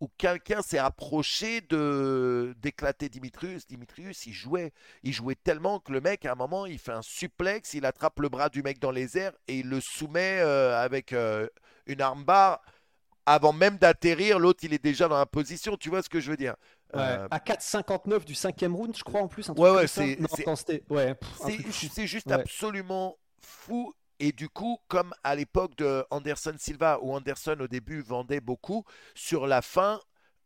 où 0.00 0.08
quelqu'un 0.16 0.62
s'est 0.62 0.78
approché 0.78 1.60
de 1.62 2.54
d'éclater 2.58 3.08
Dimitrius. 3.08 3.66
Dimitrius, 3.66 4.24
il 4.26 4.32
jouait, 4.32 4.72
il 5.02 5.12
jouait 5.12 5.34
tellement 5.34 5.80
que 5.80 5.92
le 5.92 6.00
mec, 6.00 6.24
à 6.24 6.32
un 6.32 6.36
moment, 6.36 6.64
il 6.64 6.78
fait 6.78 6.92
un 6.92 7.02
suplex, 7.02 7.74
il 7.74 7.84
attrape 7.84 8.20
le 8.20 8.28
bras 8.28 8.48
du 8.48 8.62
mec 8.62 8.78
dans 8.78 8.92
les 8.92 9.18
airs 9.18 9.34
et 9.48 9.58
il 9.58 9.68
le 9.68 9.80
soumet 9.80 10.38
euh, 10.40 10.80
avec 10.80 11.12
euh, 11.12 11.48
une 11.86 12.00
armbar 12.00 12.62
avant 13.26 13.52
même 13.52 13.76
d'atterrir, 13.76 14.38
l'autre 14.38 14.60
il 14.62 14.72
est 14.72 14.82
déjà 14.82 15.06
dans 15.06 15.18
la 15.18 15.26
position, 15.26 15.76
tu 15.76 15.90
vois 15.90 16.02
ce 16.02 16.08
que 16.08 16.18
je 16.18 16.30
veux 16.30 16.36
dire? 16.38 16.54
Ouais, 16.94 17.00
Euh, 17.02 17.28
À 17.30 17.38
4,59 17.40 18.24
du 18.24 18.34
cinquième 18.34 18.74
round, 18.74 18.96
je 18.96 19.04
crois 19.04 19.20
en 19.20 19.28
plus. 19.28 19.50
Un 19.50 19.54
truc 19.54 19.62
Ouais, 19.62 19.70
ouais, 19.70 19.86
c'est- 19.86 20.16
c'était- 20.56 20.82
ouais, 20.88 21.14
juste 22.06 22.28
Ouais. 22.28 22.32
absolument 22.32 23.18
fou. 23.42 23.92
Et 24.20 24.32
du 24.32 24.48
coup, 24.48 24.78
comme 24.88 25.14
à 25.24 25.34
l'époque 25.36 25.76
de 25.76 26.04
Anderson 26.10 26.54
Silva, 26.58 26.98
où 27.02 27.14
Anderson 27.14 27.56
au 27.60 27.68
début 27.68 28.00
vendait 28.02 28.40
beaucoup, 28.40 28.84
sur 29.14 29.46
la 29.46 29.62
fin, 29.62 30.00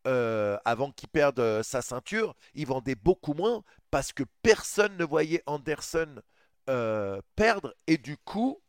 euh, 0.07 0.59
avant 0.65 0.91
qu'il 0.93 1.09
perde 1.09 1.41
euh, 1.41 1.63
sa 1.63 1.81
ceinture, 1.83 2.35
il 2.55 2.67
vendait 2.67 2.97
beaucoup 2.97 3.35
moins 3.35 3.63
parce 3.91 4.13
que 4.13 4.25
personne 4.43 4.97
ne 4.97 5.05
voyait 5.05 5.43
Anderson 5.47 6.21
euh, 6.69 7.21
perdre. 7.37 7.75
Et 7.87 7.99
du 7.99 8.17
coup, 8.19 8.61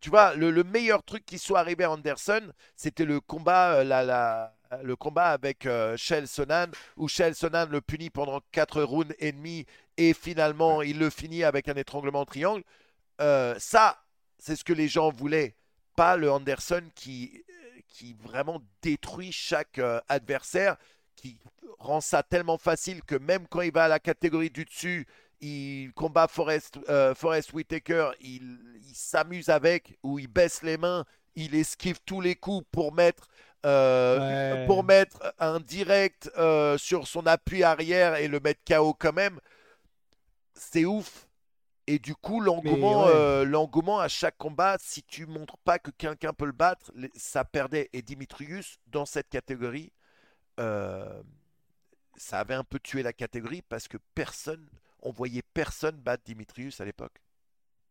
tu 0.00 0.10
vois, 0.10 0.34
le, 0.34 0.50
le 0.50 0.62
meilleur 0.64 1.02
truc 1.02 1.24
qui 1.26 1.38
soit 1.38 1.58
arrivé 1.60 1.84
à 1.84 1.90
Anderson, 1.90 2.52
c'était 2.76 3.04
le 3.04 3.20
combat, 3.20 3.82
la, 3.84 4.04
la- 4.04 4.54
le 4.82 4.96
combat 4.96 5.30
avec 5.30 5.64
euh, 5.66 5.96
Shell 5.96 6.28
Sonnen, 6.28 6.70
où 6.96 7.08
Shell 7.08 7.34
Sonnen 7.34 7.68
le 7.70 7.80
punit 7.80 8.10
pendant 8.10 8.40
4 8.52 8.82
rounds 8.82 9.14
et 9.18 9.32
demi, 9.32 9.64
et 9.96 10.12
finalement, 10.14 10.82
il 10.82 10.98
le 10.98 11.08
finit 11.10 11.42
avec 11.42 11.68
un 11.68 11.74
étranglement 11.74 12.20
en 12.20 12.24
triangle. 12.26 12.62
Euh, 13.20 13.54
ça, 13.58 14.02
c'est 14.38 14.56
ce 14.56 14.64
que 14.64 14.72
les 14.72 14.88
gens 14.88 15.10
voulaient, 15.10 15.54
pas 15.96 16.16
le 16.16 16.30
Anderson 16.30 16.82
qui, 16.94 17.44
qui 17.88 18.14
vraiment 18.22 18.62
détruit 18.82 19.32
chaque 19.32 19.78
euh, 19.78 20.00
adversaire, 20.08 20.76
qui 21.16 21.38
rend 21.78 22.00
ça 22.00 22.22
tellement 22.22 22.58
facile 22.58 23.02
que 23.02 23.16
même 23.16 23.46
quand 23.48 23.62
il 23.62 23.72
va 23.72 23.84
à 23.84 23.88
la 23.88 23.98
catégorie 23.98 24.50
du 24.50 24.64
dessus, 24.64 25.06
il 25.40 25.92
combat 25.94 26.28
Forrest, 26.28 26.78
euh, 26.88 27.14
Forrest 27.14 27.52
Whitaker, 27.52 28.10
il, 28.20 28.58
il 28.88 28.94
s'amuse 28.94 29.48
avec, 29.48 29.98
ou 30.02 30.18
il 30.18 30.26
baisse 30.28 30.62
les 30.62 30.76
mains, 30.76 31.04
il 31.36 31.54
esquive 31.54 31.98
tous 32.04 32.20
les 32.20 32.34
coups 32.36 32.66
pour 32.72 32.92
mettre, 32.92 33.28
euh, 33.66 34.54
Ouais. 34.60 34.66
pour 34.66 34.84
mettre 34.84 35.34
un 35.38 35.60
direct 35.60 36.30
euh, 36.38 36.78
sur 36.78 37.06
son 37.08 37.26
appui 37.26 37.62
arrière 37.62 38.16
et 38.16 38.28
le 38.28 38.40
mettre 38.40 38.60
KO 38.66 38.94
quand 38.94 39.12
même. 39.12 39.38
C'est 40.54 40.84
ouf. 40.84 41.27
Et 41.90 41.98
du 41.98 42.14
coup, 42.14 42.40
l'engouement, 42.40 43.06
ouais. 43.06 43.12
euh, 43.14 43.44
l'engouement 43.46 43.98
à 43.98 44.08
chaque 44.08 44.36
combat, 44.36 44.76
si 44.78 45.02
tu 45.02 45.24
montres 45.24 45.56
pas 45.56 45.78
que 45.78 45.90
quelqu'un 45.90 46.34
peut 46.34 46.44
le 46.44 46.52
battre, 46.52 46.92
ça 47.14 47.46
perdait. 47.46 47.88
Et 47.94 48.02
Dimitrius, 48.02 48.78
dans 48.88 49.06
cette 49.06 49.30
catégorie, 49.30 49.90
euh, 50.60 51.22
ça 52.18 52.40
avait 52.40 52.52
un 52.52 52.64
peu 52.64 52.78
tué 52.78 53.02
la 53.02 53.14
catégorie 53.14 53.62
parce 53.62 53.88
que 53.88 53.96
personne, 54.14 54.68
on 55.00 55.10
voyait 55.10 55.42
personne 55.54 55.96
battre 55.96 56.24
Dimitrius 56.24 56.78
à 56.82 56.84
l'époque. 56.84 57.22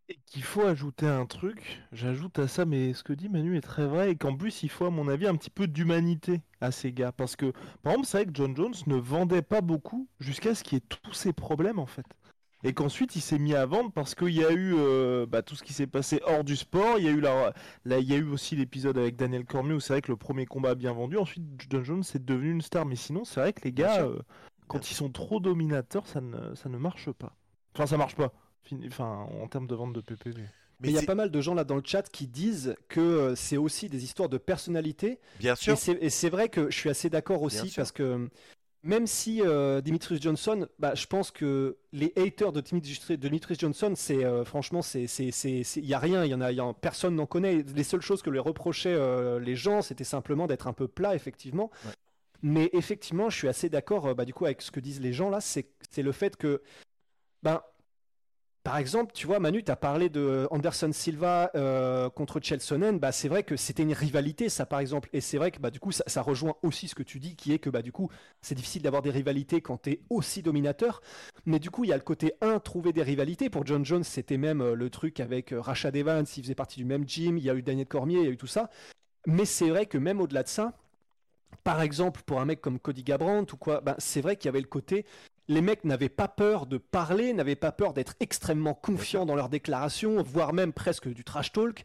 Et 0.09 0.19
qu'il 0.27 0.43
faut 0.43 0.61
ajouter 0.61 1.07
un 1.07 1.25
truc, 1.25 1.81
j'ajoute 1.91 2.37
à 2.37 2.47
ça, 2.47 2.65
mais 2.65 2.93
ce 2.93 3.03
que 3.03 3.13
dit 3.13 3.29
Manu 3.29 3.57
est 3.57 3.61
très 3.61 3.87
vrai, 3.87 4.11
et 4.11 4.15
qu'en 4.15 4.37
plus 4.37 4.61
il 4.61 4.69
faut, 4.69 4.85
à 4.85 4.91
mon 4.91 5.07
avis, 5.07 5.25
un 5.25 5.35
petit 5.35 5.49
peu 5.49 5.65
d'humanité 5.67 6.41
à 6.61 6.71
ces 6.71 6.93
gars. 6.93 7.11
Parce 7.11 7.35
que, 7.35 7.51
par 7.81 7.93
exemple, 7.93 8.07
c'est 8.07 8.17
vrai 8.17 8.25
que 8.27 8.35
John 8.35 8.55
Jones 8.55 8.75
ne 8.85 8.95
vendait 8.95 9.41
pas 9.41 9.61
beaucoup 9.61 10.07
jusqu'à 10.19 10.53
ce 10.53 10.63
qu'il 10.63 10.77
y 10.77 10.81
ait 10.81 10.85
tous 10.87 11.13
ces 11.13 11.33
problèmes, 11.33 11.79
en 11.79 11.87
fait. 11.87 12.05
Et 12.63 12.73
qu'ensuite 12.73 13.15
il 13.15 13.21
s'est 13.21 13.37
mis 13.39 13.53
à 13.53 13.65
vendre 13.65 13.91
parce 13.91 14.15
qu'il 14.15 14.29
y 14.33 14.43
a 14.43 14.51
eu 14.51 14.73
euh, 14.75 15.25
bah, 15.27 15.43
tout 15.43 15.55
ce 15.55 15.63
qui 15.63 15.73
s'est 15.73 15.87
passé 15.87 16.21
hors 16.25 16.43
du 16.43 16.55
sport. 16.55 16.97
Il 16.97 17.05
y 17.05 17.07
a 17.07 17.11
eu, 17.11 17.19
la, 17.21 17.53
la- 17.85 17.99
il 17.99 18.09
y 18.09 18.13
a 18.13 18.17
eu 18.17 18.27
aussi 18.29 18.55
l'épisode 18.55 18.97
avec 18.97 19.15
Daniel 19.15 19.45
Cormier 19.45 19.73
où 19.73 19.79
c'est 19.79 19.93
vrai 19.93 20.01
que 20.01 20.11
le 20.11 20.17
premier 20.17 20.45
combat 20.45 20.71
a 20.71 20.75
bien 20.75 20.91
vendu. 20.93 21.17
Ensuite, 21.17 21.43
John 21.69 21.83
Jones 21.83 22.03
est 22.15 22.23
devenu 22.25 22.51
une 22.51 22.61
star. 22.61 22.85
Mais 22.85 22.95
sinon, 22.95 23.25
c'est 23.25 23.39
vrai 23.39 23.53
que 23.53 23.61
les 23.63 23.71
gars, 23.73 24.03
euh, 24.05 24.19
quand 24.67 24.89
ils 24.91 24.95
sont 24.95 25.11
trop 25.11 25.39
dominateurs, 25.39 26.07
ça 26.07 26.19
ne, 26.21 26.55
ça 26.55 26.67
ne 26.69 26.77
marche 26.77 27.11
pas. 27.11 27.35
Enfin, 27.75 27.85
ça 27.87 27.97
marche 27.97 28.15
pas. 28.15 28.33
Enfin, 28.87 29.27
en 29.41 29.47
termes 29.47 29.67
de 29.67 29.75
vente 29.75 29.93
de 29.93 30.01
PPV. 30.01 30.41
Mais 30.79 30.89
il 30.89 30.93
y 30.93 30.97
a 30.97 31.03
pas 31.03 31.15
mal 31.15 31.31
de 31.31 31.41
gens 31.41 31.55
là 31.55 31.63
dans 31.63 31.75
le 31.75 31.81
chat 31.83 32.07
qui 32.09 32.27
disent 32.27 32.75
que 32.87 32.99
euh, 32.99 33.35
c'est 33.35 33.57
aussi 33.57 33.89
des 33.89 34.03
histoires 34.03 34.29
de 34.29 34.37
personnalité. 34.37 35.19
bien 35.35 35.55
Et 35.55 35.55
sûr, 35.55 35.77
c'est 35.77 35.93
et 36.01 36.09
c'est 36.09 36.29
vrai 36.29 36.49
que 36.49 36.69
je 36.69 36.77
suis 36.77 36.89
assez 36.89 37.09
d'accord 37.09 37.41
aussi 37.41 37.71
parce 37.71 37.91
que 37.91 38.29
même 38.83 39.07
si 39.07 39.41
euh, 39.41 39.81
Dimitrius 39.81 40.21
Johnson, 40.21 40.67
bah, 40.79 40.93
je 40.95 41.05
pense 41.07 41.31
que 41.31 41.77
les 41.91 42.13
haters 42.15 42.51
de 42.51 42.61
Dimitrius 42.61 43.59
Johnson, 43.59 43.93
c'est 43.95 44.23
euh, 44.23 44.45
franchement, 44.45 44.81
c'est 44.81 45.07
c'est 45.07 45.31
c'est 45.31 45.63
c'est- 45.63 45.79
il 45.81 45.85
y 45.87 45.93
a 45.93 45.99
rien, 45.99 46.23
il 46.23 46.31
y 46.31 46.33
en 46.33 46.41
a, 46.41 46.51
y 46.51 46.61
en- 46.61 46.73
personne 46.73 47.15
n'en 47.15 47.25
connaît. 47.25 47.63
Les 47.75 47.83
seules 47.83 48.01
choses 48.01 48.21
que 48.21 48.29
lui 48.29 48.39
reprochaient 48.39 48.93
euh, 48.93 49.39
les 49.39 49.55
gens, 49.55 49.81
c'était 49.81 50.03
simplement 50.03 50.47
d'être 50.47 50.67
un 50.67 50.73
peu 50.73 50.87
plat, 50.87 51.15
effectivement. 51.15 51.71
Ouais. 51.85 51.91
Mais 52.43 52.69
effectivement, 52.73 53.29
je 53.29 53.37
suis 53.37 53.47
assez 53.47 53.67
d'accord, 53.67 54.13
bah, 54.15 54.23
du 54.25 54.33
coup, 54.33 54.45
avec 54.45 54.61
ce 54.61 54.69
que 54.71 54.79
disent 54.79 55.01
les 55.01 55.11
gens 55.13 55.29
là, 55.29 55.41
c'est 55.41 55.67
c'est 55.89 56.03
le 56.03 56.11
fait 56.11 56.37
que, 56.37 56.61
ben, 57.43 57.61
par 58.67 58.79
exemple, 58.79 59.13
tu 59.13 59.27
vois, 59.27 59.39
Manu, 59.39 59.63
tu 59.63 59.71
as 59.71 59.77
parlé 59.77 60.09
de 60.09 60.45
Anderson 60.51 60.89
Silva 60.91 61.51
euh, 61.55 62.09
contre 62.09 62.41
Chelsonen. 62.41 62.99
Bah, 62.99 63.13
c'est 63.13 63.29
vrai 63.29 63.43
que 63.43 63.55
c'était 63.55 63.83
une 63.83 63.93
rivalité, 63.93 64.49
ça, 64.49 64.65
par 64.65 64.81
exemple. 64.81 65.07
Et 65.13 65.21
c'est 65.21 65.37
vrai 65.37 65.51
que 65.51 65.59
bah, 65.59 65.71
du 65.71 65.79
coup, 65.79 65.93
ça, 65.93 66.21
rejoint 66.21 66.57
aussi 66.63 66.89
ce 66.89 66.93
que 66.93 67.01
tu 67.01 67.17
dis, 67.17 67.37
qui 67.37 67.53
est 67.53 67.59
que 67.59 67.69
bah, 67.69 67.81
du 67.81 67.93
coup, 67.93 68.11
c'est 68.41 68.55
difficile 68.55 68.81
d'avoir 68.81 69.01
des 69.01 69.09
rivalités 69.09 69.61
quand 69.61 69.83
tu 69.83 69.91
es 69.91 70.01
aussi 70.09 70.41
dominateur. 70.41 71.01
Mais 71.45 71.59
du 71.59 71.69
coup, 71.69 71.85
il 71.85 71.91
y 71.91 71.93
a 71.93 71.95
le 71.95 72.03
côté 72.03 72.33
1, 72.41 72.59
trouver 72.59 72.91
des 72.91 73.03
rivalités. 73.03 73.49
Pour 73.49 73.65
John 73.65 73.85
Jones, 73.85 74.03
c'était 74.03 74.35
même 74.35 74.59
euh, 74.59 74.75
le 74.75 74.89
truc 74.89 75.21
avec 75.21 75.53
euh, 75.53 75.61
Rashad 75.61 75.95
Evans, 75.95 76.25
il 76.35 76.43
faisait 76.43 76.53
partie 76.53 76.77
du 76.77 76.83
même 76.83 77.07
gym. 77.07 77.37
Il 77.37 77.45
y 77.45 77.49
a 77.49 77.55
eu 77.55 77.61
Daniel 77.61 77.87
Cormier, 77.87 78.19
il 78.19 78.25
y 78.25 78.27
a 78.27 78.31
eu 78.31 78.37
tout 78.37 78.47
ça. 78.47 78.69
Mais 79.27 79.45
c'est 79.45 79.69
vrai 79.69 79.85
que 79.85 79.97
même 79.97 80.19
au-delà 80.19 80.43
de 80.43 80.49
ça, 80.49 80.73
par 81.63 81.81
exemple, 81.81 82.21
pour 82.25 82.41
un 82.41 82.45
mec 82.45 82.59
comme 82.59 82.79
Cody 82.79 83.05
Garbrandt 83.05 83.53
ou 83.53 83.57
quoi, 83.57 83.79
bah, 83.79 83.95
c'est 83.97 84.19
vrai 84.19 84.35
qu'il 84.35 84.47
y 84.47 84.49
avait 84.49 84.59
le 84.59 84.67
côté 84.67 85.05
les 85.47 85.61
mecs 85.61 85.85
n'avaient 85.85 86.09
pas 86.09 86.27
peur 86.27 86.65
de 86.65 86.77
parler, 86.77 87.33
n'avaient 87.33 87.55
pas 87.55 87.71
peur 87.71 87.93
d'être 87.93 88.15
extrêmement 88.19 88.73
confiants 88.73 89.25
dans 89.25 89.35
leurs 89.35 89.49
déclarations, 89.49 90.21
voire 90.21 90.53
même 90.53 90.73
presque 90.73 91.07
du 91.07 91.23
trash 91.23 91.51
talk. 91.51 91.83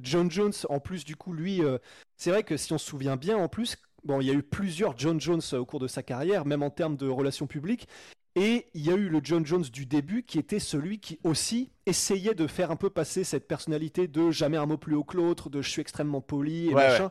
John 0.00 0.30
Jones, 0.30 0.52
en 0.68 0.80
plus, 0.80 1.04
du 1.04 1.16
coup, 1.16 1.32
lui, 1.32 1.62
euh, 1.62 1.78
c'est 2.16 2.30
vrai 2.30 2.42
que 2.42 2.56
si 2.56 2.72
on 2.72 2.78
se 2.78 2.86
souvient 2.86 3.16
bien, 3.16 3.36
en 3.36 3.48
plus, 3.48 3.76
bon, 4.04 4.20
il 4.20 4.26
y 4.26 4.30
a 4.30 4.34
eu 4.34 4.42
plusieurs 4.42 4.96
John 4.98 5.20
Jones 5.20 5.42
euh, 5.52 5.58
au 5.58 5.66
cours 5.66 5.80
de 5.80 5.88
sa 5.88 6.02
carrière, 6.02 6.46
même 6.46 6.62
en 6.62 6.70
termes 6.70 6.96
de 6.96 7.08
relations 7.08 7.46
publiques. 7.46 7.86
Et 8.34 8.68
il 8.72 8.86
y 8.86 8.90
a 8.90 8.94
eu 8.94 9.10
le 9.10 9.20
John 9.22 9.44
Jones 9.44 9.64
du 9.64 9.84
début 9.84 10.22
qui 10.22 10.38
était 10.38 10.58
celui 10.58 11.00
qui 11.00 11.20
aussi 11.22 11.70
essayait 11.84 12.34
de 12.34 12.46
faire 12.46 12.70
un 12.70 12.76
peu 12.76 12.88
passer 12.88 13.24
cette 13.24 13.46
personnalité 13.46 14.08
de 14.08 14.30
jamais 14.30 14.56
un 14.56 14.64
mot 14.64 14.78
plus 14.78 14.94
haut 14.94 15.04
que 15.04 15.18
l'autre, 15.18 15.50
de 15.50 15.60
je 15.60 15.68
suis 15.68 15.82
extrêmement 15.82 16.22
poli 16.22 16.68
et 16.68 16.74
Ouais, 16.74 16.88
machin. 16.88 17.10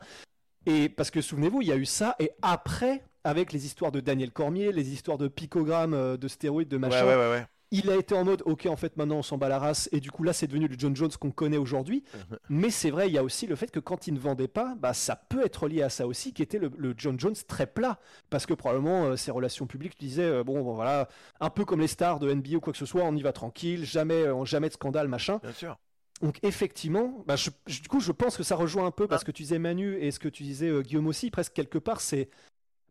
Et 0.65 0.89
parce 0.89 1.11
que 1.11 1.21
souvenez-vous, 1.21 1.61
il 1.61 1.67
y 1.67 1.71
a 1.71 1.75
eu 1.75 1.85
ça, 1.85 2.15
et 2.19 2.31
après, 2.41 3.03
avec 3.23 3.53
les 3.53 3.65
histoires 3.65 3.91
de 3.91 3.99
Daniel 3.99 4.31
Cormier, 4.31 4.71
les 4.71 4.91
histoires 4.93 5.17
de 5.17 5.27
picogrammes, 5.27 5.93
euh, 5.93 6.17
de 6.17 6.27
stéroïdes, 6.27 6.69
de 6.69 6.77
machin, 6.77 7.05
ouais, 7.05 7.15
ouais, 7.15 7.29
ouais. 7.31 7.45
il 7.71 7.89
a 7.89 7.95
été 7.95 8.13
en 8.15 8.25
mode 8.25 8.41
ok 8.45 8.65
en 8.65 8.75
fait 8.75 8.97
maintenant 8.97 9.17
on 9.17 9.21
s'en 9.23 9.37
bat 9.37 9.47
la 9.47 9.57
race 9.59 9.87
et 9.93 9.99
du 10.01 10.11
coup 10.11 10.23
là 10.23 10.33
c'est 10.33 10.47
devenu 10.47 10.67
le 10.67 10.75
John 10.77 10.93
Jones 10.95 11.11
qu'on 11.19 11.31
connaît 11.31 11.57
aujourd'hui 11.57 12.03
mais 12.49 12.69
c'est 12.69 12.89
vrai 12.89 13.07
il 13.07 13.13
y 13.13 13.17
a 13.17 13.23
aussi 13.23 13.47
le 13.47 13.55
fait 13.55 13.71
que 13.71 13.79
quand 13.79 14.07
il 14.07 14.13
ne 14.13 14.19
vendait 14.19 14.49
pas 14.49 14.75
bah 14.77 14.93
ça 14.93 15.15
peut 15.15 15.45
être 15.45 15.67
lié 15.69 15.81
à 15.81 15.89
ça 15.89 16.05
aussi 16.05 16.33
qui 16.33 16.41
était 16.43 16.59
le, 16.59 16.69
le 16.77 16.93
John 16.97 17.17
Jones 17.19 17.35
très 17.47 17.67
plat 17.67 17.97
parce 18.29 18.45
que 18.45 18.53
probablement 18.53 19.05
euh, 19.05 19.15
ses 19.15 19.31
relations 19.31 19.67
publiques 19.67 19.97
disaient 19.99 20.23
euh, 20.25 20.43
bon, 20.43 20.61
bon, 20.63 20.73
voilà 20.73 21.07
un 21.39 21.49
peu 21.49 21.63
comme 21.63 21.79
les 21.79 21.87
stars 21.87 22.19
de 22.19 22.33
NBA 22.33 22.57
ou 22.57 22.59
quoi 22.59 22.73
que 22.73 22.79
ce 22.79 22.85
soit 22.85 23.03
on 23.03 23.15
y 23.15 23.21
va 23.21 23.31
tranquille 23.31 23.85
jamais 23.85 24.15
euh, 24.25 24.43
jamais 24.43 24.67
de 24.67 24.73
scandale 24.73 25.07
machin 25.07 25.39
Bien 25.41 25.53
sûr. 25.53 25.77
donc 26.21 26.39
effectivement, 26.43 27.23
bah, 27.25 27.35
je- 27.37 27.49
je- 27.67 27.81
du 27.81 27.87
coup, 27.87 27.99
je 28.01 28.11
pense 28.11 28.35
que 28.37 28.43
ça 28.43 28.55
rejoint 28.55 28.85
un 28.85 28.91
peu 28.91 29.05
Ah. 29.05 29.07
parce 29.07 29.23
que 29.23 29.31
tu 29.31 29.43
disais 29.43 29.59
Manu 29.59 29.95
et 29.97 30.11
ce 30.11 30.19
que 30.19 30.27
tu 30.29 30.43
disais 30.43 30.69
Guillaume 30.83 31.07
aussi, 31.07 31.31
presque 31.31 31.53
quelque 31.53 31.77
part, 31.79 32.01
c'est 32.01 32.29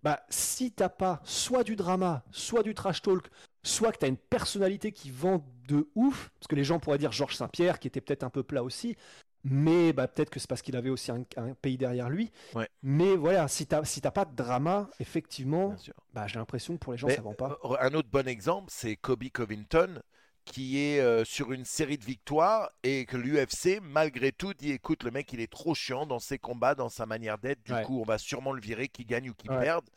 bah, 0.02 0.20
si 0.30 0.72
t'as 0.72 0.88
pas 0.88 1.20
soit 1.24 1.64
du 1.64 1.76
drama, 1.76 2.22
soit 2.30 2.62
du 2.62 2.74
trash 2.74 3.02
talk, 3.02 3.28
soit 3.62 3.92
que 3.92 3.98
t'as 3.98 4.08
une 4.08 4.16
personnalité 4.16 4.92
qui 4.92 5.10
vend 5.10 5.44
de 5.68 5.88
ouf, 5.94 6.30
parce 6.38 6.48
que 6.48 6.56
les 6.56 6.64
gens 6.64 6.78
pourraient 6.80 6.98
dire 6.98 7.12
Georges 7.12 7.36
Saint-Pierre 7.36 7.78
qui 7.78 7.88
était 7.88 8.00
peut-être 8.00 8.24
un 8.24 8.30
peu 8.30 8.42
plat 8.42 8.62
aussi, 8.62 8.96
mais 9.44 9.92
bah, 9.92 10.08
peut-être 10.08 10.30
que 10.30 10.38
c'est 10.40 10.48
parce 10.48 10.62
qu'il 10.62 10.76
avait 10.76 10.90
aussi 10.90 11.10
un, 11.10 11.24
un 11.36 11.54
pays 11.54 11.78
derrière 11.78 12.10
lui. 12.10 12.30
Ouais. 12.54 12.68
Mais 12.82 13.16
voilà, 13.16 13.48
si 13.48 13.66
t'as 13.66 13.84
si 13.84 14.00
t'as 14.00 14.10
pas 14.10 14.24
de 14.24 14.34
drama, 14.34 14.90
effectivement, 15.00 15.74
bah, 16.12 16.26
j'ai 16.26 16.38
l'impression 16.38 16.74
que 16.74 16.78
pour 16.80 16.92
les 16.92 16.98
gens 16.98 17.08
Mais, 17.08 17.14
ça 17.14 17.22
vend 17.22 17.34
pas. 17.34 17.58
euh, 17.64 17.76
un 17.80 17.94
autre 17.94 18.08
bon 18.10 18.26
exemple, 18.28 18.68
c'est 18.70 18.96
Kobe 18.96 19.24
Covington, 19.32 20.02
qui 20.44 20.78
est 20.80 21.00
euh, 21.00 21.24
sur 21.24 21.52
une 21.52 21.64
série 21.64 21.98
de 21.98 22.04
victoires 22.04 22.70
et 22.82 23.04
que 23.06 23.16
l'UFC, 23.16 23.80
malgré 23.82 24.32
tout, 24.32 24.54
dit 24.54 24.72
écoute, 24.72 25.04
le 25.04 25.10
mec, 25.10 25.32
il 25.32 25.40
est 25.40 25.50
trop 25.52 25.74
chiant 25.74 26.06
dans 26.06 26.18
ses 26.18 26.38
combats, 26.38 26.74
dans 26.74 26.88
sa 26.88 27.06
manière 27.06 27.38
d'être. 27.38 27.62
Du 27.64 27.72
Ouais. 27.72 27.82
coup, 27.82 28.00
on 28.00 28.04
va 28.04 28.18
sûrement 28.18 28.52
le 28.52 28.60
virer, 28.60 28.88
qu'il 28.88 29.06
gagne 29.06 29.30
ou 29.30 29.34
qu'il 29.34 29.50
Ouais. 29.50 29.60
perde. 29.60 29.88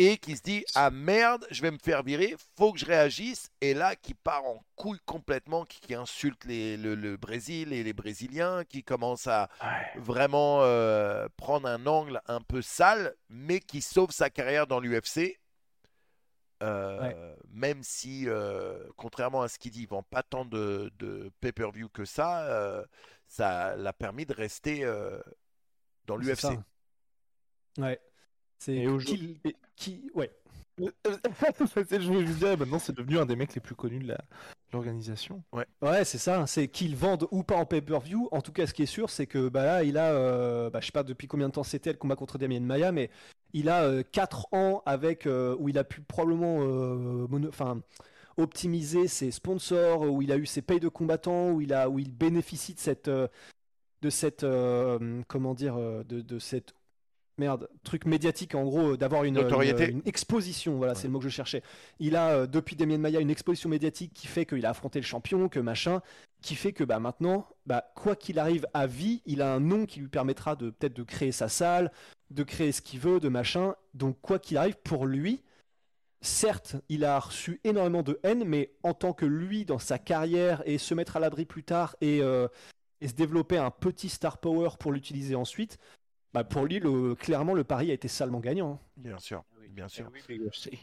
Et 0.00 0.16
qui 0.16 0.36
se 0.36 0.42
dit 0.42 0.64
ah 0.76 0.90
merde, 0.90 1.44
je 1.50 1.60
vais 1.60 1.72
me 1.72 1.78
faire 1.78 2.04
virer, 2.04 2.36
faut 2.56 2.72
que 2.72 2.78
je 2.78 2.84
réagisse. 2.86 3.50
Et 3.60 3.74
là, 3.74 3.96
qui 3.96 4.14
part 4.14 4.44
en 4.44 4.62
couille 4.76 5.00
complètement, 5.06 5.64
qui, 5.64 5.80
qui 5.80 5.92
insulte 5.94 6.44
les- 6.44 6.76
le, 6.76 6.94
le 6.94 7.16
Brésil 7.16 7.72
et 7.72 7.82
les 7.82 7.92
Brésiliens, 7.92 8.62
qui 8.64 8.84
commence 8.84 9.26
à 9.26 9.48
vraiment 9.96 10.62
euh, 10.62 11.26
prendre 11.36 11.66
un 11.68 11.84
angle 11.86 12.20
un 12.28 12.40
peu 12.40 12.62
sale, 12.62 13.14
mais 13.28 13.58
qui 13.58 13.82
sauve 13.82 14.12
sa 14.12 14.30
carrière 14.30 14.68
dans 14.68 14.78
l'UFC. 14.78 15.36
Euh, 16.62 17.34
Même 17.50 17.82
si, 17.82 18.28
euh, 18.28 18.88
contrairement 18.96 19.42
à 19.42 19.48
ce 19.48 19.58
qu'il 19.58 19.70
dit, 19.72 19.82
il 19.82 19.88
vend 19.88 20.02
pas 20.02 20.22
tant 20.22 20.44
de, 20.44 20.90
de 20.98 21.30
pay-per-view 21.40 21.88
que 21.88 22.04
ça, 22.04 22.46
euh, 22.46 22.84
ça 23.26 23.76
l'a 23.76 23.92
permis 23.92 24.26
de 24.26 24.34
rester 24.34 24.84
euh, 24.84 25.20
dans 26.06 26.16
l'UFC. 26.16 26.58
Ouais. 27.78 28.00
C'est 28.58 28.84
qui, 29.76 30.10
ouais. 30.14 30.30
Je 30.78 32.26
juste 32.26 32.38
dire, 32.38 32.58
maintenant 32.58 32.78
c'est 32.78 32.96
devenu 32.96 33.18
un 33.18 33.26
des 33.26 33.36
mecs 33.36 33.54
les 33.54 33.60
plus 33.60 33.74
connus 33.74 34.00
de 34.00 34.14
l'organisation. 34.72 35.42
Ouais, 35.52 36.04
c'est 36.04 36.18
ça. 36.18 36.46
C'est 36.46 36.68
qu'ils 36.68 36.96
vendent 36.96 37.26
ou 37.30 37.42
pas 37.42 37.56
en 37.56 37.66
pay-per-view. 37.66 38.28
En 38.32 38.40
tout 38.40 38.52
cas, 38.52 38.66
ce 38.66 38.74
qui 38.74 38.82
est 38.82 38.86
sûr, 38.86 39.10
c'est 39.10 39.26
que 39.26 39.48
bah 39.48 39.64
là, 39.64 39.82
il 39.84 39.98
a, 39.98 40.12
euh, 40.12 40.70
bah, 40.70 40.80
je 40.80 40.86
sais 40.86 40.92
pas 40.92 41.02
depuis 41.02 41.26
combien 41.26 41.48
de 41.48 41.52
temps 41.52 41.62
c'était 41.62 41.92
le 41.92 41.98
combat 41.98 42.16
contre 42.16 42.38
Damien 42.38 42.60
Maya, 42.60 42.92
mais 42.92 43.10
il 43.52 43.68
a 43.68 44.02
4 44.02 44.46
ans 44.52 44.82
avec 44.86 45.26
euh, 45.26 45.56
où 45.58 45.68
il 45.68 45.78
a 45.78 45.84
pu 45.84 46.00
probablement, 46.02 46.58
euh, 46.60 47.26
optimiser 48.38 49.08
ses 49.08 49.30
sponsors, 49.30 50.02
où 50.02 50.22
il 50.22 50.32
a 50.32 50.36
eu 50.36 50.46
ses 50.46 50.62
payes 50.62 50.80
de 50.80 50.88
combattants, 50.88 51.50
où 51.50 51.60
il 51.60 51.72
a, 51.72 51.90
où 51.90 51.98
il 51.98 52.10
bénéficie 52.10 52.74
de 52.74 52.78
cette, 52.78 53.08
euh, 53.08 53.28
de 54.00 54.10
cette, 54.10 54.44
euh, 54.44 55.22
comment 55.28 55.54
dire, 55.54 55.76
euh, 55.76 56.04
de 56.04 56.38
cette 56.38 56.72
merde, 57.38 57.68
truc 57.84 58.04
médiatique 58.06 58.54
en 58.54 58.64
gros, 58.64 58.96
d'avoir 58.96 59.24
une, 59.24 59.34
Notoriété. 59.34 59.90
une- 59.90 59.98
une 59.98 60.02
exposition, 60.06 60.76
voilà, 60.76 60.94
c'est 60.94 61.06
le 61.06 61.12
mot 61.12 61.18
que 61.18 61.24
je 61.24 61.30
cherchais. 61.30 61.62
Il 62.00 62.16
a, 62.16 62.30
euh, 62.30 62.46
depuis 62.46 62.76
Damien 62.76 62.98
Maya, 62.98 63.20
une 63.20 63.30
exposition 63.30 63.68
médiatique 63.68 64.12
qui 64.14 64.26
fait 64.26 64.46
qu'il 64.46 64.64
a 64.66 64.70
affronté 64.70 64.98
le 65.00 65.04
champion, 65.06 65.48
que 65.48 65.60
machin, 65.60 66.00
qui 66.42 66.54
fait 66.54 66.72
que 66.72 66.84
bah, 66.84 66.98
maintenant, 67.00 67.48
bah, 67.66 67.90
quoi 67.94 68.16
qu'il 68.16 68.38
arrive 68.38 68.66
à 68.74 68.86
vie, 68.86 69.22
il 69.26 69.42
a 69.42 69.52
un 69.54 69.60
nom 69.60 69.86
qui 69.86 70.00
lui 70.00 70.08
permettra 70.08 70.56
de 70.56 70.70
peut-être 70.70 70.94
de 70.94 71.02
créer 71.02 71.32
sa 71.32 71.48
salle, 71.48 71.90
de 72.30 72.42
créer 72.42 72.72
ce 72.72 72.82
qu'il 72.82 73.00
veut, 73.00 73.20
de 73.20 73.28
machin. 73.28 73.74
Donc 73.94 74.18
quoi 74.20 74.38
qu'il 74.38 74.56
arrive, 74.56 74.76
pour 74.84 75.06
lui, 75.06 75.42
certes, 76.20 76.76
il 76.88 77.04
a 77.04 77.18
reçu 77.18 77.60
énormément 77.64 78.02
de 78.02 78.18
haine, 78.22 78.44
mais 78.44 78.72
en 78.82 78.94
tant 78.94 79.12
que 79.12 79.24
lui, 79.26 79.64
dans 79.64 79.78
sa 79.78 79.98
carrière, 79.98 80.62
et 80.66 80.78
se 80.78 80.94
mettre 80.94 81.16
à 81.16 81.20
l'abri 81.20 81.44
plus 81.44 81.62
tard, 81.64 81.96
et, 82.00 82.20
euh, 82.22 82.48
et 83.00 83.08
se 83.08 83.14
développer 83.14 83.56
un 83.58 83.70
petit 83.70 84.08
star 84.08 84.38
power 84.38 84.70
pour 84.80 84.90
l'utiliser 84.92 85.34
ensuite, 85.36 85.78
bah, 86.32 86.44
pour 86.44 86.64
lui, 86.66 86.78
le- 86.80 87.14
clairement, 87.14 87.54
le 87.54 87.64
pari 87.64 87.90
a 87.90 87.94
été 87.94 88.08
salement 88.08 88.40
gagnant. 88.40 88.72
hein. 88.72 88.86
Bien 88.96 89.18
sûr, 89.18 89.44
bien 89.70 89.88
sûr, 89.88 90.10
Eh 90.28 90.38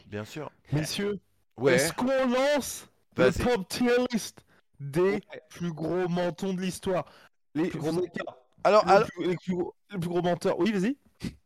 bien 0.08 0.24
sûr. 0.24 0.50
Messieurs, 0.72 1.18
Ouais, 1.58 1.74
est-ce 1.74 1.92
qu'on 1.94 2.06
lance 2.06 2.86
le 3.16 3.32
top 3.32 3.66
tier 3.68 3.90
list 4.12 4.44
des 4.78 5.20
plus 5.48 5.72
gros 5.72 6.06
mentons 6.08 6.52
de 6.52 6.60
l'histoire? 6.60 7.06
Les 7.54 7.68
Plus 7.68 7.78
gros 7.78 7.92
vous- 7.92 8.00
menteur. 8.02 8.36
alors, 8.64 8.84
les 8.84 8.92
alors, 8.92 9.08
plus- 9.08 9.26
les 9.28 9.36
plus 9.36 9.54
gros- 9.54 9.74
les 9.90 9.98
plus 9.98 10.08
gros 10.08 10.22
menteurs. 10.22 10.58
Oui, 10.58 10.70
vas-y. 10.72 10.96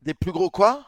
des 0.02 0.14
plus 0.14 0.32
gros 0.32 0.50
quoi? 0.50 0.84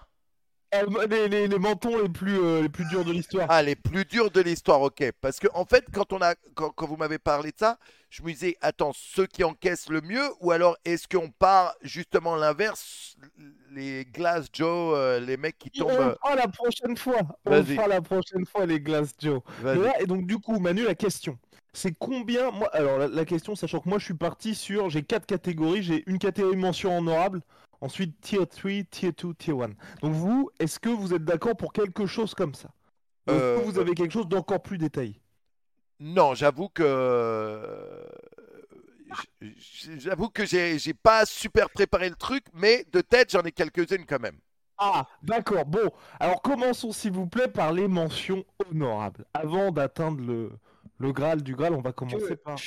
Euh, 0.75 1.07
les, 1.07 1.29
les, 1.29 1.47
les 1.49 1.59
mentons 1.59 1.97
les 2.03 2.09
plus, 2.09 2.37
euh, 2.41 2.63
les 2.63 2.69
plus 2.69 2.85
durs 2.87 3.05
de 3.05 3.13
l'histoire. 3.13 3.47
Ah, 3.51 3.63
les 3.63 3.77
plus 3.77 4.05
durs 4.07 4.31
de 4.31 4.41
l'histoire, 4.41 4.81
ok. 4.81 5.13
Parce 5.21 5.39
que 5.39 5.47
en 5.55 5.65
fait, 5.67 5.85
quand 5.93 6.13
on 6.13 6.21
a, 6.23 6.35
quand, 6.55 6.71
quand 6.71 6.87
vous 6.87 6.97
m'avez 6.97 7.19
parlé 7.19 7.53
de 7.53 7.59
ça, 7.59 7.79
je 8.13 8.23
me 8.23 8.31
disais, 8.31 8.57
attends, 8.61 8.93
ceux 8.95 9.27
qui 9.27 9.43
encaissent 9.43 9.89
le 9.89 10.03
mieux, 10.03 10.29
ou 10.41 10.51
alors 10.51 10.77
est-ce 10.85 11.09
qu'on 11.09 11.31
part 11.31 11.75
justement 11.81 12.37
l'inverse, 12.37 13.17
les 13.71 14.05
Glass 14.05 14.49
Joe, 14.53 14.95
euh, 14.95 15.19
les 15.19 15.39
mecs 15.39 15.57
qui 15.59 15.83
on 15.83 15.87
tombent. 15.87 15.99
le 15.99 16.15
fera 16.23 16.37
la 16.37 16.49
prochaine 16.49 16.97
fois. 16.97 17.21
On 17.47 17.65
fera 17.65 17.89
la 17.89 18.03
prochaine 18.03 18.45
fois, 18.45 18.67
les 18.67 18.81
Glass 18.81 19.15
Joe. 19.19 19.41
Et 20.01 20.07
donc 20.07 20.27
du 20.27 20.39
coup, 20.39 20.59
Manu, 20.59 20.83
la 20.85 20.95
question, 20.95 21.39
c'est 21.73 21.93
combien 21.99 22.51
moi 22.51 22.69
Alors 22.75 22.99
la, 22.99 23.09
la 23.09 23.25
question, 23.25 23.55
sachant 23.57 23.81
que 23.81 23.89
moi 23.89 23.99
je 23.99 24.05
suis 24.05 24.15
parti 24.15 24.55
sur, 24.55 24.91
j'ai 24.91 25.03
quatre 25.03 25.25
catégories, 25.25 25.83
j'ai 25.83 26.03
une 26.07 26.19
catégorie 26.19 26.57
mention 26.57 26.99
honorable, 26.99 27.41
ensuite 27.81 28.21
tier 28.21 28.47
3, 28.47 28.71
tier 28.91 29.13
2, 29.13 29.33
tier 29.35 29.55
1. 29.55 29.69
Donc 30.03 30.13
vous, 30.13 30.51
est-ce 30.59 30.79
que 30.79 30.91
vous 30.91 31.15
êtes 31.15 31.25
d'accord 31.25 31.57
pour 31.57 31.73
quelque 31.73 32.05
chose 32.05 32.35
comme 32.35 32.55
ça? 32.55 32.69
Est-ce 33.27 33.37
Euh, 33.37 33.59
que 33.59 33.65
vous 33.65 33.79
avez 33.79 33.95
quelque 33.95 34.13
chose 34.13 34.29
d'encore 34.29 34.61
plus 34.63 34.77
détaillé? 34.77 35.22
Non, 36.03 36.35
j'avoue 36.35 36.69
que 36.69 36.85
j- 39.41 39.99
j'avoue 40.01 40.29
que 40.31 40.45
j'ai 40.47 40.79
j'ai 40.79 40.95
pas 40.95 41.27
super 41.27 41.71
préparé 41.71 42.09
le 42.09 42.17
truc, 42.17 42.45
mais 42.55 42.85
de 42.93 43.01
tête 43.01 43.31
j'en 43.33 43.43
ai 43.43 43.53
quelques-unes 43.53 44.07
quand 44.07 44.21
même. 44.21 44.39
Ah, 44.79 45.07
d'accord. 45.23 45.65
Bon, 45.67 45.91
alors 46.19 46.43
commençons 46.43 46.93
s'il 46.93 47.13
vous 47.13 47.27
plaît 47.27 47.49
par 47.49 47.73
les 47.73 47.87
mentions 47.89 48.45
honorables. 48.69 49.25
Avant 49.33 49.71
d'atteindre 49.71 50.21
le, 50.25 50.51
le 50.99 51.13
Graal 51.13 51.43
du 51.43 51.55
Graal, 51.55 51.75
on 51.75 51.81
va 51.83 51.93
commencer 51.93 52.37
par. 52.37 52.59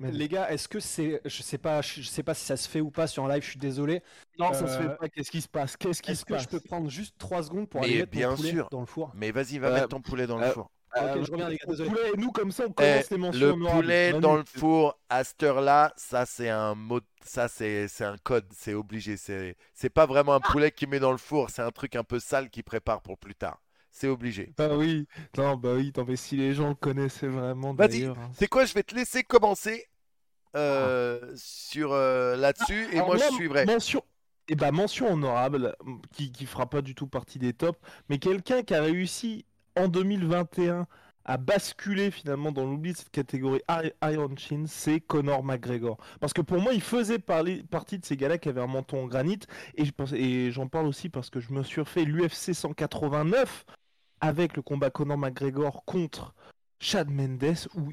Les 0.00 0.28
gars, 0.28 0.50
est-ce 0.50 0.68
que 0.68 0.80
c'est, 0.80 1.22
je 1.24 1.42
sais 1.42 1.56
pas, 1.58 1.80
je 1.80 2.02
sais 2.02 2.22
pas 2.22 2.34
si 2.34 2.44
ça 2.44 2.56
se 2.58 2.68
fait 2.68 2.80
ou 2.82 2.90
pas 2.90 3.06
sur 3.06 3.24
un 3.24 3.28
live, 3.32 3.42
je 3.42 3.50
suis 3.50 3.58
désolé. 3.58 4.02
Non, 4.38 4.52
ça 4.52 4.66
se 4.66 4.76
Euh, 4.76 4.82
fait 4.82 4.90
pas. 4.90 5.08
Qu'est-ce 5.08 5.30
qui 5.30 5.40
se 5.40 5.48
passe? 5.48 5.76
Qu'est-ce 5.78 6.02
qui 6.02 6.10
Est-ce 6.10 6.20
se 6.20 6.24
que 6.24 6.34
passe? 6.34 6.42
je 6.42 6.48
peux 6.48 6.60
prendre 6.60 6.90
juste 6.90 7.16
3 7.18 7.42
secondes 7.42 7.68
pour 7.70 7.80
Mais 7.80 7.86
aller 7.86 7.96
mettre 7.96 8.10
bien 8.10 8.30
mon 8.30 8.34
poulet 8.34 8.50
sûr. 8.50 8.68
dans 8.70 8.80
le 8.80 8.86
four? 8.86 9.14
Mais 9.14 9.30
vas-y, 9.30 9.58
va 9.58 9.68
Euh, 9.68 9.72
mettre 9.72 9.88
ton 9.88 10.02
poulet 10.02 10.26
dans 10.26 10.38
le 10.38 10.44
euh, 10.44 10.50
four. 10.52 10.70
Ah, 10.98 11.16
ok, 11.16 11.24
je 11.24 11.30
reviens, 11.32 11.48
les 11.48 11.56
gars, 11.56 11.64
Au 11.66 11.70
désolé. 11.70 11.90
poulet, 11.90 12.10
et 12.14 12.16
nous 12.16 12.32
comme 12.32 12.50
ça, 12.52 12.64
on 12.66 12.70
Eh, 12.70 12.74
commence 12.74 13.10
les 13.10 13.18
mentions 13.18 13.40
le 13.40 13.52
honorables. 13.52 13.80
poulet 13.80 14.10
Manu, 14.12 14.22
dans 14.22 14.36
le 14.36 14.44
four 14.46 14.98
à 15.08 15.24
cette 15.24 15.42
heure-là, 15.42 15.92
ça 15.96 16.26
c'est 16.26 16.48
un 16.48 16.74
mot, 16.74 17.00
ça 17.24 17.48
c'est 17.48 17.88
un 18.00 18.16
code, 18.18 18.46
c'est 18.56 18.74
obligé. 18.74 19.16
C'est 19.16 19.56
c'est 19.74 19.90
pas 19.90 20.06
vraiment 20.06 20.34
un 20.34 20.40
poulet 20.40 20.70
qui 20.70 20.86
met 20.86 20.98
dans 21.00 21.12
le 21.12 21.18
four, 21.18 21.50
c'est 21.50 21.62
un 21.62 21.70
truc 21.70 21.96
un 21.96 22.04
peu 22.04 22.18
sale 22.18 22.50
qui 22.50 22.62
prépare 22.62 23.02
pour 23.02 23.18
plus 23.18 23.34
tard. 23.34 23.60
C'est 23.90 24.08
obligé. 24.08 24.52
Bah 24.58 24.76
oui, 24.76 25.06
non, 25.38 25.56
bah 25.56 25.72
oui, 25.74 25.92
non, 25.96 26.04
mais 26.06 26.16
si 26.16 26.36
les 26.36 26.52
gens 26.54 26.68
le 26.68 26.74
connaissaient 26.74 27.28
vraiment 27.28 27.72
Vas-y, 27.74 28.04
hein. 28.04 28.14
c'est 28.38 28.46
quoi 28.48 28.64
Je 28.66 28.74
vais 28.74 28.82
te 28.82 28.94
laisser 28.94 29.22
commencer 29.22 29.86
euh, 30.54 31.32
sur 31.36 31.92
euh, 31.92 32.36
là-dessus 32.36 32.84
et 32.92 32.98
Ah. 32.98 33.04
Alors 33.04 33.06
moi 33.08 33.16
je 33.18 33.34
suivrai. 33.34 33.64
Mention... 33.66 34.02
Eh 34.48 34.54
ben, 34.54 34.70
mention 34.70 35.12
honorable, 35.12 35.74
qui, 36.12 36.30
qui 36.30 36.46
fera 36.46 36.66
pas 36.70 36.80
du 36.80 36.94
tout 36.94 37.08
partie 37.08 37.38
des 37.40 37.52
tops, 37.52 37.78
mais 38.08 38.18
quelqu'un 38.18 38.62
qui 38.62 38.74
a 38.74 38.82
réussi 38.82 39.44
en 39.76 39.88
2021 39.88 40.86
à 41.28 41.36
basculer 41.38 42.10
finalement 42.10 42.52
dans 42.52 42.64
l'oubli 42.64 42.92
de 42.92 42.96
cette 42.98 43.10
catégorie 43.10 43.60
Iron 44.02 44.36
Chin, 44.36 44.64
c'est 44.68 45.00
Conor 45.00 45.42
McGregor. 45.42 45.98
Parce 46.20 46.32
que 46.32 46.40
pour 46.40 46.60
moi, 46.60 46.72
il 46.72 46.80
faisait 46.80 47.18
partie 47.18 47.98
de 47.98 48.04
ces 48.04 48.16
gars-là 48.16 48.38
qui 48.38 48.48
avaient 48.48 48.60
un 48.60 48.68
menton 48.68 49.02
en 49.02 49.06
granit, 49.06 49.40
et 49.76 50.50
j'en 50.52 50.68
parle 50.68 50.86
aussi 50.86 51.08
parce 51.08 51.28
que 51.30 51.40
je 51.40 51.52
me 51.52 51.64
suis 51.64 51.80
refait 51.80 52.04
l'UFC 52.04 52.54
189 52.54 53.66
avec 54.20 54.56
le 54.56 54.62
combat 54.62 54.90
Conor 54.90 55.18
McGregor 55.18 55.84
contre 55.84 56.32
Chad 56.78 57.10
Mendes, 57.10 57.54
où 57.74 57.90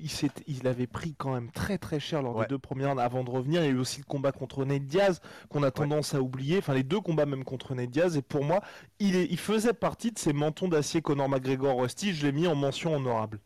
il, 0.48 0.68
avait 0.68 0.88
pris 0.88 1.16
quand 1.16 1.34
même 1.34 1.52
très 1.52 1.78
très 1.78 2.00
cher 2.00 2.22
lors 2.22 2.36
Ouais. 2.36 2.46
des 2.46 2.50
deux 2.50 2.60
premières 2.60 2.98
avant 3.00 3.24
de 3.24 3.30
revenir. 3.30 3.62
Il 3.62 3.66
y 3.66 3.70
a 3.70 3.72
eu 3.72 3.78
aussi 3.80 4.00
le 4.00 4.06
combat 4.06 4.32
contre 4.32 4.66
Nate 4.66 4.86
Diaz, 4.86 5.22
qu'on 5.50 5.64
a 5.64 5.72
tendance 5.72 6.14
à 6.14 6.22
oublier. 6.22 6.58
Enfin, 6.58 6.74
les 6.74 6.84
deux 6.84 7.00
combats 7.00 7.26
même 7.26 7.44
contre 7.46 7.76
Nate 7.76 7.90
Diaz. 7.92 8.18
Et 8.18 8.22
pour 8.22 8.44
moi, 8.44 8.62
il, 9.00 9.16
est, 9.16 9.26
il 9.30 9.38
faisait 9.40 9.74
partie 9.74 10.12
de 10.12 10.20
ces 10.20 10.34
mentons 10.34 10.68
d'acier 10.68 11.02
Conor 11.02 11.30
McGregor 11.30 11.80
Rusty. 11.82 12.14
Je 12.14 12.26
l'ai 12.26 12.32
mis 12.34 12.48
en 12.48 12.56
mention 12.56 12.96
honorable. 12.96 13.40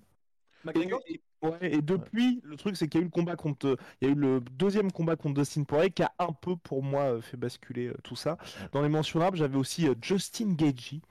McGregor, 0.64 1.00
Et- 1.08 1.22
Ouais, 1.44 1.58
et 1.62 1.82
depuis, 1.82 2.42
le 2.44 2.58
truc, 2.58 2.76
c'est 2.78 2.88
qu'il 2.88 3.00
y 3.00 3.02
a 3.02 3.04
eu 3.04 3.06
le 3.06 3.12
combat 3.12 3.36
contre. 3.36 3.78
Il 4.02 4.08
y 4.08 4.12
a 4.12 4.14
eu 4.14 4.18
le 4.18 4.40
deuxième 4.40 4.92
combat 4.92 5.16
contre 5.16 5.36
Dustin 5.36 5.64
Poirier 5.64 5.92
qui 5.92 6.02
a 6.02 6.12
un 6.18 6.32
peu, 6.34 6.56
pour 6.56 6.82
moi, 6.82 7.04
euh, 7.14 7.22
fait 7.22 7.38
basculer 7.38 7.88
euh, 7.88 7.96
tout 8.04 8.16
ça. 8.16 8.38
Dans 8.72 8.82
les 8.82 8.90
mentionnables, 8.90 9.38
j'avais 9.38 9.58
aussi 9.58 9.88
euh, 9.88 9.94
Justin 10.02 10.54
Gagey, 10.54 11.02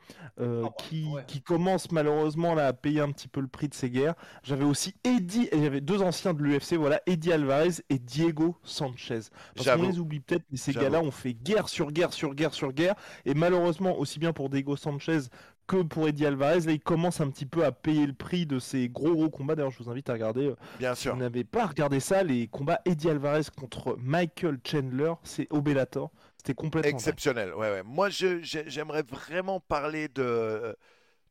euh, 0.41 0.63
Oh, 0.65 0.71
bah, 0.71 0.75
qui, 0.79 1.05
ouais. 1.05 1.25
qui 1.27 1.43
commence 1.43 1.93
malheureusement 1.93 2.55
là, 2.55 2.67
à 2.67 2.73
payer 2.73 3.01
un 3.01 3.13
petit 3.13 3.29
peu 3.29 3.41
le 3.41 3.47
prix 3.47 3.69
de 3.69 3.75
ses 3.75 3.89
guerres. 3.91 4.15
J'avais 4.43 4.65
aussi 4.65 4.95
Eddie, 5.05 5.49
et 5.53 5.63
j'avais 5.63 5.81
deux 5.81 6.03
anciens 6.03 6.35
de 6.35 6.43
l'UFC, 6.43 6.75
voilà, 6.75 7.01
Eddie 7.07 7.33
Alvarez 7.33 7.83
et 7.89 7.99
Diego 7.99 8.57
Sanchez. 8.65 9.21
Parce 9.55 9.69
qu'on 9.71 9.83
les 9.83 9.99
oublie 9.99 10.21
peut-être, 10.21 10.45
mais 10.51 10.57
ces 10.59 10.73
gars-là 10.73 11.01
ont 11.01 11.11
fait 11.13 11.35
guerre 11.35 11.69
sur 11.69 11.93
guerre 11.93 12.13
sur 12.13 12.35
guerre 12.35 12.55
sur 12.55 12.73
guerre. 12.73 12.95
Et 13.25 13.35
malheureusement, 13.35 13.97
aussi 13.99 14.19
bien 14.19 14.33
pour 14.33 14.51
Diego 14.51 14.77
Sanchez 14.77 15.21
que 15.67 15.83
pour 15.83 16.09
Eddie 16.09 16.27
Alvarez, 16.27 16.61
là, 16.61 16.73
il 16.73 16.81
commence 16.81 17.21
un 17.21 17.31
petit 17.31 17.47
peu 17.47 17.65
à 17.65 17.73
payer 17.73 18.07
le 18.07 18.13
prix 18.15 18.47
de 18.47 18.59
ces 18.59 18.89
gros 18.89 19.15
gros 19.15 19.31
combats. 19.31 19.55
D'ailleurs, 19.57 19.71
je 19.73 19.83
vous 19.83 19.91
invite 19.91 20.09
à 20.11 20.15
regarder. 20.15 20.47
euh, 20.49 20.57
Bien 20.79 20.95
si 20.95 21.03
sûr. 21.03 21.15
vous 21.15 21.17
n'avez 21.17 21.45
pas 21.45 21.67
regardé 21.67 22.01
ça, 22.01 22.23
les 22.23 22.49
combats 22.49 22.81
Eddie 22.85 23.11
Alvarez 23.11 23.43
contre 23.57 23.97
Michael 23.99 24.59
Chandler, 24.65 25.13
c'est 25.23 25.47
au 25.53 25.61
Bellator. 25.63 26.11
C'était 26.39 26.55
complètement. 26.55 26.89
Exceptionnel. 26.91 27.55
Ouais, 27.55 27.71
ouais. 27.71 27.83
Moi, 27.83 28.09
j'aimerais 28.11 29.03
vraiment 29.03 29.61
parler 29.61 30.09
de, 30.09 30.77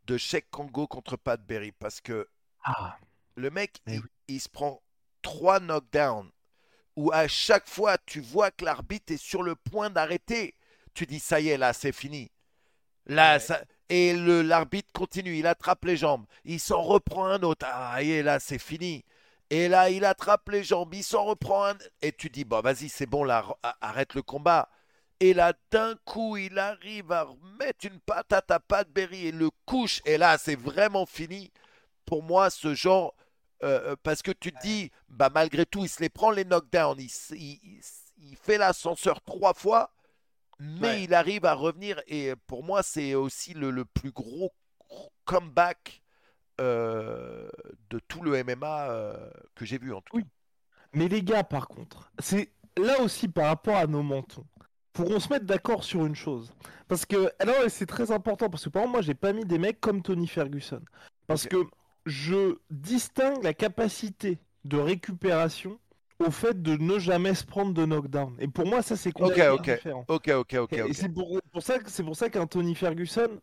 de 0.06 0.18
Sheik 0.18 0.46
Congo 0.52 0.88
contre 0.88 1.18
Pat 1.18 1.42
Berry 1.42 1.72
parce 1.72 2.02
que 2.02 2.28
Ah, 2.64 2.98
le 3.36 3.50
mec, 3.50 3.82
il, 3.88 4.02
il 4.28 4.40
se 4.42 4.50
prend 4.50 4.82
trois 5.22 5.60
knockdowns 5.60 6.30
où 6.96 7.12
à 7.14 7.28
chaque 7.28 7.68
fois, 7.68 7.98
tu 8.06 8.22
vois 8.22 8.52
que 8.52 8.66
l'arbitre 8.66 9.14
est 9.14 9.18
sur 9.18 9.44
le 9.44 9.56
point 9.56 9.90
d'arrêter. 9.90 10.56
Tu 10.94 11.06
dis, 11.06 11.20
ça 11.20 11.40
y 11.42 11.50
est, 11.50 11.58
là, 11.58 11.74
c'est 11.74 11.92
fini. 11.94 12.32
Là, 13.08 13.40
Ouais. 13.40 13.40
ça... 13.40 13.64
Et 13.90 14.14
l'arbitre 14.16 14.92
continue, 14.94 15.38
il 15.38 15.46
attrape 15.48 15.86
les 15.86 15.96
jambes, 15.98 16.26
il 16.44 16.60
s'en 16.60 16.82
reprend 16.82 17.26
un 17.28 17.42
autre. 17.44 17.66
Ah, 17.70 18.02
et 18.02 18.24
là, 18.24 18.40
c'est 18.40 18.58
fini. 18.60 19.04
Et 19.52 19.68
là, 19.68 19.90
il 19.92 20.06
attrape 20.06 20.50
les 20.50 20.64
jambes, 20.64 20.94
il 20.96 21.04
s'en 21.04 21.24
reprend 21.26 21.66
un. 21.68 21.76
Et 22.02 22.12
tu 22.12 22.30
dis, 22.30 22.46
bon, 22.46 22.62
vas-y, 22.62 22.90
c'est 22.90 23.06
bon, 23.06 23.24
là, 23.24 23.46
arrête 23.82 24.16
le 24.16 24.24
combat. 24.24 24.70
Et 25.20 25.34
là, 25.34 25.54
d'un 25.72 25.96
coup, 26.04 26.36
il 26.38 26.58
arrive 26.60 27.12
à 27.12 27.24
remettre 27.24 27.86
une 27.86 28.00
patate 28.00 28.50
à 28.52 28.60
Pat 28.60 28.90
Berry 28.90 29.28
et 29.28 29.32
le 29.32 29.50
couche. 29.66 30.02
Et 30.06 30.18
là, 30.18 30.38
c'est 30.40 30.56
vraiment 30.56 31.06
fini. 31.06 31.52
Pour 32.06 32.24
moi, 32.24 32.50
ce 32.50 32.74
genre. 32.76 33.16
euh, 33.64 33.94
euh, 33.94 33.96
parce 34.04 34.22
que 34.22 34.32
tu 34.32 34.52
te 34.54 34.60
dis, 34.62 34.92
bah, 35.10 35.30
malgré 35.34 35.66
tout, 35.66 35.84
il 35.86 35.90
se 35.90 36.02
les 36.02 36.10
prend 36.10 36.32
les 36.32 36.44
knockdowns. 36.46 37.00
Il, 37.00 37.10
il- 37.32 37.82
il 38.20 38.36
fait 38.38 38.58
l'ascenseur 38.58 39.22
trois 39.22 39.54
fois. 39.54 39.92
Mais 40.60 40.88
Ouais. 40.88 41.04
il 41.04 41.14
arrive 41.14 41.46
à 41.46 41.54
revenir. 41.54 42.02
Et 42.08 42.34
pour 42.48 42.64
moi, 42.64 42.82
c'est 42.84 43.14
aussi 43.16 43.54
le, 43.54 43.72
le 43.72 43.86
plus 43.86 44.12
gros 44.12 44.54
comeback 45.26 46.02
euh, 46.62 47.50
de 47.90 48.00
tout 48.00 48.22
le 48.22 48.42
MMA 48.44 48.90
euh, 48.90 49.30
que 49.56 49.66
j'ai 49.66 49.78
vu, 49.78 49.94
en 49.94 50.02
tout 50.02 50.16
Oui. 50.18 50.26
Mais 50.94 51.08
les 51.10 51.22
gars, 51.24 51.44
par 51.44 51.68
contre, 51.68 52.12
c'est 52.20 52.52
là 52.78 53.02
aussi 53.02 53.28
par 53.28 53.48
rapport 53.48 53.76
à 53.76 53.88
nos 53.88 54.04
mentons. 54.04 54.46
Pourront 54.94 55.20
se 55.20 55.28
mettre 55.28 55.46
d'accord 55.46 55.84
sur 55.84 56.06
une 56.06 56.16
chose. 56.16 56.54
Parce 56.88 57.06
que, 57.06 57.30
alors, 57.40 57.64
et 57.66 57.70
c'est 57.70 57.86
très 57.86 58.12
important, 58.12 58.50
parce 58.50 58.64
que 58.64 58.70
par 58.70 58.84
exemple, 58.84 58.94
moi, 58.94 59.02
j'ai 59.02 59.14
pas 59.16 59.34
mis 59.34 59.44
des 59.44 59.58
mecs 59.58 59.82
comme 59.82 60.02
Tony 60.02 60.28
Ferguson. 60.28 60.82
Parce 61.28 61.48
que 61.48 61.58
je 62.06 62.58
distingue 62.70 63.44
la 63.44 63.54
capacité 63.54 64.40
de 64.64 64.78
récupération 64.78 65.78
au 66.20 66.32
fait 66.32 66.62
de 66.62 66.78
ne 66.78 67.00
jamais 67.00 67.34
se 67.36 67.44
prendre 67.46 67.74
de 67.74 67.86
knockdown. 67.86 68.36
Et 68.40 68.48
pour 68.48 68.66
moi, 68.66 68.82
ça, 68.82 68.96
c'est 68.96 69.12
complètement 69.12 69.56
ok. 69.56 69.64
différent. 69.64 70.06
Ok, 70.08 70.30
ok, 70.30 70.54
ok. 70.62 70.74
Et- 70.74 70.94
c'est 70.94 71.10
pour, 71.10 71.40
pour 71.52 71.62
ça 71.64 71.80
que 71.80 71.90
c'est 71.90 72.04
pour 72.04 72.16
ça 72.16 72.30
qu'un 72.30 72.48
Tony 72.48 72.76
Ferguson, 72.76 73.40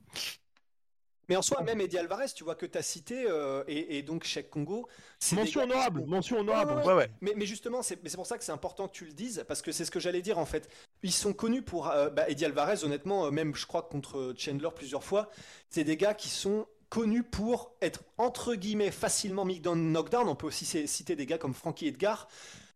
Mais 1.29 1.37
en 1.37 1.43
soi, 1.43 1.63
même 1.63 1.81
Eddie 1.81 1.99
Alvarez, 1.99 2.27
tu 2.35 2.43
vois 2.43 2.57
que 2.57 2.67
tu 2.67 2.77
as 2.77 2.83
cité, 2.83 3.27
euh, 3.29 3.63
et, 3.69 3.97
et 3.99 4.03
donc 4.03 4.25
Cheikh 4.25 4.51
Congo, 4.51 4.89
mention 5.33 5.63
honorable, 5.63 6.01
sont- 6.01 6.07
mention 6.09 6.39
honorable. 6.41 6.73
ouais, 6.73 6.85
Ouais, 6.85 6.95
ouais. 6.95 7.11
Mais, 7.21 7.33
mais 7.37 7.47
justement, 7.47 7.81
c'est 7.83 8.03
mais 8.03 8.09
c'est 8.09 8.17
pour 8.17 8.27
ça 8.27 8.37
que 8.39 8.45
c'est 8.45 8.53
important 8.53 8.89
que 8.89 8.93
tu 8.93 9.05
le 9.05 9.13
dises, 9.13 9.45
parce 9.47 9.63
que 9.63 9.71
c'est 9.71 9.85
ce 9.85 9.91
que 9.93 10.01
j'allais 10.01 10.21
dire 10.21 10.39
en 10.39 10.45
fait. 10.47 10.69
Ils 11.03 11.13
sont 11.13 11.33
connus 11.33 11.63
pour. 11.63 11.89
euh, 11.89 12.11
bah, 12.11 12.29
Eddie 12.29 12.45
Alvarez, 12.45 12.83
honnêtement, 12.85 13.27
euh, 13.27 13.31
même 13.31 13.55
je 13.55 13.67
crois 13.67 13.83
contre 13.83 14.35
Chandler 14.37 14.69
plusieurs 14.75 15.05
fois, 15.05 15.31
c'est 15.71 15.85
des 15.85 15.97
gars 15.97 16.15
qui 16.15 16.29
sont 16.29 16.67
connus 16.91 17.23
pour 17.23 17.73
être 17.81 18.03
entre 18.19 18.55
guillemets 18.57 18.91
facilement 18.91 19.45
mis 19.45 19.61
dans 19.61 19.75
le 19.77 19.81
knockdown. 19.81 20.29
On 20.29 20.35
peut 20.35 20.49
aussi 20.49 20.67
citer 20.67 21.15
des 21.17 21.25
gars 21.25 21.39
comme 21.39 21.55
Frankie 21.55 21.87
Edgar, 21.87 22.29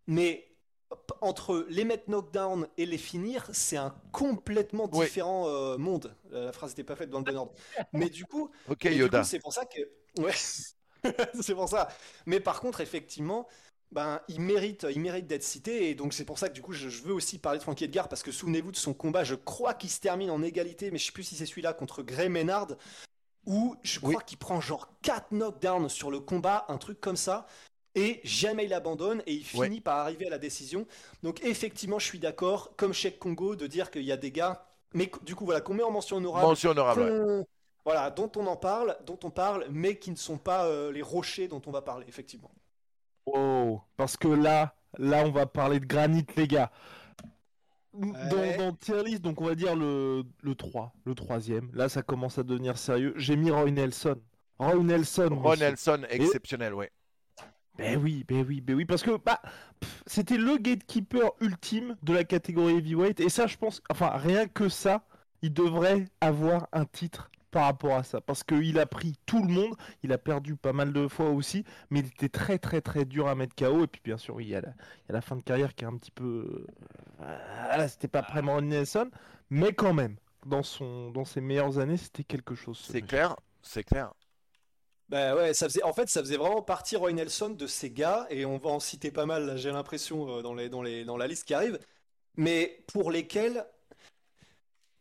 mais 0.07 0.49
entre 1.21 1.67
les 1.69 1.85
mettre 1.85 2.09
knockdown 2.09 2.69
et 2.77 2.87
les 2.87 2.99
finir, 2.99 3.49
c'est 3.53 3.77
un 3.77 3.95
complètement 4.13 4.87
différent 4.87 5.49
euh, 5.49 5.77
monde. 5.79 6.15
Euh, 6.33 6.47
La 6.47 6.53
phrase 6.53 6.71
n'était 6.71 6.85
pas 6.85 6.97
faite 6.97 7.11
dans 7.11 7.19
le 7.19 7.25
bon 7.25 7.37
ordre. 7.37 7.53
Mais 7.93 8.09
du 8.09 8.25
coup, 8.25 8.51
Yoda. 8.85 9.25
c'est 9.25 9.41
pour 9.41 9.53
ça 9.53 9.65
que. 9.67 9.81
Ouais, 10.21 10.33
c'est 11.41 11.55
pour 11.55 11.69
ça. 11.69 11.89
Mais 12.27 12.41
par 12.41 12.61
contre, 12.61 12.81
effectivement, 12.81 13.49
ben, 13.93 14.21
il 14.29 14.41
mérite, 14.41 14.87
il 14.91 15.01
mérite 15.01 15.27
d'être 15.27 15.43
cité. 15.43 15.91
Et 15.91 15.95
donc, 15.95 16.13
c'est 16.15 16.25
pour 16.25 16.39
ça 16.39 16.49
que 16.49 16.55
du 16.55 16.63
coup, 16.63 16.73
je, 16.73 16.89
je 16.89 17.03
veux 17.03 17.13
aussi 17.13 17.39
parler 17.39 17.59
de 17.59 17.63
Frankie 17.65 17.85
Edgar. 17.85 18.09
Parce 18.09 18.23
que 18.23 18.33
souvenez-vous 18.33 18.73
de 18.73 18.77
son 18.77 18.95
combat, 18.95 19.25
je 19.25 19.35
crois 19.35 19.75
qu'il 19.75 19.91
se 19.91 20.01
termine 20.01 20.31
en 20.31 20.43
égalité, 20.43 20.91
mais 20.91 20.99
je 20.99 21.07
sais 21.07 21.13
plus 21.13 21.25
si 21.25 21.35
c'est 21.37 21.47
celui-là 21.47 21.73
contre 21.73 22.03
Gray 22.03 22.29
Maynard. 22.29 22.69
Où 23.47 23.77
je 23.83 24.01
crois 24.01 24.11
Oui. 24.11 24.17
qu'il 24.27 24.39
prend 24.39 24.61
genre 24.61 24.89
4 25.03 25.33
knockdowns 25.33 25.89
sur 25.89 26.11
le 26.11 26.19
combat, 26.21 26.65
un 26.69 26.79
truc 26.79 27.01
comme 27.01 27.17
ça. 27.17 27.47
Et 27.97 28.21
jamais 28.25 28.67
il 28.67 28.75
abandonne 28.75 29.23
et 29.27 29.33
il 29.35 29.47
Ouais. 29.59 29.67
finit 29.67 29.81
par 29.81 29.97
arriver 29.99 30.27
à 30.27 30.31
la 30.31 30.39
décision. 30.39 30.87
Donc, 31.25 31.43
effectivement, 31.45 31.99
je 31.99 32.07
suis 32.07 32.19
d'accord, 32.21 32.73
comme 32.77 32.93
Cheikh 32.93 33.19
Congo, 33.19 33.57
de 33.57 33.67
dire 33.67 33.91
qu'il 33.91 34.03
y 34.05 34.13
a 34.13 34.17
des 34.19 34.31
gars. 34.31 34.65
Mais 34.95 35.11
du 35.25 35.35
coup, 35.35 35.45
voilà, 35.47 35.61
qu'on 35.61 35.75
met 35.75 35.83
en 35.83 35.91
mention 35.91 36.19
honorable 36.19 36.47
Mention 36.47 36.71
honorable. 36.71 37.01
ouais. 37.03 37.45
voilà, 37.85 38.11
dont 38.11 38.31
on 38.37 38.47
en 38.47 38.57
parle, 38.57 38.97
dont 39.07 39.19
on 39.25 39.31
parle, 39.31 39.67
mais 39.71 39.97
qui 39.99 40.11
ne 40.13 40.17
sont 40.17 40.39
pas 40.39 40.67
euh, 40.67 40.93
les 40.93 41.03
rochers 41.03 41.49
dont 41.49 41.63
on 41.67 41.71
va 41.73 41.83
parler, 41.83 42.07
effectivement. 42.09 42.51
Oh, 43.27 43.81
parce 43.97 44.17
que 44.17 44.29
là, 44.29 44.75
là, 44.99 45.25
on 45.27 45.31
va 45.33 45.47
parler 45.47 45.81
de 45.81 45.87
granit, 45.87 46.25
les 46.37 46.47
gars. 46.47 46.71
Ouais. 47.95 48.13
Dans, 48.29 48.57
dans 48.59 48.73
tier 48.75 49.03
list, 49.03 49.23
donc 49.23 49.41
on 49.41 49.47
va 49.47 49.55
dire 49.55 49.75
le, 49.75 50.23
le 50.43 50.55
3, 50.55 50.93
le 51.05 51.15
troisième. 51.15 51.71
Là, 51.73 51.89
ça 51.89 52.03
commence 52.03 52.37
à 52.39 52.43
devenir 52.43 52.77
sérieux. 52.77 53.15
J'ai 53.17 53.37
mis 53.37 53.51
Roy 53.51 53.71
Nelson. 53.71 54.21
Roy 54.59 54.77
Nelson. 54.83 55.31
Monsieur. 55.31 55.65
Nelson, 55.65 56.03
exceptionnel, 56.11 56.75
ouais. 56.75 56.91
Ben 57.79 57.99
oui, 58.03 58.25
ben 58.27 58.45
oui, 58.49 58.61
ben 58.63 58.75
oui, 58.75 58.85
parce 58.87 59.03
que 59.03 59.19
bah, 59.19 59.41
c'était 60.07 60.39
le 60.39 60.57
gatekeeper 60.59 61.33
ultime 61.41 61.97
de 62.03 62.15
la 62.15 62.25
catégorie 62.25 62.77
heavyweight. 62.77 63.21
Et 63.21 63.29
ça, 63.29 63.47
je 63.47 63.57
pense, 63.59 63.83
enfin, 63.91 64.11
rien 64.17 64.47
que 64.49 64.69
ça, 64.71 65.05
il 65.43 65.53
devrait 65.53 66.07
avoir 66.23 66.69
un 66.73 66.87
titre 66.87 67.31
par 67.51 67.65
rapport 67.65 67.95
à 67.97 68.03
ça. 68.03 68.21
Parce 68.23 68.45
qu'il 68.45 68.79
a 68.79 68.87
pris 68.87 69.15
tout 69.27 69.43
le 69.45 69.53
monde, 69.53 69.75
il 70.03 70.13
a 70.13 70.19
perdu 70.19 70.57
pas 70.57 70.73
mal 70.73 70.93
de 70.93 71.07
fois 71.09 71.31
aussi, 71.31 71.65
mais 71.91 72.01
il 72.01 72.07
était 72.07 72.31
très 72.31 72.59
très 72.59 72.81
très 72.81 73.05
dur 73.05 73.29
à 73.29 73.35
mettre 73.35 73.55
KO. 73.55 73.85
Et 73.85 73.87
puis 73.89 74.01
bien 74.05 74.17
sûr, 74.17 74.41
il 74.41 74.49
y 74.49 74.55
a 74.55 74.63
la, 74.63 74.71
il 74.71 75.09
y 75.11 75.13
a 75.13 75.15
la 75.15 75.21
fin 75.21 75.37
de 75.37 75.43
carrière 75.43 75.75
qui 75.75 75.85
est 75.85 75.89
un 75.89 75.97
petit 75.99 76.11
peu... 76.13 76.67
euh, 77.23 77.39
Voilà, 77.69 77.89
c'était 77.89 78.09
pas 78.09 78.23
vraiment 78.23 78.61
Nelson, 78.63 79.11
mais 79.51 79.73
quand 79.75 79.95
même, 79.95 80.17
dans, 80.47 80.63
son, 80.63 81.11
dans 81.11 81.25
ses 81.27 81.41
meilleures 81.43 81.79
années, 81.79 81.97
c'était 81.99 82.25
quelque 82.25 82.55
chose. 82.55 82.79
ce 82.79 82.93
C'est 82.93 83.03
clair, 83.03 83.37
c'est 83.63 83.85
clair. 83.85 84.13
Bah 85.09 85.37
ouais, 85.37 85.55
ça 85.55 85.69
faisait, 85.69 85.83
en 85.85 85.93
fait, 85.93 86.09
ça 86.09 86.21
faisait 86.21 86.37
vraiment 86.37 86.63
partie 86.63 86.97
Roy 86.97 87.13
Nelson 87.13 87.51
de 87.51 87.67
ces 87.67 87.91
gars, 87.91 88.27
et 88.29 88.45
on 88.45 88.59
va 88.59 88.71
en 88.71 88.81
citer 88.81 89.11
pas 89.13 89.25
mal, 89.27 89.57
j'ai 89.57 89.71
l'impression, 89.71 90.39
euh, 90.39 90.43
dans, 90.43 90.53
les, 90.55 90.69
dans, 90.69 90.83
les, 90.83 91.05
dans 91.05 91.17
la 91.17 91.29
liste 91.29 91.45
qui 91.45 91.55
arrive, 91.55 91.79
mais 92.37 92.83
pour 92.93 93.13
lesquels, 93.13 93.65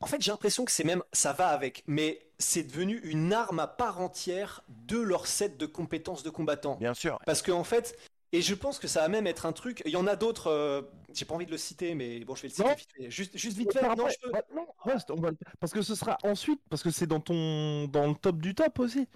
en 0.01 0.05
fait, 0.05 0.21
j'ai 0.21 0.29
l'impression 0.31 0.63
que 0.63 0.71
c'est 0.71 0.83
même, 0.83 1.01
ça 1.11 1.33
va 1.33 1.47
avec, 1.47 1.83
mais 1.87 2.21
c'est 2.37 2.63
devenu 2.63 2.99
une 2.99 3.33
arme 3.33 3.59
à 3.59 3.65
part 3.67 3.99
entière 3.99 4.61
de 4.67 4.99
leur 4.99 5.25
set 5.25 5.57
de 5.57 5.65
compétences 5.65 6.21
de 6.21 6.29
combattants. 6.29 6.75
Bien 6.75 6.93
sûr. 6.93 7.17
Parce 7.25 7.41
qu'en 7.41 7.63
fait, 7.63 7.97
et 8.31 8.41
je 8.41 8.53
pense 8.53 8.77
que 8.77 8.87
ça 8.87 9.01
va 9.01 9.07
même 9.07 9.25
être 9.25 9.45
un 9.45 9.53
truc. 9.53 9.81
Il 9.85 9.91
y 9.91 9.95
en 9.95 10.05
a 10.07 10.17
d'autres. 10.17 10.47
euh, 10.47 10.81
J'ai 11.13 11.23
pas 11.23 11.33
envie 11.35 11.45
de 11.45 11.51
le 11.51 11.57
citer, 11.57 11.95
mais 11.95 12.19
bon, 12.25 12.35
je 12.35 12.41
vais 12.41 12.49
le 12.49 12.53
citer 12.53 12.67
Non. 12.67 12.75
vite 12.75 12.89
fait. 12.95 13.09
Juste, 13.09 13.37
juste 13.37 13.57
vite 13.57 13.71
fait. 13.71 13.81
Non, 13.81 13.91
après, 13.91 14.11
je 14.11 14.19
peux- 14.19 14.31
bah, 14.31 14.43
non, 14.53 14.67
reste, 14.79 15.09
on 15.11 15.15
va 15.15 15.29
le- 15.31 15.37
parce 15.59 15.71
que 15.71 15.81
ce 15.81 15.95
sera 15.95 16.17
ensuite, 16.23 16.59
parce 16.69 16.83
que 16.83 16.91
c'est 16.91 17.07
dans 17.07 17.21
ton 17.21 17.87
dans 17.87 18.07
le 18.07 18.15
top 18.15 18.37
du 18.41 18.53
top 18.53 18.77
aussi. 18.79 19.07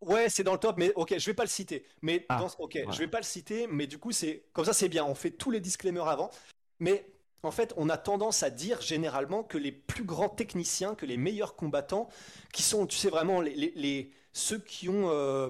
Ouais, 0.00 0.28
c'est 0.28 0.44
dans 0.44 0.52
le 0.52 0.58
top, 0.58 0.76
mais 0.78 0.92
ok, 0.94 1.14
je 1.18 1.26
vais 1.26 1.34
pas 1.34 1.42
le 1.42 1.48
citer. 1.48 1.84
Mais 2.02 2.24
Ah, 2.28 2.38
dans- 2.38 2.46
ok, 2.64 2.72
voilà. 2.76 2.90
je 2.92 2.98
vais 2.98 3.08
pas 3.08 3.18
le 3.18 3.24
citer, 3.24 3.66
mais 3.66 3.86
du 3.86 3.98
coup, 3.98 4.12
c'est 4.12 4.44
comme 4.52 4.64
ça, 4.64 4.72
c'est 4.72 4.88
bien. 4.88 5.04
On 5.04 5.14
fait 5.14 5.30
tous 5.30 5.50
les 5.50 5.60
disclaimers 5.60 6.06
avant. 6.06 6.30
Mais 6.78 7.04
en 7.42 7.50
fait, 7.50 7.74
on 7.76 7.88
a 7.88 7.96
tendance 7.98 8.42
à 8.42 8.50
dire 8.50 8.80
généralement 8.80 9.42
que 9.42 9.58
les 9.58 9.72
plus 9.72 10.04
grands 10.04 10.28
techniciens, 10.28 10.94
que 10.94 11.06
les 11.06 11.16
meilleurs 11.16 11.56
combattants, 11.56 12.08
qui 12.52 12.62
sont, 12.62 12.86
tu 12.86 12.96
sais, 12.96 13.10
vraiment 13.10 13.40
les, 13.40 13.54
les- 13.54 13.72
les- 13.74 14.10
ceux 14.32 14.58
qui 14.58 14.88
ont 14.88 15.10
euh, 15.10 15.48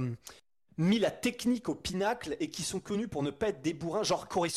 mis 0.78 0.98
la 0.98 1.10
technique 1.10 1.68
au 1.68 1.74
pinacle 1.74 2.36
et 2.40 2.48
qui 2.48 2.62
sont 2.62 2.80
connus 2.80 3.08
pour 3.08 3.22
ne 3.22 3.30
pas 3.30 3.48
être 3.48 3.60
des 3.60 3.74
bourrins, 3.74 4.02
genre 4.04 4.28
Cory 4.28 4.50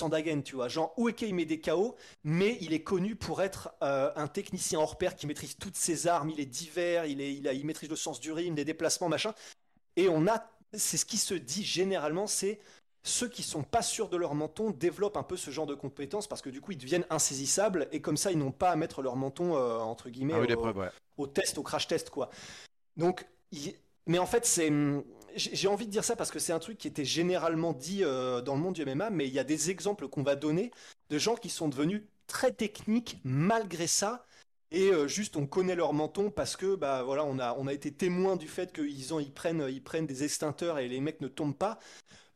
tu 0.46 0.56
vois. 0.56 0.68
Genre 0.70 0.94
Ueke, 0.98 1.24
il 1.24 1.36
met 1.36 1.46
des 1.46 1.60
KO, 1.60 1.96
mais 2.24 2.58
il 2.62 2.74
est 2.74 2.84
connu 2.84 3.16
pour 3.16 3.42
être 3.42 3.72
euh, 3.84 4.12
un 4.16 4.28
technicien 4.28 4.80
hors 4.80 4.98
pair 4.98 5.16
qui 5.16 5.28
maîtrise 5.28 5.58
toutes 5.58 5.76
ses 5.76 6.08
armes, 6.08 6.30
il 6.30 6.40
est 6.40 6.46
divers, 6.46 7.06
il, 7.08 7.20
est, 7.20 7.34
il, 7.34 7.48
a- 7.48 7.54
il 7.54 7.66
maîtrise 7.66 7.90
le 7.90 7.96
sens 7.96 8.20
du 8.22 8.32
rythme, 8.32 8.56
des 8.56 8.66
déplacements, 8.66 9.10
machin. 9.10 9.34
Et 9.98 10.10
on 10.10 10.28
a, 10.28 10.50
c'est 10.74 10.98
ce 10.98 11.06
qui 11.06 11.18
se 11.18 11.34
dit 11.34 11.64
généralement, 11.64 12.28
c'est 12.28 12.60
ceux 13.04 13.28
qui 13.28 13.42
sont 13.44 13.64
pas 13.64 13.82
sûrs 13.82 14.10
de 14.10 14.18
leur 14.18 14.36
menton 14.36 14.70
développent 14.70 15.18
un 15.18 15.24
peu 15.24 15.36
ce 15.36 15.50
genre 15.50 15.66
de 15.66 15.74
compétences 15.74 16.28
parce 16.28 16.42
que 16.42 16.52
du 16.52 16.62
coup 16.62 16.72
ils 16.72 16.78
deviennent 16.78 17.06
insaisissables 17.10 17.88
et 17.92 18.00
comme 18.00 18.16
ça 18.16 18.32
ils 18.32 18.38
n'ont 18.38 18.52
pas 18.52 18.70
à 18.70 18.76
mettre 18.76 19.02
leur 19.02 19.16
menton 19.16 19.56
euh, 19.56 19.80
entre 19.80 20.10
guillemets 20.10 20.34
Ah 20.36 20.40
oui, 20.40 20.46
au, 20.46 20.50
l'épreuve, 20.50 20.78
ouais. 20.78 20.90
au 21.18 21.26
test, 21.26 21.58
au 21.58 21.64
crash 21.64 21.88
test 21.88 22.12
quoi. 22.12 22.30
Donc, 22.98 23.26
il- 23.52 23.74
mais 24.06 24.20
en 24.20 24.28
fait 24.28 24.46
c'est, 24.46 24.72
j'ai 25.36 25.56
j'ai 25.56 25.68
envie 25.68 25.88
de 25.88 25.92
dire 25.92 26.04
ça 26.04 26.16
parce 26.16 26.30
que 26.30 26.38
c'est 26.40 26.54
un 26.54 26.60
truc 26.60 26.78
qui 26.78 26.88
était 26.88 27.06
généralement 27.06 27.74
dit 27.74 28.04
euh, 28.04 28.42
dans 28.42 28.54
le 28.56 28.62
monde 28.62 28.76
du 28.76 28.84
MMA, 28.86 29.10
mais 29.10 29.28
il 29.28 29.34
y 29.34 29.40
a 29.40 29.44
des 29.44 29.72
exemples 29.72 30.08
qu'on 30.08 30.24
va 30.24 30.36
donner 30.36 30.72
de 31.10 31.18
gens 31.18 31.36
qui 31.36 31.50
sont 31.50 31.70
devenus 31.70 32.04
très 32.28 32.52
techniques 32.52 33.20
malgré 33.24 33.88
ça. 33.88 34.26
Et 34.72 34.90
euh, 34.92 35.08
juste, 35.08 35.36
on 35.36 35.46
connaît 35.48 35.76
leur 35.76 35.94
menton 35.94 36.32
parce 36.32 36.56
que, 36.56 36.76
bah 36.76 37.04
voilà, 37.04 37.26
on 37.26 37.40
a, 37.40 37.56
on 37.58 37.68
a 37.68 37.74
été 37.74 37.92
témoin 37.92 38.38
du 38.38 38.48
fait 38.48 38.72
qu'ils 38.74 39.12
ils 39.12 39.34
prennent, 39.34 39.68
ils 39.70 39.84
prennent 39.84 40.08
des 40.08 40.24
extincteurs 40.24 40.80
et 40.80 40.88
les 40.88 41.02
mecs 41.02 41.20
ne 41.22 41.28
tombent 41.28 41.58
pas. 41.58 41.78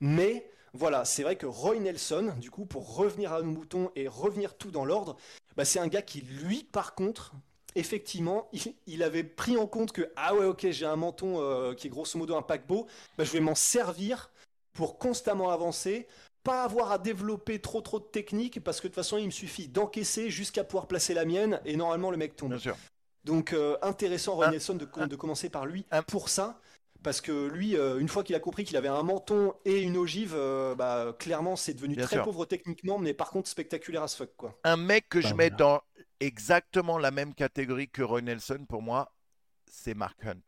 Mais 0.01 0.49
voilà, 0.73 1.05
c'est 1.05 1.23
vrai 1.23 1.37
que 1.37 1.45
Roy 1.45 1.79
Nelson, 1.79 2.33
du 2.39 2.51
coup, 2.51 2.65
pour 2.65 2.95
revenir 2.97 3.33
à 3.33 3.41
nos 3.41 3.51
moutons 3.51 3.91
et 3.95 4.07
revenir 4.07 4.57
tout 4.57 4.71
dans 4.71 4.85
l'ordre, 4.85 5.17
bah, 5.57 5.65
c'est 5.65 5.79
un 5.79 5.87
gars 5.87 6.01
qui, 6.01 6.21
lui, 6.21 6.63
par 6.63 6.95
contre, 6.95 7.33
effectivement, 7.75 8.49
il, 8.53 8.75
il 8.87 9.03
avait 9.03 9.23
pris 9.23 9.57
en 9.57 9.67
compte 9.67 9.91
que, 9.93 10.11
ah 10.15 10.35
ouais, 10.35 10.45
ok, 10.45 10.67
j'ai 10.71 10.85
un 10.85 10.97
menton 10.97 11.41
euh, 11.41 11.73
qui 11.73 11.87
est 11.87 11.89
grosso 11.89 12.17
modo 12.19 12.35
un 12.35 12.41
paquebot, 12.41 12.87
bah, 13.17 13.23
je 13.23 13.31
vais 13.31 13.39
m'en 13.39 13.55
servir 13.55 14.31
pour 14.73 14.99
constamment 14.99 15.51
avancer, 15.51 16.07
pas 16.45 16.63
avoir 16.63 16.91
à 16.93 16.97
développer 16.97 17.59
trop 17.59 17.81
trop 17.81 17.99
de 17.99 18.05
techniques, 18.05 18.63
parce 18.63 18.79
que 18.79 18.87
de 18.87 18.91
toute 18.93 18.95
façon, 19.03 19.17
il 19.17 19.25
me 19.25 19.31
suffit 19.31 19.67
d'encaisser 19.67 20.29
jusqu'à 20.29 20.63
pouvoir 20.63 20.87
placer 20.87 21.13
la 21.13 21.25
mienne, 21.25 21.59
et 21.65 21.75
normalement, 21.75 22.09
le 22.11 22.17
mec 22.17 22.37
tombe. 22.37 22.51
Bien 22.51 22.59
sûr. 22.59 22.77
Donc 23.25 23.51
euh, 23.53 23.75
intéressant 23.81 24.35
Roy 24.35 24.47
Un- 24.47 24.51
Nelson 24.51 24.75
de, 24.75 24.87
un- 24.95 25.07
de 25.07 25.15
commencer 25.17 25.49
par 25.49 25.65
lui 25.65 25.85
un- 25.91 26.03
pour 26.03 26.29
ça. 26.29 26.61
Parce 27.03 27.21
que 27.21 27.47
lui, 27.47 27.75
euh, 27.77 27.99
une 27.99 28.07
fois 28.07 28.23
qu'il 28.23 28.35
a 28.35 28.39
compris 28.39 28.63
qu'il 28.63 28.77
avait 28.77 28.87
un 28.87 29.03
menton 29.03 29.53
et 29.63 29.81
une 29.81 29.95
ogive, 29.95 30.33
euh, 30.35 30.73
bah, 30.73 31.15
clairement, 31.19 31.55
c'est 31.55 31.75
devenu 31.75 31.95
Bien 31.95 32.05
très 32.05 32.15
sûr. 32.15 32.23
pauvre 32.23 32.45
techniquement, 32.45 32.97
mais 32.97 33.13
par 33.13 33.29
contre 33.29 33.47
spectaculaire 33.47 34.01
as 34.01 34.15
fuck, 34.15 34.31
quoi. 34.35 34.57
Un 34.63 34.75
mec 34.77 35.09
que 35.09 35.21
je 35.21 35.27
mets 35.35 35.49
voilà. 35.49 35.55
dans 35.55 35.81
exactement 36.19 36.97
la 36.97 37.11
même 37.11 37.35
catégorie 37.35 37.89
que 37.89 38.01
Roy 38.01 38.21
Nelson, 38.21 38.65
pour 38.67 38.81
moi, 38.81 39.13
c'est 39.69 39.93
Mark 39.93 40.17
Hunt, 40.25 40.41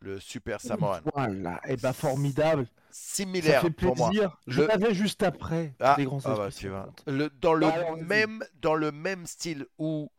le 0.00 0.20
super 0.20 0.60
Samoan. 0.60 1.00
Voilà, 1.14 1.60
et 1.66 1.76
bah 1.76 1.92
formidable. 1.92 2.66
Ça 2.66 2.72
Similaire 2.90 3.62
fait 3.62 3.70
pour 3.70 3.96
moi. 3.96 4.08
plaisir. 4.10 4.38
Je 4.46 4.62
Le- 4.62 4.68
l'avais 4.68 4.94
juste 4.94 5.22
après. 5.22 5.74
Ah, 5.80 5.96
les 5.98 6.04
grands 6.04 6.20
ah 6.24 6.34
bah, 6.34 6.48
tu 6.50 6.68
vois. 6.68 6.88
Le- 7.06 7.28
dans, 7.30 7.52
le 7.54 7.66
Bah, 7.66 7.94
même, 7.96 8.42
dans 8.60 8.74
le 8.74 8.90
même 8.92 9.26
style 9.26 9.66
où 9.78 10.10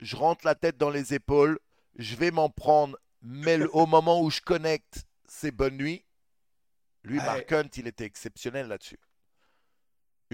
je 0.00 0.16
rentre 0.16 0.44
la 0.46 0.54
tête 0.54 0.76
dans 0.78 0.90
les 0.90 1.12
épaules, 1.14 1.58
je 1.96 2.16
vais 2.16 2.30
m'en 2.30 2.48
prendre, 2.48 2.98
mais 3.22 3.56
le- 3.58 3.74
au 3.74 3.86
moment 3.86 4.20
où 4.22 4.30
je 4.30 4.40
connecte, 4.40 5.04
c'est 5.26 5.50
bonne 5.50 5.76
nuit. 5.76 6.04
Lui, 7.02 7.18
Ouais. 7.18 7.24
Mark 7.26 7.52
Hunt, 7.52 7.68
il 7.76 7.86
était 7.86 8.04
exceptionnel 8.04 8.68
là-dessus. 8.68 8.98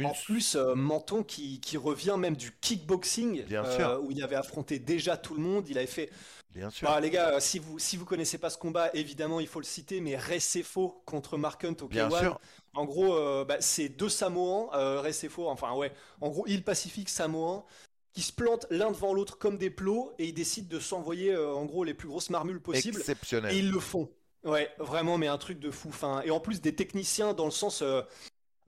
Une- 0.01 0.07
En 0.07 0.13
plus, 0.15 0.57
euh, 0.57 0.75
menton 0.75 1.23
qui, 1.23 1.61
qui 1.61 1.77
revient 1.77 2.17
même 2.19 2.37
du 2.37 2.53
kickboxing, 2.61 3.45
Bien 3.45 3.65
euh, 3.65 3.77
sûr. 3.77 4.01
où 4.05 4.11
il 4.11 4.23
avait 4.23 4.37
affronté 4.37 4.79
déjà 4.79 5.17
tout 5.17 5.35
le 5.35 5.41
monde. 5.41 5.69
Il 5.69 5.79
avait 5.79 5.87
fait. 5.87 6.11
Bien 6.55 6.71
sûr. 6.71 6.89
Bah, 6.89 6.99
les 7.01 7.11
gars, 7.11 7.35
euh, 7.37 7.41
si 7.41 7.59
vous 7.61 7.79
si 7.79 7.97
vous 7.97 8.05
connaissez 8.05 8.39
pas 8.39 8.51
ce 8.51 8.59
combat, 8.59 8.91
évidemment, 8.95 9.39
il 9.41 9.47
faut 9.47 9.61
le 9.61 9.65
citer, 9.67 10.01
mais 10.01 10.17
Recefo 10.17 11.03
contre 11.07 11.37
Mark 11.39 11.65
Hunt 11.65 11.77
au 11.83 11.89
Bien 11.89 12.09
K1. 12.09 12.19
sûr. 12.19 12.41
En 12.75 12.85
gros, 12.85 13.15
euh, 13.15 13.45
bah, 13.45 13.57
c'est 13.61 13.89
deux 13.89 14.09
Samoans, 14.09 14.69
Recefo, 14.73 15.49
enfin 15.49 15.75
ouais, 15.75 15.93
en 16.21 16.29
gros, 16.29 16.47
île 16.47 16.65
Pacifique 16.65 17.09
Samoan, 17.09 17.65
qui 18.13 18.23
se 18.23 18.33
plantent 18.33 18.67
l'un 18.71 18.91
devant 18.91 19.13
l'autre 19.15 19.39
comme 19.39 19.59
des 19.59 19.71
plots 19.71 20.13
et 20.19 20.27
ils 20.27 20.35
décident 20.35 20.69
de 20.69 20.81
s'envoyer 20.81 21.37
en 21.37 21.65
gros 21.67 21.85
les 21.85 21.95
plus 21.95 22.09
grosses 22.09 22.31
marmules 22.31 22.61
possibles. 22.61 22.99
Exceptionnel. 22.99 23.55
Et 23.55 23.59
ils 23.59 23.71
le 23.71 23.79
font. 23.81 24.09
Ouais, 24.43 24.71
vraiment, 24.79 25.19
mais 25.19 25.27
un 25.29 25.37
truc 25.39 25.61
de 25.61 25.71
fou. 25.71 25.89
Enfin, 25.91 26.23
et 26.25 26.31
en 26.31 26.41
plus 26.41 26.61
des 26.61 26.75
techniciens 26.75 27.35
dans 27.35 27.45
le 27.45 27.51
sens, 27.51 27.83
euh, 27.83 28.03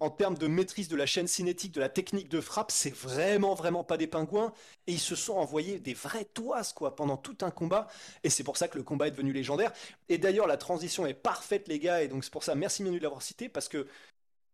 en 0.03 0.11
termes 0.11 0.37
de 0.37 0.49
maîtrise 0.49 0.89
de 0.89 0.97
la 0.97 1.07
chaîne 1.07 1.29
cinétique, 1.29 1.73
de 1.73 1.81
la 1.81 1.89
technique 1.89 2.29
de 2.29 2.41
frappe, 2.41 2.73
c'est 2.73 2.93
vraiment, 2.93 3.55
vraiment 3.55 3.85
pas 3.85 3.97
des 3.97 4.09
pingouins. 4.09 4.53
Et 4.89 4.93
ils 4.95 5.01
se 5.01 5.15
sont 5.15 5.35
envoyés 5.35 5.79
des 5.79 5.95
vraies 5.95 6.25
toises, 6.25 6.73
quoi, 6.73 6.97
pendant 6.97 7.17
tout 7.17 7.37
un 7.43 7.53
combat. 7.53 7.87
Et 8.25 8.31
c'est 8.31 8.43
pour 8.43 8.57
ça 8.57 8.67
que 8.67 8.77
le 8.77 8.83
combat 8.83 9.07
est 9.07 9.13
devenu 9.13 9.33
légendaire. 9.33 9.73
Et 10.09 10.19
d'ailleurs, 10.19 10.49
la 10.49 10.57
transition 10.57 11.07
est 11.07 11.15
parfaite, 11.15 11.69
les 11.69 11.79
gars. 11.79 12.03
Et 12.03 12.09
donc, 12.09 12.25
c'est 12.25 12.33
pour 12.33 12.43
ça, 12.43 12.57
merci 12.57 12.83
Manu 12.83 12.99
de 12.99 13.03
l'avoir 13.05 13.23
cité, 13.23 13.49
parce 13.49 13.69
que 13.69 13.87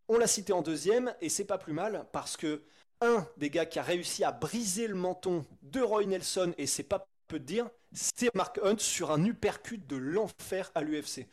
on 0.09 0.19
l'a 0.19 0.27
cité 0.27 0.53
en 0.53 0.61
deuxième, 0.61 1.15
et 1.23 1.31
c'est 1.31 1.45
pas 1.45 1.59
plus 1.59 1.73
mal, 1.73 2.07
parce 2.13 2.37
que 2.37 2.63
un 3.01 3.27
des 3.39 3.49
gars 3.49 3.67
qui 3.67 3.79
a 3.79 3.83
réussi 3.83 4.25
à 4.25 4.33
briser 4.33 4.87
le 4.87 4.97
menton 4.97 5.47
de 5.63 5.81
Roy 5.81 6.05
Nelson, 6.05 6.53
et 6.59 6.67
c'est 6.67 6.83
pas 6.83 7.07
peu 7.27 7.39
de 7.39 7.45
dire, 7.45 7.71
c'est 7.93 8.35
Mark 8.35 8.59
Hunt 8.63 8.79
sur 8.79 9.11
un 9.11 9.25
uppercut 9.25 9.87
de 9.87 9.97
l'enfer 9.97 10.71
à 10.75 10.83
l'UFC, 10.83 11.27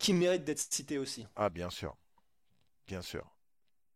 qui 0.00 0.12
mérite 0.12 0.42
d'être 0.42 0.58
cité 0.58 0.98
aussi. 0.98 1.26
Ah, 1.36 1.50
bien 1.50 1.70
sûr. 1.70 1.96
Bien 2.86 3.02
sûr. 3.02 3.24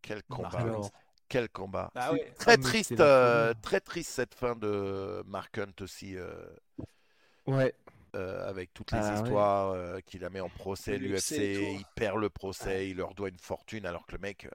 Quel 0.07 0.23
combat. 0.25 0.59
Alors, 0.59 0.91
Quel 1.29 1.49
combat. 1.49 1.91
Bah 1.95 2.13
ouais. 2.13 2.31
Très 2.39 2.53
Ah, 2.53 2.57
triste, 2.59 3.01
euh, 3.01 3.55
très 3.63 3.81
triste 3.81 4.11
cette 4.11 4.35
fin 4.35 4.55
de 4.55 5.23
Mark 5.27 5.57
Hunt 5.59 5.73
aussi, 5.81 6.17
euh, 6.17 6.31
ouais. 7.47 7.75
euh, 8.15 8.47
avec 8.49 8.75
toutes 8.75 8.93
les 8.93 8.99
Ah 8.99 9.09
ouais. 9.15 9.23
histoires 9.23 9.71
euh, 9.71 10.01
qu'il 10.01 10.25
a 10.25 10.31
mis 10.31 10.41
en 10.41 10.51
procès, 10.51 10.99
L'UFC 10.99 11.39
il 11.73 11.85
perd 11.97 12.19
le 12.19 12.29
procès, 12.29 12.91
il 12.91 12.99
leur 12.99 13.15
doit 13.15 13.31
une 13.31 13.39
fortune, 13.39 13.87
alors 13.87 14.05
que 14.07 14.13
le 14.13 14.19
mec, 14.19 14.47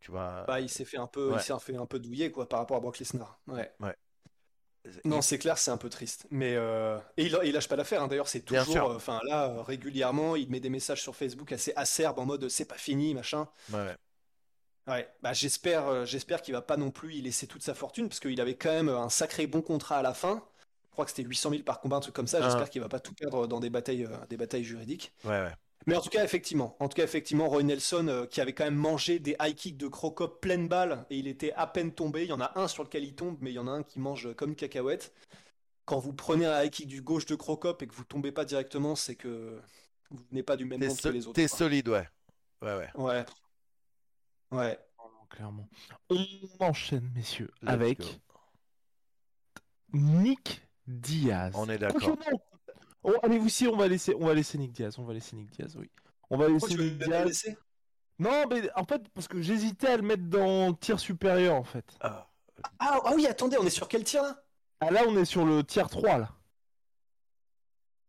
tu 0.00 0.10
vois, 0.10 0.44
Bah, 0.48 0.60
il 0.60 0.68
s'est 0.68 0.84
fait 0.84 0.98
un 0.98 1.06
peu, 1.06 1.30
Ouais. 1.30 1.36
il 1.38 1.42
s'est 1.44 1.54
fait 1.60 1.76
un 1.76 1.86
peu 1.86 2.00
douiller 2.00 2.32
quoi 2.32 2.48
par 2.48 2.58
rapport 2.58 2.76
à 2.76 2.80
Brock 2.80 2.98
Lesnar. 2.98 3.38
Ouais. 3.46 3.72
Non, 5.04 5.20
c'est 5.20 5.38
clair, 5.38 5.58
c'est 5.58 5.70
un 5.70 5.76
peu 5.76 5.90
triste. 5.90 6.26
Mais 6.30 6.56
euh, 6.56 6.98
et 7.18 7.26
il, 7.26 7.38
il 7.44 7.52
lâche 7.52 7.68
pas 7.68 7.76
l'affaire. 7.76 8.02
hein. 8.02 8.08
D'ailleurs, 8.08 8.28
c'est 8.28 8.40
toujours, 8.40 8.90
euh, 8.90 8.96
enfin 8.96 9.20
là, 9.28 9.48
euh, 9.50 9.62
régulièrement, 9.62 10.36
il 10.36 10.48
met 10.50 10.58
des 10.58 10.70
messages 10.70 11.02
sur 11.02 11.14
Facebook 11.14 11.52
assez 11.52 11.72
acerbes 11.76 12.18
en 12.18 12.24
mode 12.24 12.48
c'est 12.48 12.64
pas 12.64 12.78
fini, 12.78 13.12
machin. 13.14 13.46
ouais, 13.72 13.94
ouais. 14.88 15.08
Bah 15.22 15.32
j'espère, 15.32 15.86
euh, 15.86 16.04
j'espère 16.04 16.42
qu'il 16.42 16.54
va 16.54 16.62
pas 16.62 16.76
non 16.76 16.90
plus 16.90 17.14
y 17.14 17.22
laisser 17.22 17.46
toute 17.46 17.62
sa 17.62 17.74
fortune 17.74 18.08
parce 18.08 18.20
qu'il 18.20 18.40
avait 18.40 18.56
quand 18.56 18.70
même 18.72 18.88
un 18.88 19.08
sacré 19.08 19.46
bon 19.46 19.62
contrat 19.62 19.98
à 19.98 20.02
la 20.02 20.14
fin. 20.14 20.44
Je 20.88 20.92
crois 20.92 21.04
que 21.04 21.10
c'était 21.12 21.22
800 21.22 21.50
000 21.50 21.62
par 21.62 21.80
combat, 21.80 21.96
un 21.96 22.00
truc 22.00 22.14
comme 22.14 22.26
ça. 22.26 22.38
Ah. 22.40 22.44
J'espère 22.44 22.68
qu'il 22.70 22.80
va 22.80 22.88
pas 22.88 23.00
tout 23.00 23.14
perdre 23.14 23.46
dans 23.46 23.60
des 23.60 23.70
batailles, 23.70 24.04
euh, 24.04 24.26
des 24.28 24.36
batailles 24.36 24.64
juridiques. 24.64 25.12
ouais, 25.24 25.30
ouais. 25.30 25.52
Mais 25.86 25.96
en 25.96 26.00
tout 26.02 26.10
cas, 26.10 26.22
effectivement, 26.24 26.76
en 26.78 26.88
tout 26.88 26.96
cas, 26.96 27.04
effectivement, 27.04 27.48
Roy 27.48 27.62
Nelson 27.62 28.06
euh, 28.08 28.26
qui 28.26 28.40
avait 28.40 28.52
quand 28.52 28.64
même 28.64 28.74
mangé 28.74 29.18
des 29.18 29.34
high 29.40 29.54
kicks 29.54 29.78
de 29.78 29.88
Crocop 29.88 30.40
pleine 30.40 30.68
balle 30.68 31.06
et 31.08 31.16
il 31.16 31.26
était 31.26 31.52
à 31.54 31.66
peine 31.66 31.92
tombé. 31.92 32.24
Il 32.24 32.28
y 32.28 32.32
en 32.32 32.40
a 32.40 32.52
un 32.56 32.68
sur 32.68 32.84
lequel 32.84 33.04
il 33.04 33.14
tombe, 33.14 33.38
mais 33.40 33.50
il 33.50 33.54
y 33.54 33.58
en 33.58 33.66
a 33.66 33.70
un 33.70 33.82
qui 33.82 33.98
mange 33.98 34.34
comme 34.34 34.50
une 34.50 34.56
cacahuète. 34.56 35.12
Quand 35.86 35.98
vous 35.98 36.12
prenez 36.12 36.44
un 36.44 36.62
high 36.62 36.70
kick 36.70 36.86
du 36.86 37.00
gauche 37.00 37.24
de 37.24 37.34
Crocop 37.34 37.82
et 37.82 37.86
que 37.86 37.94
vous 37.94 38.04
tombez 38.04 38.30
pas 38.30 38.44
directement, 38.44 38.94
c'est 38.94 39.14
que 39.14 39.58
vous 40.10 40.22
n'êtes 40.32 40.44
pas 40.44 40.56
du 40.56 40.66
même 40.66 40.84
monde 40.84 41.00
que 41.00 41.08
les 41.08 41.26
autres. 41.26 41.34
t'es 41.34 41.48
solide, 41.48 41.88
ouais. 41.88 42.06
Ouais, 42.60 42.76
ouais. 42.76 42.90
Ouais. 42.94 43.24
Ouais. 44.52 44.78
Non, 44.98 45.26
clairement. 45.28 45.68
On 46.08 46.26
enchaîne, 46.60 47.10
messieurs, 47.14 47.50
Let's 47.62 47.70
avec 47.70 47.98
go. 47.98 48.06
Nick 49.92 50.68
Diaz. 50.86 51.52
On 51.54 51.68
est 51.68 51.78
d'accord. 51.78 52.16
Oh, 53.02 53.14
allez, 53.22 53.38
vous 53.38 53.48
si, 53.48 53.66
on 53.66 53.76
va 53.76 53.88
laisser, 53.88 54.14
on 54.14 54.26
va 54.26 54.34
laisser 54.34 54.58
Nick 54.58 54.72
Diaz. 54.72 54.98
On 54.98 55.04
va 55.04 55.14
laisser 55.14 55.36
Nick 55.36 55.50
Diaz, 55.50 55.76
oui. 55.76 55.90
On 56.28 56.36
va 56.36 56.48
Pourquoi 56.48 56.68
laisser 56.68 56.82
Nick 56.82 56.98
Diaz. 56.98 57.56
Non, 58.18 58.44
mais 58.50 58.70
en 58.76 58.84
fait, 58.84 59.08
parce 59.14 59.26
que 59.28 59.40
j'hésitais 59.40 59.88
à 59.88 59.96
le 59.96 60.02
mettre 60.02 60.24
dans 60.24 60.74
tir 60.74 61.00
supérieur, 61.00 61.56
en 61.56 61.64
fait. 61.64 61.96
Ah, 62.00 62.28
ah, 62.78 63.00
ah 63.04 63.12
oui, 63.14 63.26
attendez, 63.26 63.56
on 63.58 63.64
est 63.64 63.70
sur 63.70 63.88
quel 63.88 64.04
tir 64.04 64.22
là? 64.22 64.42
Ah, 64.80 64.90
là, 64.90 65.02
on 65.08 65.16
est 65.16 65.24
sur 65.24 65.46
le 65.46 65.64
tier 65.64 65.84
3, 65.88 66.18
là. 66.18 66.30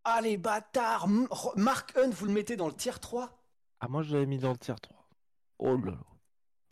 Ah 0.03 0.19
les 0.22 0.35
bâtards 0.38 1.07
Mark 1.55 1.95
Hunt, 1.95 2.09
vous 2.09 2.26
le 2.26 2.31
mettez 2.31 2.55
dans 2.55 2.68
le 2.68 2.73
tier 2.73 2.93
3 2.99 3.30
Ah, 3.80 3.88
moi, 3.88 4.01
je 4.01 4.13
l'avais 4.13 4.26
mis 4.26 4.39
dans 4.39 4.51
le 4.51 4.57
tier 4.57 4.73
3. 4.81 5.07
Oh 5.59 5.77
là 5.77 5.91
là. 5.91 5.97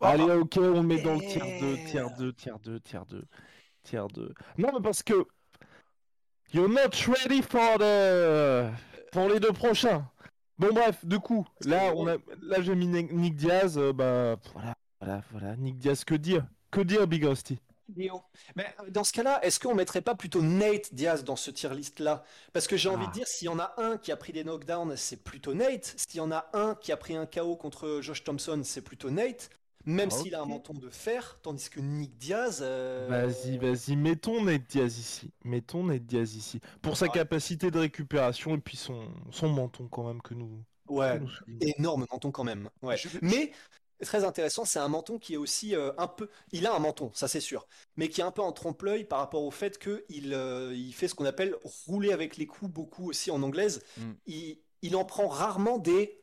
Ah. 0.00 0.10
Allez, 0.10 0.24
ok, 0.24 0.56
on 0.58 0.80
le 0.80 0.82
met 0.82 1.02
dans 1.02 1.14
le 1.14 1.20
tier 1.20 1.60
2, 1.60 1.76
Eh. 1.78 1.84
tier 1.90 2.04
2, 2.18 2.32
tier 2.32 2.52
2, 2.62 2.80
tier 2.80 3.00
2, 3.08 3.22
tier 3.82 4.02
2. 4.14 4.34
Non, 4.58 4.70
mais 4.74 4.80
parce 4.82 5.02
que. 5.02 5.26
You're 6.52 6.68
not 6.68 6.90
ready 7.06 7.42
for 7.42 7.78
the. 7.78 8.70
pour 9.12 9.28
les 9.28 9.38
deux 9.40 9.52
prochains. 9.52 10.04
Bon, 10.58 10.72
bref, 10.74 11.04
du 11.06 11.18
coup, 11.20 11.46
là, 11.64 11.92
on 11.94 12.06
a... 12.06 12.16
là 12.42 12.60
j'ai 12.60 12.74
mis 12.74 12.86
Nick 12.86 13.36
Diaz. 13.36 13.78
euh, 13.78 13.92
bah, 13.92 14.36
voilà, 14.52 14.74
voilà, 15.00 15.22
voilà. 15.30 15.56
Nick 15.56 15.78
Diaz, 15.78 16.04
que 16.04 16.14
dire? 16.14 16.44
Que 16.70 16.80
dire, 16.80 17.06
Big 17.06 17.24
Rusty? 17.24 17.58
Vidéo. 17.88 18.22
Mais 18.56 18.66
euh, 18.80 18.90
dans 18.90 19.02
ce 19.04 19.12
cas-là, 19.12 19.38
est-ce 19.44 19.58
qu'on 19.58 19.74
mettrait 19.74 20.00
pas 20.02 20.14
plutôt 20.14 20.42
Nate 20.42 20.92
Diaz 20.94 21.24
dans 21.24 21.34
ce 21.36 21.50
tier 21.50 21.70
list 21.74 21.98
là 22.00 22.24
Parce 22.52 22.66
que 22.66 22.76
j'ai 22.76 22.88
envie 22.88 23.04
Ah. 23.06 23.10
de 23.10 23.12
dire, 23.14 23.26
s'il 23.26 23.46
y 23.46 23.48
en 23.48 23.58
a 23.58 23.72
un 23.78 23.96
qui 23.96 24.12
a 24.12 24.16
pris 24.16 24.32
des 24.32 24.44
knockdowns, 24.44 24.96
c'est 24.96 25.22
plutôt 25.24 25.54
Nate. 25.54 25.94
S'il 25.96 26.18
y 26.18 26.20
en 26.20 26.30
a 26.32 26.48
un 26.52 26.74
qui 26.74 26.92
a 26.92 26.96
pris 26.96 27.16
un 27.16 27.26
KO 27.26 27.56
contre 27.56 28.00
Josh 28.02 28.22
Thompson, 28.24 28.60
c'est 28.64 28.82
plutôt 28.82 29.10
Nate. 29.10 29.50
Même 29.86 30.10
Ah, 30.10 30.14
s'il 30.14 30.34
a 30.34 30.42
un 30.42 30.46
menton 30.46 30.74
de 30.74 30.90
fer, 30.90 31.38
tandis 31.42 31.70
que 31.70 31.80
Nick 31.80 32.16
Diaz. 32.18 32.60
euh, 32.62 33.08
Vas-y, 33.08 33.58
vas-y, 33.58 33.96
mettons 33.96 34.42
Nate 34.44 34.66
Diaz 34.68 34.98
ici. 34.98 35.32
Mettons 35.44 35.84
Nate 35.84 36.04
Diaz 36.06 36.34
ici. 36.36 36.60
Pour 36.82 36.96
sa 36.96 37.08
Ouais. 37.08 37.10
capacité 37.10 37.70
de 37.70 37.78
récupération 37.78 38.54
et 38.56 38.60
puis 38.60 38.76
son, 38.76 39.08
son 39.30 39.48
menton, 39.48 39.88
quand 39.88 40.06
même, 40.06 40.22
que 40.22 40.34
nous. 40.34 40.64
Ouais, 40.88 41.18
que 41.18 41.18
nous 41.18 41.28
soulignons. 41.28 41.74
énorme 41.78 42.06
menton 42.10 42.30
quand 42.32 42.44
même. 42.44 42.70
Ouais. 42.82 42.96
Mais 43.22 43.52
très 44.02 44.24
intéressant, 44.24 44.64
c'est 44.64 44.78
un 44.78 44.88
menton 44.88 45.18
qui 45.18 45.34
est 45.34 45.36
aussi 45.36 45.74
euh, 45.76 45.92
un 45.98 46.08
peu. 46.08 46.28
Il 46.52 46.66
a 46.66 46.74
un 46.74 46.78
menton, 46.78 47.10
ça 47.14 47.28
c'est 47.28 47.40
sûr, 47.40 47.66
mais 47.96 48.08
qui 48.08 48.20
est 48.20 48.24
un 48.24 48.32
peu 48.32 48.42
en 48.42 48.52
trompe-l'œil 48.52 49.04
par 49.04 49.18
rapport 49.20 49.42
au 49.44 49.50
fait 49.50 49.78
qu'il 49.78 50.32
euh, 50.34 50.74
il 50.74 50.92
fait 50.94 51.06
ce 51.08 51.14
qu'on 51.14 51.26
appelle 51.26 51.56
rouler 51.86 52.12
avec 52.12 52.36
les 52.36 52.46
coups 52.46 52.70
beaucoup 52.72 53.10
aussi 53.10 53.30
en 53.30 53.42
anglaise. 53.42 53.82
Mm. 53.96 54.12
Il, 54.26 54.58
il 54.82 54.96
en 54.96 55.04
prend 55.04 55.28
rarement 55.28 55.78
des 55.78 56.19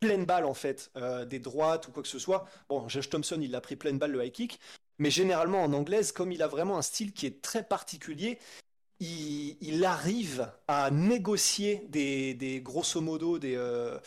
pleines 0.00 0.24
balles 0.26 0.44
en 0.46 0.54
fait, 0.54 0.90
euh, 0.96 1.24
des 1.24 1.38
droites 1.38 1.88
ou 1.88 1.92
quoi 1.92 2.02
que 2.02 2.08
ce 2.08 2.18
soit. 2.18 2.46
Bon, 2.68 2.88
Josh 2.88 3.08
Thompson, 3.10 3.38
il 3.40 3.54
a 3.54 3.60
pris 3.60 3.76
pleine 3.76 3.98
balle 3.98 4.12
le 4.12 4.24
high 4.24 4.32
kick, 4.32 4.60
mais 4.98 5.10
généralement 5.10 5.62
en 5.64 5.72
anglaise, 5.72 6.12
comme 6.12 6.32
il 6.32 6.42
a 6.42 6.48
vraiment 6.48 6.78
un 6.78 6.82
style 6.82 7.12
qui 7.12 7.26
est 7.26 7.42
très 7.42 7.62
particulier. 7.62 8.38
il, 9.00 9.56
il 9.60 9.84
arrive 9.84 10.50
à 10.68 10.90
négocier 10.90 11.86
des, 11.88 12.34
des 12.34 12.60
grosso 12.62 13.00
modo 13.00 13.38
des 13.38 13.54
euh, 13.56 13.98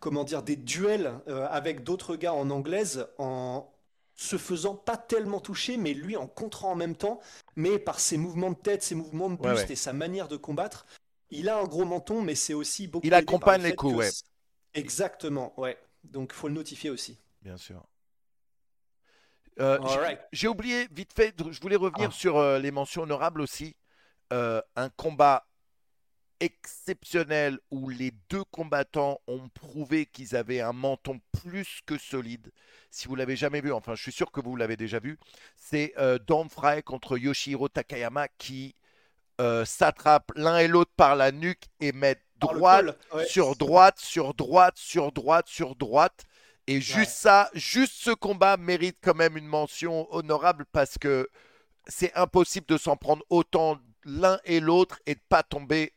comment 0.00 0.24
dire 0.24 0.42
des 0.42 0.56
duels 0.56 1.14
euh, 1.28 1.46
avec 1.50 1.82
d'autres 1.84 2.16
gars 2.16 2.34
en 2.34 2.50
anglaise 2.50 3.06
en 3.18 3.70
se 4.16 4.36
faisant 4.38 4.76
pas 4.76 4.96
tellement 4.96 5.40
toucher, 5.40 5.76
mais 5.76 5.92
lui 5.94 6.16
en 6.16 6.26
contrant 6.28 6.70
en 6.72 6.76
même 6.76 6.94
temps, 6.96 7.20
mais 7.56 7.78
par 7.78 7.98
ses 8.00 8.16
mouvements 8.16 8.50
de 8.50 8.56
tête, 8.56 8.82
ses 8.82 8.94
mouvements 8.94 9.30
de 9.30 9.36
buste 9.36 9.44
Ouais, 9.44 9.68
ouais. 9.68 9.72
et 9.72 9.76
sa 9.76 9.92
manière 9.92 10.28
de 10.28 10.36
combattre, 10.36 10.86
il 11.30 11.48
a 11.48 11.58
un 11.58 11.64
gros 11.64 11.84
menton, 11.84 12.22
mais 12.22 12.34
c'est 12.36 12.54
aussi 12.54 12.86
beaucoup. 12.86 13.06
Il 13.06 13.14
accompagne 13.14 13.62
les 13.62 13.74
coups, 13.74 13.96
ouais. 13.96 14.10
Exactement, 14.74 15.58
ouais. 15.58 15.78
Donc 16.04 16.32
faut 16.32 16.48
le 16.48 16.54
notifier 16.54 16.90
aussi. 16.90 17.18
Bien 17.42 17.56
sûr. 17.56 17.84
Euh, 19.60 19.78
j'ai- 20.32 20.48
oublié 20.48 20.88
vite 20.90 21.12
fait, 21.14 21.32
je 21.50 21.60
voulais 21.60 21.76
revenir 21.76 22.08
Ah. 22.10 22.14
sur 22.14 22.38
euh, 22.38 22.58
les 22.58 22.72
mentions 22.72 23.02
honorables 23.02 23.40
aussi. 23.40 23.76
Euh, 24.32 24.60
un 24.74 24.88
combat 24.90 25.46
exceptionnel 26.40 27.58
où 27.70 27.88
les 27.88 28.10
deux 28.28 28.42
combattants 28.44 29.20
ont 29.28 29.48
prouvé 29.50 30.06
qu'ils 30.06 30.34
avaient 30.34 30.60
un 30.60 30.72
menton 30.72 31.20
plus 31.40 31.80
que 31.86 31.96
solide. 31.96 32.50
Si 32.90 33.06
vous 33.06 33.14
l'avez 33.14 33.36
jamais 33.36 33.60
vu, 33.60 33.72
enfin 33.72 33.94
je 33.94 34.02
suis 34.02 34.12
sûr 34.12 34.32
que 34.32 34.40
vous 34.40 34.56
l'avez 34.56 34.76
déjà 34.76 34.98
vu, 34.98 35.18
c'est 35.56 35.94
Don 36.26 36.48
Fry 36.48 36.82
contre 36.82 37.16
Yoshihiro 37.16 37.68
Takayama 37.68 38.26
qui 38.36 38.74
s'attrapent 39.64 40.32
l'un 40.34 40.58
et 40.58 40.68
l'autre 40.68 40.92
par 40.96 41.14
la 41.16 41.30
nuque 41.32 41.64
et 41.80 41.92
mettent 41.92 42.23
droite 42.36 42.98
ouais. 43.12 43.26
sur 43.26 43.56
droite, 43.56 43.98
sur 43.98 44.34
droite, 44.34 44.76
sur 44.76 45.12
droite, 45.12 45.48
sur 45.48 45.76
droite. 45.76 46.24
Et 46.66 46.80
juste 46.80 46.96
Ouais. 46.98 47.04
ça, 47.06 47.50
juste 47.54 47.92
ce 47.94 48.10
combat 48.10 48.56
mérite 48.56 48.96
quand 49.02 49.14
même 49.14 49.36
une 49.36 49.46
mention 49.46 50.06
honorable 50.14 50.64
parce 50.72 50.96
que 50.98 51.28
c'est 51.86 52.14
impossible 52.14 52.66
de 52.66 52.78
s'en 52.78 52.96
prendre 52.96 53.22
autant 53.28 53.78
l'un 54.04 54.38
et 54.44 54.60
l'autre 54.60 54.98
et 55.06 55.14
de 55.14 55.20
pas 55.28 55.42
tomber. 55.42 55.92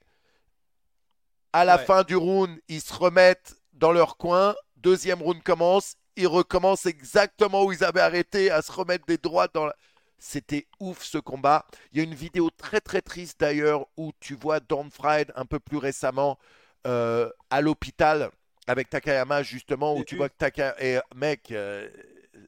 À 1.53 1.64
la 1.65 1.77
Ouais. 1.77 1.85
fin 1.85 2.03
du 2.03 2.15
round, 2.15 2.59
ils 2.68 2.81
se 2.81 2.93
remettent 2.93 3.55
dans 3.73 3.91
leur 3.91 4.18
coin. 4.18 4.55
Deuxième 4.76 5.22
round 5.22 5.41
commence. 5.43 5.95
Ils 6.18 6.27
recommencent 6.27 6.85
exactement 6.85 7.64
où 7.64 7.72
ils 7.72 7.84
avaient 7.84 8.01
arrêté 8.01 8.51
à 8.51 8.61
se 8.61 8.72
remettre 8.72 9.05
des 9.05 9.18
droites 9.18 9.53
dans 9.53 9.65
la... 9.68 9.76
C'était 10.19 10.68
ouf 10.80 11.03
ce 11.03 11.18
combat. 11.18 11.65
Il 11.91 11.98
y 11.99 12.02
a 12.02 12.03
une 12.03 12.15
vidéo 12.15 12.49
très 12.49 12.81
très 12.81 13.02
triste 13.02 13.39
d'ailleurs 13.39 13.88
où 13.98 14.11
tu 14.19 14.35
vois 14.35 14.60
Don 14.60 14.89
Fried 14.89 15.31
un 15.35 15.45
peu 15.45 15.60
plus 15.60 15.77
récemment 15.77 16.39
euh, 16.88 17.30
à 17.49 17.61
l'hôpital 17.61 18.31
avec 18.68 18.89
Takayama 18.89 19.44
justement 19.44 19.95
où 19.95 20.02
Et 20.02 20.03
tu 20.03 20.15
vois 20.15 20.30
que 20.30 20.38
Takayama 20.38 20.76
et 20.81 20.99
mec 21.15 21.52
euh, 21.52 21.89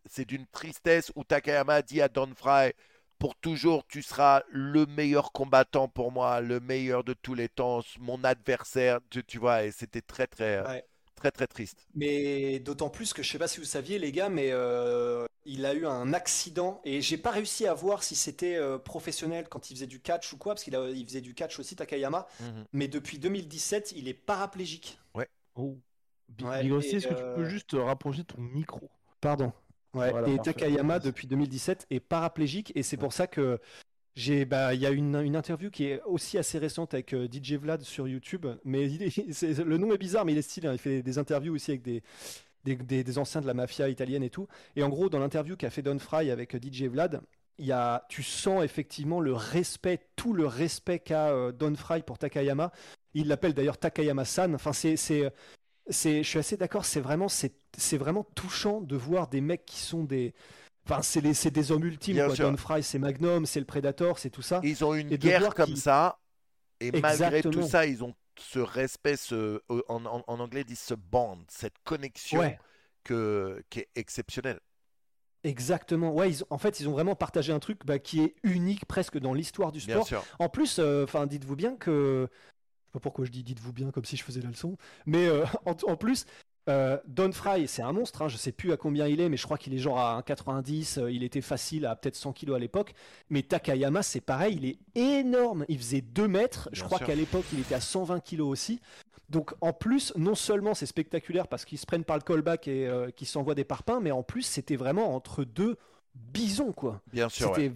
c'est 0.06 0.26
d'une 0.26 0.46
tristesse 0.48 1.12
où 1.16 1.24
Takayama 1.24 1.82
dit 1.82 2.02
à 2.02 2.10
Don 2.10 2.30
Fry 2.36 2.74
pour 3.20 3.36
toujours 3.36 3.86
tu 3.88 4.02
seras 4.02 4.44
le 4.50 4.86
meilleur 4.86 5.32
combattant 5.32 5.88
pour 5.88 6.12
moi 6.12 6.42
le 6.42 6.60
meilleur 6.60 7.04
de 7.04 7.14
tous 7.14 7.36
les 7.36 7.50
temps 7.50 7.82
mon 8.00 8.24
adversaire 8.24 9.00
tu, 9.10 9.24
tu 9.24 9.38
vois 9.40 9.64
et 9.64 9.72
c'était 9.72 10.02
très 10.02 10.28
très 10.28 10.58
euh, 10.58 10.68
Ouais. 10.68 10.86
Très 11.20 11.32
très 11.32 11.48
triste 11.48 11.88
Mais 11.96 12.60
d'autant 12.60 12.90
plus 12.90 13.14
que 13.14 13.22
je 13.24 13.32
sais 13.32 13.38
pas 13.38 13.48
si 13.48 13.60
vous 13.60 13.66
saviez 13.66 14.00
les 14.00 14.12
gars, 14.12 14.30
mais 14.30 14.50
euh, 14.52 15.26
il 15.46 15.66
a 15.66 15.74
eu 15.74 15.86
un 15.86 16.14
accident 16.14 16.82
et 16.84 17.02
j'ai 17.02 17.18
pas 17.18 17.32
réussi 17.32 17.68
à 17.68 17.74
voir 17.74 18.04
si 18.04 18.16
c'était 18.16 18.56
euh, 18.56 18.78
professionnel 18.78 19.48
quand 19.50 19.70
il 19.70 19.76
faisait 19.76 19.88
du 19.88 20.00
catch 20.00 20.34
ou 20.34 20.38
quoi, 20.38 20.54
parce 20.54 20.64
qu'il 20.64 20.76
a- 20.76 20.90
il 20.90 21.06
faisait 21.06 21.22
du 21.22 21.34
catch 21.34 21.60
aussi 21.60 21.76
Takayama. 21.76 22.28
Mhm. 22.40 22.66
Mais 22.74 22.88
depuis 22.88 23.20
2017, 23.20 23.94
il 23.96 24.08
est 24.08 24.14
paraplégique. 24.14 25.00
Oh. 25.56 25.78
Ouais, 26.42 26.66
et, 26.66 26.70
est-ce 26.70 27.08
que 27.08 27.14
tu 27.14 27.24
peux 27.36 27.42
euh, 27.42 27.50
juste 27.50 27.72
rapprocher 27.74 28.24
ton 28.24 28.40
micro? 28.40 28.90
Pardon. 29.20 29.52
Ouais. 29.94 30.12
Voilà, 30.12 30.30
et 30.30 30.36
parfait. 30.36 30.54
Takayama 30.54 31.00
depuis 31.00 31.28
2017 31.28 31.88
est 31.90 32.00
paraplégique 32.00 32.72
et 32.76 32.84
c'est 32.84 32.98
pour 32.98 33.12
ça 33.14 33.28
que 33.28 33.60
bah 34.46 34.74
il 34.74 34.82
y 34.82 34.86
a 34.86 34.90
une, 34.92 35.16
interview 35.36 35.70
qui 35.70 35.86
est 35.86 36.02
aussi 36.04 36.38
assez 36.38 36.58
récente 36.58 36.94
avec 36.94 37.14
euh, 37.14 37.28
DJ 37.32 37.54
Vlad 37.54 37.82
sur 37.82 38.08
YouTube, 38.08 38.46
mais 38.64 38.88
le 39.42 39.78
nom 39.78 39.94
est 39.94 39.98
bizarre 39.98 40.26
mais 40.26 40.34
il 40.34 40.38
est 40.38 40.44
stylé. 40.44 40.68
hein. 40.68 40.74
Il 40.74 40.80
fait 40.80 41.02
des 41.02 41.18
interviews 41.18 41.54
aussi 41.54 41.72
avec 41.72 42.86
des 42.86 43.18
anciens 43.18 43.42
de 43.42 43.48
la 43.48 43.54
mafia 43.54 43.90
italienne 43.90 44.24
et 44.24 44.30
tout. 44.30 44.48
Et 44.76 44.84
en 44.84 44.90
gros 44.90 45.10
dans 45.10 45.20
l'interview 45.20 45.56
qu'a 45.56 45.70
fait 45.70 45.82
Don 45.82 46.00
Fry 46.00 46.32
avec 46.32 46.56
euh, 46.56 46.60
DJ 46.60 46.84
Vlad, 46.84 47.22
y 47.58 47.72
a 47.72 48.06
tu 48.10 48.24
sens 48.24 48.64
effectivement 48.64 49.20
le 49.20 49.34
respect, 49.34 50.00
tout 50.16 50.34
le 50.34 50.46
respect 50.46 51.00
qu'a 51.00 51.30
euh, 51.30 51.52
Don 51.52 51.76
Fry 51.76 52.04
pour 52.04 52.18
Takayama. 52.18 52.72
Il 53.14 53.28
l'appelle 53.28 53.54
d'ailleurs 53.54 53.78
Takayama-san. 53.78 54.54
Enfin 54.56 54.74
c'est 54.74 54.98
je 55.90 56.22
suis 56.24 56.40
assez 56.40 56.58
d'accord, 56.58 56.86
c'est 56.86 57.00
vraiment, 57.00 57.28
c'est 57.30 57.98
vraiment 57.98 58.24
touchant 58.36 58.82
de 58.82 58.96
voir 58.96 59.28
des 59.28 59.42
mecs 59.42 59.66
qui 59.66 59.80
sont 59.80 60.04
des. 60.04 60.34
Enfin, 60.90 61.02
c'est, 61.02 61.22
les, 61.22 61.34
c'est 61.34 61.52
des 61.52 61.72
hommes 61.72 61.84
ultimes, 61.86 62.16
Bien 62.16 62.26
quoi. 62.28 62.36
sûr. 62.36 62.50
Don 62.52 62.58
Fry, 62.58 62.84
c'est 62.84 63.00
Magnum, 63.00 63.46
c'est 63.46 63.60
le 63.60 63.66
Predator, 63.66 64.18
c'est 64.20 64.30
tout 64.30 64.42
ça. 64.42 64.60
ils 64.64 64.84
ont 64.84 64.94
une 64.94 65.12
Et 65.14 65.18
guerre 65.18 65.54
comme 65.54 65.76
ça 65.76 66.20
et 66.80 66.92
malgré 67.02 67.42
tout 67.42 67.62
ça 67.62 67.86
ils 67.86 68.04
ont 68.04 68.16
ce 68.40 68.60
respect 68.60 69.18
ce 69.18 69.36
euh, 69.70 69.84
en, 69.90 70.06
en- 70.06 70.24
en 70.26 70.40
anglais 70.40 70.62
ils 70.62 70.66
disent 70.66 70.80
ce 70.80 70.94
bond 70.94 71.40
cette 71.50 71.76
connexion 71.84 72.40
Ouais. 72.40 72.58
que, 73.04 73.62
qui 73.70 73.80
est 73.80 73.90
exceptionnelle 73.96 74.60
Exactement. 75.44 76.12
Ouais, 76.14 76.32
ils, 76.32 76.44
en 76.50 76.58
fait, 76.58 76.80
ils 76.82 76.90
ont 76.90 76.92
vraiment 76.92 77.16
partagé 77.16 77.54
un 77.54 77.60
truc 77.60 77.86
bah, 77.86 77.98
qui 77.98 78.22
est 78.22 78.36
unique 78.44 78.86
presque 78.86 79.18
dans 79.18 79.34
l'histoire 79.34 79.72
du 79.72 79.80
bien 79.80 79.96
sport. 79.96 80.08
sûr 80.08 80.26
En 80.38 80.50
plus, 80.50 80.80
euh, 80.80 81.06
dites-vous 81.28 81.56
bien 81.56 81.78
que. 81.78 82.28
Je 82.30 82.88
sais 82.88 82.94
pas 82.94 83.00
pourquoi 83.00 83.26
je 83.26 83.32
dis 83.32 83.44
dites-vous 83.44 83.72
bien 83.72 83.92
comme 83.92 84.06
si 84.06 84.18
je 84.18 84.24
faisais 84.24 84.42
la 84.42 84.50
leçon. 84.50 84.76
Mais 85.06 85.28
euh, 85.28 85.46
en, 85.66 85.72
en 85.88 85.96
plus, 85.96 86.26
euh, 86.70 86.98
Don 87.08 87.32
Fry, 87.32 87.68
c'est 87.68 87.82
un 87.82 87.92
monstre. 87.92 88.22
Hein, 88.22 88.28
je 88.28 88.38
sais 88.38 88.52
plus 88.52 88.72
à 88.72 88.78
combien 88.78 89.08
il 89.08 89.20
est, 89.20 89.28
mais 89.30 89.38
je 89.38 89.44
crois 89.44 89.58
qu'il 89.58 89.74
est 89.74 89.80
genre 89.80 90.00
à 90.00 90.22
1,90. 90.22 91.00
euh, 91.00 91.12
il 91.12 91.24
était 91.24 91.42
facile 91.42 91.86
à 91.86 91.96
peut-être 91.96 92.16
100 92.16 92.34
kilos 92.34 92.56
à 92.56 92.60
l'époque. 92.60 92.94
Mais 93.30 93.42
Takayama, 93.42 94.04
c'est 94.04 94.22
pareil. 94.22 94.58
Il 94.62 94.66
est 94.66 95.20
énorme. 95.20 95.66
Il 95.68 95.78
faisait 95.78 96.02
2 96.02 96.28
mètres. 96.28 96.70
Je 96.72 96.84
crois 96.84 97.00
qu'à 97.00 97.16
l'époque, 97.16 97.46
il 97.54 97.60
était 97.60 97.76
à 97.76 97.82
120 97.82 98.20
kilos 98.22 98.48
aussi. 98.48 98.80
Donc 99.30 99.54
en 99.62 99.74
plus, 99.74 100.14
non 100.16 100.36
seulement 100.36 100.74
c'est 100.74 100.88
spectaculaire 100.88 101.48
parce 101.48 101.66
qu'ils 101.66 101.78
se 101.78 101.86
prennent 101.86 102.04
par 102.04 102.18
le 102.18 102.24
callback 102.24 102.68
et 102.68 102.88
euh, 102.88 103.12
qu'ils 103.12 103.28
s'envoient 103.28 103.56
des 103.56 103.64
parpaings, 103.64 104.00
mais 104.02 104.12
en 104.12 104.24
plus, 104.24 104.42
c'était 104.42 104.76
vraiment 104.76 105.16
entre 105.16 105.44
deux 105.44 105.78
bisons, 106.16 106.72
quoi. 106.72 107.02
bien 107.14 107.30
sûr 107.30 107.52
ouais. 107.52 107.56
C'était 107.56 107.76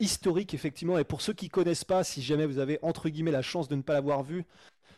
historique, 0.00 0.54
effectivement. 0.54 0.98
Et 0.98 1.04
pour 1.04 1.20
ceux 1.20 1.34
qui 1.34 1.50
connaissent 1.50 1.84
pas, 1.84 2.02
si 2.02 2.22
jamais 2.22 2.46
vous 2.46 2.58
avez 2.58 2.78
entre 2.82 3.10
guillemets 3.10 3.30
la 3.30 3.42
chance 3.42 3.68
de 3.68 3.76
ne 3.76 3.82
pas 3.82 3.92
l'avoir 3.92 4.22
vu, 4.22 4.46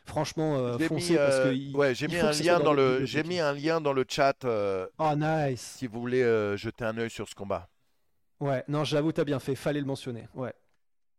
franchement, 0.04 0.56
euh, 0.56 0.76
J'ai 0.78 0.88
foncez 0.88 1.12
mis, 1.12 1.18
parce 1.18 1.34
euh, 1.36 1.50
que 1.50 1.54
il- 1.54 1.76
ouais, 1.76 1.94
j'ai 1.94 2.08
mis 2.08 2.16
un 2.18 2.32
lien 2.32 2.60
dans 2.60 2.72
le, 2.72 3.04
j'ai 3.04 3.22
mis 3.22 3.38
un 3.40 3.52
lien 3.52 3.80
dans 3.80 3.92
le 3.92 4.04
chat 4.08 4.44
euh, 4.44 4.86
Oh, 4.98 5.12
nice. 5.16 5.76
si 5.78 5.86
vous 5.86 6.00
voulez 6.00 6.22
euh, 6.22 6.56
jeter 6.56 6.84
un 6.84 6.96
œil 6.98 7.10
sur 7.10 7.28
ce 7.28 7.34
combat. 7.34 7.68
Ouais, 8.40 8.64
non, 8.68 8.82
j'avoue, 8.84 9.12
t'as 9.12 9.24
bien 9.24 9.38
fait. 9.38 9.54
Fallait 9.54 9.80
le 9.80 9.86
mentionner. 9.86 10.28
Ouais. 10.34 10.52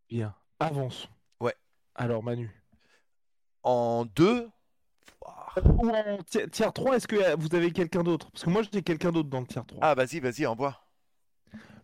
Bien. 0.09 0.35
Avance. 0.59 1.07
Ouais. 1.39 1.55
Alors, 1.95 2.21
Manu. 2.23 2.51
En 3.63 4.05
deux, 4.15 4.49
Ou 5.65 5.89
en 5.89 6.17
ti- 6.23 6.49
tier 6.49 6.67
3, 6.73 6.97
est-ce 6.97 7.07
que 7.07 7.15
euh, 7.15 7.35
vous 7.37 7.53
avez 7.55 7.71
quelqu'un 7.71 8.03
d'autre? 8.03 8.29
Parce 8.31 8.43
que 8.43 8.49
moi, 8.49 8.61
j'ai 8.71 8.81
quelqu'un 8.81 9.11
d'autre 9.11 9.29
dans 9.29 9.39
le 9.39 9.47
tier 9.47 9.61
3. 9.65 9.79
ah 9.81 9.95
vas-y, 9.95 10.19
vas-y, 10.19 10.45
envoie. 10.45 10.79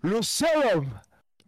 Le 0.01 0.21
seul 0.21 0.49
homme, 0.75 0.89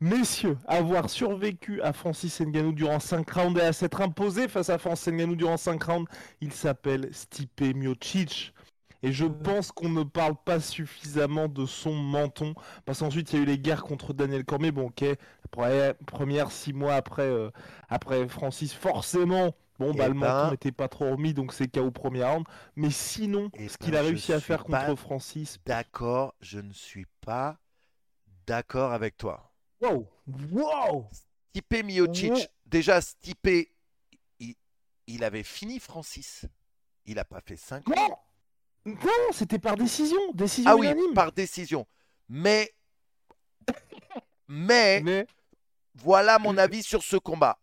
messieurs, 0.01 0.57
avoir 0.67 1.09
survécu 1.09 1.81
à 1.81 1.93
Francis 1.93 2.41
Ngannou 2.41 2.73
durant 2.73 2.99
5 2.99 3.29
rounds 3.31 3.57
et 3.59 3.63
à 3.65 3.73
s'être 3.73 4.01
imposé 4.01 4.47
face 4.47 4.69
à 4.69 4.77
Francis 4.77 5.07
Ngannou 5.13 5.35
durant 5.35 5.57
5 5.57 5.83
rounds, 5.83 6.09
il 6.41 6.51
s'appelle 6.51 7.09
Stipe 7.13 7.61
Miocic. 7.61 8.53
Et 9.03 9.11
je 9.11 9.25
pense 9.25 9.71
qu'on 9.71 9.89
ne 9.89 10.03
parle 10.03 10.35
pas 10.45 10.59
suffisamment 10.59 11.47
de 11.47 11.65
son 11.65 11.93
menton. 11.95 12.53
Parce 12.85 12.99
qu'ensuite, 12.99 13.33
il 13.33 13.37
y 13.37 13.39
a 13.39 13.43
eu 13.43 13.45
les 13.47 13.57
guerres 13.57 13.83
contre 13.83 14.13
Daniel 14.13 14.45
Cormier. 14.45 14.71
Bon, 14.71 14.87
ok, 14.87 15.03
première, 15.49 15.95
première 16.05 16.51
six 16.51 16.71
mois 16.73 16.95
après, 16.95 17.23
euh, 17.23 17.49
après 17.89 18.27
Francis, 18.27 18.73
forcément, 18.73 19.55
bon, 19.79 19.93
bah, 19.95 20.07
Eh 20.07 20.09
le 20.09 20.13
ben- 20.13 20.19
menton 20.19 20.51
n'était 20.51 20.71
pas 20.71 20.87
trop 20.87 21.09
remis, 21.11 21.33
donc 21.33 21.51
c'est 21.53 21.67
KO 21.67 21.89
premier 21.91 22.23
round. 22.23 22.45
Mais 22.75 22.91
sinon, 22.91 23.49
Eh 23.53 23.69
ce 23.69 23.77
qu'il 23.77 23.93
ben, 23.93 23.97
a 23.97 24.03
je 24.03 24.03
réussi 24.03 24.33
à 24.33 24.39
faire 24.39 24.63
contre 24.63 24.95
Francis, 24.95 25.59
D'accord, 25.65 26.35
je 26.41 26.59
ne 26.59 26.71
suis 26.73 27.07
pas 27.21 27.57
d'accord 28.47 28.93
avec 28.93 29.17
toi. 29.17 29.50
Wow. 29.81 30.07
Wow. 30.51 31.09
Stipe 31.49 31.83
Miocic, 31.83 32.31
Ouais. 32.31 32.49
déjà 32.65 33.01
Stipe, 33.01 33.47
il, 34.39 34.55
il 35.07 35.23
avait 35.23 35.43
fini 35.43 35.79
Francis. 35.79 36.45
Il 37.05 37.15
n'a 37.15 37.25
pas 37.25 37.41
fait 37.41 37.57
5 37.57 37.87
Non 37.87 38.15
Non, 38.85 39.31
c'était 39.33 39.59
par 39.59 39.75
décision, 39.75 40.19
décision 40.33 40.69
Ah 40.71 40.75
oui, 40.75 40.85
unanime. 40.87 41.13
par 41.13 41.31
décision. 41.31 41.85
Mais, 42.29 42.71
mais, 44.47 45.01
Mais 45.01 45.27
voilà 45.95 46.39
mon 46.39 46.57
avis 46.57 46.83
sur 46.83 47.03
ce 47.03 47.17
combat. 47.17 47.59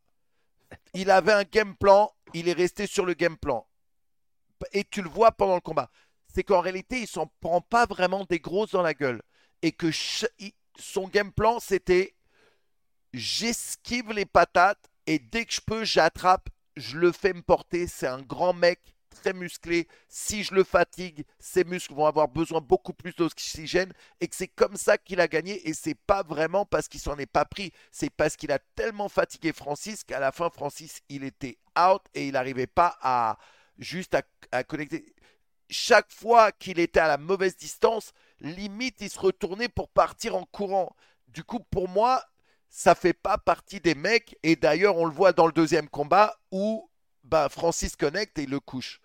Il 0.94 1.10
avait 1.10 1.32
un 1.32 1.44
game 1.44 1.76
plan, 1.76 2.12
il 2.34 2.48
est 2.48 2.52
resté 2.52 2.86
sur 2.86 3.06
le 3.06 3.14
game 3.14 3.36
plan. 3.38 3.66
Et 4.72 4.84
tu 4.84 5.02
le 5.02 5.08
vois 5.08 5.32
pendant 5.32 5.54
le 5.54 5.60
combat. 5.60 5.90
C'est 6.34 6.42
qu'en 6.42 6.60
réalité, 6.60 7.00
il 7.00 7.06
s'en 7.06 7.26
prend 7.40 7.60
pas 7.60 7.86
vraiment 7.86 8.24
des 8.24 8.40
grosses 8.40 8.72
dans 8.72 8.82
la 8.82 8.92
gueule. 8.94 9.22
Et 9.62 9.72
que 9.72 9.90
ch- 9.90 10.26
il- 10.38 10.52
son 10.78 11.08
game 11.08 11.32
plan, 11.32 11.60
c'était 11.60 12.14
j'esquive 13.12 14.12
les 14.12 14.26
patates 14.26 14.90
et 15.06 15.18
dès 15.18 15.44
que 15.44 15.54
je 15.54 15.60
peux, 15.60 15.84
j'attrape, 15.84 16.48
je 16.76 16.96
le 16.98 17.12
fais 17.12 17.32
me 17.32 17.42
porter. 17.42 17.86
C'est 17.86 18.06
un 18.06 18.22
grand 18.22 18.52
mec 18.52 18.94
très 19.10 19.32
musclé. 19.32 19.88
Si 20.08 20.44
je 20.44 20.54
le 20.54 20.64
fatigue, 20.64 21.24
ses 21.38 21.64
muscles 21.64 21.94
vont 21.94 22.06
avoir 22.06 22.28
besoin 22.28 22.60
beaucoup 22.60 22.92
plus 22.92 23.14
d'oxygène 23.14 23.92
et 24.20 24.28
que 24.28 24.36
c'est 24.36 24.48
comme 24.48 24.76
ça 24.76 24.98
qu'il 24.98 25.20
a 25.20 25.28
gagné. 25.28 25.66
Et 25.68 25.74
c'est 25.74 25.94
pas 25.94 26.22
vraiment 26.22 26.64
parce 26.64 26.88
qu'il 26.88 27.00
s'en 27.00 27.18
est 27.18 27.26
pas 27.26 27.44
pris, 27.44 27.72
c'est 27.90 28.10
parce 28.10 28.36
qu'il 28.36 28.52
a 28.52 28.58
tellement 28.76 29.08
fatigué 29.08 29.52
Francis 29.52 30.04
qu'à 30.04 30.20
la 30.20 30.32
fin, 30.32 30.50
Francis, 30.50 31.00
il 31.08 31.24
était 31.24 31.58
out 31.78 32.02
et 32.14 32.28
il 32.28 32.32
n'arrivait 32.32 32.66
pas 32.66 32.96
à 33.00 33.38
juste 33.78 34.14
à, 34.14 34.22
à 34.52 34.64
connecter. 34.64 35.14
Chaque 35.70 36.10
fois 36.10 36.52
qu'il 36.52 36.78
était 36.78 37.00
à 37.00 37.08
la 37.08 37.18
mauvaise 37.18 37.56
distance, 37.56 38.12
limite, 38.40 38.96
il 39.00 39.10
se 39.10 39.18
retournait 39.18 39.68
pour 39.68 39.88
partir 39.88 40.36
en 40.36 40.44
courant. 40.44 40.94
Du 41.28 41.44
coup, 41.44 41.60
pour 41.70 41.88
moi, 41.88 42.22
ça 42.68 42.94
fait 42.94 43.12
pas 43.12 43.38
partie 43.38 43.80
des 43.80 43.94
mecs. 43.94 44.36
Et 44.42 44.56
d'ailleurs, 44.56 44.96
on 44.96 45.04
le 45.06 45.12
voit 45.12 45.32
dans 45.32 45.46
le 45.46 45.52
deuxième 45.52 45.88
combat 45.88 46.38
où 46.50 46.88
bah, 47.24 47.48
Francis 47.48 47.96
connecte 47.96 48.38
et 48.38 48.42
il 48.44 48.50
le 48.50 48.60
couche. 48.60 49.00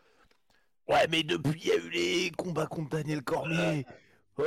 Ouais, 0.87 1.07
mais 1.09 1.23
depuis, 1.23 1.61
il 1.61 1.67
y 1.67 1.71
a 1.71 1.75
eu 1.75 1.89
les 1.89 2.31
combats 2.31 2.67
contre 2.67 2.89
Daniel 2.89 3.23
Cormier. 3.23 3.85
Oh, 4.37 4.43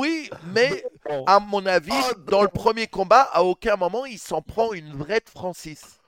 oui, 0.00 0.30
mais 0.42 0.84
Oh. 1.08 1.24
à 1.26 1.40
mon 1.40 1.64
avis, 1.66 1.92
Oh, 1.92 2.14
dans 2.26 2.42
le 2.42 2.48
premier 2.48 2.86
combat, 2.86 3.22
à 3.32 3.42
aucun 3.42 3.76
moment, 3.76 4.06
il 4.06 4.18
s'en 4.18 4.42
prend 4.42 4.72
une 4.72 4.92
vraie 4.96 5.20
de 5.20 5.28
Francis. 5.30 5.99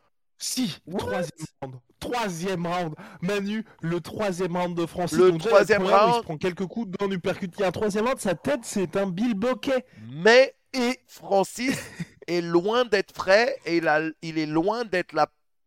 Si, 0.43 0.81
troisième 0.98 1.31
round. 1.62 1.74
Troisième 2.01 2.66
round. 2.66 2.94
Manu, 3.20 3.64
le 3.81 4.01
troisième 4.01 4.56
round 4.56 4.77
de 4.77 4.86
Francis. 4.86 5.16
Le 5.16 5.39
troisième 5.39 5.82
round, 5.82 6.14
Il 6.14 6.19
se 6.19 6.23
prend 6.23 6.36
quelques 6.36 6.66
coups 6.66 6.90
dans 6.98 7.06
du 7.06 7.20
percute. 7.20 7.55
Il 7.56 7.60
y 7.60 7.64
a 7.64 7.69
un 7.69 7.73
troisième 7.73 8.06
round, 8.06 8.19
sa 8.19 8.35
tête, 8.35 8.60
c'est 8.64 8.97
un 8.97 9.06
Bill 9.06 9.35
Bokeh. 9.35 9.85
Mais 10.10 10.55
et 10.73 10.98
Francis 11.06 11.78
est 12.27 12.40
loin 12.40 12.85
d'être 12.85 13.14
frais 13.14 13.56
et 13.66 13.77
il, 13.77 13.86
a- 13.86 14.01
il 14.23 14.39
est 14.39 14.47
loin 14.47 14.85
d'être 14.85 15.14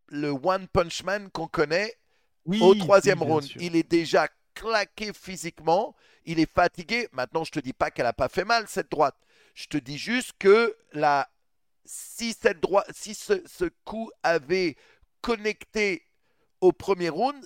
le 0.10 0.30
one 0.30 0.68
punch 0.68 1.04
man 1.04 1.30
qu'on 1.32 1.48
connaît 1.48 1.94
Oui, 2.46 2.60
au 2.62 2.76
troisième 2.76 3.22
oui, 3.22 3.28
round. 3.28 3.44
sûr. 3.44 3.62
Il 3.62 3.76
est 3.78 3.90
déjà 3.90 4.28
claqué 4.56 5.12
physiquement, 5.14 5.96
il 6.26 6.40
est 6.40 6.52
fatigué. 6.52 7.08
Maintenant, 7.14 7.44
je 7.46 7.52
te 7.52 7.60
dis 7.60 7.74
pas 7.74 7.92
qu'elle 7.92 8.06
a 8.08 8.14
pas 8.14 8.30
fait 8.30 8.46
mal 8.46 8.66
cette 8.68 8.92
droite. 8.92 9.16
Je 9.54 9.68
te 9.68 9.78
dis 9.78 9.98
juste 9.98 10.32
que 10.38 10.76
la 10.92 11.30
si 11.86 12.34
cette 12.34 12.62
droite, 12.62 12.90
si 12.94 13.14
ce, 13.16 13.42
ce 13.48 13.66
coup 13.86 14.12
avait 14.24 14.76
connecté 15.22 16.04
au 16.62 16.72
premier 16.74 17.10
round, 17.10 17.46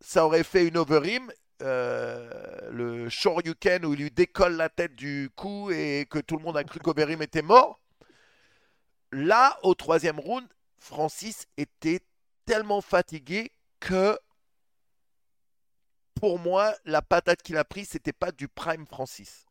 ça 0.00 0.26
aurait 0.26 0.44
fait 0.44 0.66
une 0.68 0.76
overhim. 0.78 1.30
euh, 1.62 2.70
le 2.70 3.08
Shoryuken 3.10 3.84
où 3.84 3.94
il 3.94 4.00
lui 4.00 4.10
décolle 4.10 4.56
la 4.56 4.68
tête 4.70 4.94
du 4.96 5.30
coup 5.36 5.70
et 5.70 6.06
que 6.10 6.18
tout 6.18 6.36
le 6.38 6.42
monde 6.44 6.56
a 6.56 6.64
cru 6.64 6.80
qu'Overim 6.84 7.22
était 7.22 7.42
mort. 7.42 7.80
Là, 9.12 9.56
au 9.62 9.74
troisième 9.74 10.18
round, 10.18 10.48
Francis 10.78 11.46
était 11.56 12.00
tellement 12.44 12.80
fatigué 12.80 13.52
que 13.80 14.18
pour 16.14 16.38
moi, 16.38 16.72
la 16.84 17.02
patate 17.02 17.42
qu'il 17.42 17.56
a 17.56 17.64
pris, 17.64 17.84
c'était 17.84 18.12
pas 18.12 18.30
du 18.30 18.46
prime 18.46 18.86
Francis. 18.86 19.46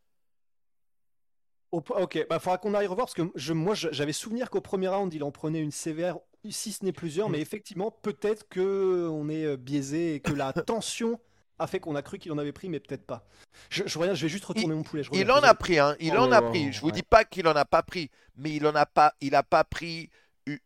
Au- 1.72 1.84
ok, 1.88 2.26
bah 2.30 2.40
faudra 2.40 2.58
qu'on 2.58 2.74
aille 2.74 2.88
revoir 2.88 3.06
parce 3.06 3.14
que 3.14 3.30
je, 3.36 3.54
moi 3.54 3.76
j'avais 3.76 4.14
souvenir 4.14 4.50
qu'au 4.50 4.62
premier 4.62 4.88
round 4.88 5.14
il 5.14 5.24
en 5.24 5.32
prenait 5.32 5.60
une 5.62 5.72
sévère, 5.72 6.18
si 6.50 6.72
ce 6.72 6.84
n'est 6.84 6.92
plusieurs, 6.92 7.30
mais 7.30 7.42
effectivement 7.42 7.92
peut-être 7.92 8.48
que 8.50 9.08
on 9.12 9.30
est 9.30 9.46
euh, 9.46 9.56
biaisé 9.58 10.16
et 10.16 10.20
que 10.20 10.34
la 10.34 10.52
tension 10.66 11.20
a 11.60 11.68
fait 11.68 11.80
qu'on 11.80 11.96
a 11.96 12.02
cru 12.02 12.18
qu'il 12.18 12.32
en 12.32 12.38
avait 12.40 12.54
pris, 12.54 12.70
mais 12.70 12.80
peut-être 12.80 13.06
pas. 13.06 13.28
Je, 13.70 13.84
je 13.86 14.00
reviens, 14.00 14.14
je 14.16 14.22
vais 14.24 14.30
juste 14.30 14.46
retourner 14.46 14.74
mon 14.74 14.82
poulet. 14.84 15.04
je 15.04 15.10
Il 15.12 15.32
en 15.32 15.42
a 15.44 15.54
pris, 15.54 15.80
hein. 15.80 15.96
Il 16.00 16.18
Oh 16.18 16.18
en 16.18 16.32
a 16.32 16.42
pris. 16.42 16.72
Je 16.72 16.82
vous 16.82 16.88
ouais. 16.88 16.92
dis 16.92 17.04
pas 17.04 17.26
qu'il 17.26 17.48
en 17.48 17.56
a 17.56 17.66
pas 17.66 17.84
pris, 17.84 18.10
mais 18.36 18.52
il 18.56 18.66
en 18.68 18.76
a 18.76 18.86
pas. 18.86 19.14
Il 19.22 19.36
a 19.36 19.44
pas 19.44 19.64
pris 19.64 20.10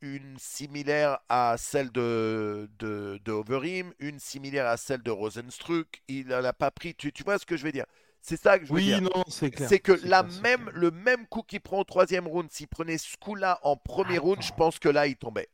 une 0.01 0.38
similaire 0.39 1.19
à 1.30 1.55
celle 1.57 1.91
de 1.91 2.69
de, 2.80 3.19
de 3.25 3.31
Overeem, 3.31 3.93
une 3.99 4.19
similaire 4.19 4.67
à 4.67 4.77
celle 4.77 5.01
de 5.03 5.11
Rosenstruck. 5.11 6.01
Il 6.07 6.34
en 6.34 6.43
a 6.43 6.53
pas 6.53 6.71
pris. 6.71 6.95
Tu, 6.95 7.11
tu 7.11 7.23
vois 7.23 7.38
ce 7.39 7.45
que 7.45 7.57
je 7.57 7.63
veux 7.63 7.71
dire? 7.71 7.85
C'est 8.25 8.37
ça 8.41 8.57
que 8.57 8.65
je 8.65 8.69
veux 8.69 8.77
Oui, 8.77 8.85
dire. 8.85 9.01
non, 9.01 9.23
c'est 9.27 9.51
clair. 9.51 9.67
C'est 9.67 9.79
que 9.79 9.91
clair, 9.91 10.23
même, 10.41 10.69
le 10.73 10.91
même 10.91 11.27
coup 11.27 11.43
qu'il 11.43 11.59
prend 11.59 11.79
au 11.79 11.83
troisième 11.83 12.25
round, 12.25 12.49
s'il 12.49 12.69
prenait 12.69 12.97
ce 12.97 13.17
coup-là 13.17 13.59
en 13.63 13.75
premier 13.75 14.17
round, 14.17 14.41
je 14.41 14.53
pense 14.53 14.79
que 14.79 14.87
là, 14.87 15.07
il 15.07 15.17
tombait. 15.17 15.49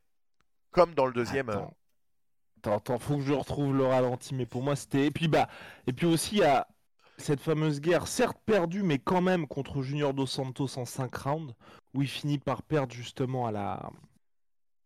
Comme 0.70 0.94
dans 0.94 1.08
le 1.08 1.14
deuxième. 1.14 1.50
euh. 1.50 1.54
Attends. 1.54 1.74
Attends, 2.60 2.76
attends, 2.76 3.00
faut 3.00 3.16
que 3.18 3.24
je 3.24 3.34
retrouve 3.34 3.76
le 3.76 3.86
ralenti, 3.86 4.36
mais 4.36 4.46
pour 4.46 4.62
moi 4.62 4.76
c'était. 4.76 5.08
Et 5.08 5.12
puis 5.12 5.28
bah, 5.28 5.48
et 5.88 5.94
puis 5.94 6.06
aussi 6.06 6.36
il 6.36 6.40
y 6.40 6.44
a 6.44 6.68
cette 7.18 7.40
fameuse 7.42 7.82
guerre, 7.82 8.08
certes 8.08 8.38
perdue, 8.46 8.84
mais 8.84 9.00
quand 9.00 9.22
même 9.22 9.48
contre 9.48 9.82
Junior 9.82 10.14
Dos 10.14 10.28
Santos 10.28 10.78
en 10.78 10.86
5 10.86 11.16
rounds, 11.16 11.54
où 11.96 12.02
il 12.04 12.08
finit 12.08 12.38
par 12.38 12.62
perdre 12.62 12.94
justement 12.94 13.48
à 13.48 13.52
la 13.52 13.90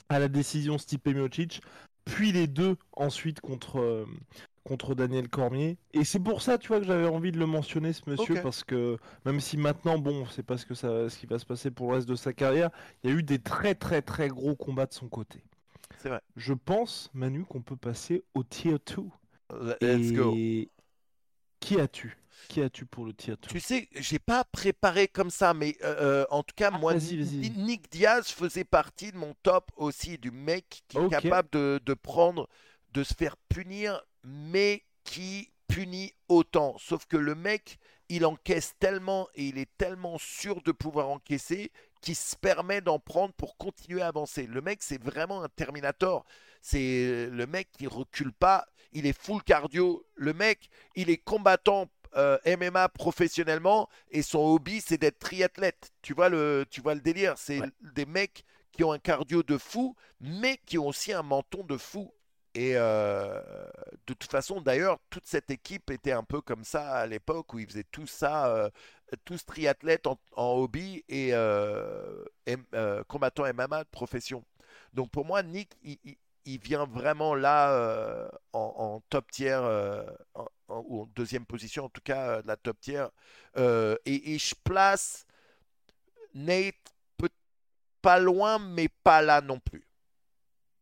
à 0.09 0.19
la 0.19 0.27
décision 0.29 0.77
Stipe 0.77 1.07
Miocic, 1.07 1.61
puis 2.05 2.31
les 2.31 2.47
deux 2.47 2.77
ensuite 2.93 3.41
contre 3.41 3.79
euh, 3.79 4.05
contre 4.63 4.95
Daniel 4.95 5.27
Cormier. 5.29 5.77
Et 5.93 6.03
c'est 6.03 6.19
pour 6.19 6.41
ça, 6.41 6.57
tu 6.57 6.69
vois, 6.69 6.79
que 6.79 6.85
j'avais 6.85 7.07
envie 7.07 7.31
de 7.31 7.39
le 7.39 7.45
mentionner, 7.45 7.91
ce 7.93 8.01
monsieur, 8.09 8.33
parce 8.43 8.63
que 8.63 8.97
même 9.25 9.39
si 9.39 9.57
maintenant, 9.57 9.97
bon, 9.97 10.25
c'est 10.27 10.43
pas 10.43 10.57
ce 10.57 10.65
que 10.65 10.73
ça, 10.73 11.09
ce 11.09 11.17
qui 11.17 11.25
va 11.25 11.37
se 11.39 11.45
passer 11.45 11.69
pour 11.71 11.89
le 11.89 11.95
reste 11.97 12.07
de 12.07 12.15
sa 12.15 12.33
carrière, 12.33 12.69
il 13.03 13.09
y 13.09 13.13
a 13.13 13.15
eu 13.17 13.23
des 13.23 13.39
très 13.39 13.75
très 13.75 14.01
très 14.01 14.29
gros 14.29 14.55
combats 14.55 14.85
de 14.85 14.93
son 14.93 15.09
côté. 15.09 15.43
C'est 16.01 16.09
vrai. 16.09 16.21
Je 16.35 16.53
pense, 16.53 17.09
Manu, 17.13 17.45
qu'on 17.45 17.61
peut 17.61 17.75
passer 17.77 18.23
au 18.33 18.43
tier 18.43 18.77
2. 18.85 19.03
Let's 19.81 20.11
go. 20.13 20.35
Qui 21.59 21.79
as-tu? 21.79 22.17
Qui 22.49 22.61
as-tu 22.61 22.85
pour 22.85 23.05
le 23.05 23.13
tier 23.13 23.33
2 23.35 23.47
Tu 23.47 23.59
sais, 23.59 23.87
j'ai 23.93 24.19
pas 24.19 24.43
préparé 24.43 25.07
comme 25.07 25.29
ça, 25.29 25.53
mais 25.53 25.77
euh, 25.83 25.95
euh, 26.23 26.25
en 26.29 26.43
tout 26.43 26.53
cas, 26.55 26.71
Ah, 26.73 26.77
moi. 26.77 26.93
Ni- 26.95 27.51
Nick 27.51 27.89
Diaz 27.91 28.27
faisait 28.27 28.65
partie 28.65 29.11
de 29.11 29.17
mon 29.17 29.33
top 29.43 29.71
aussi, 29.77 30.17
du 30.17 30.31
mec 30.31 30.83
qui 30.87 30.97
est 30.97 31.09
capable 31.09 31.49
de, 31.51 31.79
de 31.85 31.93
prendre, 31.93 32.49
de 32.91 33.03
se 33.03 33.13
faire 33.13 33.37
punir, 33.37 34.01
mais 34.23 34.83
qui 35.03 35.51
punit 35.67 36.13
autant. 36.29 36.75
Sauf 36.77 37.05
que 37.05 37.17
le 37.17 37.35
mec, 37.35 37.77
il 38.09 38.25
encaisse 38.25 38.73
tellement 38.79 39.27
et 39.35 39.45
il 39.47 39.57
est 39.57 39.69
tellement 39.77 40.17
sûr 40.17 40.61
de 40.61 40.71
pouvoir 40.71 41.09
encaisser 41.09 41.71
qu'il 42.01 42.15
se 42.15 42.35
permet 42.35 42.81
d'en 42.81 42.99
prendre 42.99 43.33
pour 43.33 43.57
continuer 43.57 44.01
à 44.01 44.07
avancer. 44.07 44.45
Le 44.45 44.61
mec, 44.61 44.83
c'est 44.83 45.01
vraiment 45.01 45.41
un 45.43 45.49
Terminator. 45.49 46.25
C'est 46.61 47.27
le 47.31 47.47
mec 47.47 47.69
qui 47.71 47.87
recule 47.87 48.33
pas. 48.33 48.67
Il 48.91 49.05
est 49.05 49.17
full 49.17 49.41
cardio. 49.43 50.05
Le 50.15 50.33
mec, 50.33 50.69
il 50.95 51.09
est 51.09 51.17
combattant 51.17 51.89
euh, 52.15 52.37
MMA 52.45 52.89
professionnellement 52.89 53.89
et 54.11 54.21
son 54.21 54.39
hobby, 54.39 54.81
c'est 54.81 54.97
d'être 54.99 55.17
triathlète. 55.19 55.91
Tu 56.01 56.13
vois 56.13 56.29
le, 56.29 56.65
tu 56.69 56.81
vois 56.81 56.93
le 56.93 57.01
délire. 57.01 57.35
C'est 57.37 57.59
Ouais. 57.61 57.69
des 57.81 58.05
mecs 58.05 58.43
qui 58.71 58.83
ont 58.83 58.91
un 58.91 58.99
cardio 58.99 59.41
de 59.43 59.57
fou, 59.57 59.95
mais 60.19 60.57
qui 60.65 60.77
ont 60.77 60.87
aussi 60.87 61.13
un 61.13 61.23
menton 61.23 61.63
de 61.63 61.77
fou. 61.77 62.13
Et 62.55 62.73
euh, 62.75 63.41
de 64.07 64.13
toute 64.13 64.29
façon, 64.31 64.61
d'ailleurs, 64.61 64.99
toute 65.09 65.25
cette 65.25 65.49
équipe 65.49 65.89
était 65.91 66.11
un 66.11 66.23
peu 66.23 66.41
comme 66.41 66.63
ça 66.63 66.91
à 66.91 67.07
l'époque 67.07 67.53
où 67.53 67.59
ils 67.59 67.67
faisaient 67.67 67.85
tout 67.91 68.05
ça, 68.07 68.47
euh, 68.55 68.69
tous 69.25 69.45
triathlètes 69.45 70.05
en, 70.07 70.19
en 70.35 70.51
hobby 70.53 71.03
et 71.09 71.29
euh, 71.33 72.23
M- 72.45 72.65
euh, 72.75 73.03
combattants 73.05 73.45
MMA 73.45 73.83
de 73.83 73.89
profession. 73.89 74.43
Donc 74.93 75.09
pour 75.11 75.25
moi, 75.25 75.41
Nick, 75.43 75.71
il, 75.83 75.97
il- 76.03 76.17
il 76.45 76.59
vient 76.59 76.85
vraiment 76.85 77.35
là 77.35 77.71
euh, 77.73 78.27
en, 78.51 78.73
en 78.77 78.99
top 79.09 79.31
tier, 79.31 79.53
en- 80.35 80.47
en- 80.67 80.79
ou 80.87 81.01
en 81.03 81.05
deuxième 81.15 81.45
position 81.45 81.85
en 81.85 81.89
tout 81.89 82.01
cas, 82.03 82.41
de 82.41 82.47
la 82.47 82.57
top 82.57 82.79
tier. 82.81 83.05
Euh, 83.57 83.95
et, 84.05 84.33
et 84.35 84.39
je 84.39 84.53
place 84.63 85.25
Nate 86.33 86.75
peut- 87.17 87.29
pas 88.01 88.19
loin, 88.19 88.59
mais 88.59 88.89
pas 88.89 89.21
là 89.21 89.41
non 89.41 89.59
plus. 89.59 89.87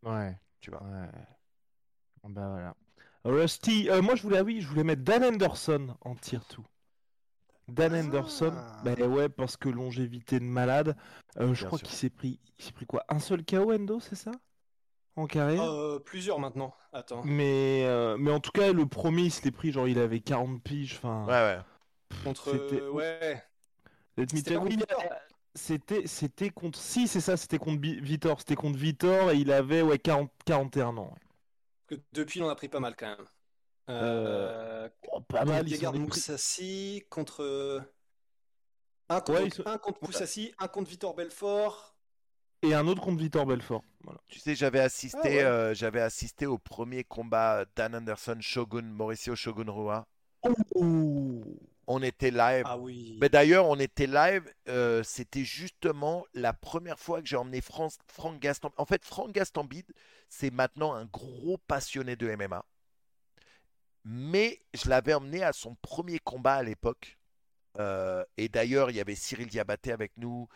Ouais. 0.03 0.37
Tu 0.59 0.71
vois? 0.71 0.83
Ouais. 0.83 1.09
Bah 2.23 2.47
voilà. 2.49 2.75
Rusty, 3.23 3.89
euh, 3.89 4.01
moi 4.01 4.15
je 4.15 4.23
voulais, 4.23 4.37
ah 4.39 4.43
oui, 4.43 4.61
je 4.61 4.67
voulais 4.67 4.83
mettre 4.83 5.03
Dan 5.03 5.23
Anderson 5.23 5.95
en 6.01 6.15
tier 6.15 6.39
2. 6.57 6.63
Dan 7.67 7.93
Anderson, 7.93 8.53
Ah. 8.55 8.81
bah 8.83 8.93
ouais, 8.95 9.29
parce 9.29 9.55
que 9.57 9.69
longévité 9.69 10.39
de 10.39 10.45
malade. 10.45 10.95
Euh, 11.39 11.53
je 11.53 11.65
crois 11.65 11.77
sûr. 11.77 11.87
qu'il 11.87 11.95
s'est 11.97 12.09
pris, 12.09 12.39
il 12.59 12.65
s'est 12.65 12.71
pris 12.71 12.85
quoi 12.85 13.03
Un 13.09 13.19
seul 13.19 13.45
KO 13.45 13.71
Endo, 13.73 13.99
c'est 13.99 14.15
ça? 14.15 14.31
En 15.15 15.27
carrière 15.27 15.63
Euh, 15.63 15.99
plusieurs 15.99 16.39
maintenant. 16.39 16.73
Attends. 16.93 17.21
mais, 17.23 17.83
euh, 17.85 18.17
mais 18.17 18.31
en 18.31 18.39
tout 18.39 18.51
cas, 18.51 18.71
le 18.71 18.85
premier, 18.85 19.23
il 19.23 19.31
se 19.31 19.43
l'est 19.43 19.51
pris, 19.51 19.71
genre 19.71 19.87
il 19.87 19.99
avait 19.99 20.19
40 20.19 20.61
piges. 20.63 20.95
Enfin, 20.95 21.25
Ouais, 21.25 21.31
ouais. 21.57 21.59
Contre. 22.23 22.51
C'était- 22.51 22.81
ouais. 22.87 23.43
Let 24.17 24.23
me 24.23 24.27
C'était 24.37 24.55
C'était, 25.53 26.07
c'était 26.07 26.49
contre. 26.49 26.79
Si, 26.79 27.07
c'est 27.07 27.19
ça, 27.21 27.35
c'était 27.37 27.57
contre 27.57 27.81
Vitor. 27.81 28.39
C'était 28.39 28.55
contre 28.55 28.77
Vitor 28.77 29.31
et 29.31 29.35
il 29.37 29.51
avait 29.51 29.81
ouais, 29.81 29.99
40, 29.99 30.31
41 30.45 30.95
ans. 30.97 31.11
ouais. 31.13 31.19
Que 31.91 31.95
depuis, 32.13 32.41
en 32.41 32.47
a 32.49 32.55
pris 32.55 32.69
pas 32.69 32.79
mal 32.79 32.95
quand 32.95 33.17
même. 33.17 33.25
Euh, 33.89 34.85
Euh, 34.85 34.89
Oh, 35.11 35.19
pas 35.21 35.43
mal, 35.43 35.71
est 35.71 35.77
pris. 35.85 35.99
Moussassi 35.99 37.03
contre. 37.09 37.83
Un 39.09 39.19
contre, 39.19 39.41
Ouais, 39.41 39.67
un 39.67 39.77
contre 39.77 39.99
Moussassi, 40.03 40.53
un 40.57 40.67
contre 40.69 40.89
Victor 40.89 41.13
Belfort. 41.13 41.95
Et 42.63 42.73
un 42.73 42.87
autre 42.87 43.01
contre 43.01 43.17
Vitor 43.21 43.45
Belfort. 43.45 43.83
Voilà. 44.03 44.21
Tu 44.29 44.39
sais, 44.39 44.55
j'avais 44.55 44.79
assisté, 44.79 45.19
Ah 45.23 45.23
ouais. 45.23 45.43
euh, 45.43 45.73
j'avais 45.73 45.99
assisté 45.99 46.45
au 46.45 46.57
premier 46.57 47.03
combat 47.03 47.65
Dan 47.75 47.93
Anderson 47.95 48.37
Shogun, 48.39 48.83
Mauricio 48.83 49.35
Shogun 49.35 49.69
Rua. 49.69 50.07
On 51.91 52.01
était 52.01 52.31
live. 52.31 52.67
Ah 52.67 52.77
oui. 52.77 53.17
Mais 53.19 53.29
d'ailleurs, 53.29 53.67
on 53.67 53.77
était 53.79 54.07
live. 54.07 54.43
euh, 54.69 55.03
C'était 55.03 55.43
justement 55.45 56.25
la 56.33 56.53
première 56.53 56.99
fois 56.99 57.21
que 57.21 57.27
j'ai 57.27 57.35
emmené 57.37 57.61
France, 57.61 57.97
Franck 58.07 58.39
Gaston. 58.39 58.71
En 58.77 58.85
fait, 58.85 59.03
Franck 59.05 59.31
Gastambide, 59.33 59.91
c'est 60.29 60.51
maintenant 60.51 60.93
un 60.93 61.05
gros 61.05 61.57
passionné 61.67 62.15
de 62.15 62.27
MMA. 62.35 62.65
mais 64.03 64.61
je 64.73 64.89
l'avais 64.89 65.13
emmené 65.13 65.43
à 65.43 65.53
son 65.53 65.75
premier 65.81 66.19
combat 66.19 66.55
à 66.55 66.63
l'époque. 66.63 67.17
Euh, 67.79 68.25
et 68.37 68.49
d'ailleurs, 68.49 68.89
il 68.91 68.97
y 68.97 69.01
avait 69.01 69.15
Cyril 69.15 69.47
Diabaté 69.47 69.91
avec 69.91 70.13
nous. 70.17 70.47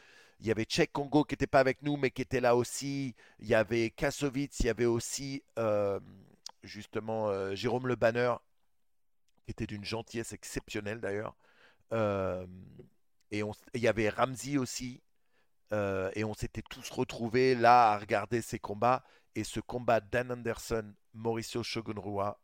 Il 0.41 0.47
y 0.47 0.51
avait 0.51 0.65
Tchèque 0.65 0.91
Congo 0.93 1.23
qui 1.23 1.33
n'était 1.33 1.47
pas 1.47 1.59
avec 1.61 1.81
nous, 1.83 1.97
mais 1.97 2.11
qui 2.11 2.21
était 2.23 2.41
là 2.41 2.55
aussi. 2.55 3.15
Il 3.39 3.47
y 3.47 3.55
avait 3.55 3.91
Kassovitz. 3.91 4.59
Il 4.61 4.67
y 4.67 4.69
avait 4.69 4.85
aussi, 4.85 5.43
euh, 5.59 5.99
justement, 6.63 7.55
Jérôme 7.55 7.87
Le 7.87 7.95
Banner, 7.95 8.35
qui 9.45 9.51
était 9.51 9.67
d'une 9.67 9.85
gentillesse 9.85 10.33
exceptionnelle 10.33 10.99
d'ailleurs. 10.99 11.35
Euh, 11.93 12.45
et 13.31 13.43
on- 13.43 13.53
il 13.73 13.81
y 13.81 13.87
avait 13.87 14.09
Ramsey 14.09 14.57
aussi. 14.57 15.01
Euh, 15.73 16.11
et 16.15 16.23
on 16.23 16.33
s'était 16.33 16.61
tous 16.61 16.89
retrouvés 16.91 17.55
là 17.55 17.91
à 17.93 17.97
regarder 17.99 18.41
ces 18.41 18.59
combats. 18.59 19.03
Et 19.35 19.43
ce 19.43 19.59
combat 19.59 19.99
Dan 19.99 20.31
Anderson, 20.31 20.93
Mauricio 21.13 21.63
Shogunrua, 21.63 22.39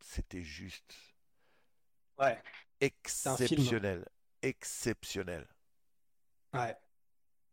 c'était 0.00 0.42
juste 0.42 0.94
Ouais. 2.18 2.40
exceptionnel. 2.80 4.06
Exceptionnel. 4.42 5.46
Ouais. 6.54 6.76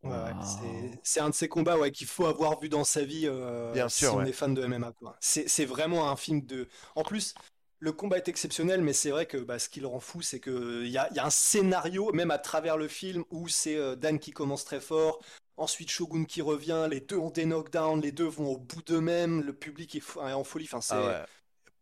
Ouais. 0.04 0.12
Wow. 0.12 0.42
C'est- 0.44 1.00
C'est 1.04 1.20
un 1.22 1.30
de 1.30 1.34
ces 1.36 1.48
combats 1.50 1.78
ouais, 1.78 1.92
qu'il 1.92 2.08
faut 2.08 2.26
avoir 2.28 2.60
vu 2.60 2.70
dans 2.70 2.84
sa 2.84 3.04
vie 3.04 3.24
euh, 3.26 3.72
Bien 3.74 3.90
si 3.90 4.00
sûr, 4.06 4.16
on 4.16 4.24
est 4.26 4.32
fan 4.32 4.54
de 4.54 4.64
MMA. 4.64 4.92
quoi. 4.94 5.18
C'est 5.20 5.48
c'est 5.50 5.66
vraiment 5.66 6.10
un 6.10 6.16
film 6.16 6.42
de. 6.46 6.68
En 6.96 7.04
plus, 7.04 7.34
le 7.80 7.92
combat 7.92 8.18
est 8.18 8.28
exceptionnel, 8.28 8.82
mais 8.82 8.94
c'est 8.94 9.12
vrai 9.12 9.26
que 9.28 9.38
bah, 9.38 9.60
ce 9.60 9.70
qui 9.70 9.80
le 9.80 9.88
rend 9.88 10.00
fou, 10.00 10.22
c'est 10.22 10.40
qu'il 10.40 10.88
y 10.88 10.98
a, 10.98 11.08
il 11.12 11.16
y 11.16 11.20
a 11.20 11.26
un 11.26 11.30
scénario, 11.30 12.12
même 12.14 12.32
à 12.32 12.40
travers 12.40 12.76
le 12.78 12.88
film, 12.88 13.24
où 13.30 13.48
c'est 13.48 13.76
euh, 13.76 13.96
Dan 13.96 14.18
qui 14.20 14.32
commence 14.32 14.66
très 14.66 14.80
fort, 14.82 15.20
ensuite 15.58 15.90
Shogun 15.90 16.26
qui 16.26 16.42
revient, 16.42 16.88
les 16.90 17.02
deux 17.02 17.18
ont 17.18 17.30
des 17.30 17.46
knockdowns, 17.46 18.02
les 18.02 18.12
deux 18.12 18.26
vont 18.28 18.48
au 18.54 18.58
bout 18.58 18.82
d'eux-mêmes, 18.82 19.42
le 19.42 19.54
public 19.54 19.96
est, 19.96 20.00
fou- 20.00 20.22
est 20.22 20.34
en 20.34 20.44
folie. 20.44 20.66
Enfin, 20.66 20.82
c'est 20.82 20.96
Ah 20.96 21.06
ouais. 21.22 21.26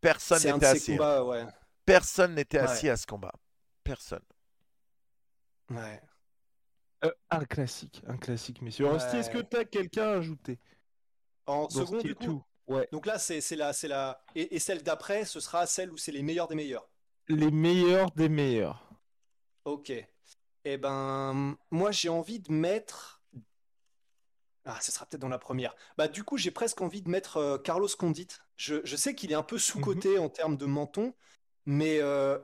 Personne 0.00 0.38
c'est 0.38 0.50
un 0.50 0.58
de 0.58 0.64
n'était 0.64 0.72
ces 0.72 0.76
assis. 0.76 0.90
combats, 0.92 1.24
ouais. 1.24 1.46
Personne 1.86 2.34
n'était 2.34 2.58
Ouais. 2.58 2.64
assis 2.64 2.88
à 2.90 2.96
ce 2.96 3.06
combat. 3.06 3.32
Personne. 3.82 4.22
ouais. 5.70 6.00
Euh, 7.04 7.10
un 7.30 7.44
classique, 7.44 8.02
un 8.06 8.16
classique, 8.16 8.62
messieurs. 8.62 8.86
Rusty, 8.88 9.16
est-ce 9.16 9.30
que 9.30 9.38
Ouais. 9.38 9.48
tu 9.50 9.56
as 9.56 9.64
quelqu'un 9.64 10.08
à 10.08 10.16
ajouter? 10.16 10.58
En 11.46 11.68
second, 11.68 11.98
du 11.98 12.14
coup. 12.14 12.24
tout 12.24 12.42
Ouais. 12.68 12.88
Donc 12.92 13.06
là, 13.06 13.18
c'est 13.18 13.40
la, 13.56 13.72
c'est 13.72 13.88
la, 13.88 14.20
et, 14.34 14.56
et 14.56 14.58
celle 14.58 14.82
d'après, 14.82 15.24
ce 15.24 15.40
sera 15.40 15.66
celle 15.66 15.90
où 15.92 15.96
c'est 15.96 16.12
les 16.12 16.22
meilleurs 16.22 16.48
des 16.48 16.54
meilleurs. 16.56 16.88
Les 17.28 17.50
meilleurs 17.50 18.10
des 18.12 18.28
meilleurs. 18.28 18.88
Ok. 19.64 19.92
Eh 20.64 20.76
ben, 20.78 21.56
moi 21.70 21.92
j'ai 21.92 22.08
envie 22.08 22.40
de 22.40 22.52
mettre. 22.52 23.22
Ah, 24.64 24.78
ce 24.80 24.90
sera 24.90 25.06
peut-être 25.06 25.20
dans 25.22 25.28
la 25.28 25.38
première. 25.38 25.74
Bah, 25.96 26.08
du 26.08 26.24
coup, 26.24 26.36
j'ai 26.36 26.50
presque 26.50 26.80
envie 26.80 27.02
de 27.02 27.08
mettre 27.08 27.36
euh, 27.36 27.56
Carlos 27.58 27.88
Condit. 27.96 28.26
Je, 28.56 28.76
je 28.84 28.96
sais 28.96 29.14
qu'il 29.14 29.30
est 29.30 29.36
un 29.36 29.44
peu 29.44 29.58
sous-coté 29.58 30.18
en 30.18 30.28
termes 30.28 30.56
de 30.56 30.66
menton, 30.66 31.14
mais 31.66 32.00
euh, 32.00 32.36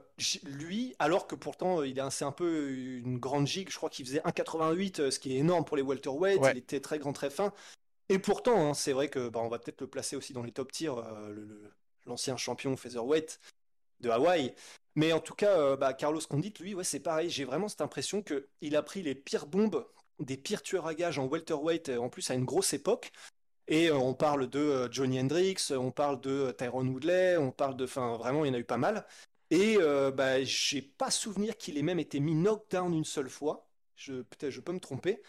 lui, 0.44 0.94
alors 1.00 1.26
que 1.26 1.34
pourtant 1.34 1.80
euh, 1.80 1.88
il 1.88 1.98
est 1.98 2.00
un- 2.00 2.10
c'est 2.10 2.24
un 2.24 2.30
peu 2.30 2.70
une 2.70 3.18
grande 3.18 3.48
gigue, 3.48 3.70
je 3.70 3.76
crois 3.76 3.90
qu'il 3.90 4.06
faisait 4.06 4.20
1,88, 4.20 5.00
euh, 5.00 5.10
ce 5.10 5.18
qui 5.18 5.34
est 5.34 5.38
énorme 5.38 5.64
pour 5.64 5.76
les 5.76 5.82
welterweights. 5.82 6.38
Ouais. 6.40 6.52
Il 6.52 6.58
était 6.58 6.80
très 6.80 7.00
grand, 7.00 7.12
très 7.12 7.30
fin. 7.30 7.52
Et 8.08 8.18
pourtant, 8.18 8.70
hein, 8.70 8.74
c'est 8.74 8.92
vrai 8.92 9.08
que 9.08 9.28
bah, 9.28 9.40
on 9.40 9.48
va 9.48 9.58
peut-être 9.58 9.80
le 9.80 9.86
placer 9.86 10.16
aussi 10.16 10.32
dans 10.32 10.42
les 10.42 10.52
top 10.52 10.72
tiers, 10.72 10.98
euh, 10.98 11.72
l'ancien 12.06 12.36
champion 12.36 12.76
featherweight 12.76 13.40
de 14.00 14.10
Hawaï. 14.10 14.54
Mais 14.94 15.12
en 15.12 15.20
tout 15.20 15.34
cas, 15.34 15.58
euh, 15.58 15.76
bah, 15.76 15.94
Carlos 15.94 16.20
Condit, 16.28 16.52
lui, 16.60 16.74
c'est 16.82 17.00
pareil. 17.00 17.30
J'ai 17.30 17.44
vraiment 17.44 17.68
cette 17.68 17.80
impression 17.80 18.22
que 18.22 18.48
il 18.60 18.76
a 18.76 18.82
pris 18.82 19.02
les 19.02 19.14
pires 19.14 19.46
bombes, 19.46 19.86
des 20.18 20.36
pires 20.36 20.62
tueurs 20.62 20.86
à 20.86 20.94
gages 20.94 21.18
en 21.18 21.26
welterweight, 21.26 21.88
euh, 21.88 21.98
en 21.98 22.10
plus 22.10 22.30
à 22.30 22.34
une 22.34 22.44
grosse 22.44 22.74
époque. 22.74 23.12
Et 23.68 23.88
euh, 23.88 23.96
on 23.96 24.14
parle 24.14 24.50
de 24.50 24.88
Johnny 24.92 25.20
Hendricks, 25.20 25.70
on 25.70 25.92
parle 25.92 26.20
de 26.20 26.54
Tyrone 26.58 26.90
Woodley, 26.90 27.38
on 27.38 27.52
parle 27.52 27.76
de, 27.76 27.84
enfin, 27.84 28.16
vraiment, 28.18 28.44
il 28.44 28.48
y 28.48 28.50
en 28.50 28.54
a 28.54 28.58
eu 28.58 28.64
pas 28.64 28.76
mal. 28.76 29.06
Et 29.50 29.76
bah, 30.14 30.42
j'ai 30.44 30.80
pas 30.80 31.10
souvenir 31.10 31.58
qu'il 31.58 31.76
ait 31.76 31.82
même 31.82 31.98
été 31.98 32.20
mis 32.20 32.34
knockdown 32.34 32.94
une 32.94 33.04
seule 33.04 33.28
fois. 33.28 33.68
Je, 33.96 34.22
peut-être, 34.22 34.50
je 34.50 34.62
peux 34.62 34.72
me 34.72 34.80
tromper. 34.80 35.22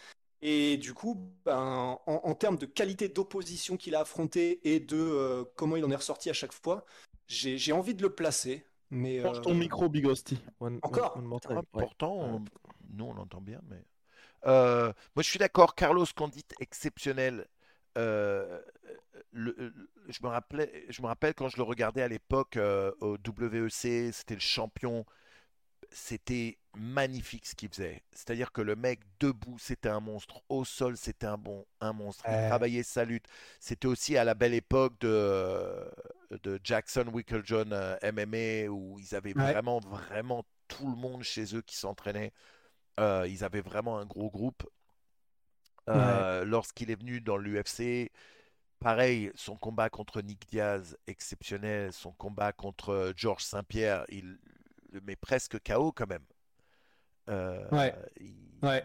Et 0.46 0.76
du 0.76 0.92
coup, 0.92 1.26
ben, 1.46 1.98
en, 2.06 2.20
en 2.22 2.34
termes 2.34 2.58
de 2.58 2.66
qualité 2.66 3.08
d'opposition 3.08 3.78
qu'il 3.78 3.94
a 3.94 4.00
affronté 4.00 4.60
et 4.74 4.78
de 4.78 4.94
euh, 4.98 5.44
comment 5.56 5.76
il 5.76 5.84
en 5.86 5.90
est 5.90 5.96
ressorti 5.96 6.28
à 6.28 6.34
chaque 6.34 6.52
fois, 6.52 6.84
j'ai 7.26 7.56
j'ai 7.56 7.72
envie 7.72 7.94
de 7.94 8.02
le 8.02 8.10
placer. 8.14 8.66
Mais 8.90 9.22
Change 9.22 9.38
euh, 9.38 9.40
ton 9.40 9.54
micro, 9.54 9.88
Big 9.88 10.04
Rusty. 10.06 10.38
One- 10.60 10.78
Encore 10.82 11.16
one 11.16 11.38
Ah. 11.48 11.60
Pourtant, 11.72 12.18
Ouais. 12.18 12.24
on- 12.34 12.44
nous 12.92 13.04
on 13.06 13.16
entend 13.16 13.40
bien, 13.40 13.60
mais. 13.70 13.82
Euh, 14.46 14.92
moi 15.16 15.22
je 15.22 15.30
suis 15.30 15.38
d'accord, 15.38 15.74
Carlos 15.74 16.04
Condit 16.14 16.44
exceptionnel. 16.60 17.46
Euh, 17.96 18.60
le- 19.32 19.54
le- 19.56 19.88
je, 20.08 20.18
me 20.22 20.28
rappelais, 20.28 20.84
je 20.90 21.00
me 21.00 21.06
rappelle 21.06 21.32
quand 21.34 21.48
je 21.48 21.56
le 21.56 21.62
regardais 21.62 22.02
à 22.02 22.08
l'époque 22.08 22.58
euh, 22.58 22.92
au 23.00 23.16
WEC, 23.16 24.12
c'était 24.12 24.34
le 24.34 24.40
champion. 24.40 25.06
C'était 25.90 26.58
magnifique 26.76 27.46
ce 27.46 27.54
qu'il 27.54 27.68
faisait. 27.68 28.02
C'est-à-dire 28.12 28.52
que 28.52 28.60
le 28.62 28.76
mec 28.76 29.00
debout, 29.20 29.58
c'était 29.58 29.88
un 29.88 30.00
monstre. 30.00 30.42
Au 30.48 30.64
sol, 30.64 30.96
c'était 30.96 31.26
un 31.26 31.38
bon, 31.38 31.66
un 31.80 31.92
monstre. 31.92 32.24
Il 32.28 32.32
Ouais. 32.32 32.48
travaillait 32.48 32.82
sa 32.82 33.04
lutte. 33.04 33.26
C'était 33.60 33.86
aussi 33.88 34.16
à 34.16 34.24
la 34.24 34.34
belle 34.34 34.54
époque 34.54 34.98
de, 35.00 35.90
de 36.42 36.60
Jackson 36.64 37.06
Wicklejohn 37.12 37.72
euh, 37.72 37.96
MMA 38.12 38.70
où 38.70 38.98
ils 38.98 39.14
avaient 39.14 39.34
Ouais. 39.36 39.52
vraiment, 39.52 39.80
vraiment 39.80 40.44
tout 40.68 40.88
le 40.88 40.96
monde 40.96 41.22
chez 41.22 41.54
eux 41.56 41.62
qui 41.62 41.76
s'entraînait. 41.76 42.32
Euh, 43.00 43.26
ils 43.28 43.44
avaient 43.44 43.60
vraiment 43.62 43.98
un 43.98 44.06
gros 44.06 44.30
groupe. 44.30 44.64
Euh, 45.88 46.44
Lorsqu'il 46.44 46.90
est 46.90 46.94
venu 47.00 47.20
dans 47.20 47.36
l'UFC, 47.36 48.10
pareil, 48.80 49.32
son 49.34 49.56
combat 49.56 49.90
contre 49.90 50.22
Nick 50.22 50.48
Diaz, 50.48 50.96
exceptionnel. 51.06 51.92
Son 51.92 52.12
combat 52.12 52.52
contre 52.52 53.12
Georges 53.16 53.44
Saint-Pierre, 53.44 54.04
il 54.08 54.38
le 54.92 55.00
met 55.02 55.16
presque 55.16 55.58
KO 55.64 55.92
quand 55.92 56.08
même. 56.08 56.24
Euh, 57.28 57.66
Ouais. 57.70 57.94
il- 58.20 58.34
Ouais. 58.62 58.84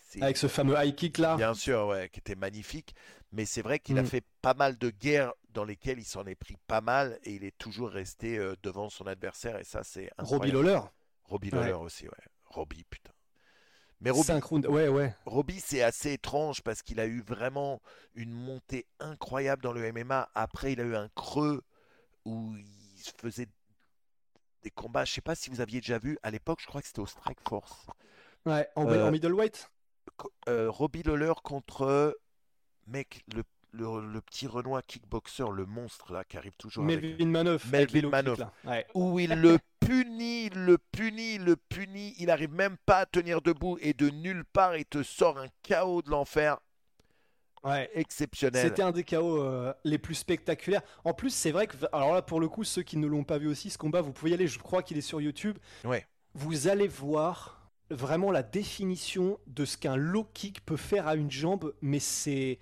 c'est- 0.00 0.22
avec 0.22 0.36
ce 0.36 0.46
fameux 0.48 0.74
high 0.78 0.94
kick 0.94 1.18
là. 1.18 1.36
Bien 1.36 1.54
sûr, 1.54 1.86
ouais, 1.88 2.08
qui 2.08 2.20
était 2.20 2.34
magnifique. 2.36 2.94
Mais 3.32 3.44
c'est 3.44 3.62
vrai 3.62 3.78
qu'il 3.78 3.96
a 3.98 4.02
Mm. 4.02 4.06
fait 4.06 4.24
pas 4.42 4.54
mal 4.54 4.76
de 4.76 4.90
guerres 4.90 5.32
dans 5.50 5.64
lesquelles 5.64 5.98
il 6.00 6.04
s'en 6.04 6.26
est 6.26 6.34
pris 6.34 6.56
pas 6.66 6.80
mal 6.80 7.18
et 7.24 7.32
il 7.34 7.44
est 7.44 7.56
toujours 7.58 7.90
resté 7.90 8.36
euh, 8.38 8.54
devant 8.62 8.88
son 8.90 9.06
adversaire. 9.06 9.58
Et 9.58 9.64
ça, 9.64 9.84
c'est 9.84 10.10
Robbie. 10.18 10.50
Lawler. 10.50 10.80
Robbie 11.24 11.50
Ouais. 11.52 11.58
Lawler 11.60 11.72
aussi, 11.74 12.04
ouais. 12.06 12.24
Robbie, 12.46 12.84
putain. 12.90 13.12
Mais 14.00 14.10
Robbie. 14.10 14.66
Ouais, 14.66 14.88
ouais. 14.88 15.14
Robbie, 15.26 15.60
c'est 15.60 15.82
assez 15.82 16.12
étrange 16.14 16.62
parce 16.62 16.82
qu'il 16.82 16.98
a 17.00 17.06
eu 17.06 17.20
vraiment 17.20 17.80
une 18.14 18.32
montée 18.32 18.86
incroyable 18.98 19.62
dans 19.62 19.72
le 19.72 19.84
MMA. 19.84 20.28
Après, 20.34 20.72
il 20.72 20.80
a 20.80 20.84
eu 20.84 20.96
un 20.96 21.08
creux 21.14 21.62
où 22.24 22.56
il 22.56 23.02
se 23.02 23.12
faisait 23.20 23.46
des 24.62 24.70
combats. 24.70 25.04
Je 25.04 25.12
sais 25.12 25.20
pas 25.20 25.34
si 25.34 25.50
vous 25.50 25.60
aviez 25.60 25.80
déjà 25.80 25.98
vu. 25.98 26.18
À 26.22 26.30
l'époque, 26.30 26.60
je 26.62 26.66
crois 26.66 26.80
que 26.80 26.86
c'était 26.86 27.00
au 27.00 27.06
Strike 27.06 27.40
Force. 27.48 27.86
Ouais, 28.46 28.68
en, 28.76 28.86
Euh, 28.88 29.08
en 29.08 29.10
middleweight? 29.10 29.70
Euh, 30.48 30.70
Robbie 30.70 31.02
Lawler 31.02 31.32
contre 31.42 32.18
mec 32.86 33.22
le, 33.34 33.42
le, 33.72 34.12
le 34.12 34.20
petit 34.20 34.46
Renoir 34.46 34.82
kickboxer, 34.86 35.44
le 35.54 35.64
monstre 35.66 36.12
là 36.12 36.24
qui 36.24 36.36
arrive 36.36 36.56
toujours 36.56 36.84
avec- 36.84 37.00
Melvin 37.02 37.26
Manoff. 37.26 37.64
Melvin 37.70 37.98
avec 37.98 38.10
Manoff. 38.10 38.38
là. 38.38 38.52
Ouais. 38.64 38.86
où 38.94 39.18
il 39.18 39.30
le 39.32 39.58
punit, 39.78 40.50
le 40.50 40.78
punit, 40.78 41.38
le 41.38 41.56
punit, 41.56 42.14
il 42.18 42.30
arrive 42.30 42.52
même 42.52 42.76
pas 42.84 42.98
à 43.00 43.06
tenir 43.06 43.40
debout 43.40 43.78
et 43.80 43.92
de 43.94 44.10
nulle 44.10 44.44
part 44.44 44.76
il 44.76 44.84
te 44.84 45.02
sort 45.02 45.38
un 45.38 45.46
chaos 45.62 46.02
de 46.02 46.10
l'enfer 46.10 46.58
Ouais. 47.64 47.90
exceptionnel. 47.94 48.62
C'était 48.62 48.82
un 48.82 48.92
des 48.92 49.04
KO 49.04 49.42
euh, 49.42 49.72
les 49.84 49.98
plus 49.98 50.14
spectaculaires. 50.14 50.82
En 51.04 51.12
plus, 51.12 51.30
c'est 51.30 51.50
vrai 51.50 51.66
que, 51.66 51.76
alors 51.92 52.14
là, 52.14 52.22
pour 52.22 52.40
le 52.40 52.48
coup, 52.48 52.64
ceux 52.64 52.82
qui 52.82 52.96
ne 52.96 53.06
l'ont 53.06 53.24
pas 53.24 53.38
vu 53.38 53.48
aussi, 53.48 53.70
ce 53.70 53.78
combat, 53.78 54.00
vous 54.00 54.12
pouvez 54.12 54.32
y 54.32 54.34
aller. 54.34 54.46
Je 54.46 54.58
crois 54.58 54.82
qu'il 54.82 54.96
est 54.98 55.02
sur 55.02 55.20
YouTube. 55.20 55.58
Ouais. 55.84 56.06
Vous 56.34 56.68
allez 56.68 56.88
voir 56.88 57.70
vraiment 57.90 58.30
la 58.30 58.42
définition 58.42 59.38
de 59.46 59.64
ce 59.64 59.76
qu'un 59.76 59.96
low 59.96 60.24
kick 60.32 60.64
peut 60.64 60.76
faire 60.76 61.06
à 61.06 61.16
une 61.16 61.30
jambe, 61.30 61.74
mais 61.82 61.98
c'est. 61.98 62.58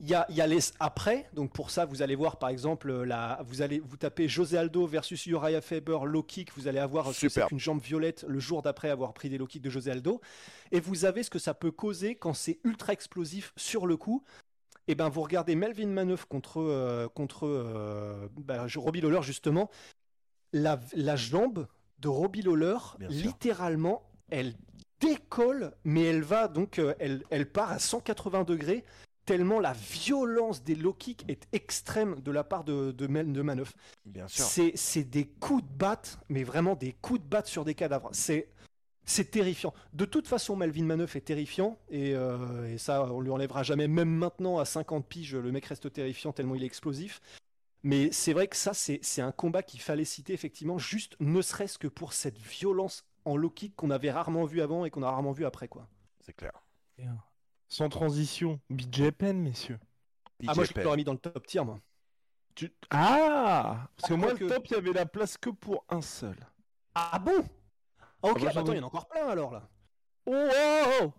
Il 0.00 0.08
y 0.08 0.14
a, 0.14 0.26
il 0.28 0.36
y 0.36 0.40
a 0.40 0.46
les 0.46 0.60
après, 0.78 1.28
donc 1.32 1.52
pour 1.52 1.70
ça 1.70 1.84
vous 1.84 2.02
allez 2.02 2.14
voir 2.14 2.38
par 2.38 2.50
exemple 2.50 3.02
la, 3.02 3.40
vous 3.44 3.62
allez 3.62 3.80
vous 3.80 3.96
tapez 3.96 4.28
José 4.28 4.56
Aldo 4.56 4.86
versus 4.86 5.26
Uriah 5.26 5.60
Faber 5.60 5.98
low 6.04 6.22
kick, 6.22 6.52
vous 6.56 6.68
allez 6.68 6.78
avoir 6.78 7.08
c'est 7.08 7.28
Super. 7.28 7.48
qu'une 7.48 7.58
jambe 7.58 7.80
violette 7.80 8.24
le 8.28 8.38
jour 8.38 8.62
d'après 8.62 8.90
avoir 8.90 9.12
pris 9.12 9.28
des 9.28 9.38
low 9.38 9.46
kicks 9.46 9.62
de 9.62 9.70
José 9.70 9.90
Aldo, 9.90 10.20
et 10.70 10.78
vous 10.78 11.04
avez 11.04 11.24
ce 11.24 11.30
que 11.30 11.40
ça 11.40 11.52
peut 11.52 11.72
causer 11.72 12.14
quand 12.14 12.32
c'est 12.32 12.60
ultra 12.62 12.92
explosif 12.92 13.52
sur 13.56 13.86
le 13.86 13.96
coup. 13.96 14.22
Et 14.86 14.94
ben 14.94 15.08
vous 15.08 15.20
regardez 15.20 15.56
Melvin 15.56 15.88
Manoff 15.88 16.26
contre 16.26 16.60
euh, 16.60 17.08
contre 17.08 17.46
euh, 17.46 18.28
bah, 18.36 18.66
Robbie 18.76 19.00
Lawler 19.00 19.22
justement, 19.22 19.68
la, 20.52 20.78
la 20.94 21.16
jambe 21.16 21.66
de 21.98 22.08
Robbie 22.08 22.42
Lawler 22.42 22.78
littéralement 23.10 24.04
elle 24.30 24.54
décolle, 25.00 25.72
mais 25.84 26.04
elle 26.04 26.22
va 26.22 26.48
donc 26.48 26.78
euh, 26.78 26.94
elle, 27.00 27.22
elle 27.30 27.50
part 27.50 27.72
à 27.72 27.78
180 27.78 28.44
degrés 28.44 28.84
tellement 29.28 29.60
la 29.60 29.74
violence 29.74 30.64
des 30.64 30.74
low 30.74 30.94
kicks 30.94 31.22
est 31.28 31.46
extrême 31.52 32.18
de 32.22 32.30
la 32.32 32.44
part 32.44 32.64
de, 32.64 32.92
de, 32.92 33.06
Mel- 33.06 33.30
de 33.30 33.42
Manoff. 33.42 33.74
Bien 34.06 34.26
sûr. 34.26 34.46
C'est 34.74 35.04
des 35.04 35.26
coups 35.26 35.62
de 35.62 35.68
batte, 35.68 36.18
mais 36.30 36.44
vraiment 36.44 36.74
des 36.74 36.94
coups 36.94 37.20
de 37.20 37.26
batte 37.26 37.46
sur 37.46 37.66
des 37.66 37.74
cadavres. 37.74 38.08
C'est 38.12 38.48
c'est 39.04 39.30
terrifiant. 39.30 39.74
De 39.92 40.06
toute 40.06 40.26
façon, 40.28 40.56
Melvin 40.56 40.84
Manoff 40.84 41.16
est 41.16 41.22
terrifiant, 41.22 41.78
et, 41.90 42.14
euh, 42.14 42.72
et 42.72 42.76
ça, 42.78 43.04
on 43.10 43.20
lui 43.20 43.30
enlèvera 43.30 43.62
jamais. 43.62 43.88
Même 43.88 44.10
maintenant, 44.10 44.58
à 44.58 44.64
50 44.66 45.06
piges, 45.06 45.34
le 45.34 45.50
mec 45.52 45.64
reste 45.66 45.90
terrifiant 45.92 46.32
tellement 46.32 46.54
il 46.54 46.62
est 46.62 46.66
explosif. 46.66 47.20
Mais 47.82 48.10
c'est 48.12 48.32
vrai 48.32 48.48
que 48.48 48.56
ça, 48.56 48.72
c'est 48.74 48.98
c'est 49.02 49.22
un 49.22 49.32
combat 49.32 49.62
qu'il 49.62 49.80
fallait 49.80 50.04
citer, 50.04 50.32
effectivement, 50.32 50.78
juste 50.78 51.16
ne 51.20 51.42
serait-ce 51.42 51.78
que 51.78 51.88
pour 51.88 52.12
cette 52.14 52.38
violence 52.38 53.04
en 53.26 53.36
low 53.36 53.50
kick 53.50 53.76
qu'on 53.76 53.90
avait 53.90 54.10
rarement 54.10 54.44
vu 54.44 54.62
avant 54.62 54.84
et 54.86 54.90
qu'on 54.90 55.02
a 55.02 55.10
rarement 55.10 55.32
vu 55.32 55.44
après, 55.44 55.68
quoi. 55.68 55.86
C'est 56.20 56.34
clair. 56.34 56.52
Sans 57.68 57.88
transition, 57.88 58.60
BJ 58.70 59.10
Penn, 59.12 59.38
messieurs. 59.42 59.78
Ah, 60.46 60.54
moi, 60.54 60.64
je 60.64 60.80
l'aurais 60.82 60.96
mis 60.96 61.04
dans 61.04 61.12
le 61.12 61.18
top 61.18 61.46
tier, 61.46 61.62
moi. 61.64 61.78
Tu- 62.54 62.72
Ah 62.90 63.88
Parce 63.96 64.08
que 64.08 64.14
Ah, 64.14 64.16
moi, 64.16 64.32
le 64.32 64.48
top, 64.48 64.66
il 64.68 64.72
y 64.72 64.76
avait 64.76 64.92
la 64.92 65.06
place 65.06 65.36
que 65.36 65.50
pour 65.50 65.84
un 65.88 66.00
seul. 66.00 66.36
Ah 66.94 67.18
bon 67.18 67.44
Ah, 68.00 68.06
ok, 68.22 68.30
Ah 68.36 68.44
bah, 68.44 68.50
bah, 68.54 68.60
attends, 68.60 68.72
il 68.72 68.76
y 68.76 68.80
en 68.80 68.84
a 68.84 68.86
encore 68.86 69.08
plein, 69.08 69.28
alors, 69.28 69.52
là. 69.52 69.68
Oh, 70.26 70.32
oh, 70.34 70.84
oh 71.02 71.12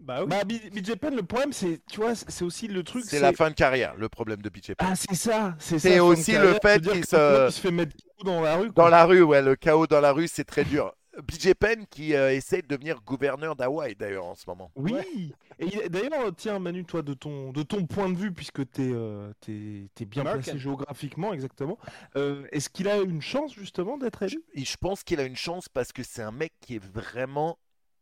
Bah 0.00 0.22
oui. 0.22 0.28
Bah, 0.30 0.44
BJ 0.44 0.96
Penn, 0.96 1.14
le 1.16 1.22
problème, 1.24 1.52
c'est, 1.52 1.80
tu 1.86 2.00
vois, 2.00 2.14
c'est 2.14 2.44
aussi 2.44 2.68
le 2.68 2.82
truc. 2.84 3.04
C'est 3.06 3.20
la 3.20 3.32
fin 3.32 3.50
de 3.50 3.54
carrière, 3.54 3.94
le 3.96 4.08
problème 4.08 4.40
de 4.40 4.48
BJ 4.48 4.74
Penn. 4.74 4.88
Ah, 4.90 4.94
c'est 4.94 5.14
ça, 5.14 5.56
c'est 5.58 5.78
ça. 5.78 6.04
Aussi 6.04 6.32
le 6.32 6.54
fait 6.62 6.80
qu'il 6.80 7.04
se- 7.04 7.50
fait 7.60 7.70
mettre 7.70 7.96
KO 8.18 8.24
dans 8.24 8.40
la 8.40 8.56
rue. 8.56 8.70
Dans 8.70 8.88
la 8.88 9.04
rue, 9.04 9.22
ouais, 9.22 9.42
le 9.42 9.56
chaos 9.56 9.86
dans 9.86 10.00
la 10.00 10.12
rue, 10.12 10.28
c'est 10.28 10.44
très 10.44 10.64
dur. 10.64 10.92
BJ 11.22 11.52
Penn 11.54 11.86
qui 11.86 12.14
euh, 12.14 12.32
essaie 12.32 12.62
de 12.62 12.66
devenir 12.68 13.00
gouverneur 13.02 13.54
d'Hawaï 13.54 13.94
d'ailleurs 13.94 14.24
en 14.24 14.34
ce 14.34 14.44
moment. 14.46 14.70
Oui. 14.76 15.34
Et 15.58 15.66
il- 15.66 15.88
d'ailleurs, 15.90 16.34
tiens, 16.34 16.58
Manu, 16.58 16.84
toi, 16.84 17.02
de 17.02 17.12
ton, 17.14 17.52
de 17.52 17.62
ton 17.62 17.84
point 17.86 18.08
de 18.08 18.16
vue, 18.16 18.32
puisque 18.32 18.68
t'es, 18.70 18.90
euh, 18.92 19.32
t'es, 19.40 19.90
t'es 19.94 20.04
bien 20.06 20.22
American. 20.22 20.42
placé 20.42 20.58
géographiquement, 20.58 21.32
exactement, 21.34 21.78
euh, 22.16 22.46
est-ce 22.52 22.70
qu'il 22.70 22.88
a 22.88 22.96
une 22.98 23.20
chance 23.22 23.52
justement 23.54 23.98
d'être 23.98 24.22
élu? 24.22 24.42
Je 24.54 24.76
pense 24.78 25.02
qu'il 25.04 25.20
a 25.20 25.24
une 25.24 25.36
chance 25.36 25.68
parce 25.68 25.92
que 25.92 26.02
c'est 26.02 26.22
un 26.22 26.32
mec 26.32 26.54
qui 26.60 26.76
est 26.76 26.84
vraiment 26.84 27.58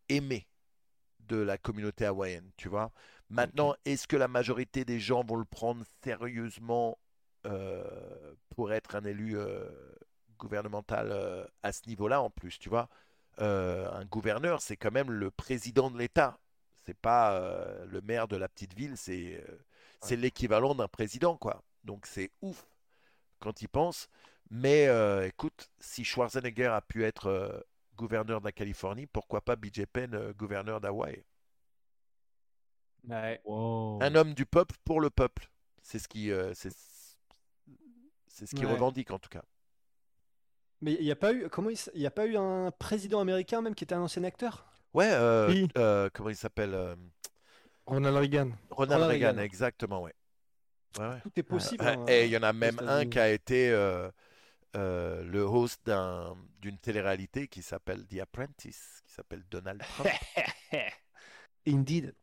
aimé 0.08 0.46
de 1.20 1.36
la 1.36 1.58
communauté 1.58 2.04
hawaïenne, 2.06 2.50
tu 2.56 2.68
vois. 2.68 2.92
Maintenant, 3.28 3.74
est-ce 3.84 4.08
que 4.08 4.16
la 4.16 4.26
majorité 4.26 4.84
des 4.84 4.98
gens 4.98 5.22
vont 5.24 5.36
le 5.36 5.44
prendre 5.44 5.84
sérieusement 6.02 6.98
euh, 7.46 7.84
pour 8.56 8.72
être 8.72 8.96
un 8.96 9.04
élu 9.04 9.36
euh, 10.44 10.48
gouvernemental 10.48 11.10
euh, 11.12 11.44
à 11.62 11.72
ce 11.72 11.86
niveau-là 11.88 12.22
en 12.22 12.30
plus, 12.30 12.58
tu 12.58 12.68
vois 12.68 12.88
Euh, 13.40 13.90
Un 13.92 14.04
gouverneur, 14.06 14.60
c'est 14.62 14.76
quand 14.76 14.90
même 14.92 15.10
le 15.10 15.30
président 15.30 15.90
de 15.90 15.98
l'État. 15.98 16.38
C'est 16.86 16.94
pas 16.98 17.34
euh, 17.34 17.84
le 17.86 18.00
maire 18.02 18.28
de 18.28 18.36
la 18.36 18.48
petite 18.48 18.74
ville, 18.74 18.96
c'est 18.96 19.42
euh, 19.48 19.58
c'est 20.00 20.16
l'équivalent 20.16 20.74
d'un 20.74 20.88
président, 20.88 21.36
quoi. 21.36 21.62
Donc 21.84 22.06
c'est 22.06 22.30
ouf 22.42 22.66
quand 23.40 23.62
il 23.62 23.68
pense. 23.68 24.08
Mais 24.50 24.88
euh, 24.88 25.26
écoute, 25.26 25.70
si 25.80 26.04
Schwarzenegger 26.04 26.66
a 26.68 26.80
pu 26.82 27.04
être 27.04 27.26
euh, 27.28 27.60
gouverneur 27.96 28.40
de 28.40 28.46
la 28.46 28.52
Californie, 28.52 29.06
pourquoi 29.06 29.40
pas 29.42 29.56
BJ 29.56 29.86
Penn, 29.86 30.14
euh, 30.14 30.32
gouverneur 30.34 30.80
d'Hawaï? 30.80 31.24
Ouais. 33.08 33.40
Un 34.00 34.14
homme 34.16 34.34
du 34.34 34.46
peuple 34.46 34.76
pour 34.84 35.00
le 35.00 35.10
peuple. 35.10 35.50
C'est 35.82 35.98
ce 35.98 36.08
qui, 36.08 36.30
euh, 36.32 36.52
c'est, 36.54 36.72
c'est 38.28 38.46
ce 38.46 38.54
qui 38.54 38.64
Ouais. 38.64 38.72
revendique 38.72 39.10
en 39.10 39.18
tout 39.18 39.28
cas. 39.28 39.44
Mais 40.82 40.94
il 40.94 41.04
n'y 41.04 41.10
a 41.10 41.16
pas 41.16 41.32
eu, 41.32 41.48
comment 41.48 41.70
il, 41.70 41.74
s- 41.74 41.90
y 41.94 42.06
a 42.06 42.10
pas 42.10 42.26
eu 42.26 42.36
un 42.36 42.70
président 42.70 43.20
américain 43.20 43.60
même 43.62 43.74
qui 43.74 43.84
était 43.84 43.94
un 43.94 44.02
ancien 44.02 44.24
acteur? 44.24 44.66
Ouais, 44.94 45.08
euh, 45.12 45.52
Oui. 45.52 45.68
euh, 45.78 46.08
comment 46.12 46.30
il 46.30 46.36
s'appelle 46.36 46.74
euh, 46.74 46.96
Ronald 47.86 48.16
Reagan. 48.16 48.56
Ronald 48.70 49.02
Ronald 49.02 49.10
Reagan, 49.10 49.36
Reagan. 49.36 49.38
exactement, 49.38 50.02
ouais. 50.02 50.14
Ouais, 50.98 51.08
ouais. 51.08 51.22
Tout 51.22 51.30
est 51.36 51.42
possible. 51.42 51.86
Ouais, 51.86 51.96
hein, 51.96 52.04
Et 52.06 52.26
il 52.26 52.30
y 52.32 52.36
en 52.38 52.42
a 52.44 52.52
même 52.52 52.82
un 52.86 53.04
États-Unis. 53.04 53.06
qui 53.06 53.18
a 53.20 53.30
été 53.30 53.70
euh, 53.70 54.10
euh, 54.76 55.24
le 55.24 55.42
host 55.42 55.80
d'un, 55.86 56.36
d'une 56.60 56.78
télé-réalité 56.78 57.48
qui 57.48 57.62
s'appelle 57.62 58.06
The 58.08 58.20
Apprentice, 58.20 59.02
qui 59.06 59.12
s'appelle 59.14 59.44
Donald 59.50 59.82
Trump. 59.88 60.14
Indeed. 61.66 62.14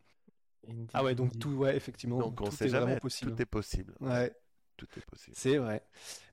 Ah 0.94 1.04
ouais, 1.04 1.16
donc 1.16 1.38
tout, 1.40 1.52
ouais, 1.52 1.76
effectivement. 1.76 2.24
Donc 2.24 2.42
on 2.42 2.50
tout 2.50 2.52
sait 2.52 2.68
est 2.68 2.70
vraiment 2.70 2.98
jamais, 2.98 2.98
possible. 2.98 3.34
tout 3.36 3.42
est 3.42 3.46
possible. 3.46 3.98
Ouais, 4.00 4.34
Tout 4.78 4.88
est 4.98 5.02
possible. 5.02 5.38
c'est 5.38 5.58
vrai. 5.58 5.84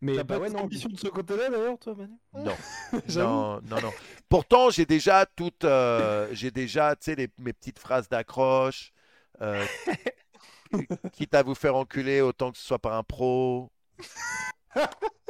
Mais 0.01 0.16
T'as 0.16 0.25
bah 0.25 0.37
pas 0.37 0.41
ouais, 0.41 0.49
de 0.49 0.55
non. 0.55 0.65
ambition 0.65 0.89
de 0.89 0.99
ce 0.99 1.09
côté-là 1.09 1.51
d'ailleurs, 1.51 1.79
toi, 1.79 1.95
Manu? 1.95 2.15
Non, 2.35 2.59
non, 3.07 3.61
non, 3.62 3.81
non. 3.81 3.95
Pourtant, 4.29 4.71
j'ai 4.71 4.87
déjà 4.87 5.27
toutes, 5.27 5.65
euh, 5.65 6.29
j'ai 6.33 6.51
déjà, 6.51 6.97
tu 6.97 7.15
sais, 7.15 7.29
mes 7.39 7.53
petites 7.53 7.79
phrases 7.79 8.09
d'accroche. 8.09 8.93
euh, 9.41 9.69
quitte 11.12 11.35
à 11.35 11.43
vous 11.43 11.55
faire 11.55 11.77
enculer, 11.77 12.21
autant 12.21 12.53
que 12.53 12.59
ce 12.59 12.65
soit 12.65 12.79
par 12.79 12.95
un 12.95 13.03
pro. 13.03 13.71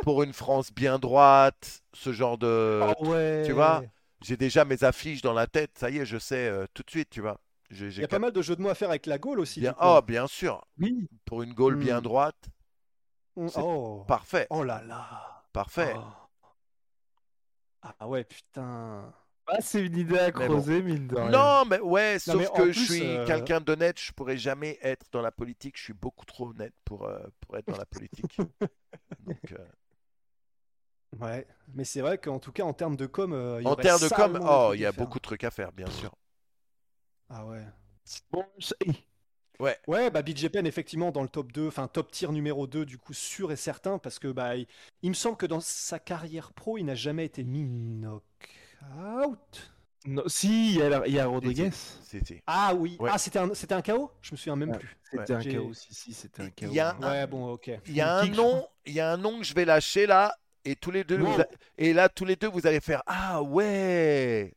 Pour 0.01 0.23
une 0.23 0.33
France 0.33 0.71
bien 0.73 0.99
droite, 0.99 1.83
ce 1.95 2.13
genre 2.13 2.37
de. 2.39 2.95
Ah 2.99 3.03
ouais. 3.03 3.43
tu 3.43 3.53
vois, 3.53 3.85
J'ai 4.23 4.37
déjà 4.37 4.65
mes 4.65 4.85
affiches 4.85 5.23
dans 5.23 5.33
la 5.33 5.47
tête. 5.47 5.73
Ça 5.79 5.91
y 5.91 5.99
est, 5.99 6.07
je 6.07 6.19
sais 6.19 6.47
euh, 6.49 6.67
tout 6.75 6.83
de 6.83 6.91
suite, 6.91 7.11
tu 7.11 7.21
vois. 7.21 7.41
J'ai, 7.71 7.91
Il 7.97 8.03
y 8.03 8.05
a 8.05 8.09
pas 8.09 8.19
mal 8.21 8.31
de 8.33 8.41
jeux 8.43 8.55
de 8.57 8.63
mots 8.63 8.69
à 8.69 8.75
faire 8.77 8.91
avec 8.91 9.07
la 9.07 9.19
Gaule 9.19 9.41
aussi. 9.41 9.61
bien... 9.61 9.75
Oh, 9.81 10.01
bien 10.07 10.27
sûr. 10.27 10.65
Oui. 10.79 11.09
Pour 11.25 11.43
une 11.43 11.55
Gaule 11.55 11.77
bien 11.77 12.01
Hmm. 12.01 12.03
droite, 12.03 12.49
Oh. 13.37 14.05
parfait, 14.07 14.47
oh 14.51 14.63
là 14.63 14.83
là. 14.83 15.45
parfait. 15.53 15.95
Oh. 15.97 16.03
Ah 17.99 18.09
ouais, 18.09 18.25
putain. 18.25 19.13
Ah, 19.47 19.61
c'est 19.61 19.85
une 19.85 19.97
idée 19.99 20.19
à 20.19 20.27
Mais 20.27 20.49
bon. 20.49 20.55
creuser, 20.55 20.83
mine 20.83 21.07
de 21.07 21.17
rien. 21.17 21.29
Non, 21.29 21.65
mais 21.67 21.79
ouais, 21.81 22.19
sauf 22.19 22.37
mais 22.37 22.49
que 22.57 22.73
je 22.73 22.81
suis 22.81 23.03
euh, 23.03 23.27
quelqu'un 23.27 23.61
d'honnête, 23.61 24.01
je 24.01 24.13
pourrais 24.13 24.39
jamais 24.39 24.79
être 24.81 25.07
dans 25.13 25.21
la 25.21 25.33
politique, 25.33 25.77
je 25.77 25.83
suis 25.83 25.93
beaucoup 25.93 26.25
trop 26.25 26.49
honnête 26.49 26.73
pour, 26.85 27.05
euh, 27.05 27.19
pour 27.41 27.57
être 27.59 27.67
dans 27.67 27.77
la 27.77 27.85
politique. 27.85 28.39
Donc, 29.27 29.53
euh, 29.53 29.67
Ouais, 31.21 31.47
mais 31.75 31.85
c'est 31.85 32.01
vrai 32.01 32.19
qu'en 32.19 32.39
tout 32.39 32.53
cas, 32.53 32.65
en 32.65 32.73
termes 32.73 32.97
de 32.97 33.07
com, 33.07 33.33
euh, 33.33 33.61
il 33.61 33.65
y 33.65 33.69
en 33.69 33.77
termes 33.77 34.01
de 34.01 34.09
com, 34.09 34.41
oh, 34.43 34.73
il 34.75 34.81
y 34.81 34.87
a 34.87 34.93
beaucoup 34.93 35.19
de 35.19 35.23
trucs 35.23 35.45
à 35.45 35.51
faire, 35.51 35.73
bien 35.73 35.89
sûr. 35.91 36.15
Ah 37.29 37.47
ouais. 37.47 37.65
Bon, 38.31 38.45
eh, 39.61 39.65
Ouais, 39.87 40.11
bah 40.11 40.23
BJ 40.23 40.49
Penn, 40.49 40.67
effectivement, 40.67 41.11
dans 41.13 41.23
le 41.23 41.29
top 41.29 41.53
2, 41.53 41.69
enfin 41.69 41.89
top 41.89 42.11
tier 42.11 42.29
numéro 42.29 42.67
2, 42.67 42.85
du 42.85 42.99
coup, 42.99 43.15
sûr 43.15 43.53
et 43.53 43.57
certain, 43.57 43.99
parce 43.99 44.19
que 44.19 44.29
bah, 44.29 44.57
il, 44.57 44.67
il 45.03 45.11
me 45.11 45.15
semble 45.15 45.37
que 45.37 45.47
dans 45.47 45.61
sa 45.61 45.99
carrière 45.99 46.53
pro, 46.53 46.79
il 46.79 46.85
n'a 46.85 46.95
jamais 46.95 47.25
été 47.25 47.45
mis 47.45 47.65
knock-out. 47.65 49.73
non, 50.07 50.23
si, 50.27 50.73
il 50.75 50.79
y 50.79 50.83
a, 50.83 50.89
la- 50.89 51.07
il 51.07 51.15
y 51.15 51.19
a 51.19 51.27
Rodriguez. 51.27 51.71
Si. 51.73 52.43
Ah 52.47 52.75
oui, 52.75 52.97
Ouais. 53.01 53.11
ah 53.13 53.19
c'était 53.19 53.39
un, 53.39 53.53
c'était 53.55 53.75
un 53.75 53.83
KO 53.83 54.11
Je 54.23 54.33
me 54.33 54.37
souviens 54.37 54.57
même 54.57 54.71
Ouais. 54.71 54.79
plus. 54.79 54.97
C'était 55.11 55.33
un 55.35 55.43
chaos, 55.43 55.75
si, 55.75 55.95
si, 55.95 56.15
c'était 56.15 56.43
un 56.43 56.47
Il 56.47 56.53
chaos. 56.53 56.73
y 56.73 56.81
a 56.81 56.97
un- 57.01 57.11
Ouais, 57.11 57.27
bon, 57.27 57.53
ok. 57.53 57.71
Il 57.87 57.95
y 57.95 58.01
a 58.01 58.17
un 58.19 58.27
nom, 58.27 58.67
il 58.87 58.93
y 58.95 59.01
a 59.01 59.13
un 59.13 59.17
nom 59.17 59.39
que 59.39 59.45
je 59.45 59.55
vais 59.55 59.65
lâcher 59.65 60.07
là, 60.07 60.37
et 60.65 60.77
tous 60.77 60.91
les 60.91 61.05
deux, 61.05 61.19
Wow. 61.19 61.33
vous 61.33 61.41
a- 61.41 61.47
et 61.79 61.93
là 61.93 62.09
tous 62.09 62.25
les 62.25 62.37
deux, 62.37 62.49
vous 62.49 62.67
allez 62.67 62.81
faire 62.81 63.03
ah 63.07 63.43
ouais. 63.43 64.55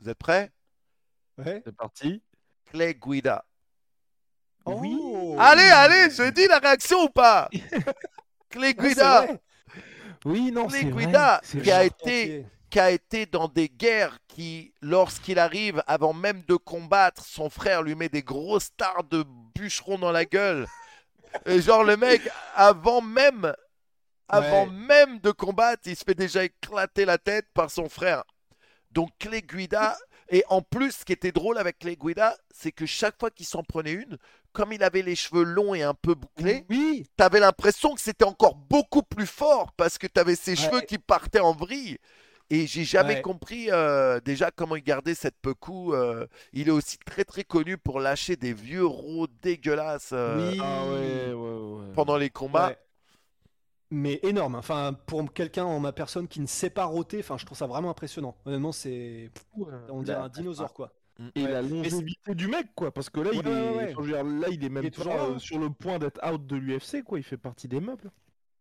Vous 0.00 0.08
êtes 0.08 0.18
prêts? 0.18 0.50
Ouais. 1.38 1.62
C'est 1.64 1.76
parti. 1.76 2.22
Clay 2.66 2.94
Guida. 2.94 3.44
Oui. 4.66 4.98
Oh. 5.02 5.36
Allez, 5.38 5.62
allez, 5.70 6.10
je 6.10 6.30
dis 6.30 6.46
la 6.46 6.58
réaction 6.58 7.04
ou 7.04 7.08
pas? 7.08 7.48
C'est 8.74 8.74
Guida, 8.74 9.22
vrai. 9.22 9.40
Oui, 10.24 10.50
non, 10.52 10.68
vrai. 10.68 10.84
Guida, 10.84 11.40
c'est 11.42 11.60
qui 11.62 11.70
a 11.70 11.78
vrai. 11.78 11.86
été 11.86 12.46
qui 12.70 12.78
a 12.80 12.90
été 12.92 13.26
dans 13.26 13.48
des 13.48 13.68
guerres 13.68 14.18
qui, 14.28 14.72
lorsqu'il 14.80 15.38
arrive, 15.40 15.82
avant 15.88 16.12
même 16.12 16.42
de 16.46 16.54
combattre, 16.56 17.24
son 17.24 17.50
frère 17.50 17.82
lui 17.82 17.96
met 17.96 18.08
des 18.08 18.22
grosses 18.22 18.64
stars 18.66 19.04
de 19.04 19.24
bûcheron 19.56 19.98
dans 19.98 20.12
la 20.12 20.24
gueule. 20.24 20.68
Et 21.46 21.60
genre 21.62 21.84
le 21.84 21.96
mec, 21.96 22.28
avant 22.54 23.00
même, 23.02 23.54
avant 24.28 24.66
Ouais. 24.66 24.72
même 24.72 25.18
de 25.20 25.30
combattre, 25.32 25.82
il 25.86 25.96
se 25.96 26.04
fait 26.04 26.14
déjà 26.14 26.44
éclater 26.44 27.04
la 27.04 27.18
tête 27.18 27.46
par 27.54 27.70
son 27.70 27.88
frère. 27.88 28.24
Donc 28.92 29.10
Clay 29.18 29.42
Guida, 29.42 29.96
et 30.30 30.44
en 30.48 30.62
plus, 30.62 30.92
ce 30.98 31.04
qui 31.04 31.12
était 31.12 31.32
drôle 31.32 31.58
avec 31.58 31.78
Clay 31.78 31.96
Guida, 31.96 32.36
c'est 32.52 32.72
que 32.72 32.86
chaque 32.86 33.18
fois 33.18 33.30
qu'il 33.30 33.46
s'en 33.46 33.62
prenait 33.64 33.92
une, 33.92 34.18
comme 34.52 34.72
il 34.72 34.82
avait 34.82 35.02
les 35.02 35.14
cheveux 35.16 35.44
longs 35.44 35.74
et 35.74 35.82
un 35.82 35.94
peu 35.94 36.14
bouclés, 36.14 36.64
Oui, 36.70 37.06
t'avais 37.16 37.40
l'impression 37.40 37.94
que 37.94 38.00
c'était 38.00 38.24
encore 38.24 38.54
beaucoup 38.54 39.02
plus 39.02 39.26
fort 39.26 39.72
parce 39.76 39.98
que 39.98 40.06
t'avais 40.06 40.34
ses 40.36 40.52
Ouais. 40.52 40.56
cheveux 40.56 40.80
qui 40.82 40.98
partaient 40.98 41.40
en 41.40 41.52
vrille. 41.52 41.98
Et 42.52 42.66
j'ai 42.66 42.82
jamais 42.82 43.14
Ouais. 43.16 43.22
compris 43.22 43.70
euh, 43.70 44.18
déjà 44.20 44.50
comment 44.50 44.74
il 44.74 44.82
gardait 44.82 45.14
cette 45.14 45.36
pecou. 45.40 45.94
euh, 45.94 46.26
il 46.52 46.66
est 46.66 46.72
aussi 46.72 46.98
très 46.98 47.24
très 47.24 47.44
connu 47.44 47.78
pour 47.78 48.00
lâcher 48.00 48.34
des 48.34 48.52
vieux 48.52 48.84
rots 48.84 49.28
dégueulasses 49.40 50.10
euh, 50.12 50.50
Oui. 50.52 50.58
Ah 50.60 50.84
ouais, 50.86 51.32
ouais, 51.32 51.34
ouais. 51.86 51.92
pendant 51.94 52.16
les 52.16 52.28
combats. 52.30 52.68
Ouais. 52.70 52.78
Mais 53.92 54.20
énorme. 54.22 54.54
Enfin, 54.54 54.92
pour 55.06 55.32
quelqu'un 55.32 55.64
en 55.64 55.80
ma 55.80 55.92
personne 55.92 56.28
qui 56.28 56.40
ne 56.40 56.46
sait 56.46 56.70
pas 56.70 56.84
roter, 56.84 57.18
enfin, 57.20 57.36
je 57.38 57.44
trouve 57.44 57.58
ça 57.58 57.66
vraiment 57.66 57.90
impressionnant. 57.90 58.36
Honnêtement, 58.44 58.70
c'est, 58.72 59.30
on 59.88 60.02
dirait 60.02 60.16
Là- 60.18 60.24
un 60.24 60.28
dinosaure, 60.28 60.72
quoi. 60.72 60.92
Et 61.34 61.42
Ouais. 61.44 61.50
la 61.50 61.62
longévité 61.62 62.34
du 62.34 62.46
mec, 62.48 62.68
quoi, 62.74 62.92
parce 62.92 63.10
que 63.10 63.20
là, 63.20 63.30
il 63.32 63.40
Ouais, 63.46 63.52
est, 63.52 63.76
ouais. 63.76 63.84
enfin, 63.92 64.02
je 64.02 64.06
veux 64.06 64.12
dire, 64.14 64.24
là, 64.24 64.48
il 64.50 64.64
est 64.64 64.68
même 64.70 64.82
Il 64.84 64.86
est 64.86 64.90
pas 64.90 64.96
toujours 65.02 65.14
là, 65.16 65.24
euh, 65.24 65.34
hein. 65.34 65.38
sur 65.38 65.58
le 65.58 65.68
point 65.70 65.98
d'être 65.98 66.18
out 66.26 66.46
de 66.46 66.56
l'UFC, 66.56 67.02
quoi. 67.04 67.18
Il 67.18 67.22
fait 67.24 67.36
partie 67.36 67.68
des 67.68 67.80
meubles. 67.80 68.10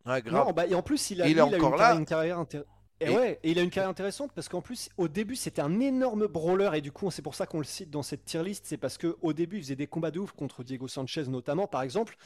Ouais, 0.06 0.22
grave. 0.22 0.48
Non, 0.48 0.52
bah, 0.54 0.68
et 0.68 0.76
en 0.76 0.82
plus, 0.82 1.12
il 1.12 1.22
a, 1.22 1.28
Il 1.28 1.34
lui, 1.36 1.40
est 1.42 1.48
il 1.48 1.54
a 1.54 1.58
encore 1.58 1.70
une, 1.70 1.72
là. 1.72 1.78
carrière- 1.78 2.00
une 2.00 2.06
carrière 2.06 2.40
intér- 2.40 2.64
Et, 3.02 3.06
Et- 3.06 3.10
ouais, 3.16 3.40
et 3.44 3.52
il 3.52 3.60
a 3.60 3.62
une 3.62 3.70
carrière 3.70 3.90
intéressante 3.90 4.32
parce 4.34 4.50
qu'en 4.50 4.62
plus, 4.62 4.90
au 4.98 5.08
début, 5.08 5.36
c'était 5.38 5.62
un 5.62 5.80
énorme 5.80 6.28
brawler 6.28 6.70
et 6.74 6.82
du 6.82 6.92
coup, 6.92 7.10
c'est 7.12 7.22
pour 7.22 7.34
ça 7.36 7.46
qu'on 7.46 7.60
le 7.60 7.64
cite 7.64 7.90
dans 7.90 8.04
cette 8.04 8.26
tier 8.26 8.44
list. 8.44 8.66
C'est 8.68 8.78
parce 8.78 8.98
que 8.98 9.16
au 9.22 9.32
début, 9.34 9.58
il 9.58 9.64
faisait 9.64 9.76
des 9.78 9.88
combats 9.88 10.12
de 10.12 10.20
ouf 10.20 10.34
contre 10.34 10.64
Diego 10.64 10.88
Sanchez 10.88 11.24
notamment, 11.28 11.66
par 11.68 11.82
exemple. 11.82 12.18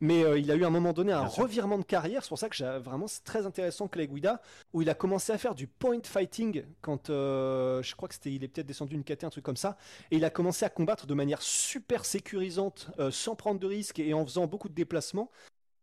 Mais 0.00 0.24
euh, 0.24 0.38
il 0.38 0.50
a 0.50 0.54
eu 0.54 0.64
à 0.64 0.68
un 0.68 0.70
moment 0.70 0.92
donné 0.92 1.12
un 1.12 1.22
Bien 1.22 1.28
sûr. 1.30 1.42
revirement 1.44 1.78
de 1.78 1.84
carrière. 1.84 2.22
C'est 2.22 2.28
pour 2.28 2.38
ça 2.38 2.48
que 2.48 2.56
j'ai 2.56 2.78
vraiment 2.78 3.06
c'est 3.08 3.24
très 3.24 3.46
intéressant 3.46 3.88
que 3.88 4.00
Guida, 4.00 4.40
où 4.72 4.82
il 4.82 4.88
a 4.90 4.94
commencé 4.94 5.32
à 5.32 5.38
faire 5.38 5.54
du 5.54 5.66
point 5.66 5.98
fighting 6.04 6.64
quand 6.80 7.10
euh, 7.10 7.82
je 7.82 7.94
crois 7.96 8.08
que 8.08 8.14
c'était, 8.14 8.32
il 8.32 8.44
est 8.44 8.48
peut-être 8.48 8.66
descendu 8.66 8.94
une 8.94 9.04
KT, 9.04 9.24
un 9.24 9.30
truc 9.30 9.44
comme 9.44 9.56
ça, 9.56 9.76
et 10.10 10.16
il 10.16 10.24
a 10.24 10.30
commencé 10.30 10.64
à 10.64 10.68
combattre 10.70 11.06
de 11.06 11.14
manière 11.14 11.42
super 11.42 12.04
sécurisante, 12.04 12.90
euh, 12.98 13.10
sans 13.10 13.34
prendre 13.36 13.60
de 13.60 13.66
risques 13.66 13.98
et 13.98 14.14
en 14.14 14.24
faisant 14.24 14.46
beaucoup 14.46 14.68
de 14.68 14.74
déplacements. 14.74 15.30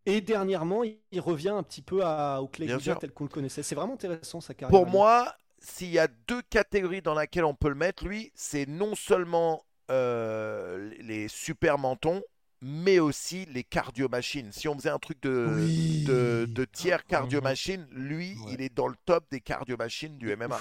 Et 0.09 0.21
dernièrement, 0.21 0.83
il 0.83 1.19
revient 1.19 1.49
un 1.49 1.63
petit 1.63 1.81
peu 1.81 2.03
à, 2.03 2.41
au 2.41 2.47
Clay 2.47 2.65
Bien 2.65 2.77
Guida 2.77 2.93
sûr. 2.93 2.99
tel 2.99 3.11
qu'on 3.11 3.25
le 3.25 3.29
connaissait. 3.29 3.61
C'est 3.61 3.75
vraiment 3.75 3.93
intéressant 3.95 4.39
sa 4.41 4.53
carrière. 4.53 4.71
Pour 4.77 4.85
lui. 4.85 4.91
moi, 4.93 5.35
s'il 5.59 5.89
y 5.89 5.99
a 5.99 6.07
deux 6.27 6.41
catégories 6.43 7.01
dans 7.01 7.13
lesquelles 7.13 7.43
on 7.43 7.53
peut 7.53 7.67
le 7.69 7.75
mettre, 7.75 8.05
lui, 8.05 8.31
c'est 8.33 8.65
non 8.67 8.95
seulement 8.95 9.65
euh, 9.91 10.91
les 11.01 11.27
super 11.27 11.77
mentons, 11.77 12.21
mais 12.61 12.99
aussi 12.99 13.45
les 13.47 13.63
cardio-machines. 13.65 14.51
Si 14.53 14.67
on 14.69 14.75
faisait 14.75 14.89
un 14.89 14.97
truc 14.97 15.21
de, 15.21 15.47
Oui. 15.57 16.05
de, 16.05 16.45
de 16.49 16.65
tiers 16.65 17.05
cardio-machine, 17.05 17.85
lui, 17.91 18.35
Ouais. 18.45 18.53
il 18.53 18.61
est 18.61 18.73
dans 18.73 18.87
le 18.87 18.95
top 19.05 19.25
des 19.29 19.41
cardio-machines 19.41 20.17
du 20.17 20.33
MMA. 20.35 20.59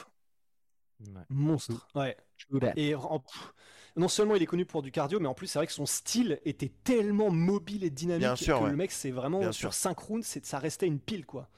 Monstre. 1.28 1.86
Ouais. 1.94 2.16
Et 2.76 2.94
en- 2.94 3.20
pff, 3.20 3.52
non 3.96 4.08
seulement 4.08 4.34
il 4.36 4.42
est 4.42 4.46
connu 4.46 4.64
pour 4.66 4.82
du 4.82 4.90
cardio, 4.92 5.18
mais 5.20 5.26
en 5.28 5.34
plus 5.34 5.46
c'est 5.46 5.58
vrai 5.58 5.66
que 5.66 5.72
son 5.72 5.86
style 5.86 6.40
était 6.44 6.70
tellement 6.84 7.30
mobile 7.30 7.82
et 7.84 7.90
dynamique 7.90 8.20
Bien 8.20 8.36
sûr, 8.36 8.58
que 8.58 8.64
ouais. 8.64 8.70
le 8.70 8.76
mec 8.76 8.90
c'est 8.92 9.10
vraiment 9.10 9.40
Bien 9.40 9.52
sur 9.52 9.72
sûr. 9.72 9.74
5 9.74 9.98
rounds, 9.98 10.26
c'est- 10.26 10.44
ça 10.44 10.58
restait 10.58 10.86
une 10.86 10.98
pile 11.00 11.24
quoi. 11.26 11.48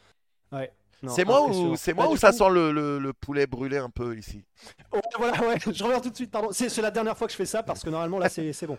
Ouais. 0.52 0.72
C'est 1.06 1.24
moi 1.24 1.48
ou 1.48 1.76
c'est 1.76 1.94
Bah, 1.94 2.02
moi 2.02 2.10
ou 2.10 2.14
du 2.14 2.18
ça 2.18 2.32
coup- 2.32 2.38
sent 2.38 2.50
le, 2.50 2.72
le- 2.72 2.98
le 2.98 3.12
poulet 3.12 3.46
brûlé 3.46 3.76
un 3.76 3.88
peu 3.90 4.16
ici? 4.18 4.44
Ouais, 4.92 5.00
voilà, 5.16 5.40
ouais, 5.46 5.56
je 5.72 5.84
reviens 5.84 6.00
tout 6.00 6.10
de 6.10 6.16
suite, 6.16 6.30
pardon. 6.32 6.48
C'est 6.50 6.76
la 6.82 6.90
dernière 6.90 7.16
fois 7.16 7.28
que 7.28 7.32
je 7.32 7.36
fais 7.36 7.46
ça 7.46 7.62
parce 7.62 7.84
que 7.84 7.90
normalement 7.90 8.18
là 8.18 8.28
c'est 8.28 8.66
bon. 8.66 8.78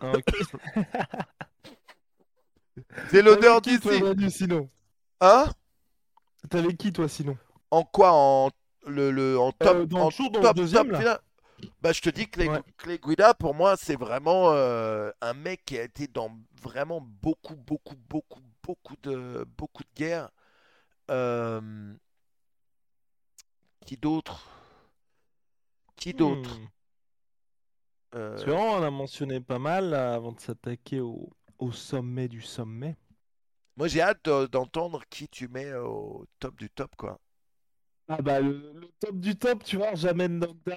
Ah. 0.00 0.12
C'est 3.10 3.22
l'odeur 3.22 3.60
d'ici. 3.60 3.88
Sinon? 4.30 4.68
Hein? 5.20 5.46
T'avais 6.50 6.74
qui 6.74 6.92
toi 6.92 7.08
sinon? 7.08 7.36
En 7.70 7.84
quoi? 7.84 8.10
En 8.12 8.50
le, 8.86 9.10
le 9.10 9.38
en 9.38 9.52
top 9.52 9.76
Euh, 9.76 9.86
dans- 9.86 10.06
en 10.06 10.10
toujours 10.10 10.30
dans 10.32 10.40
le 10.40 10.46
top, 10.46 10.56
deuxième, 10.56 10.90
top 10.90 11.00
là. 11.02 11.20
Bah 11.80 11.92
je 11.92 12.00
te 12.00 12.10
dis 12.10 12.26
que 12.26 12.32
Clay, 12.32 12.48
Ouais. 12.48 12.62
Clay 12.76 12.98
Guida 12.98 13.34
pour 13.34 13.54
moi 13.54 13.76
c'est 13.76 13.96
vraiment 13.96 14.52
euh, 14.52 15.10
un 15.20 15.34
mec 15.34 15.64
qui 15.64 15.78
a 15.78 15.82
été 15.82 16.06
dans 16.06 16.30
vraiment 16.62 17.00
beaucoup 17.00 17.56
beaucoup 17.56 17.96
beaucoup 18.08 18.40
beaucoup 18.62 18.96
de 19.02 19.44
beaucoup 19.58 19.82
de 19.82 19.88
guerres. 19.96 20.30
Euh, 21.10 21.94
Qui 23.84 23.96
d'autre? 23.96 24.48
Qui 25.96 26.14
d'autre? 26.14 26.58
Hmm. 26.58 26.66
Euh, 28.14 28.36
que 28.36 28.50
vraiment, 28.50 28.74
on 28.74 28.82
a 28.82 28.90
mentionné 28.90 29.40
pas 29.40 29.58
mal 29.58 29.90
là, 29.90 30.14
avant 30.14 30.32
de 30.32 30.40
s'attaquer 30.40 31.00
au, 31.00 31.30
au 31.58 31.72
sommet 31.72 32.28
du 32.28 32.42
sommet. 32.42 32.96
Moi 33.76 33.88
j'ai 33.88 34.02
hâte 34.02 34.24
de- 34.24 34.46
d'entendre 34.46 35.02
qui 35.10 35.28
tu 35.28 35.48
mets 35.48 35.72
au 35.74 36.26
top 36.38 36.56
du 36.58 36.70
top 36.70 36.94
quoi. 36.96 37.18
Ah 38.08 38.20
bah 38.20 38.40
le, 38.40 38.72
le 38.74 38.88
top 39.00 39.16
du 39.16 39.36
top, 39.36 39.64
tu 39.64 39.76
vois, 39.76 39.94
jamais 39.94 40.28
de 40.28 40.34
knockdown. 40.34 40.76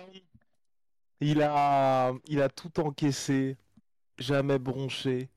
Il 1.22 1.42
a, 1.42 2.14
il 2.28 2.42
a 2.42 2.50
tout 2.50 2.80
encaissé, 2.80 3.58
jamais 4.18 4.60
bronché, 4.60 5.30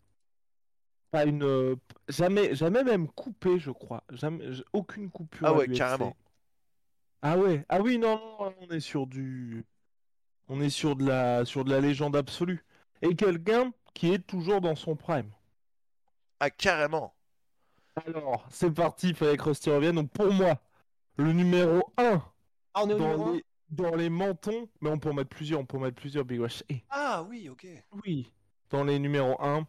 pas 1.10 1.24
une, 1.24 1.44
euh, 1.44 1.76
jamais, 2.08 2.54
jamais 2.54 2.84
même 2.84 3.08
coupé, 3.08 3.58
je 3.58 3.70
crois, 3.70 4.02
jamais, 4.10 4.44
aucune 4.72 5.10
coupure. 5.10 5.46
Ah 5.46 5.52
ouais, 5.54 5.68
carrément. 5.68 6.16
Ah 7.22 7.36
ouais, 7.38 7.64
ah 7.68 7.80
oui, 7.80 7.98
non, 7.98 8.16
non, 8.16 8.54
on 8.60 8.68
est 8.70 8.80
sur 8.80 9.06
du, 9.06 9.64
on 10.48 10.60
est 10.60 10.70
sur 10.70 10.96
de 10.96 11.06
la, 11.06 11.44
sur 11.44 11.64
de 11.64 11.70
la 11.70 11.80
légende 11.80 12.16
absolue. 12.16 12.64
Et 13.02 13.14
quelqu'un 13.14 13.72
qui 13.94 14.12
est 14.12 14.26
toujours 14.26 14.60
dans 14.60 14.76
son 14.76 14.96
prime. 14.96 15.30
Ah 16.40 16.50
carrément. 16.50 17.14
Alors, 18.06 18.46
c'est 18.50 18.70
parti, 18.70 19.08
il 19.08 19.14
fallait 19.14 19.36
que 19.36 19.42
Rusty 19.42 19.70
revienne. 19.70 19.96
Donc 19.96 20.10
pour 20.10 20.32
moi, 20.32 20.60
le 21.16 21.32
numéro 21.32 21.82
1 21.96 22.22
Ah 22.74 22.82
on 22.84 22.90
est 22.90 22.94
au 22.94 22.98
numéro 22.98 23.24
dans 23.24 23.32
les, 23.32 23.44
dans 23.70 23.94
les 23.94 24.08
mentons, 24.10 24.68
mais 24.80 24.90
on 24.90 24.98
peut 24.98 25.10
en 25.10 25.14
mettre 25.14 25.30
plusieurs, 25.30 25.60
on 25.60 25.64
peut 25.66 25.76
en 25.76 25.80
mettre 25.80 25.96
plusieurs 25.96 26.24
Big 26.24 26.40
Wash. 26.40 26.62
Ah 26.90 27.24
oui, 27.28 27.48
ok. 27.48 27.66
oui, 28.04 28.32
dans 28.70 28.84
les 28.84 28.98
numéros 28.98 29.36
1, 29.42 29.66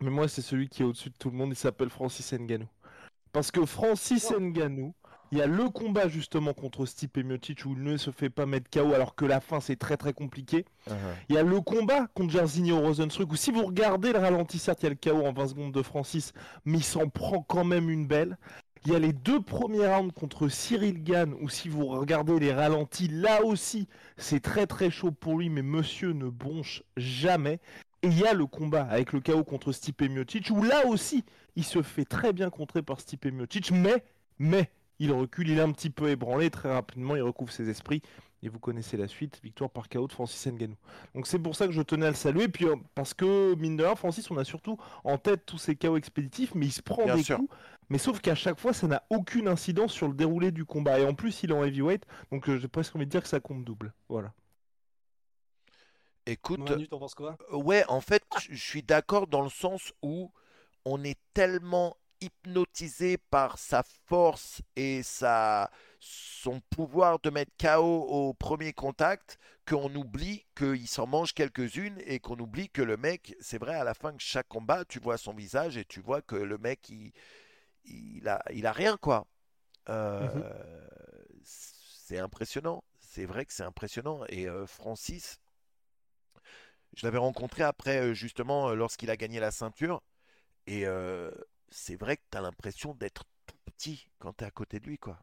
mais 0.00 0.10
moi 0.10 0.28
c'est 0.28 0.42
celui 0.42 0.68
qui 0.68 0.82
est 0.82 0.84
au-dessus 0.84 1.10
de 1.10 1.16
tout 1.18 1.30
le 1.30 1.36
monde, 1.36 1.50
il 1.50 1.56
s'appelle 1.56 1.90
Francis 1.90 2.32
Ngannou. 2.32 2.68
Parce 3.32 3.50
que 3.50 3.64
Francis 3.64 4.32
Oh. 4.34 4.40
Ngannou, 4.40 4.94
il 5.30 5.38
y 5.38 5.42
a 5.42 5.46
le 5.46 5.70
combat 5.70 6.08
justement 6.08 6.52
contre 6.52 6.84
Stipe 6.84 7.16
Miocic 7.16 7.64
où 7.64 7.72
il 7.72 7.82
ne 7.82 7.96
se 7.96 8.10
fait 8.10 8.28
pas 8.28 8.44
mettre 8.44 8.68
KO 8.70 8.92
alors 8.92 9.14
que 9.14 9.24
la 9.24 9.40
fin 9.40 9.60
c'est 9.60 9.76
très 9.76 9.96
très 9.96 10.12
compliqué. 10.12 10.66
Il 11.30 11.34
y 11.34 11.38
a 11.38 11.42
le 11.42 11.60
combat 11.62 12.06
contre 12.08 12.32
Jairzinho 12.32 12.78
Rosenstruck 12.80 13.32
où 13.32 13.36
si 13.36 13.50
vous 13.50 13.64
regardez 13.64 14.12
le 14.12 14.18
ralenti, 14.18 14.58
certes 14.58 14.82
il 14.82 14.84
y 14.84 14.86
a 14.88 14.90
le 14.90 14.96
KO 14.96 15.24
en 15.26 15.32
20 15.32 15.48
secondes 15.48 15.72
de 15.72 15.80
Francis, 15.82 16.34
mais 16.66 16.78
il 16.78 16.84
s'en 16.84 17.08
prend 17.08 17.40
quand 17.42 17.64
même 17.64 17.88
une 17.88 18.06
belle. 18.06 18.36
Il 18.84 18.92
y 18.92 18.96
a 18.96 18.98
les 18.98 19.12
deux 19.12 19.40
premiers 19.40 19.86
rounds 19.86 20.12
contre 20.12 20.48
Cyril 20.48 21.04
Gann 21.04 21.34
où 21.40 21.48
si 21.48 21.68
vous 21.68 21.86
regardez 21.86 22.38
les 22.40 22.52
ralentis, 22.52 23.06
là 23.08 23.44
aussi 23.44 23.86
c'est 24.16 24.40
très 24.40 24.66
très 24.66 24.90
chaud 24.90 25.12
pour 25.12 25.38
lui, 25.38 25.48
mais 25.50 25.62
monsieur 25.62 26.12
ne 26.12 26.28
bronche 26.28 26.82
jamais. 26.96 27.60
Et 28.02 28.08
il 28.08 28.18
y 28.18 28.26
a 28.26 28.34
le 28.34 28.46
combat 28.46 28.82
avec 28.82 29.12
le 29.12 29.20
KO 29.20 29.44
contre 29.44 29.70
Stipe 29.70 30.02
Miocic 30.02 30.50
où 30.50 30.64
là 30.64 30.84
aussi 30.86 31.24
il 31.54 31.62
se 31.64 31.80
fait 31.82 32.04
très 32.04 32.32
bien 32.32 32.50
contrer 32.50 32.82
par 32.82 33.00
Stipe 33.00 33.26
Miocic, 33.26 33.70
mais, 33.70 34.02
mais 34.40 34.68
il 34.98 35.12
recule, 35.12 35.48
il 35.48 35.58
est 35.58 35.62
un 35.62 35.70
petit 35.70 35.90
peu 35.90 36.08
ébranlé, 36.08 36.50
très 36.50 36.72
rapidement 36.72 37.14
il 37.14 37.22
recouvre 37.22 37.52
ses 37.52 37.68
esprits. 37.68 38.02
Et 38.44 38.48
vous 38.48 38.58
connaissez 38.58 38.96
la 38.96 39.06
suite, 39.06 39.38
victoire 39.44 39.70
par 39.70 39.88
KO 39.88 40.08
de 40.08 40.12
Francis 40.12 40.44
Ngannou. 40.48 40.74
Donc 41.14 41.28
c'est 41.28 41.38
pour 41.38 41.54
ça 41.54 41.66
que 41.68 41.72
je 41.72 41.80
tenais 41.80 42.06
à 42.06 42.08
le 42.08 42.16
saluer, 42.16 42.48
puis 42.48 42.64
euh, 42.66 42.74
parce 42.96 43.14
que 43.14 43.54
mine 43.54 43.76
de 43.76 43.84
rien, 43.84 43.94
Francis, 43.94 44.28
on 44.32 44.36
a 44.36 44.42
surtout 44.42 44.78
en 45.04 45.16
tête 45.16 45.46
tous 45.46 45.58
ces 45.58 45.76
KO 45.76 45.96
expéditifs, 45.96 46.52
mais 46.56 46.66
il 46.66 46.72
se 46.72 46.82
prend 46.82 47.04
Bien 47.04 47.14
des 47.14 47.22
sûr. 47.22 47.36
coups. 47.36 47.54
Mais 47.88 47.98
sauf 47.98 48.20
qu'à 48.20 48.34
chaque 48.34 48.58
fois, 48.58 48.72
ça 48.72 48.86
n'a 48.86 49.04
aucune 49.10 49.48
incidence 49.48 49.92
sur 49.92 50.08
le 50.08 50.14
déroulé 50.14 50.50
du 50.50 50.64
combat. 50.64 50.98
Et 50.98 51.04
en 51.04 51.14
plus, 51.14 51.42
il 51.42 51.50
est 51.50 51.54
en 51.54 51.64
heavyweight, 51.64 52.06
donc 52.30 52.48
euh, 52.48 52.58
j'ai 52.58 52.68
presque 52.68 52.96
envie 52.96 53.06
de 53.06 53.10
dire 53.10 53.22
que 53.22 53.28
ça 53.28 53.40
compte 53.40 53.64
double. 53.64 53.92
Voilà. 54.08 54.32
Écoute, 56.26 56.60
Manu, 56.60 56.88
t'en 56.88 56.98
penses 56.98 57.14
quoi? 57.14 57.36
Ouais, 57.50 57.84
en 57.88 58.00
fait, 58.00 58.22
je 58.40 58.54
je 58.54 58.62
suis 58.62 58.82
d'accord 58.82 59.26
dans 59.26 59.42
le 59.42 59.50
sens 59.50 59.92
où 60.02 60.32
on 60.84 61.02
est 61.02 61.18
tellement 61.34 61.96
hypnotisé 62.20 63.18
par 63.18 63.58
sa 63.58 63.82
force 64.06 64.62
et 64.76 65.02
sa, 65.02 65.70
son 65.98 66.60
pouvoir 66.70 67.18
de 67.18 67.30
mettre 67.30 67.52
KO 67.58 68.04
au 68.04 68.34
premier 68.34 68.72
contact 68.72 69.38
qu'on 69.66 69.92
oublie 69.94 70.46
qu'il 70.56 70.86
s'en 70.88 71.06
mange 71.06 71.34
quelques-unes 71.34 72.00
et 72.06 72.20
qu'on 72.20 72.38
oublie 72.38 72.68
que 72.68 72.82
le 72.82 72.96
mec, 72.96 73.34
c'est 73.40 73.58
vrai, 73.58 73.74
à 73.74 73.84
la 73.84 73.94
fin 73.94 74.12
de 74.12 74.20
chaque 74.20 74.48
combat, 74.48 74.84
tu 74.84 75.00
vois 75.00 75.18
son 75.18 75.34
visage 75.34 75.76
et 75.76 75.84
tu 75.84 76.00
vois 76.00 76.22
que 76.22 76.36
le 76.36 76.58
mec, 76.58 76.88
il, 76.88 77.12
il 77.84 78.28
a, 78.28 78.42
il 78.52 78.66
a 78.66 78.72
rien, 78.72 78.96
quoi. 78.96 79.26
Euh, 79.88 80.50
C'est 81.44 82.18
impressionnant. 82.18 82.84
C'est 83.00 83.26
vrai 83.26 83.46
que 83.46 83.52
c'est 83.52 83.64
impressionnant. 83.64 84.24
Et 84.28 84.48
euh, 84.48 84.66
Francis, 84.66 85.38
je 86.96 87.06
l'avais 87.06 87.18
rencontré 87.18 87.62
après, 87.62 87.98
euh, 88.00 88.14
justement, 88.14 88.74
lorsqu'il 88.74 89.10
a 89.10 89.16
gagné 89.16 89.40
la 89.40 89.50
ceinture. 89.50 90.02
Et 90.66 90.86
euh, 90.86 91.30
c'est 91.70 91.96
vrai 91.96 92.16
que 92.18 92.22
tu 92.32 92.38
as 92.38 92.42
l'impression 92.42 92.94
d'être 92.94 93.24
tout 93.46 93.56
petit 93.66 94.08
quand 94.18 94.34
tu 94.38 94.44
es 94.44 94.46
à 94.46 94.50
côté 94.50 94.80
de 94.80 94.86
lui, 94.86 94.98
quoi. 94.98 95.18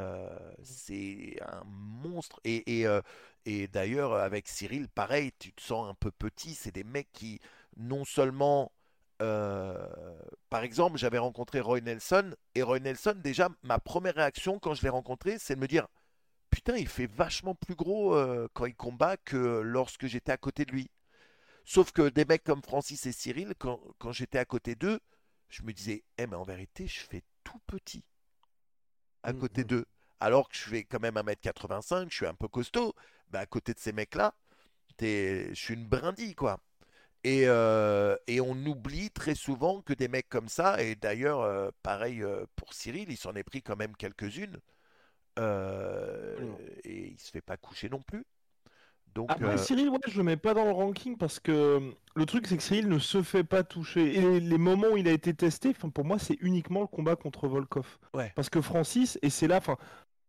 Euh, 0.00 0.52
c'est 0.62 1.36
un 1.42 1.64
monstre. 1.66 2.40
Et, 2.44 2.80
et, 2.80 2.86
euh, 2.86 3.00
et 3.46 3.68
d'ailleurs, 3.68 4.14
avec 4.14 4.48
Cyril, 4.48 4.88
pareil, 4.88 5.32
tu 5.38 5.52
te 5.52 5.62
sens 5.62 5.88
un 5.88 5.94
peu 5.94 6.10
petit. 6.10 6.54
C'est 6.54 6.72
des 6.72 6.84
mecs 6.84 7.12
qui, 7.12 7.40
non 7.76 8.04
seulement. 8.04 8.72
Euh, 9.22 9.88
par 10.50 10.62
exemple, 10.62 10.98
j'avais 10.98 11.18
rencontré 11.18 11.60
Roy 11.60 11.80
Nelson. 11.80 12.34
Et 12.54 12.62
Roy 12.62 12.80
Nelson, 12.80 13.14
déjà, 13.22 13.48
ma 13.62 13.78
première 13.78 14.14
réaction 14.14 14.58
quand 14.58 14.74
je 14.74 14.82
l'ai 14.82 14.88
rencontré, 14.88 15.38
c'est 15.38 15.56
de 15.56 15.60
me 15.60 15.68
dire 15.68 15.86
Putain, 16.50 16.76
il 16.76 16.88
fait 16.88 17.06
vachement 17.08 17.54
plus 17.54 17.76
gros 17.76 18.14
euh, 18.16 18.48
quand 18.54 18.66
il 18.66 18.76
combat 18.76 19.16
que 19.18 19.36
lorsque 19.62 20.06
j'étais 20.06 20.32
à 20.32 20.38
côté 20.38 20.64
de 20.66 20.72
lui. 20.72 20.90
Sauf 21.64 21.92
que 21.92 22.08
des 22.10 22.24
mecs 22.26 22.44
comme 22.44 22.62
Francis 22.62 23.06
et 23.06 23.12
Cyril, 23.12 23.54
quand, 23.58 23.80
quand 23.98 24.12
j'étais 24.12 24.38
à 24.38 24.44
côté 24.46 24.74
d'eux, 24.76 25.00
je 25.50 25.62
me 25.62 25.72
disais, 25.72 26.04
eh 26.18 26.26
mais 26.26 26.36
en 26.36 26.44
vérité, 26.44 26.86
je 26.88 27.00
fais 27.00 27.22
tout 27.44 27.60
petit 27.66 28.04
à 29.22 29.32
Mhm. 29.32 29.38
côté 29.38 29.64
d'eux. 29.64 29.86
Alors 30.20 30.48
que 30.48 30.56
je 30.56 30.62
fais 30.62 30.84
quand 30.84 31.00
même 31.00 31.16
1m85, 31.16 32.08
je 32.10 32.16
suis 32.16 32.26
un 32.26 32.34
peu 32.34 32.48
costaud. 32.48 32.94
Bah, 33.30 33.40
à 33.40 33.46
côté 33.46 33.74
de 33.74 33.78
ces 33.78 33.92
mecs-là, 33.92 34.34
t'es- 34.96 35.48
je 35.50 35.54
suis 35.60 35.74
une 35.74 35.86
brindille, 35.88 36.34
quoi. 36.36 36.60
Et, 37.24 37.42
euh, 37.46 38.16
et 38.26 38.40
on 38.40 38.54
oublie 38.66 39.10
très 39.10 39.34
souvent 39.34 39.80
que 39.82 39.92
des 39.92 40.08
mecs 40.08 40.28
comme 40.28 40.48
ça, 40.48 40.82
et 40.82 40.94
d'ailleurs, 40.94 41.40
euh, 41.40 41.70
pareil 41.82 42.22
euh, 42.22 42.46
pour 42.54 42.72
Cyril, 42.72 43.10
il 43.10 43.16
s'en 43.16 43.34
est 43.34 43.42
pris 43.42 43.62
quand 43.62 43.76
même 43.76 43.96
quelques-unes. 43.96 44.58
Euh, 45.38 46.36
et 46.84 47.08
il 47.08 47.18
se 47.18 47.30
fait 47.30 47.40
pas 47.40 47.56
coucher 47.56 47.88
non 47.88 48.00
plus. 48.00 48.24
Donc, 49.14 49.30
Après, 49.30 49.58
Cyril, 49.58 49.88
ouais, 49.88 49.98
je 50.06 50.18
le 50.18 50.24
mets 50.24 50.36
pas 50.36 50.54
dans 50.54 50.64
le 50.64 50.70
ranking 50.70 51.16
parce 51.16 51.40
que 51.40 51.92
le 52.14 52.26
truc, 52.26 52.46
c'est 52.46 52.56
que 52.56 52.62
Cyril 52.62 52.88
ne 52.88 52.98
se 52.98 53.22
fait 53.22 53.44
pas 53.44 53.64
toucher. 53.64 54.16
Et 54.16 54.40
les, 54.40 54.58
moments 54.58 54.88
où 54.92 54.96
il 54.96 55.08
a 55.08 55.12
été 55.12 55.34
testé, 55.34 55.72
pour 55.74 56.04
moi, 56.04 56.18
c'est 56.18 56.36
uniquement 56.40 56.82
le 56.82 56.86
combat 56.86 57.16
contre 57.16 57.48
Volkov. 57.48 57.98
Ouais. 58.14 58.32
Parce 58.36 58.50
que 58.50 58.60
Francis, 58.60 59.18
et 59.22 59.30
c'est 59.30 59.48
là, 59.48 59.60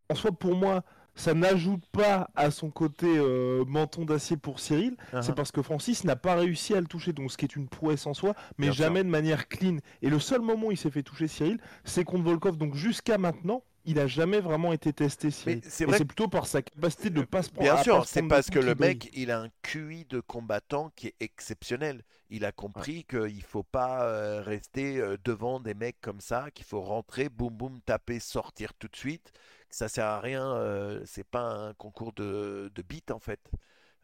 en 0.10 0.16
soi, 0.16 0.32
pour 0.32 0.56
moi, 0.56 0.84
ça 1.19 1.33
n'ajoute 1.33 1.85
pas 1.91 2.29
à 2.35 2.49
son 2.49 2.71
côté 2.71 3.05
euh, 3.17 3.65
menton 3.67 4.05
d'acier 4.05 4.37
pour 4.37 4.59
Cyril. 4.59 4.95
uh-huh. 5.13 5.21
C'est 5.21 5.35
parce 5.35 5.51
que 5.51 5.61
Francis 5.61 6.03
n'a 6.05 6.15
pas 6.15 6.35
réussi 6.35 6.73
à 6.73 6.79
le 6.79 6.87
toucher, 6.87 7.11
donc 7.11 7.31
ce 7.31 7.37
qui 7.37 7.45
est 7.45 7.55
une 7.55 7.67
prouesse 7.67 8.07
en 8.07 8.13
soi, 8.13 8.33
mais 8.57 8.67
Bien 8.67 8.73
sûr. 8.73 8.83
jamais 8.85 9.03
de 9.03 9.09
manière 9.09 9.47
clean. 9.49 9.77
Et 10.01 10.09
le 10.09 10.19
seul 10.19 10.41
moment 10.41 10.67
où 10.67 10.71
il 10.71 10.77
s'est 10.77 10.89
fait 10.91 11.03
toucher 11.03 11.27
Cyril, 11.27 11.59
c'est 11.83 12.05
contre 12.05 12.23
Volkov. 12.23 12.57
Donc 12.57 12.75
jusqu'à 12.75 13.17
maintenant, 13.17 13.63
il 13.85 13.99
a 13.99 14.07
jamais 14.07 14.39
vraiment 14.39 14.71
été 14.71 14.93
testé. 14.93 15.29
Cyril. 15.31 15.61
C'est 15.63 15.83
Et 15.83 15.87
vrai 15.87 15.97
c'est 15.97 16.05
plutôt 16.05 16.27
par 16.27 16.47
sa 16.47 16.61
capacité 16.61 17.09
de 17.09 17.21
pas 17.21 17.43
se 17.43 17.49
prendre. 17.49 17.73
Bien 17.73 17.83
sûr, 17.83 18.05
c'est 18.05 18.23
parce 18.23 18.49
que 18.49 18.59
le 18.59 18.75
mec, 18.75 19.09
il 19.13 19.31
a 19.31 19.41
un 19.41 19.49
QI 19.61 20.05
de 20.09 20.19
combattant 20.21 20.91
qui 20.95 21.07
est 21.07 21.15
exceptionnel. 21.19 22.03
Il 22.29 22.45
a 22.45 22.51
compris 22.51 23.05
qu'il 23.05 23.41
faut 23.41 23.63
pas 23.63 24.03
euh, 24.03 24.41
rester 24.41 24.99
euh, 24.99 25.17
devant 25.25 25.59
des 25.59 25.73
mecs 25.73 25.99
comme 25.99 26.19
ça, 26.21 26.51
qu'il 26.53 26.65
faut 26.65 26.81
rentrer, 26.81 27.27
boum 27.27 27.51
boum, 27.53 27.81
taper, 27.81 28.19
sortir 28.19 28.73
tout 28.75 28.87
de 28.87 28.95
suite. 28.95 29.31
Ça 29.69 29.87
sert 29.87 30.05
à 30.05 30.19
rien. 30.19 30.55
euh, 30.55 31.03
c'est 31.05 31.23
pas 31.23 31.41
un 31.41 31.73
concours 31.75 32.13
de, 32.13 32.71
de 32.73 32.81
beat 32.81 33.11
en 33.11 33.19
fait. 33.19 33.39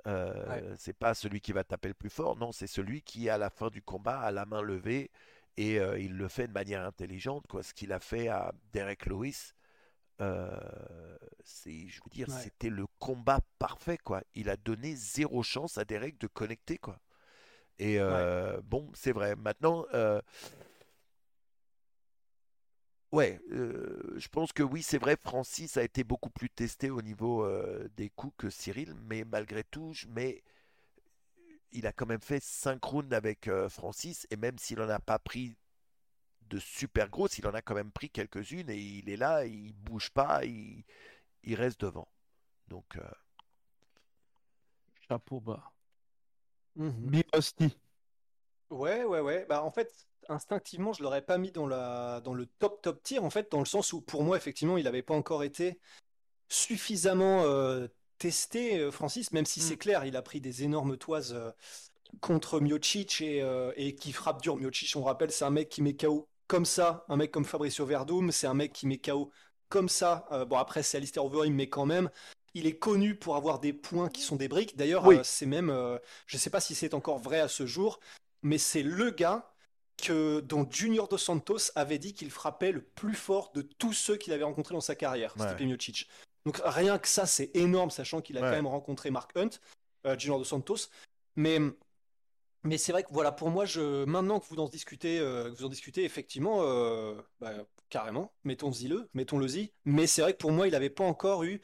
Euh, 0.07 0.45
Ouais. 0.47 0.75
C'est 0.77 0.93
pas 0.93 1.13
celui 1.15 1.41
qui 1.41 1.51
va 1.51 1.63
taper 1.63 1.87
le 1.89 1.93
plus 1.95 2.09
fort. 2.11 2.37
Non, 2.37 2.51
c'est 2.51 2.67
celui 2.67 3.01
qui 3.01 3.29
à 3.29 3.37
la 3.37 3.49
fin 3.49 3.69
du 3.69 3.81
combat 3.81 4.19
a 4.19 4.31
la 4.31 4.45
main 4.45 4.61
levée 4.61 5.09
et 5.57 5.79
euh, 5.79 5.97
il 5.99 6.15
le 6.17 6.27
fait 6.27 6.47
de 6.47 6.53
manière 6.53 6.85
intelligente. 6.85 7.47
Quoi. 7.47 7.63
Ce 7.63 7.73
qu'il 7.73 7.91
a 7.93 7.99
fait 7.99 8.27
à 8.27 8.53
Derek 8.73 9.05
Lewis. 9.07 9.53
C'est, 11.43 11.87
je 11.87 11.99
veux 12.03 12.09
dire, 12.11 12.27
Ouais. 12.29 12.35
c'était 12.41 12.69
le 12.69 12.85
combat 12.99 13.39
parfait, 13.59 13.97
quoi. 13.97 14.21
Il 14.33 14.49
a 14.49 14.57
donné 14.57 14.95
zéro 14.95 15.43
chance 15.43 15.77
à 15.77 15.85
Derek 15.85 16.17
de 16.19 16.27
connecter, 16.27 16.77
quoi. 16.77 16.99
Et 17.79 17.99
bon, 18.63 18.91
c'est 18.93 19.11
vrai. 19.11 19.35
Maintenant, 19.35 19.85
ouais, 23.15 23.39
euh, 23.51 24.13
je 24.17 24.27
pense 24.27 24.51
que 24.53 24.61
oui, 24.63 24.83
c'est 24.83 24.97
vrai. 24.97 25.17
Francis 25.23 25.77
a 25.77 25.83
été 25.83 26.03
beaucoup 26.03 26.29
plus 26.29 26.49
testé 26.49 26.89
au 26.89 27.01
niveau 27.01 27.43
euh, 27.45 27.87
des 27.95 28.09
coups 28.09 28.33
que 28.37 28.49
Cyril, 28.49 28.93
mais 29.07 29.23
malgré 29.23 29.63
tout, 29.63 29.93
je 29.93 30.07
mets, 30.07 30.43
il 31.71 31.87
a 31.87 31.93
quand 31.93 32.05
même 32.05 32.21
fait 32.21 32.41
5 32.43 32.83
rounds 32.83 33.13
avec 33.15 33.47
euh, 33.47 33.69
Francis, 33.69 34.27
et 34.31 34.35
même 34.37 34.57
s'il 34.57 34.81
en 34.81 34.89
a 34.89 34.99
pas 34.99 35.19
pris 35.19 35.55
de 36.49 36.59
super 36.59 37.09
grosses, 37.09 37.37
il 37.39 37.47
en 37.47 37.53
a 37.53 37.61
quand 37.61 37.75
même 37.75 37.91
pris 37.91 38.09
quelques-unes, 38.09 38.69
et 38.69 38.77
il 38.77 39.09
est 39.09 39.17
là, 39.17 39.45
il 39.45 39.73
bouge 39.73 40.09
pas, 40.11 40.45
il, 40.45 40.83
il 41.43 41.55
reste 41.55 41.81
devant. 41.81 42.07
Donc, 42.67 42.97
euh, 42.97 43.01
Chapeau 45.07 45.39
bas. 45.39 45.71
Rusty. 47.33 47.77
Ouais, 48.69 49.03
ouais, 49.03 49.21
ouais. 49.21 49.45
Bah, 49.47 49.63
en 49.63 49.71
fait, 49.71 50.07
instinctivement, 50.29 50.93
je 50.93 51.03
l'aurais 51.03 51.21
pas 51.21 51.37
mis 51.37 51.51
dans 51.51 51.67
la, 51.67 52.21
dans 52.21 52.33
le 52.33 52.45
top 52.59 52.81
top 52.81 53.01
tier, 53.03 53.19
en 53.19 53.29
fait, 53.29 53.51
dans 53.51 53.59
le 53.59 53.65
sens 53.65 53.93
où, 53.93 54.01
pour 54.01 54.23
moi, 54.23 54.37
effectivement, 54.37 54.77
il 54.77 54.83
n'avait 54.85 55.01
pas 55.01 55.13
encore 55.15 55.43
été 55.43 55.79
suffisamment 56.49 57.43
euh, 57.43 57.87
testé, 58.17 58.79
euh, 58.79 58.91
Francis, 58.91 59.31
même 59.31 59.45
si 59.45 59.59
c'est 59.59 59.77
clair, 59.77 60.05
il 60.05 60.15
a 60.15 60.21
pris 60.21 60.41
des 60.41 60.63
énormes 60.63 60.97
toises 60.97 61.33
euh, 61.33 61.51
contre 62.21 62.59
Miocic 62.59 63.21
et, 63.21 63.41
euh, 63.41 63.71
et 63.75 63.95
qui 63.95 64.11
frappe 64.11 64.41
dur. 64.41 64.55
Miocic, 64.55 64.95
on 64.95 65.03
rappelle, 65.03 65.31
c'est 65.31 65.45
un 65.45 65.49
mec 65.49 65.69
qui 65.69 65.81
met 65.81 65.95
KO 65.95 66.27
comme 66.47 66.65
ça, 66.65 67.05
un 67.09 67.17
mec 67.17 67.31
comme 67.31 67.45
Fabricio 67.45 67.85
Verdum, 67.85 68.31
c'est 68.31 68.47
un 68.47 68.53
mec 68.53 68.71
qui 68.71 68.87
met 68.87 68.97
KO 68.99 69.31
comme 69.67 69.89
ça. 69.89 70.27
Bon, 70.47 70.57
après, 70.57 70.83
c'est 70.83 70.97
Alistair 70.97 71.25
Overeem, 71.25 71.55
mais 71.55 71.67
quand 71.67 71.87
même. 71.87 72.09
Il 72.53 72.67
est 72.67 72.77
connu 72.77 73.15
pour 73.15 73.35
avoir 73.35 73.59
des 73.59 73.73
points 73.73 74.09
qui 74.09 74.21
sont 74.21 74.35
des 74.35 74.47
briques. 74.47 74.77
D'ailleurs, 74.77 75.05
Oui. 75.05 75.17
c'est 75.23 75.47
même, 75.47 75.75
je 76.27 76.37
sais 76.37 76.51
pas 76.51 76.61
si 76.61 76.75
c'est 76.75 76.93
encore 76.93 77.17
vrai 77.17 77.39
à 77.39 77.47
ce 77.47 77.65
jour, 77.65 77.99
mais 78.43 78.59
c'est 78.59 78.83
le 78.83 79.09
gars 79.09 79.54
que, 79.97 80.39
dont 80.41 80.67
Junior 80.69 81.07
Dos 81.07 81.17
Santos 81.17 81.71
avait 81.75 81.97
dit 81.99 82.13
qu'il 82.13 82.31
frappait 82.31 82.71
le 82.71 82.81
plus 82.81 83.13
fort 83.15 83.51
de 83.53 83.61
tous 83.61 83.93
ceux 83.93 84.17
qu'il 84.17 84.33
avait 84.33 84.43
rencontrés 84.43 84.73
dans 84.73 84.81
sa 84.81 84.95
carrière, 84.95 85.33
Ouais. 85.37 85.47
Stipe 85.47 85.61
Miocic. 85.65 86.07
Donc 86.45 86.61
rien 86.63 86.99
que 86.99 87.07
ça, 87.07 87.25
c'est 87.25 87.51
énorme, 87.55 87.89
sachant 87.89 88.21
qu'il 88.21 88.37
a 88.37 88.41
Ouais. 88.41 88.47
quand 88.47 88.55
même 88.55 88.67
rencontré 88.67 89.09
Mark 89.09 89.31
Hunt, 89.35 89.49
euh, 90.05 90.17
Junior 90.17 90.37
Dos 90.37 90.43
Santos. 90.45 90.89
Mais, 91.35 91.59
mais 92.63 92.77
c'est 92.77 92.91
vrai 92.91 93.03
que 93.03 93.09
voilà, 93.11 93.31
pour 93.31 93.49
moi, 93.49 93.65
je, 93.65 94.05
maintenant 94.05 94.39
que 94.39 94.45
vous 94.47 94.59
en 94.59 94.67
discutez, 94.67 95.19
euh, 95.19 95.51
que 95.51 95.57
vous 95.57 95.65
en 95.65 95.69
discutez, 95.69 96.03
effectivement, 96.03 96.59
euh, 96.61 97.15
bah, 97.39 97.53
carrément, 97.89 98.33
mettons-y-le, 98.43 99.09
mettons-le-y. 99.13 99.71
Mais 99.85 100.07
c'est 100.07 100.21
vrai 100.21 100.33
que 100.33 100.37
pour 100.37 100.51
moi, 100.51 100.67
il 100.67 100.71
n'avait 100.71 100.89
pas 100.89 101.03
encore 101.03 101.43
eu 101.43 101.61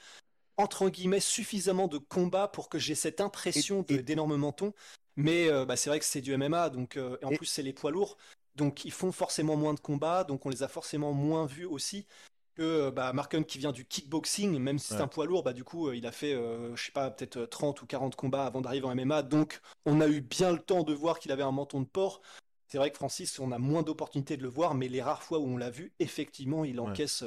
entre 0.57 0.89
guillemets 0.89 1.19
suffisamment 1.19 1.87
de 1.87 1.97
combats 1.97 2.47
pour 2.47 2.69
que 2.69 2.77
j'ai 2.79 2.95
cette 2.95 3.21
impression 3.21 3.81
Et- 3.87 3.93
de- 3.93 3.99
et- 3.99 4.03
d'énorme 4.03 4.35
menton. 4.35 4.73
Mais 5.15 5.49
euh, 5.49 5.65
bah, 5.65 5.75
c'est 5.75 5.89
vrai 5.89 5.99
que 5.99 6.05
c'est 6.05 6.21
du 6.21 6.33
MMA, 6.33 6.69
donc 6.69 6.97
euh, 6.97 7.17
et 7.21 7.25
en 7.25 7.31
Et- 7.31 7.37
plus 7.37 7.45
c'est 7.45 7.63
les 7.63 7.73
poids 7.73 7.91
lourds, 7.91 8.17
donc 8.55 8.85
ils 8.85 8.91
font 8.91 9.11
forcément 9.11 9.55
moins 9.57 9.73
de 9.73 9.79
combats, 9.79 10.23
donc 10.23 10.45
on 10.45 10.49
les 10.49 10.63
a 10.63 10.67
forcément 10.67 11.13
moins 11.13 11.45
vus 11.45 11.65
aussi 11.65 12.07
que 12.55 12.61
euh, 12.63 12.91
bah, 12.91 13.11
Mark 13.13 13.33
Hunt 13.33 13.43
qui 13.43 13.57
vient 13.59 13.71
du 13.71 13.85
kickboxing, 13.85 14.57
même 14.59 14.77
si 14.79 14.87
c'est 14.89 15.01
un 15.01 15.07
poids 15.07 15.25
lourd, 15.25 15.43
bah 15.43 15.53
du 15.53 15.63
coup 15.63 15.91
il 15.91 16.05
a 16.05 16.11
fait 16.11 16.33
euh, 16.33 16.75
je 16.75 16.85
sais 16.85 16.91
pas 16.91 17.09
peut-être 17.11 17.37
euh, 17.37 17.47
30 17.47 17.81
ou 17.81 17.85
40 17.85 18.15
combats 18.15 18.45
avant 18.45 18.61
d'arriver 18.61 18.85
en 18.87 18.91
MMA, 18.91 19.21
donc 19.23 19.59
on 19.85 19.99
a 20.01 20.07
eu 20.07 20.21
bien 20.21 20.51
le 20.51 20.59
temps 20.59 20.83
de 20.83 20.93
voir 20.93 21.19
qu'il 21.19 21.31
avait 21.31 21.43
un 21.43 21.51
menton 21.51 21.81
de 21.81 21.87
porc. 21.87 22.21
C'est 22.67 22.77
vrai 22.77 22.89
que 22.89 22.95
Francis, 22.95 23.37
on 23.39 23.51
a 23.51 23.57
moins 23.57 23.83
d'opportunités 23.83 24.37
de 24.37 24.43
le 24.43 24.49
voir, 24.49 24.75
mais 24.75 24.87
les 24.87 25.01
rares 25.01 25.23
fois 25.23 25.39
où 25.39 25.45
on 25.45 25.57
l'a 25.57 25.69
vu, 25.69 25.91
effectivement, 25.99 26.63
il 26.63 26.79
encaisse. 26.79 27.21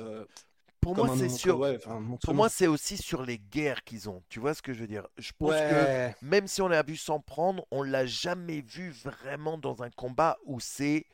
Pour 0.93 1.05
moi, 1.05 1.09
c'est 1.09 1.28
monstre, 1.28 1.39
sûr. 1.39 1.59
ouais, 1.59 1.77
enfin, 1.77 2.01
Pour 2.23 2.35
monstrueux. 2.35 2.35
moi, 2.35 2.48
c'est 2.48 2.66
aussi 2.66 2.97
sur 2.97 3.23
les 3.23 3.39
guerres 3.39 3.85
qu'ils 3.85 4.09
ont. 4.09 4.23
Tu 4.28 4.40
vois 4.40 4.55
ce 4.55 4.62
que 4.62 4.73
je 4.74 4.81
veux 4.81 4.86
dire? 4.86 5.06
Je 5.19 5.32
pense 5.39 5.61
que 5.62 5.89
même 6.20 6.47
si 6.48 6.62
on 6.62 6.69
l'a 6.69 6.82
vu 6.82 6.97
s'en 6.97 7.20
prendre, 7.20 7.66
on 7.70 7.82
l'a 7.82 8.06
jamais 8.06 8.61
vu 8.62 8.90
vraiment 8.90 9.59
dans 9.59 9.82
un 9.82 9.90
combat 9.90 10.39
où 10.44 10.61
c'est 10.61 11.06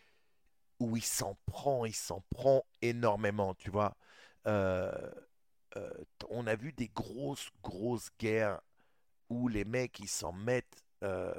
où 0.80 0.96
il 0.96 1.04
s'en 1.04 1.36
prend, 1.46 1.84
il 1.86 1.94
s'en 1.94 2.22
prend 2.30 2.64
énormément, 2.82 3.54
tu 3.54 3.70
vois? 3.70 3.96
Euh, 4.46 4.92
euh, 5.76 5.92
on 6.30 6.46
a 6.46 6.56
vu 6.56 6.72
des 6.72 6.88
grosses, 6.88 7.50
grosses 7.62 8.10
guerres 8.18 8.60
où 9.30 9.48
les 9.48 9.64
mecs 9.64 10.00
ils 10.00 10.08
s'en 10.08 10.32
mettent 10.32 10.84
euh, 11.04 11.34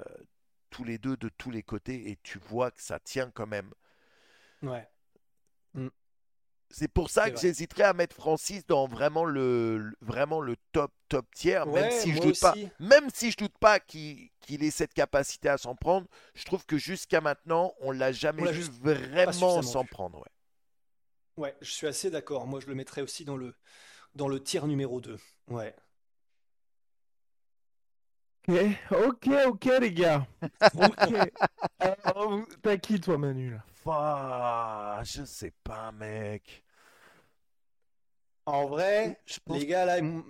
tous 0.72 0.84
les 0.84 0.98
deux 1.00 1.18
de 1.18 1.30
tous 1.30 1.52
les 1.52 1.64
côtés 1.64 2.10
et 2.12 2.18
tu 2.24 2.40
vois 2.40 2.72
que 2.72 2.82
ça 2.82 3.00
tient 3.00 3.32
quand 3.32 3.48
même. 3.48 3.72
Ouais. 4.64 4.91
C'est 6.74 6.88
pour 6.88 7.10
ça 7.10 7.30
que 7.30 7.40
j'hésiterais 7.40 7.84
à 7.84 7.94
mettre 7.94 8.16
Francis 8.16 8.66
dans 8.66 8.88
vraiment 8.88 9.26
le, 9.26 9.78
le- 9.78 9.98
vraiment 10.02 10.40
le 10.42 10.56
top 10.72 10.92
top 11.10 11.26
tier, 11.36 11.64
même 11.68 11.92
si 11.92 12.14
je 12.14 12.20
doute 12.22 12.40
pas, 12.40 12.54
même 12.80 13.10
si 13.14 13.32
je 13.32 13.38
doute 13.38 13.58
pas 13.60 13.80
qu'il 13.80 14.30
ait 14.50 14.72
cette 14.72 14.94
capacité 14.94 15.50
à 15.50 15.58
s'en 15.58 15.76
prendre. 15.76 16.08
Je 16.34 16.46
trouve 16.46 16.66
que 16.66 16.78
jusqu'à 16.78 17.20
maintenant, 17.22 17.74
on 17.82 17.92
l'a 17.92 18.12
jamais 18.12 18.44
On 18.44 18.52
vu 18.52 18.64
vraiment 18.64 19.62
s'en 19.62 19.84
prendre. 19.86 20.20
ouais. 20.20 20.32
Ouais, 21.38 21.56
je 21.62 21.72
suis 21.72 21.88
assez 21.88 22.10
d'accord. 22.10 22.48
Moi, 22.48 22.60
je 22.60 22.68
le 22.68 22.76
mettrais 22.76 23.02
aussi 23.02 23.26
dans 23.26 23.38
le, 23.38 23.56
dans 24.16 24.28
le 24.30 24.42
tir 24.44 24.68
numéro 24.68 25.02
2. 25.02 25.18
Ouais. 25.48 25.76
Ok, 28.48 28.56
ok, 28.92 29.28
ok, 29.48 29.66
les 29.82 29.94
gars. 29.94 30.28
Ok. 30.76 31.14
Alors, 31.80 32.42
T'as 32.62 32.78
qui, 32.78 33.00
toi, 33.00 33.18
Manu 33.18 33.52
là? 33.52 35.02
Je 35.04 35.24
sais 35.26 35.54
pas, 35.64 35.92
mec. 35.92 36.64
En 38.46 38.66
vrai, 38.68 39.20
Je 39.26 39.40
pense- 39.46 39.60
les 39.60 39.66
gars, 39.66 39.86
là, 39.86 40.00
ils 40.00 40.24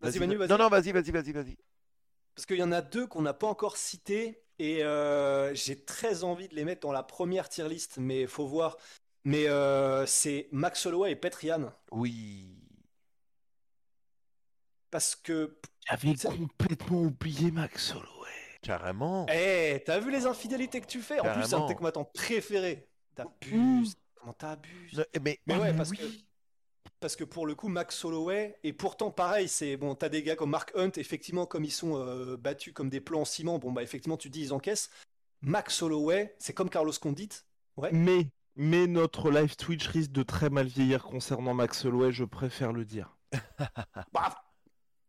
Vas-y, 0.00 0.18
Manu, 0.20 0.36
vas-y. 0.36 0.48
Non, 0.48 0.58
non, 0.58 0.68
vas-y, 0.68 0.92
vas-y, 0.92 1.10
vas-y, 1.10 1.32
vas-y. 1.32 1.56
Parce 2.34 2.46
qu'il 2.46 2.58
y 2.58 2.62
en 2.62 2.70
a 2.70 2.80
deux 2.80 3.06
qu'on 3.08 3.22
n'a 3.22 3.34
pas 3.34 3.48
encore 3.48 3.76
cités 3.76 4.44
et 4.60 4.84
euh, 4.84 5.52
j'ai 5.54 5.84
très 5.84 6.22
envie 6.22 6.48
de 6.48 6.54
les 6.54 6.64
mettre 6.64 6.82
dans 6.82 6.92
la 6.92 7.02
première 7.02 7.48
tier 7.48 7.68
list, 7.68 7.98
mais 7.98 8.26
faut 8.28 8.46
voir. 8.46 8.76
Mais 9.24 9.48
euh, 9.48 10.06
c'est 10.06 10.48
Max 10.52 10.86
Holloway 10.86 11.12
et 11.12 11.16
Petrian. 11.16 11.72
Oui. 11.90 12.46
Parce 14.90 15.16
que, 15.16 15.58
J'avais 15.90 16.14
complètement 16.14 17.02
oublié 17.02 17.50
Max 17.50 17.92
Holloway. 17.92 18.06
Carrément. 18.62 19.26
eh, 19.30 19.82
t'as 19.86 20.00
vu 20.00 20.10
les 20.10 20.26
infidélités 20.26 20.80
que 20.80 20.86
tu 20.86 21.00
fais? 21.00 21.20
En 21.20 21.22
plus, 21.32 21.32
c'est 21.32 21.36
un 21.38 21.42
de 21.42 21.50
Carrément. 21.50 21.66
tes 21.68 21.74
combattants 21.76 22.04
préférés. 22.04 22.88
T'abuses. 23.14 23.94
Comment 24.16 24.32
t'abuses? 24.32 24.98
Ne- 25.14 25.20
Mais, 25.20 25.38
Mais 25.46 25.56
ouais, 25.56 25.70
mais 25.72 25.76
parce 25.76 25.90
oui. 25.90 25.98
que 25.98 26.04
parce 27.00 27.14
que 27.14 27.22
pour 27.22 27.46
le 27.46 27.54
coup, 27.54 27.68
Max 27.68 28.04
Holloway, 28.04 28.58
et 28.64 28.72
pourtant 28.72 29.12
pareil, 29.12 29.46
c'est 29.48 29.76
bon, 29.76 29.94
t'as 29.94 30.08
des 30.08 30.24
gars 30.24 30.34
comme 30.34 30.50
Mark 30.50 30.72
Hunt, 30.74 30.90
effectivement, 30.96 31.46
comme 31.46 31.64
ils 31.64 31.70
sont 31.72 31.96
euh, 31.96 32.36
battus 32.36 32.72
comme 32.72 32.88
des 32.90 33.00
plans 33.00 33.20
en 33.20 33.24
ciment, 33.24 33.58
bon 33.60 33.70
bah 33.70 33.84
effectivement, 33.84 34.16
tu 34.16 34.28
dis 34.30 34.40
ils 34.42 34.52
encaissent. 34.52 34.90
Max 35.40 35.80
Holloway, 35.80 36.34
c'est 36.40 36.52
comme 36.52 36.68
Carlos 36.68 36.92
Condit, 37.00 37.28
ouais. 37.76 37.90
Mais, 37.92 38.26
mais 38.56 38.88
notre 38.88 39.30
live 39.30 39.54
Twitch 39.54 39.86
risque 39.86 40.10
de 40.10 40.24
très 40.24 40.50
mal 40.50 40.66
vieillir 40.66 41.04
concernant 41.04 41.54
Max 41.54 41.84
Holloway, 41.84 42.10
je 42.10 42.24
préfère 42.24 42.72
le 42.72 42.84
dire. 42.84 43.16
Bah, 44.12 44.34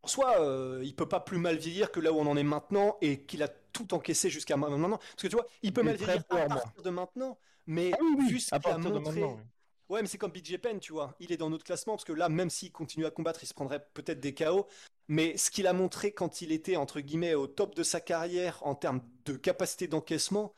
en 0.03 0.07
soi, 0.07 0.41
euh, 0.41 0.81
il 0.83 0.95
peut 0.95 1.07
pas 1.07 1.19
plus 1.19 1.37
mal 1.37 1.57
vieillir 1.57 1.91
que 1.91 1.99
là 1.99 2.11
où 2.13 2.17
on 2.19 2.27
en 2.27 2.37
est 2.37 2.43
maintenant 2.43 2.97
et 3.01 3.21
qu'il 3.25 3.43
a 3.43 3.47
tout 3.47 3.93
encaissé 3.93 4.29
jusqu'à 4.29 4.57
ma- 4.57 4.69
maintenant. 4.69 4.97
Parce 4.97 5.23
que 5.23 5.27
tu 5.27 5.35
vois, 5.35 5.45
il 5.61 5.73
peut 5.73 5.81
Il 5.81 5.85
mal 5.85 5.95
vieillir 5.97 6.23
à 6.31 6.47
moi. 6.47 6.63
partir 6.63 6.83
de 6.83 6.89
maintenant, 6.89 7.37
mais 7.67 7.91
Ah 7.93 7.97
oui, 8.01 8.15
oui, 8.17 8.29
vu 8.29 8.39
ce 8.39 8.53
à 8.55 8.59
qu'il 8.59 8.71
a 8.71 8.73
partir 8.73 8.91
de 8.91 8.99
montré, 8.99 9.21
maintenant. 9.21 9.35
oui. 9.37 9.43
Ouais, 9.89 10.01
mais 10.03 10.07
c'est 10.07 10.17
comme 10.19 10.31
BJ 10.31 10.57
Penn, 10.57 10.79
tu 10.79 10.93
vois. 10.93 11.15
Il 11.19 11.31
est 11.31 11.37
dans 11.37 11.49
notre 11.49 11.63
classement 11.65 11.93
parce 11.95 12.05
que 12.05 12.13
là, 12.13 12.29
même 12.29 12.49
s'il 12.49 12.71
continue 12.71 13.05
à 13.05 13.11
combattre, 13.11 13.43
il 13.43 13.47
se 13.47 13.53
prendrait 13.55 13.85
peut-être 13.93 14.19
des 14.19 14.33
KO. 14.35 14.67
Mais 15.07 15.35
ce 15.37 15.49
qu'il 15.49 15.65
a 15.65 15.73
montré 15.73 16.11
quand 16.11 16.41
il 16.41 16.51
était, 16.51 16.75
entre 16.75 16.99
guillemets, 17.01 17.33
au 17.33 17.47
top 17.47 17.75
de 17.75 17.81
sa 17.83 17.99
carrière 17.99 18.59
en 18.65 18.75
termes 18.75 19.01
de 19.25 19.33
capacité 19.35 19.87
d'encaissement, 19.87 20.53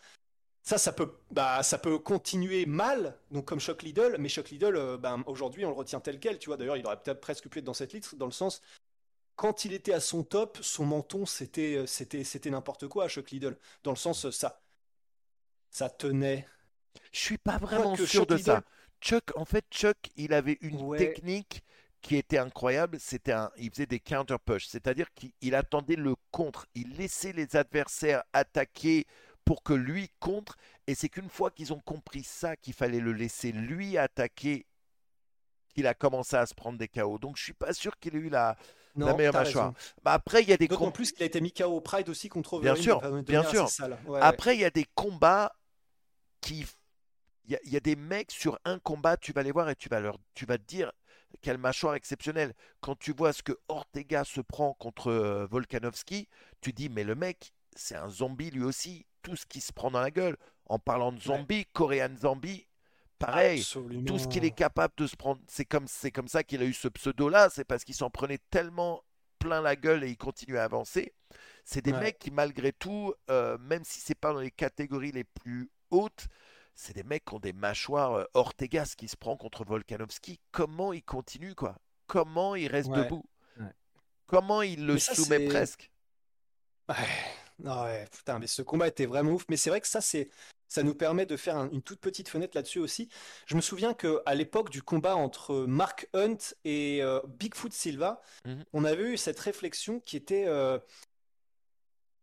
ça, 0.63 0.77
ça 0.77 0.93
peut, 0.93 1.11
bah, 1.31 1.63
ça 1.63 1.77
peut 1.79 1.97
continuer 1.99 2.65
mal, 2.65 3.17
donc 3.31 3.45
comme 3.45 3.59
Shock 3.59 3.83
Lidl. 3.83 4.17
Mais 4.19 4.29
Shock 4.29 4.49
Lidl, 4.51 4.75
euh, 4.75 4.97
ben, 4.97 5.23
aujourd'hui, 5.25 5.65
on 5.65 5.69
le 5.69 5.75
retient 5.75 5.99
tel 5.99 6.19
quel, 6.19 6.37
tu 6.39 6.47
vois. 6.49 6.57
D'ailleurs, 6.57 6.77
il 6.77 6.85
aurait 6.85 7.01
peut-être 7.01 7.21
presque 7.21 7.49
pu 7.49 7.59
être 7.59 7.65
dans 7.65 7.73
cette 7.73 7.93
liste, 7.93 8.15
dans 8.15 8.27
le 8.27 8.31
sens, 8.31 8.61
quand 9.41 9.65
il 9.65 9.73
était 9.73 9.91
à 9.91 9.99
son 9.99 10.23
top, 10.23 10.59
son 10.61 10.85
menton, 10.85 11.25
c'était, 11.25 11.83
c'était, 11.87 12.23
c'était 12.23 12.51
n'importe 12.51 12.87
quoi 12.87 13.05
à 13.05 13.07
Shock 13.07 13.31
Lidl. 13.31 13.57
Dans 13.83 13.89
le 13.89 13.97
sens, 13.97 14.29
ça, 14.29 14.61
ça 15.71 15.89
tenait. 15.89 16.47
Je 17.11 17.19
suis 17.21 17.39
pas 17.39 17.57
vraiment 17.57 17.95
sûr 17.95 18.05
Chuck 18.05 18.29
de 18.29 18.35
Liddell- 18.35 18.57
ça. 18.57 18.63
Chuck, 19.01 19.35
en 19.35 19.45
fait, 19.45 19.65
Chuck, 19.71 19.97
il 20.15 20.33
avait 20.35 20.59
une 20.61 20.79
Ouais. 20.83 20.99
technique 20.99 21.63
qui 22.03 22.17
était 22.17 22.37
incroyable. 22.37 22.99
C'était 22.99 23.31
un, 23.31 23.49
il 23.57 23.71
faisait 23.71 23.87
des 23.87 23.99
counter 23.99 24.35
push, 24.45 24.67
c'est-à-dire 24.67 25.11
qu'il 25.15 25.31
il 25.41 25.55
attendait 25.55 25.95
le 25.95 26.13
contre. 26.29 26.67
Il 26.75 26.95
laissait 26.97 27.33
les 27.33 27.55
adversaires 27.55 28.23
attaquer 28.33 29.07
pour 29.43 29.63
que 29.63 29.73
lui 29.73 30.11
contre. 30.19 30.55
Et 30.85 30.93
c'est 30.93 31.09
qu'une 31.09 31.29
fois 31.29 31.49
qu'ils 31.49 31.73
ont 31.73 31.79
compris 31.79 32.23
ça, 32.23 32.55
qu'il 32.57 32.75
fallait 32.75 32.99
le 32.99 33.11
laisser 33.13 33.51
lui 33.51 33.97
attaquer, 33.97 34.67
qu'il 35.73 35.87
a 35.87 35.95
commencé 35.95 36.35
à 36.35 36.45
se 36.45 36.53
prendre 36.53 36.77
des 36.77 36.87
KO. 36.87 37.17
Donc 37.17 37.37
je 37.37 37.43
suis 37.43 37.53
pas 37.53 37.73
sûr 37.73 37.97
qu'il 37.97 38.15
ait 38.15 38.19
eu 38.19 38.29
la, 38.29 38.55
Non, 38.95 39.07
la 39.07 39.13
meilleure 39.15 39.33
mâchoire. 39.33 39.73
Bah, 40.03 40.13
après, 40.13 40.41
il 40.43 40.49
y 40.49 40.53
a 40.53 40.57
des 40.57 40.67
D'autant 40.67 40.85
com- 40.85 40.91
plus 40.93 41.11
qu'il 41.11 41.23
a 41.23 41.25
été 41.25 41.41
mis 41.41 41.51
KO 41.51 41.65
au 41.65 41.81
Pride 41.81 42.09
aussi 42.09 42.29
contre 42.29 42.59
Bien 42.59 42.71
Overeem, 42.73 42.83
sûr, 42.83 43.21
bien 43.23 43.43
sûr. 43.43 43.69
Ouais, 43.79 44.13
ouais. 44.13 44.19
Après, 44.21 44.55
il 44.55 44.61
y 44.61 44.65
a 44.65 44.69
des 44.69 44.85
combats 44.95 45.53
qui. 46.41 46.65
Il 47.45 47.51
y, 47.51 47.55
a- 47.55 47.59
il 47.63 47.71
y 47.73 47.77
a 47.77 47.79
des 47.81 47.95
mecs 47.95 48.31
sur 48.31 48.59
un 48.65 48.79
combat, 48.79 49.17
tu 49.17 49.33
vas 49.33 49.43
les 49.43 49.51
voir 49.51 49.69
et 49.69 49.75
tu 49.75 49.89
vas, 49.89 49.99
leur, 49.99 50.17
tu 50.35 50.45
vas 50.45 50.57
te 50.57 50.63
dire 50.63 50.91
quelle 51.41 51.57
mâchoire 51.57 51.95
exceptionnelle. 51.95 52.53
Quand 52.81 52.95
tu 52.97 53.13
vois 53.13 53.33
ce 53.33 53.41
que 53.41 53.57
Ortega 53.67 54.23
se 54.23 54.41
prend 54.41 54.73
contre 54.75 55.07
euh, 55.07 55.47
Volkanovski, 55.47 56.27
tu 56.61 56.71
dis, 56.71 56.89
mais 56.89 57.03
le 57.03 57.15
mec, 57.15 57.51
c'est 57.75 57.95
un 57.95 58.09
zombie 58.09 58.51
lui 58.51 58.63
aussi. 58.63 59.05
Tout 59.23 59.35
ce 59.35 59.45
qui 59.45 59.61
se 59.61 59.73
prend 59.73 59.91
dans 59.91 60.01
la 60.01 60.11
gueule. 60.11 60.37
En 60.65 60.79
parlant 60.79 61.11
de 61.11 61.19
zombie, 61.19 61.65
Korean 61.73 62.15
zombie, 62.17 62.67
pareil. 63.25 63.59
Absolument. 63.61 64.03
Tout 64.05 64.19
ce 64.19 64.27
qu'il 64.27 64.43
est 64.45 64.51
capable 64.51 64.93
de 64.97 65.07
se 65.07 65.15
prendre, 65.15 65.41
c'est 65.47 65.65
comme, 65.65 65.87
c'est 65.87 66.11
comme 66.11 66.27
ça 66.27 66.43
qu'il 66.43 66.61
a 66.61 66.65
eu 66.65 66.73
ce 66.73 66.87
pseudo-là, 66.87 67.49
c'est 67.49 67.63
parce 67.65 67.83
qu'il 67.83 67.95
s'en 67.95 68.09
prenait 68.09 68.39
tellement 68.49 69.03
plein 69.39 69.61
la 69.61 69.75
gueule 69.75 70.03
et 70.03 70.09
il 70.09 70.17
continue 70.17 70.57
à 70.57 70.63
avancer. 70.63 71.13
C'est 71.63 71.81
des 71.81 71.93
Ouais. 71.93 71.99
mecs 71.99 72.19
qui, 72.19 72.31
malgré 72.31 72.73
tout, 72.73 73.13
euh, 73.29 73.57
même 73.59 73.83
si 73.83 73.99
c'est 74.01 74.15
pas 74.15 74.33
dans 74.33 74.39
les 74.39 74.51
catégories 74.51 75.11
les 75.11 75.23
plus 75.23 75.71
hautes, 75.89 76.27
c'est 76.75 76.93
des 76.93 77.03
mecs 77.03 77.25
qui 77.25 77.33
ont 77.33 77.39
des 77.39 77.53
mâchoires. 77.53 78.13
euh, 78.13 78.25
Ortega, 78.33 78.85
ce 78.85 78.95
qui 78.95 79.07
se 79.07 79.17
prend 79.17 79.37
contre 79.37 79.63
Volkanovski, 79.65 80.39
comment 80.51 80.93
il 80.93 81.03
continue, 81.03 81.55
quoi? 81.55 81.75
Comment 82.07 82.55
il 82.55 82.67
reste 82.67 82.89
Ouais. 82.89 82.97
debout? 82.97 83.23
Ouais. 83.59 83.73
Comment 84.27 84.61
il 84.61 84.85
le 84.85 84.97
ça, 84.97 85.15
soumet 85.15 85.39
presque? 85.47 85.91
Ouais, 86.89 86.95
non, 87.59 87.83
ouais, 87.83 88.05
putain, 88.11 88.39
mais 88.39 88.47
ce 88.47 88.61
combat 88.61 88.87
était 88.87 89.05
vraiment 89.05 89.31
ouf. 89.31 89.45
Mais 89.49 89.57
c'est 89.57 89.69
vrai 89.69 89.81
que 89.81 89.87
ça, 89.87 90.01
c'est, 90.01 90.29
ça 90.71 90.83
nous 90.83 90.95
permet 90.95 91.25
de 91.25 91.35
faire 91.35 91.57
un- 91.57 91.69
une 91.71 91.81
toute 91.81 91.99
petite 91.99 92.29
fenêtre 92.29 92.55
là-dessus 92.55 92.79
aussi. 92.79 93.09
Je 93.45 93.57
me 93.57 93.61
souviens 93.61 93.93
que 93.93 94.21
à 94.25 94.35
l'époque 94.35 94.69
du 94.69 94.81
combat 94.81 95.17
entre 95.17 95.65
Mark 95.67 96.07
Hunt 96.13 96.37
et 96.63 97.03
euh, 97.03 97.19
Bigfoot 97.27 97.73
Silva, 97.73 98.21
Mhm. 98.45 98.63
on 98.71 98.85
avait 98.85 99.03
eu 99.03 99.17
cette 99.17 99.37
réflexion 99.37 99.99
qui 99.99 100.15
était, 100.15 100.45
euh, 100.47 100.79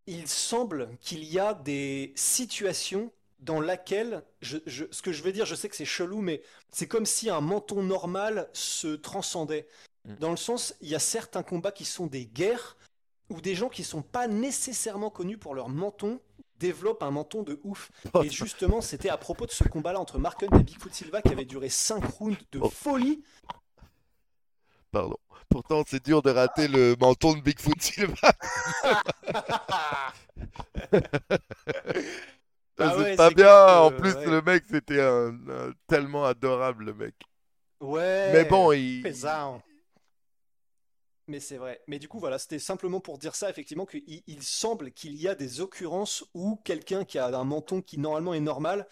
il 0.06 0.26
semble 0.28 0.96
qu'il 1.00 1.24
y 1.24 1.38
a 1.38 1.52
des 1.52 2.14
situations 2.16 3.12
dans 3.38 3.60
laquelle, 3.60 4.22
je, 4.40 4.56
je- 4.64 4.86
ce 4.90 5.02
que 5.02 5.12
je 5.12 5.22
veux 5.22 5.30
dire, 5.32 5.44
je 5.44 5.54
sais 5.54 5.68
que 5.68 5.76
c'est 5.76 5.84
chelou, 5.84 6.22
mais 6.22 6.40
c'est 6.72 6.88
comme 6.88 7.04
si 7.04 7.28
un 7.28 7.42
menton 7.42 7.82
normal 7.82 8.48
se 8.54 8.96
transcendait. 8.96 9.68
Mhm. 10.06 10.16
Dans 10.20 10.30
le 10.30 10.38
sens, 10.38 10.74
il 10.80 10.88
y 10.88 10.94
a 10.94 10.98
certains 10.98 11.42
combats 11.42 11.70
qui 11.70 11.84
sont 11.84 12.06
des 12.06 12.24
guerres 12.24 12.78
où 13.28 13.42
des 13.42 13.54
gens 13.54 13.68
qui 13.68 13.84
sont 13.84 14.00
pas 14.00 14.26
nécessairement 14.26 15.10
connus 15.10 15.36
pour 15.36 15.54
leur 15.54 15.68
menton 15.68 16.18
développent 16.58 17.02
un 17.02 17.10
menton 17.10 17.42
de 17.42 17.58
ouf. 17.64 17.90
Et 18.22 18.30
justement, 18.30 18.80
c'était 18.80 19.08
à 19.10 19.16
propos 19.16 19.46
de 19.46 19.50
ce 19.52 19.64
combat-là 19.64 19.98
entre 20.00 20.18
Mark 20.18 20.42
Hunt 20.42 20.58
et 20.58 20.62
Bigfoot 20.62 20.92
Silva 20.92 21.22
qui 21.22 21.32
avait 21.32 21.44
duré 21.44 21.68
5 21.68 22.04
rounds 22.04 22.38
de 22.52 22.60
Oh. 22.62 22.70
folie. 22.70 23.22
Pardon. 24.90 25.16
Pourtant, 25.48 25.82
c'est 25.86 26.04
dur 26.04 26.20
de 26.22 26.30
rater 26.30 26.68
le 26.68 26.94
menton 27.00 27.34
de 27.34 27.40
Bigfoot 27.40 27.80
Silva. 27.80 28.32
Ah 32.80 32.92
c'est 32.94 33.02
ouais, 33.02 33.16
pas 33.16 33.30
bien. 33.30 33.44
que- 33.46 33.78
En 33.86 33.90
plus, 33.90 34.14
ouais. 34.14 34.26
le 34.26 34.40
mec, 34.42 34.62
c'était 34.70 35.00
un, 35.00 35.30
un- 35.48 35.72
tellement 35.88 36.24
adorable, 36.24 36.84
le 36.84 36.94
mec. 36.94 37.14
Ouais. 37.80 38.30
Mais 38.32 38.44
bon, 38.44 38.70
il. 38.72 39.02
pesant. 39.02 39.60
Mais 41.28 41.40
c'est 41.40 41.58
vrai. 41.58 41.80
Mais 41.86 41.98
du 41.98 42.08
coup, 42.08 42.18
voilà, 42.18 42.38
c'était 42.38 42.58
simplement 42.58 43.00
pour 43.00 43.18
dire 43.18 43.34
ça, 43.34 43.50
effectivement, 43.50 43.86
qu'il 43.86 44.02
il 44.26 44.42
semble 44.42 44.92
qu'il 44.92 45.14
y 45.20 45.28
a 45.28 45.34
des 45.34 45.60
occurrences 45.60 46.24
où 46.34 46.56
quelqu'un 46.64 47.04
qui 47.04 47.18
a 47.18 47.26
un 47.26 47.44
menton 47.44 47.82
qui 47.82 47.98
normalement 47.98 48.34
est 48.34 48.40
normal, 48.40 48.88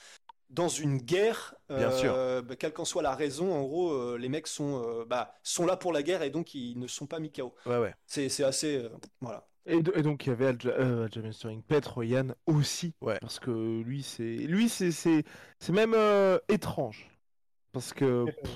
dans 0.51 0.69
une 0.69 0.99
guerre, 0.99 1.55
Bien 1.69 1.91
euh, 1.91 2.43
bah, 2.43 2.57
quelle 2.57 2.73
qu'en 2.73 2.85
soit 2.85 3.03
la 3.03 3.15
raison, 3.15 3.53
en 3.55 3.63
gros, 3.65 3.93
euh, 3.93 4.19
les 4.19 4.29
mecs 4.29 4.47
sont, 4.47 4.83
euh, 4.87 5.05
bah, 5.07 5.35
sont 5.43 5.67
là 5.67 5.77
pour 5.77 5.93
la 5.93 6.03
guerre 6.03 6.23
et 6.23 6.31
donc 6.31 6.55
ils 6.55 6.79
ne 6.79 6.87
sont 6.87 7.07
pas 7.07 7.21
mis 7.21 7.33
KO. 7.33 7.55
Ouais, 7.67 7.79
ouais. 7.79 7.95
C'est 8.07 8.29
c'est 8.29 8.45
assez. 8.45 8.77
euh, 8.77 8.91
voilà. 9.21 9.49
Et, 9.67 9.83
de- 9.83 9.93
et 9.97 10.03
donc 10.03 10.27
il 10.27 10.29
y 10.31 10.33
avait 10.33 10.47
Alja, 10.47 10.71
euh, 10.71 11.05
Aljamain 11.07 11.33
Sterling, 11.33 11.63
Petroyan 11.63 12.29
aussi, 12.47 12.95
Ouais. 13.01 13.19
parce 13.21 13.41
que 13.41 13.51
lui 13.83 14.03
c'est 14.03 14.23
lui 14.37 14.69
c'est 14.69 14.93
c'est 14.93 15.25
c'est 15.59 15.73
même 15.73 15.95
euh, 15.95 16.39
étrange, 16.49 17.11
parce 17.73 17.93
que 17.95 18.27
pff, 18.43 18.53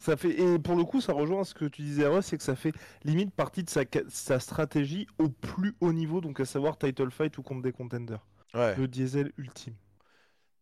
ça 0.00 0.16
fait 0.16 0.30
et 0.30 0.58
pour 0.58 0.74
le 0.74 0.84
coup 0.84 1.00
ça 1.00 1.12
rejoint 1.12 1.44
ce 1.44 1.54
que 1.54 1.66
tu 1.66 1.82
disais 1.82 2.06
Ross, 2.06 2.26
c'est 2.26 2.38
que 2.38 2.42
ça 2.42 2.56
fait 2.56 2.72
limite 3.04 3.32
partie 3.32 3.62
de 3.62 3.70
sa 4.08 4.40
stratégie 4.40 5.06
au 5.18 5.28
plus 5.28 5.74
haut 5.80 5.92
niveau, 5.92 6.20
donc 6.20 6.40
à 6.40 6.44
savoir 6.44 6.78
title 6.78 7.10
fight 7.10 7.36
ou 7.38 7.42
contre 7.42 7.62
des 7.62 7.72
contenders, 7.72 8.26
ouais. 8.54 8.74
le 8.76 8.88
diesel 8.88 9.32
ultime. 9.36 9.74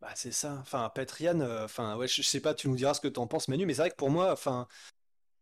Bah, 0.00 0.10
c'est 0.14 0.32
ça. 0.32 0.58
Enfin, 0.60 0.90
Petrian, 0.94 1.40
euh, 1.40 1.64
enfin, 1.64 1.96
ouais, 1.96 2.06
je, 2.06 2.22
je 2.22 2.28
sais 2.28 2.40
pas, 2.40 2.54
tu 2.54 2.68
nous 2.68 2.76
diras 2.76 2.94
ce 2.94 3.00
que 3.00 3.08
t'en 3.08 3.26
penses, 3.26 3.48
Manu, 3.48 3.66
mais 3.66 3.74
c'est 3.74 3.82
vrai 3.82 3.90
que 3.90 3.96
pour 3.96 4.10
moi, 4.10 4.32
enfin, 4.32 4.68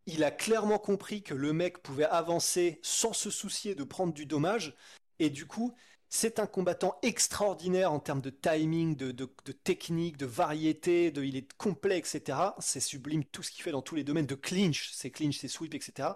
il 0.07 0.25
a 0.25 0.31
clairement 0.31 0.79
compris 0.79 1.23
que 1.23 1.35
le 1.35 1.53
mec 1.53 1.83
pouvait 1.83 2.05
avancer 2.05 2.81
sans 2.83 3.13
se 3.13 3.29
soucier 3.29 3.75
de 3.75 3.85
prendre 3.85 4.15
du 4.15 4.25
dommage, 4.25 4.75
et 5.19 5.31
du 5.31 5.47
coup, 5.47 5.75
c'est 6.09 6.39
un 6.39 6.47
combattant 6.47 6.97
extraordinaire 7.03 7.93
en 7.93 7.99
termes 8.01 8.21
de 8.21 8.31
timing, 8.31 8.97
de, 8.97 9.11
de- 9.11 9.29
de 9.45 9.53
technique, 9.53 10.17
de 10.17 10.27
variété, 10.27 11.11
de, 11.11 11.23
il 11.25 11.37
est 11.37 11.53
complet, 11.55 11.99
etc. 11.99 12.39
C'est 12.59 12.81
sublime 12.81 13.25
tout 13.25 13.43
ce 13.43 13.51
qu'il 13.51 13.63
fait 13.63 13.73
dans 13.73 13.83
tous 13.83 13.95
les 13.97 14.05
domaines 14.05 14.27
de 14.27 14.35
clinch, 14.37 14.91
c'est 14.93 15.11
clinch, 15.11 15.39
c'est 15.39 15.49
sweep, 15.49 15.75
etc. 15.75 16.11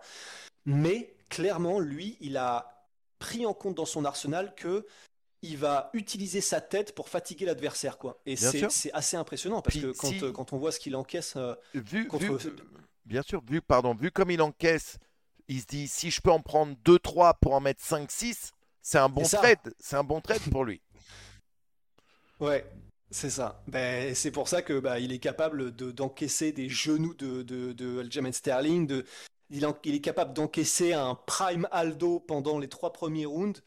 Mais 0.67 1.15
clairement, 1.29 1.81
lui, 1.81 2.17
il 2.21 2.37
a 2.37 2.87
pris 3.19 3.45
en 3.47 3.55
compte 3.55 3.75
dans 3.75 3.85
son 3.85 4.05
arsenal 4.05 4.55
que 4.55 4.87
il 5.43 5.57
va 5.57 5.89
utiliser 5.95 6.41
sa 6.43 6.61
tête 6.61 6.95
pour 6.95 7.09
fatiguer 7.09 7.47
l'adversaire, 7.47 7.97
quoi. 7.97 8.21
Et 8.27 8.37
c'est 8.37 8.93
assez 8.93 9.17
impressionnant 9.17 9.63
parce 9.63 9.77
Puis 9.77 9.83
que 9.87 9.93
quand, 9.93 10.09
si- 10.09 10.23
euh, 10.23 10.33
quand 10.33 10.53
on 10.53 10.59
voit 10.59 10.71
ce 10.71 10.79
qu'il 10.79 10.95
encaisse, 10.97 11.35
euh, 11.37 11.55
Vu, 11.75 12.07
Contre- 12.07 12.37
vu- 12.37 12.53
bien 13.07 13.23
sûr, 13.23 13.43
vu, 13.49 13.63
pardon, 13.63 13.95
vu 13.95 14.11
comme 14.11 14.31
il 14.31 14.43
encaisse, 14.43 14.99
il 15.49 15.61
se 15.63 15.67
dit 15.67 15.89
si 15.89 16.11
je 16.11 16.21
peux 16.21 16.31
en 16.31 16.41
prendre 16.43 16.77
2-3 16.85 17.35
pour 17.41 17.55
en 17.55 17.61
mettre 17.61 17.83
5-6, 17.83 18.53
c'est 18.83 18.99
un 18.99 19.09
bon 19.09 19.25
C'est 19.25 19.29
ça. 19.29 19.39
trade. 19.39 19.75
C'est 19.79 19.97
un 19.97 20.05
bon 20.05 20.21
trade 20.21 20.49
pour 20.51 20.65
lui. 20.65 20.81
ouais, 22.41 22.65
c'est 23.11 23.31
ça. 23.31 23.63
Ben, 23.67 24.15
c'est 24.15 24.31
pour 24.31 24.49
ça 24.49 24.63
que 24.63 24.79
bah, 24.79 24.99
il 25.01 25.13
est 25.13 25.19
capable 25.19 25.75
de 25.75 25.91
d'encaisser 25.91 26.53
des 26.53 26.69
genoux 26.69 27.15
de, 27.15 27.43
de, 27.43 27.73
de 27.73 28.01
Aljamain 28.01 28.33
Sterling, 28.33 28.87
de, 28.87 29.05
il, 29.51 29.67
en- 29.67 29.77
il 29.85 29.95
est 29.97 30.01
capable 30.01 30.33
d'encaisser 30.35 30.93
un 30.93 31.15
prime 31.15 31.69
Aldo 31.71 32.21
pendant 32.21 32.59
les 32.59 32.69
trois 32.69 32.93
premiers 32.93 33.27
rounds. 33.27 33.63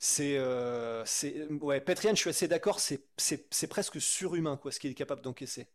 C'est, 0.00 0.38
euh, 0.38 1.04
c'est, 1.06 1.46
ouais, 1.62 1.80
Petrian, 1.80 2.12
je 2.14 2.20
suis 2.20 2.30
assez 2.30 2.48
d'accord, 2.48 2.80
c'est, 2.80 3.04
c'est, 3.16 3.46
c'est 3.52 3.68
presque 3.68 4.00
surhumain, 4.00 4.56
quoi, 4.56 4.72
ce 4.72 4.80
qu'il 4.80 4.90
est 4.90 4.94
capable 4.94 5.22
d'encaisser. 5.22 5.68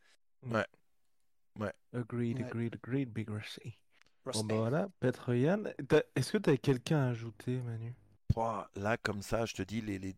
Agreed, 1.94 2.42
Ouais. 2.42 2.42
agreed, 2.42 2.76
agreed, 2.76 3.10
Big 3.14 3.30
Rusty. 3.30 3.78
Bon 4.32 4.44
bah 4.44 4.56
voilà, 4.56 4.90
Petroyan, 5.00 5.64
T'as- 5.88 6.04
est-ce 6.16 6.32
que 6.32 6.38
t'as 6.38 6.58
quelqu'un 6.58 7.00
à 7.00 7.10
ajouter, 7.10 7.62
Manu? 7.62 7.94
Là, 8.76 8.98
comme 8.98 9.22
ça, 9.22 9.46
je 9.46 9.54
te 9.54 9.62
dis, 9.64 9.82
les, 9.82 10.00
les, 10.00 10.16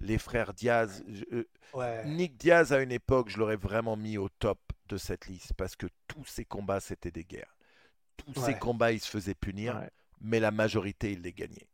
les 0.00 0.18
frères 0.18 0.52
Diaz. 0.54 1.02
je- 1.08 1.24
euh, 1.32 1.48
Ouais. 1.74 2.04
Nick 2.06 2.36
Diaz, 2.36 2.72
à 2.72 2.80
une 2.82 2.92
époque, 2.92 3.28
je 3.28 3.38
l'aurais 3.38 3.56
vraiment 3.56 3.96
mis 3.96 4.18
au 4.18 4.28
top 4.28 4.58
de 4.88 4.96
cette 4.96 5.26
liste 5.26 5.52
parce 5.54 5.74
que 5.76 5.86
tous 6.06 6.24
ses 6.24 6.44
combats, 6.44 6.80
c'était 6.80 7.10
des 7.10 7.24
guerres. 7.24 7.56
Tous 8.16 8.34
ses 8.34 8.52
Ouais. 8.52 8.58
combats, 8.58 8.92
il 8.92 9.00
se 9.00 9.10
faisait 9.10 9.34
punir, 9.34 9.76
Ouais. 9.76 9.90
mais 10.20 10.40
la 10.40 10.50
majorité, 10.50 11.12
il 11.12 11.22
les 11.22 11.32
gagnait. 11.32 11.68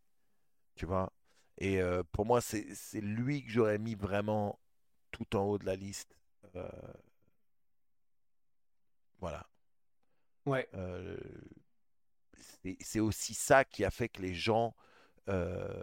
Tu 0.75 0.87
vois? 0.87 1.13
Et 1.59 1.81
euh, 1.83 2.03
pour 2.13 2.25
moi, 2.27 2.41
c'est 2.41 2.67
c'est 2.75 3.01
lui 3.03 3.45
que 3.45 3.51
j'aurais 3.51 3.79
mis 3.79 3.95
vraiment 3.95 4.59
tout 5.11 5.37
en 5.37 5.43
haut 5.45 5.59
de 5.59 5.67
la 5.67 5.77
liste. 5.77 6.17
Euh, 6.57 6.69
Voilà. 9.21 9.47
Ouais. 10.47 10.69
Euh, 10.75 11.17
c'est- 12.63 12.77
c'est 12.81 13.01
aussi 13.01 13.35
ça 13.35 13.65
qui 13.65 13.85
a 13.85 13.91
fait 13.91 14.09
que 14.09 14.23
les 14.23 14.35
gens 14.35 14.75
euh, 15.29 15.83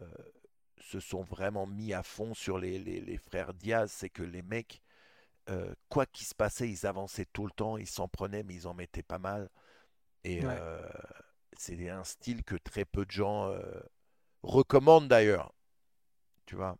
se 0.82 1.00
sont 1.00 1.24
vraiment 1.24 1.68
mis 1.68 1.94
à 1.94 2.04
fond 2.04 2.34
sur 2.34 2.58
les, 2.60 2.80
les- 2.80 3.02
les 3.02 3.18
frères 3.18 3.54
Diaz. 3.54 3.92
C'est 3.92 4.10
que 4.10 4.24
les 4.24 4.42
mecs, 4.42 4.82
euh, 5.50 5.74
quoi 5.90 6.06
qu'il 6.08 6.28
se 6.28 6.36
passait, 6.36 6.70
ils 6.70 6.86
avançaient 6.88 7.28
tout 7.34 7.46
le 7.46 7.52
temps, 7.54 7.78
ils 7.78 7.88
s'en 7.88 8.08
prenaient, 8.10 8.44
mais 8.44 8.56
ils 8.56 8.68
en 8.68 8.74
mettaient 8.76 9.04
pas 9.04 9.20
mal. 9.20 9.50
Et 10.26 10.42
Ouais. 10.42 10.60
euh, 10.60 10.82
c'est 11.58 11.90
un 11.90 12.04
style 12.06 12.44
que 12.44 12.56
très 12.58 12.86
peu 12.86 13.06
de 13.06 13.12
gens 13.12 13.54
recommandent 14.44 15.08
d'ailleurs. 15.08 15.54
Tu 16.46 16.56
vois? 16.56 16.78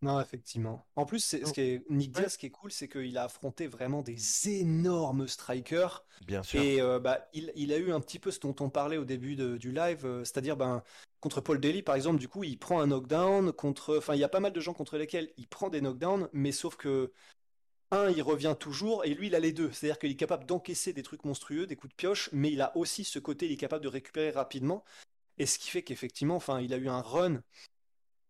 Non, 0.00 0.20
effectivement. 0.20 0.86
En 0.94 1.06
plus, 1.06 1.18
c'est, 1.18 1.44
ce 1.44 1.52
qui 1.52 1.60
est, 1.60 1.90
Nick 1.90 2.12
Diaz, 2.12 2.34
ce 2.34 2.38
qui 2.38 2.46
est 2.46 2.50
cool, 2.50 2.70
c'est 2.70 2.88
qu'il 2.88 3.18
a 3.18 3.24
affronté 3.24 3.66
vraiment 3.66 4.02
des 4.02 4.16
énormes 4.48 5.26
strikers. 5.26 6.04
Bien 6.26 6.42
sûr. 6.42 6.62
Et 6.62 6.80
euh, 6.80 7.00
bah, 7.00 7.28
il, 7.32 7.52
il 7.56 7.72
a 7.72 7.78
eu 7.78 7.92
un 7.92 8.00
petit 8.00 8.18
peu 8.18 8.30
ce 8.30 8.38
dont 8.38 8.54
on 8.60 8.70
parlait 8.70 8.96
au 8.96 9.04
début 9.04 9.34
de- 9.34 9.56
du 9.56 9.72
live, 9.72 10.06
euh, 10.06 10.24
c'est-à-dire 10.24 10.56
ben, 10.56 10.84
contre 11.20 11.40
Paul 11.40 11.58
Daly, 11.60 11.82
par 11.82 11.96
exemple, 11.96 12.18
du 12.20 12.28
coup, 12.28 12.44
il 12.44 12.58
prend 12.58 12.80
un 12.80 12.86
knockdown. 12.86 13.52
Contre, 13.52 13.98
enfin, 13.98 14.14
il 14.14 14.20
y 14.20 14.24
a 14.24 14.28
pas 14.28 14.40
mal 14.40 14.52
de 14.52 14.60
gens 14.60 14.72
contre 14.72 14.98
lesquels 14.98 15.32
il 15.36 15.48
prend 15.48 15.68
des 15.68 15.80
knockdowns, 15.80 16.28
mais 16.32 16.52
sauf 16.52 16.76
que 16.76 17.12
un, 17.90 18.10
il 18.10 18.22
revient 18.22 18.54
toujours, 18.58 19.04
et 19.04 19.14
lui, 19.14 19.28
il 19.28 19.34
a 19.34 19.40
les 19.40 19.52
deux. 19.52 19.72
C'est-à-dire 19.72 19.98
qu'il 19.98 20.10
est 20.10 20.16
capable 20.16 20.44
d'encaisser 20.44 20.92
des 20.92 21.02
trucs 21.02 21.24
monstrueux, 21.24 21.66
des 21.66 21.74
coups 21.74 21.90
de 21.90 21.96
pioche, 21.96 22.28
mais 22.32 22.52
il 22.52 22.60
a 22.60 22.76
aussi 22.76 23.02
ce 23.02 23.18
côté, 23.18 23.46
il 23.46 23.52
est 23.52 23.56
capable 23.56 23.82
de 23.82 23.88
récupérer 23.88 24.30
rapidement. 24.30 24.84
Et 25.38 25.46
ce 25.46 25.58
qui 25.58 25.70
fait 25.70 25.82
qu'effectivement, 25.82 26.36
enfin, 26.36 26.60
il 26.60 26.74
a 26.74 26.76
eu 26.76 26.88
un 26.88 27.00
run. 27.00 27.42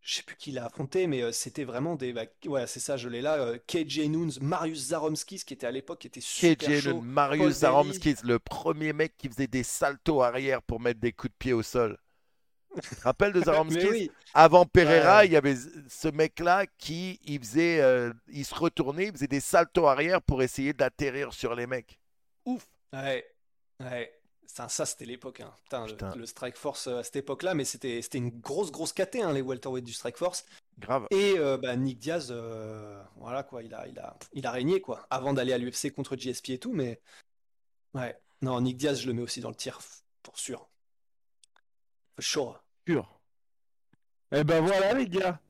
Je 0.01 0.15
sais 0.17 0.23
plus 0.23 0.37
qui 0.37 0.53
l'a 0.53 0.65
affronté, 0.67 1.07
mais 1.07 1.23
euh, 1.23 1.33
c'était 1.33 1.65
vraiment 1.65 1.95
des. 1.95 2.13
Bah, 2.13 2.25
ouais, 2.47 2.67
c'est 2.67 2.81
ça, 2.81 2.97
je 2.97 3.09
l'ai 3.09 3.21
là. 3.21 3.35
euh, 3.37 3.59
KJ 3.67 4.09
Noons, 4.09 4.31
Marius 4.41 4.89
Zaromskis, 4.89 5.45
qui 5.45 5.55
était 5.55 5.67
à 5.67 5.71
l'époque, 5.71 6.01
qui 6.01 6.07
était 6.07 6.21
super 6.21 6.57
KJ, 6.67 6.83
le 6.83 6.95
Marius 6.95 7.59
Zaromskis, 7.61 8.17
le 8.25 8.39
premier 8.39 8.93
mec 8.93 9.17
qui 9.19 9.29
faisait 9.29 9.47
des 9.47 9.63
saltos 9.63 10.23
arrière 10.23 10.63
pour 10.63 10.81
mettre 10.81 11.01
des 11.01 11.13
coups 11.13 11.33
de 11.33 11.37
pied 11.39 11.53
au 11.53 11.63
sol. 11.63 11.99
Tu 12.83 12.97
te 12.97 13.03
rappelles 13.03 13.33
de 13.33 13.41
Zaromskis 13.43 13.89
oui, 13.91 14.11
Avant 14.35 14.67
Pereira, 14.67 15.25
Ouais. 15.25 15.27
il 15.27 15.33
y 15.33 15.37
avait 15.37 15.57
ce 15.89 16.09
mec-là 16.09 16.67
qui 16.79 17.21
il 17.25 17.41
faisait, 17.41 17.81
euh, 17.81 18.13
il 18.29 18.45
se 18.45 18.55
retournait, 18.55 19.07
il 19.09 19.13
faisait 19.13 19.29
des 19.29 19.41
saltos 19.41 19.87
arrière 19.89 20.23
pour 20.23 20.43
essayer 20.43 20.73
d'atterrir 20.75 21.33
sur 21.33 21.55
les 21.55 21.67
mecs. 21.67 22.01
Ouf. 22.45 22.67
ouais, 22.93 23.25
ouais. 23.81 24.18
Ça, 24.51 24.69
ça, 24.69 24.87
c'était 24.87 25.05
l'époque. 25.05 25.41
hein. 25.41 25.55
Putain, 25.65 25.85
le- 25.87 25.93
Putain. 25.93 26.15
Le, 26.17 26.27
Strike 26.27 26.57
Force 26.57 26.87
euh, 26.89 26.99
à 26.99 27.03
cette 27.05 27.17
époque-là, 27.17 27.55
mais 27.55 27.65
c'était 27.65 28.01
c'était 28.03 28.19
une 28.19 28.31
grosse, 28.41 28.73
grosse 28.73 28.93
caté, 28.95 29.23
hein, 29.23 29.33
les 29.33 29.43
welterweight 29.43 29.85
du 29.85 29.93
Strike 29.93 30.17
Force. 30.17 30.47
Grave. 30.79 31.07
Et 31.11 31.35
euh, 31.39 31.59
bah, 31.59 31.77
Nick 31.77 31.99
Diaz, 31.99 32.29
euh, 32.31 33.01
voilà 33.17 33.43
quoi, 33.43 33.63
il 33.63 33.75
a, 33.75 33.87
il 33.87 33.99
a, 33.99 34.17
il 34.33 34.47
a 34.47 34.51
régné 34.51 34.81
quoi, 34.81 35.07
avant 35.11 35.33
d'aller 35.35 35.53
à 35.53 35.59
l'UFC 35.59 35.93
contre 35.95 36.17
GSP 36.17 36.51
et 36.51 36.59
tout, 36.59 36.73
mais 36.73 37.01
ouais, 37.95 38.19
non, 38.43 38.61
Nick 38.61 38.79
Diaz, 38.79 39.01
je 39.01 39.07
le 39.07 39.13
mets 39.13 39.23
aussi 39.23 39.41
dans 39.41 39.51
le 39.51 39.55
tir, 39.55 39.79
pour 40.23 40.39
sûr. 40.39 40.69
Chaud. 42.19 42.57
Sûr. 42.87 43.21
Eh 44.33 44.45
ben 44.45 44.61
voilà 44.65 44.95
les 44.95 45.09
gars. 45.09 45.41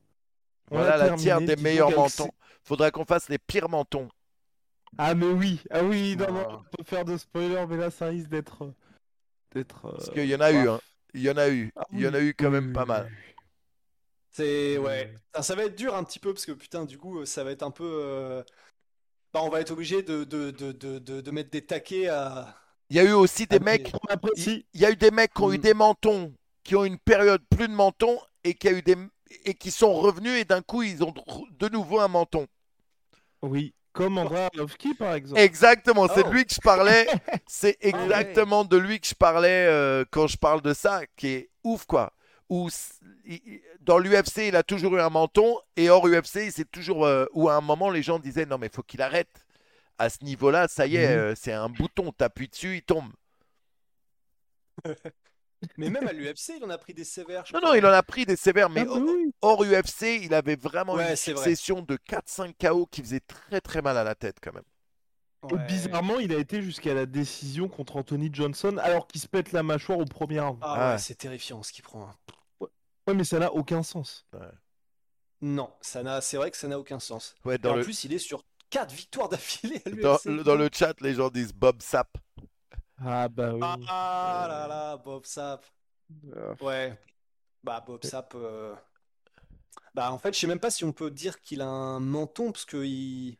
On 0.71 0.77
Voilà 0.77 0.97
la 0.97 1.15
tiers 1.15 1.41
des 1.41 1.55
meilleurs 1.55 1.89
mentons. 1.91 2.31
Faudrait 2.63 2.91
qu'on 2.91 3.05
fasse 3.05 3.29
les 3.29 3.39
pires 3.39 3.69
mentons. 3.69 4.09
Ah 4.97 5.15
mais 5.15 5.25
oui, 5.27 5.61
ah 5.71 5.83
oui, 5.83 6.15
non, 6.15 6.31
non, 6.31 6.45
Ah. 6.49 6.55
on 6.59 6.77
peut 6.77 6.83
faire 6.83 7.05
de 7.05 7.17
spoiler, 7.17 7.65
mais 7.67 7.77
là 7.77 7.89
ça 7.91 8.07
risque 8.07 8.29
d'être, 8.29 8.71
euh, 9.55 9.63
d'être. 9.63 9.85
euh, 9.85 9.97
Parce 9.97 10.09
qu'il 10.09 10.25
y 10.25 10.35
en 10.35 10.41
a 10.41 10.51
eu, 10.51 10.67
hein. 10.69 10.81
Il 11.13 11.21
y 11.21 11.29
en 11.29 11.37
a 11.37 11.49
eu. 11.49 11.71
ah 11.75 11.85
Il 11.91 11.99
y 12.01 12.07
en 12.07 12.13
a 12.13 12.21
eu 12.21 12.33
quand 12.33 12.49
même 12.51 12.71
pas 12.73 12.85
mal. 12.85 13.11
C'est 14.31 14.77
Mm. 14.77 14.79
ouais, 14.79 15.13
ça, 15.35 15.41
ça 15.43 15.55
va 15.55 15.65
être 15.65 15.75
dur 15.75 15.95
un 15.95 16.03
petit 16.03 16.19
peu 16.19 16.33
parce 16.33 16.45
que 16.45 16.51
putain, 16.51 16.85
du 16.85 16.97
coup, 16.97 17.25
ça 17.25 17.43
va 17.43 17.51
être 17.51 17.63
un 17.63 17.71
peu, 17.71 17.83
euh, 17.85 18.43
bah, 19.33 19.41
on 19.43 19.49
va 19.49 19.61
être 19.61 19.71
obligé 19.71 20.03
de, 20.03 20.25
de, 20.25 20.51
de, 20.51 20.71
de, 20.73 20.99
de, 20.99 21.21
de 21.21 21.31
mettre 21.31 21.51
des 21.51 21.65
taquets 21.65 22.07
à. 22.09 22.57
Il 22.91 22.97
y 22.97 22.99
a 22.99 23.03
eu 23.03 23.13
aussi 23.13 23.47
des 23.47 23.57
Ah, 23.57 23.59
mecs. 23.59 23.91
Il 24.35 24.63
y 24.75 24.85
a 24.85 24.91
eu 24.91 24.95
des 24.95 25.11
mecs 25.11 25.33
qui 25.33 25.41
ont 25.41 25.51
eu 25.51 25.57
Mm. 25.57 25.59
des 25.59 25.73
mentons, 25.73 26.33
qui 26.63 26.75
ont 26.75 26.85
une 26.85 26.99
période 26.99 27.41
plus 27.49 27.67
de 27.67 27.73
mentons 27.73 28.19
et 28.43 28.53
qui 28.53 28.67
a 28.67 28.71
eu 28.71 28.81
des 28.81 28.95
et 29.45 29.53
qui 29.53 29.71
sont 29.71 29.93
revenus 29.93 30.33
et 30.39 30.45
d'un 30.45 30.61
coup 30.61 30.81
ils 30.83 31.03
ont 31.03 31.13
de 31.51 31.69
nouveau 31.69 31.99
un 31.99 32.07
menton. 32.07 32.47
Oui, 33.41 33.73
comme 33.93 34.17
Andrei 34.17 34.45
Arlovski 34.53 34.93
par 34.93 35.13
exemple. 35.13 35.39
Exactement, 35.39 36.07
c'est 36.07 36.23
de 36.23 36.27
Oh. 36.29 36.33
lui 36.33 36.45
que 36.45 36.53
je 36.53 36.61
parlais. 36.61 37.07
C'est 37.47 37.77
Ah 37.83 37.85
ouais. 37.97 38.03
exactement 38.03 38.63
de 38.65 38.77
lui 38.77 38.99
que 38.99 39.07
je 39.07 39.15
parlais 39.15 39.65
euh, 39.67 40.05
quand 40.11 40.27
je 40.27 40.37
parle 40.37 40.61
de 40.61 40.73
ça, 40.73 41.01
qui 41.15 41.27
est 41.27 41.49
ouf 41.63 41.85
quoi. 41.85 42.13
Où 42.49 42.69
dans 43.81 43.99
l'UFC, 43.99 44.47
il 44.47 44.55
a 44.55 44.63
toujours 44.63 44.95
eu 44.95 44.99
un 44.99 45.09
menton 45.09 45.57
et 45.75 45.89
hors 45.89 46.07
UFC, 46.07 46.37
il 46.45 46.51
s'est 46.51 46.65
toujours. 46.65 47.05
euh, 47.05 47.25
où 47.33 47.47
à 47.49 47.55
un 47.55 47.61
moment, 47.61 47.89
les 47.91 48.01
gens 48.01 48.17
disaient 48.19 48.45
non 48.45 48.57
mais 48.57 48.69
faut 48.69 48.83
qu'il 48.83 49.01
arrête. 49.01 49.45
À 49.97 50.09
ce 50.09 50.23
niveau-là, 50.23 50.67
ça 50.67 50.87
y 50.87 50.95
est, 50.95 51.07
Mhm. 51.09 51.13
euh, 51.19 51.33
c'est 51.35 51.51
un 51.53 51.69
bouton, 51.69 52.11
t'appuies 52.11 52.47
dessus, 52.47 52.77
il 52.77 52.81
tombe. 52.83 53.11
Mais 55.77 55.89
même 55.89 56.07
à 56.07 56.13
l'UFC, 56.13 56.53
il 56.57 56.63
en 56.63 56.69
a 56.69 56.77
pris 56.77 56.93
des 56.93 57.03
sévères. 57.03 57.45
je 57.45 57.53
Non, 57.53 57.59
crois. 57.59 57.69
non, 57.71 57.75
il 57.75 57.85
en 57.85 57.91
a 57.91 58.03
pris 58.03 58.25
des 58.25 58.35
sévères, 58.35 58.69
mais 58.69 58.81
Ah, 58.81 58.85
bah 58.85 58.93
oui. 58.97 59.31
hors 59.41 59.63
UFC, 59.63 60.19
il 60.23 60.33
avait 60.33 60.55
vraiment 60.55 60.93
Ouais, 60.93 61.01
une 61.01 61.07
vrai. 61.07 61.15
succession 61.17 61.81
de 61.81 61.97
4-5 61.97 62.53
KO 62.59 62.85
qui 62.85 63.01
faisait 63.01 63.19
très 63.19 63.59
très 63.61 63.81
mal 63.81 63.97
à 63.97 64.03
la 64.03 64.15
tête 64.15 64.37
quand 64.41 64.53
même. 64.53 64.63
Et 65.49 65.53
Ouais. 65.53 65.65
bizarrement, 65.67 66.19
il 66.19 66.33
a 66.33 66.37
été 66.37 66.61
jusqu'à 66.61 66.93
la 66.93 67.05
décision 67.05 67.67
contre 67.69 67.95
Anthony 67.97 68.29
Johnson 68.31 68.77
alors 68.77 69.07
qu'il 69.07 69.21
se 69.21 69.27
pète 69.27 69.51
la 69.51 69.63
mâchoire 69.63 69.99
au 69.99 70.05
premier 70.05 70.39
round. 70.39 70.57
Ah 70.61 70.75
Ah. 70.77 70.91
ouais, 70.93 70.97
c'est 70.97 71.15
terrifiant 71.15 71.61
ce 71.63 71.71
qu'il 71.71 71.83
prend. 71.83 72.09
hein. 72.09 72.67
Ouais, 73.07 73.13
mais 73.13 73.23
ça 73.23 73.39
n'a 73.39 73.51
aucun 73.53 73.81
sens. 73.83 74.25
Non, 75.41 75.71
ça 75.81 76.03
n'a, 76.03 76.19
c'est 76.21 76.37
vrai 76.37 76.51
que 76.51 76.57
ça 76.57 76.67
n'a 76.67 76.77
aucun 76.77 76.99
sens. 76.99 77.35
Ouais, 77.45 77.55
Et 77.55 77.57
dans, 77.57 77.71
en 77.71 77.75
le, 77.77 77.83
plus, 77.83 78.03
il 78.03 78.13
est 78.13 78.19
sur 78.19 78.43
4 78.69 78.93
victoires 78.93 79.29
d'affilée 79.29 79.81
à 79.85 79.89
dans, 79.91 80.13
l'UFC. 80.13 80.25
le- 80.25 80.43
dans 80.43 80.55
le 80.55 80.69
chat, 80.71 80.99
les 81.01 81.13
gens 81.13 81.29
disent 81.29 81.53
Bob 81.53 81.81
Sap. 81.81 82.09
Ah 83.01 83.29
bah 83.29 83.53
oui. 83.53 83.59
Ah 83.87 84.45
là 84.49 84.67
là, 84.67 84.97
Bob 84.97 85.25
Sapp. 85.25 85.65
Euh, 86.35 86.55
Ouais. 86.61 86.97
Bah, 87.63 87.83
Bob 87.85 88.03
Sapp. 88.03 88.33
euh, 88.35 88.75
Bah, 89.93 90.11
en 90.11 90.17
fait, 90.17 90.33
je 90.33 90.39
sais 90.39 90.47
même 90.47 90.59
pas 90.59 90.71
si 90.71 90.83
on 90.83 90.91
peut 90.93 91.11
dire 91.11 91.41
qu'il 91.41 91.61
a 91.61 91.67
un 91.67 91.99
menton, 91.99 92.51
parce 92.51 92.65
que 92.65 92.77
il. 92.83 93.37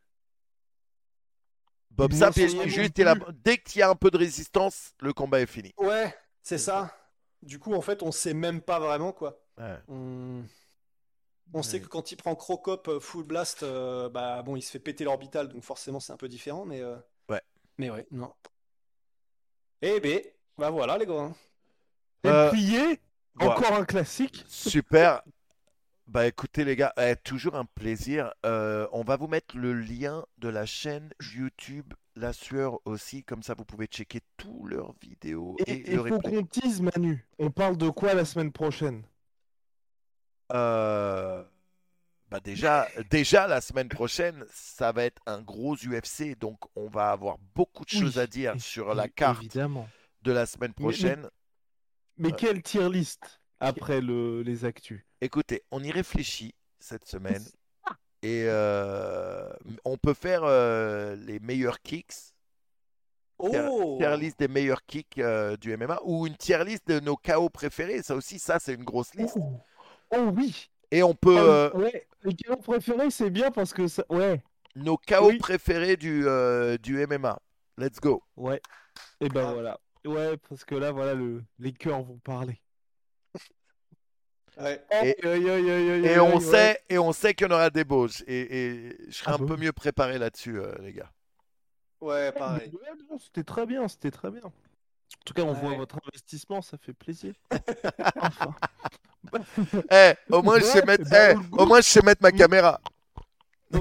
Bob 1.91 2.14
Sap, 2.14 2.36
n'en 2.38 2.44
il- 2.44 2.49
sait 2.52 2.69
juste, 2.69 2.98
non 2.99 3.15
dès 3.44 3.57
qu'il 3.57 3.80
y 3.80 3.81
a 3.81 3.90
un 3.90 3.95
peu 3.95 4.10
de 4.11 4.18
résistance, 4.18 4.94
le 5.02 5.11
combat 5.14 5.41
est 5.41 5.45
fini. 5.45 5.73
Ouais, 5.77 6.15
c'est 6.44 6.57
ça. 6.57 6.95
Du 7.41 7.60
coup, 7.60 7.73
en 7.73 7.81
fait, 7.81 8.03
on 8.03 8.11
sait 8.11 8.34
même 8.34 8.61
pas 8.61 8.80
vraiment 8.80 9.11
quoi. 9.11 9.41
Ouais. 9.57 9.77
On, 9.88 10.44
on 11.53 11.64
sait 11.64 11.77
Ouais. 11.77 11.84
que 11.84 11.88
quand 11.88 12.11
il 12.11 12.15
prend 12.18 12.36
Crocop 12.36 12.88
euh, 12.88 12.99
Full 12.99 13.23
Blast, 13.23 13.64
euh, 13.64 14.10
bah 14.10 14.41
bon, 14.44 14.56
il 14.56 14.61
se 14.61 14.72
fait 14.72 14.80
péter 14.80 15.03
l'orbital, 15.03 15.48
donc 15.49 15.64
forcément 15.64 15.99
c'est 15.99 16.14
un 16.14 16.18
peu 16.18 16.27
différent, 16.30 16.65
mais. 16.65 16.81
euh, 16.81 16.95
Ouais. 17.30 17.41
Mais 17.77 17.90
ouais, 17.90 18.07
non. 18.11 18.34
Eh 19.81 19.99
ben, 19.99 20.22
bah 20.57 20.69
voilà 20.69 20.97
les 20.97 21.06
gars. 21.06 21.31
Euh, 22.26 22.51
voilà. 23.35 23.53
encore 23.56 23.73
un 23.73 23.85
classique. 23.85 24.43
Super. 24.47 25.22
Bah 26.07 26.26
écoutez 26.27 26.65
les 26.65 26.76
gars, 26.76 26.91
eh, 26.97 27.15
toujours 27.15 27.56
un 27.56 27.65
plaisir. 27.65 28.34
Euh, 28.45 28.88
on 28.91 29.03
va 29.03 29.15
vous 29.15 29.27
mettre 29.27 29.56
le 29.57 29.73
lien 29.73 30.26
de 30.39 30.49
la 30.49 30.65
chaîne 30.65 31.11
YouTube 31.22 31.93
La 32.15 32.34
Sueur 32.34 32.80
aussi, 32.85 33.23
comme 33.23 33.43
ça 33.43 33.53
vous 33.53 33.64
pouvez 33.64 33.85
checker 33.85 34.22
tous 34.35 34.65
leurs 34.65 34.93
vidéos 35.01 35.56
et, 35.68 35.91
Et 35.91 35.95
le 35.95 36.03
faut 36.03 36.18
replay. 36.18 36.31
qu'on 36.38 36.43
tease 36.45 36.81
Manu. 36.81 37.27
On 37.38 37.51
parle 37.51 37.77
de 37.77 37.89
quoi 37.89 38.14
la 38.15 38.26
semaine 38.26 38.51
prochaine? 38.51 39.03
Euh, 40.51 41.43
Bah 42.30 42.39
déjà, 42.39 42.88
déjà 43.10 43.47
la 43.47 43.60
semaine 43.60 43.89
prochaine, 43.89 44.45
ça 44.51 44.91
va 44.91 45.03
être 45.06 45.22
un 45.26 45.41
gros 45.41 45.76
UFC, 45.76 46.35
donc 46.38 46.60
on 46.76 46.88
va 46.88 47.10
avoir 47.11 47.38
beaucoup 47.56 47.85
de 47.85 47.91
Oui, 47.93 47.99
choses 48.01 48.19
à 48.19 48.27
dire 48.27 48.56
et- 48.56 48.60
sur 48.60 48.93
la 48.93 49.07
carte 49.07 49.39
Évidemment. 49.39 49.89
de 50.22 50.31
la 50.31 50.45
semaine 50.45 50.73
Mais- 50.77 50.85
mais- 50.85 50.91
prochaine. 50.91 51.30
Mais 52.18 52.30
Euh, 52.31 52.35
quelle 52.35 52.61
tier 52.61 52.88
list 52.89 53.41
après 53.60 53.99
le, 54.01 54.41
les 54.43 54.64
actus? 54.65 55.01
Écoutez, 55.22 55.64
on 55.72 55.81
y 55.84 55.89
réfléchit 55.91 56.53
cette 56.80 57.06
semaine 57.06 57.43
et 58.22 58.43
euh, 58.45 59.49
on 59.85 59.97
peut 59.97 60.14
faire 60.14 60.41
euh, 60.43 61.15
les 61.15 61.39
meilleurs 61.39 61.81
kicks, 61.81 62.14
Oh 63.41 63.95
tier 63.97 64.18
list 64.18 64.38
des 64.38 64.49
meilleurs 64.49 64.85
kicks 64.85 65.18
euh, 65.18 65.56
du 65.56 65.76
MMA 65.77 65.99
ou 66.03 66.27
une 66.27 66.35
tier 66.35 66.61
list 66.65 66.85
de 66.88 66.99
nos 66.99 67.15
KO 67.15 67.49
préférés. 67.49 68.03
Ça 68.03 68.14
aussi, 68.15 68.38
ça 68.38 68.60
c'est 68.60 68.73
une 68.73 68.84
grosse 68.84 69.14
liste. 69.15 69.38
oh, 69.39 69.60
oh 70.11 70.31
oui 70.35 70.69
Et 70.91 71.03
on 71.03 71.14
peut 71.14 71.38
Ah, 71.38 71.41
euh, 71.44 71.72
Ouais, 71.74 72.07
les 72.24 72.36
KO 72.36 72.57
préférés, 72.57 73.11
c'est 73.11 73.30
bien 73.30 73.52
parce 73.52 73.74
que 73.74 73.88
ça... 73.88 74.03
Ouais, 74.10 74.41
nos 74.76 74.98
KO 74.98 75.28
Oui. 75.28 75.38
préférés 75.38 75.98
du 75.98 76.26
euh, 76.28 76.78
du 76.78 77.06
MMA. 77.06 77.40
Let's 77.78 77.99
go. 77.99 78.24
ouais. 78.38 78.61
Et 79.22 79.30
ben 79.30 79.48
Ah. 79.49 79.53
voilà. 79.53 79.80
Ouais, 80.06 80.38
parce 80.49 80.64
que 80.66 80.76
là, 80.76 80.91
voilà, 80.91 81.14
le... 81.14 81.44
les 81.60 81.74
cœurs 81.74 82.02
vont 82.03 82.18
parler. 82.20 82.60
Ouais. 84.57 84.84
Et- 85.03 86.20
on 86.20 86.40
sait 86.40 86.82
et 86.90 86.98
on 86.98 87.14
sait 87.14 87.34
qu'il 87.34 87.48
y 87.48 87.49
en 87.49 87.53
aura 87.53 87.70
des 87.70 87.86
bauges 87.86 88.24
et, 88.28 88.40
et 88.90 88.98
je 89.07 89.16
serai 89.16 89.32
Ah 89.32 89.36
un 89.36 89.45
peu 89.45 89.56
mieux 89.56 89.72
préparé 89.72 90.18
là-dessus, 90.18 90.60
euh, 90.60 90.74
les 90.82 90.91
gars. 90.94 91.11
Ouais, 92.02 92.32
pareil. 92.34 92.72
C'était 93.20 93.44
très 93.44 93.66
bien, 93.66 93.88
c'était 93.88 94.11
très 94.11 94.32
bien. 94.32 94.52
En 95.18 95.23
tout 95.26 95.34
cas, 95.34 95.44
on 95.44 95.53
voit 95.53 95.76
votre 95.76 95.98
investissement, 96.06 96.61
ça 96.61 96.77
fait 96.77 96.94
plaisir. 96.94 97.34
enfin. 98.22 98.56
Eh, 99.91 100.14
au 100.31 100.41
moins 100.41 100.60
je 100.60 100.64
sais 100.64 100.84
mettre, 100.86 101.07
bah, 101.10 101.31
eh, 101.34 101.36
au 101.52 101.65
moins 101.65 101.81
je 101.81 101.88
sais 101.88 102.02
mettre 102.02 102.22
ma 102.22 102.31
caméra. 102.31 102.80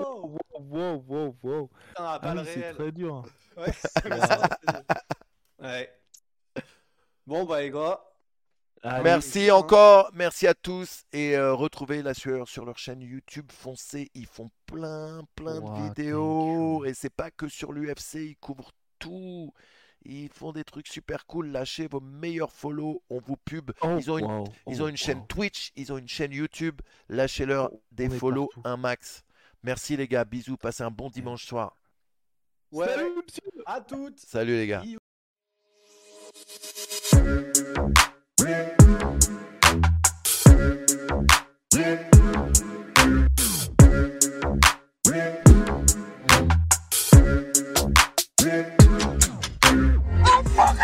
Oh 0.00 0.36
Wow, 0.60 1.04
wow, 1.06 1.36
wow, 1.42 1.70
Ah 1.96 2.20
oui, 2.22 2.42
c'est 2.52 2.72
très 2.74 2.92
dur. 2.92 3.24
Ouais. 5.58 5.90
Bon, 7.26 7.44
bah, 7.44 7.60
les 7.62 7.70
gars. 7.70 8.00
Allez. 8.82 9.02
Merci 9.02 9.50
hein. 9.50 9.54
encore, 9.56 10.10
merci 10.14 10.46
à 10.46 10.54
tous 10.54 11.04
et 11.12 11.36
euh, 11.36 11.52
retrouvez 11.54 12.02
la 12.02 12.14
sueur 12.14 12.48
sur 12.48 12.64
leur 12.64 12.78
chaîne 12.78 13.00
YouTube. 13.00 13.50
Foncez, 13.50 14.10
ils 14.14 14.26
font 14.26 14.50
plein 14.66 15.22
plein 15.34 15.60
Wow, 15.60 15.72
de 15.72 15.94
thank 15.94 15.96
vidéos 15.96 16.84
you. 16.84 16.84
et 16.84 16.94
c'est 16.94 17.10
pas 17.10 17.30
que 17.32 17.48
sur 17.48 17.72
l'UFC, 17.72 18.14
ils 18.14 18.36
couvrent 18.36 18.70
tout. 18.98 19.52
Ils 20.04 20.28
font 20.30 20.52
des 20.52 20.64
trucs 20.64 20.86
super 20.88 21.26
cool. 21.26 21.48
Lâchez 21.48 21.86
vos 21.88 22.00
meilleurs 22.00 22.52
follow, 22.52 23.02
on 23.10 23.18
vous 23.20 23.36
pub. 23.36 23.72
Oh, 23.82 23.96
Ils 23.98 24.10
ont 24.10 24.18
une, 24.18 24.24
wow, 24.26 24.44
ils 24.68 24.80
oh, 24.80 24.84
ont 24.84 24.88
une 24.88 24.96
chaîne. 24.96 25.26
Twitch, 25.26 25.72
ils 25.76 25.92
ont 25.92 25.98
une 25.98 26.08
chaîne 26.08 26.32
YouTube. 26.32 26.80
Lâchez-leur 27.08 27.70
Oh, 27.72 27.82
des 27.92 28.08
follow 28.08 28.46
partout. 28.46 28.62
un 28.68 28.76
max. 28.76 29.24
Merci 29.64 29.96
les 29.96 30.06
gars, 30.06 30.24
bisous, 30.24 30.56
passez 30.56 30.84
un 30.84 30.90
bon 30.90 31.10
dimanche 31.10 31.44
soir. 31.44 31.76
Ouais. 32.70 32.86
Salut, 32.86 33.10
monsieur. 33.16 33.62
À 33.66 33.80
toutes. 33.80 34.18
Salut 34.20 34.56
les 34.56 34.66
gars. 34.66 34.80
Bisous. 34.82 34.98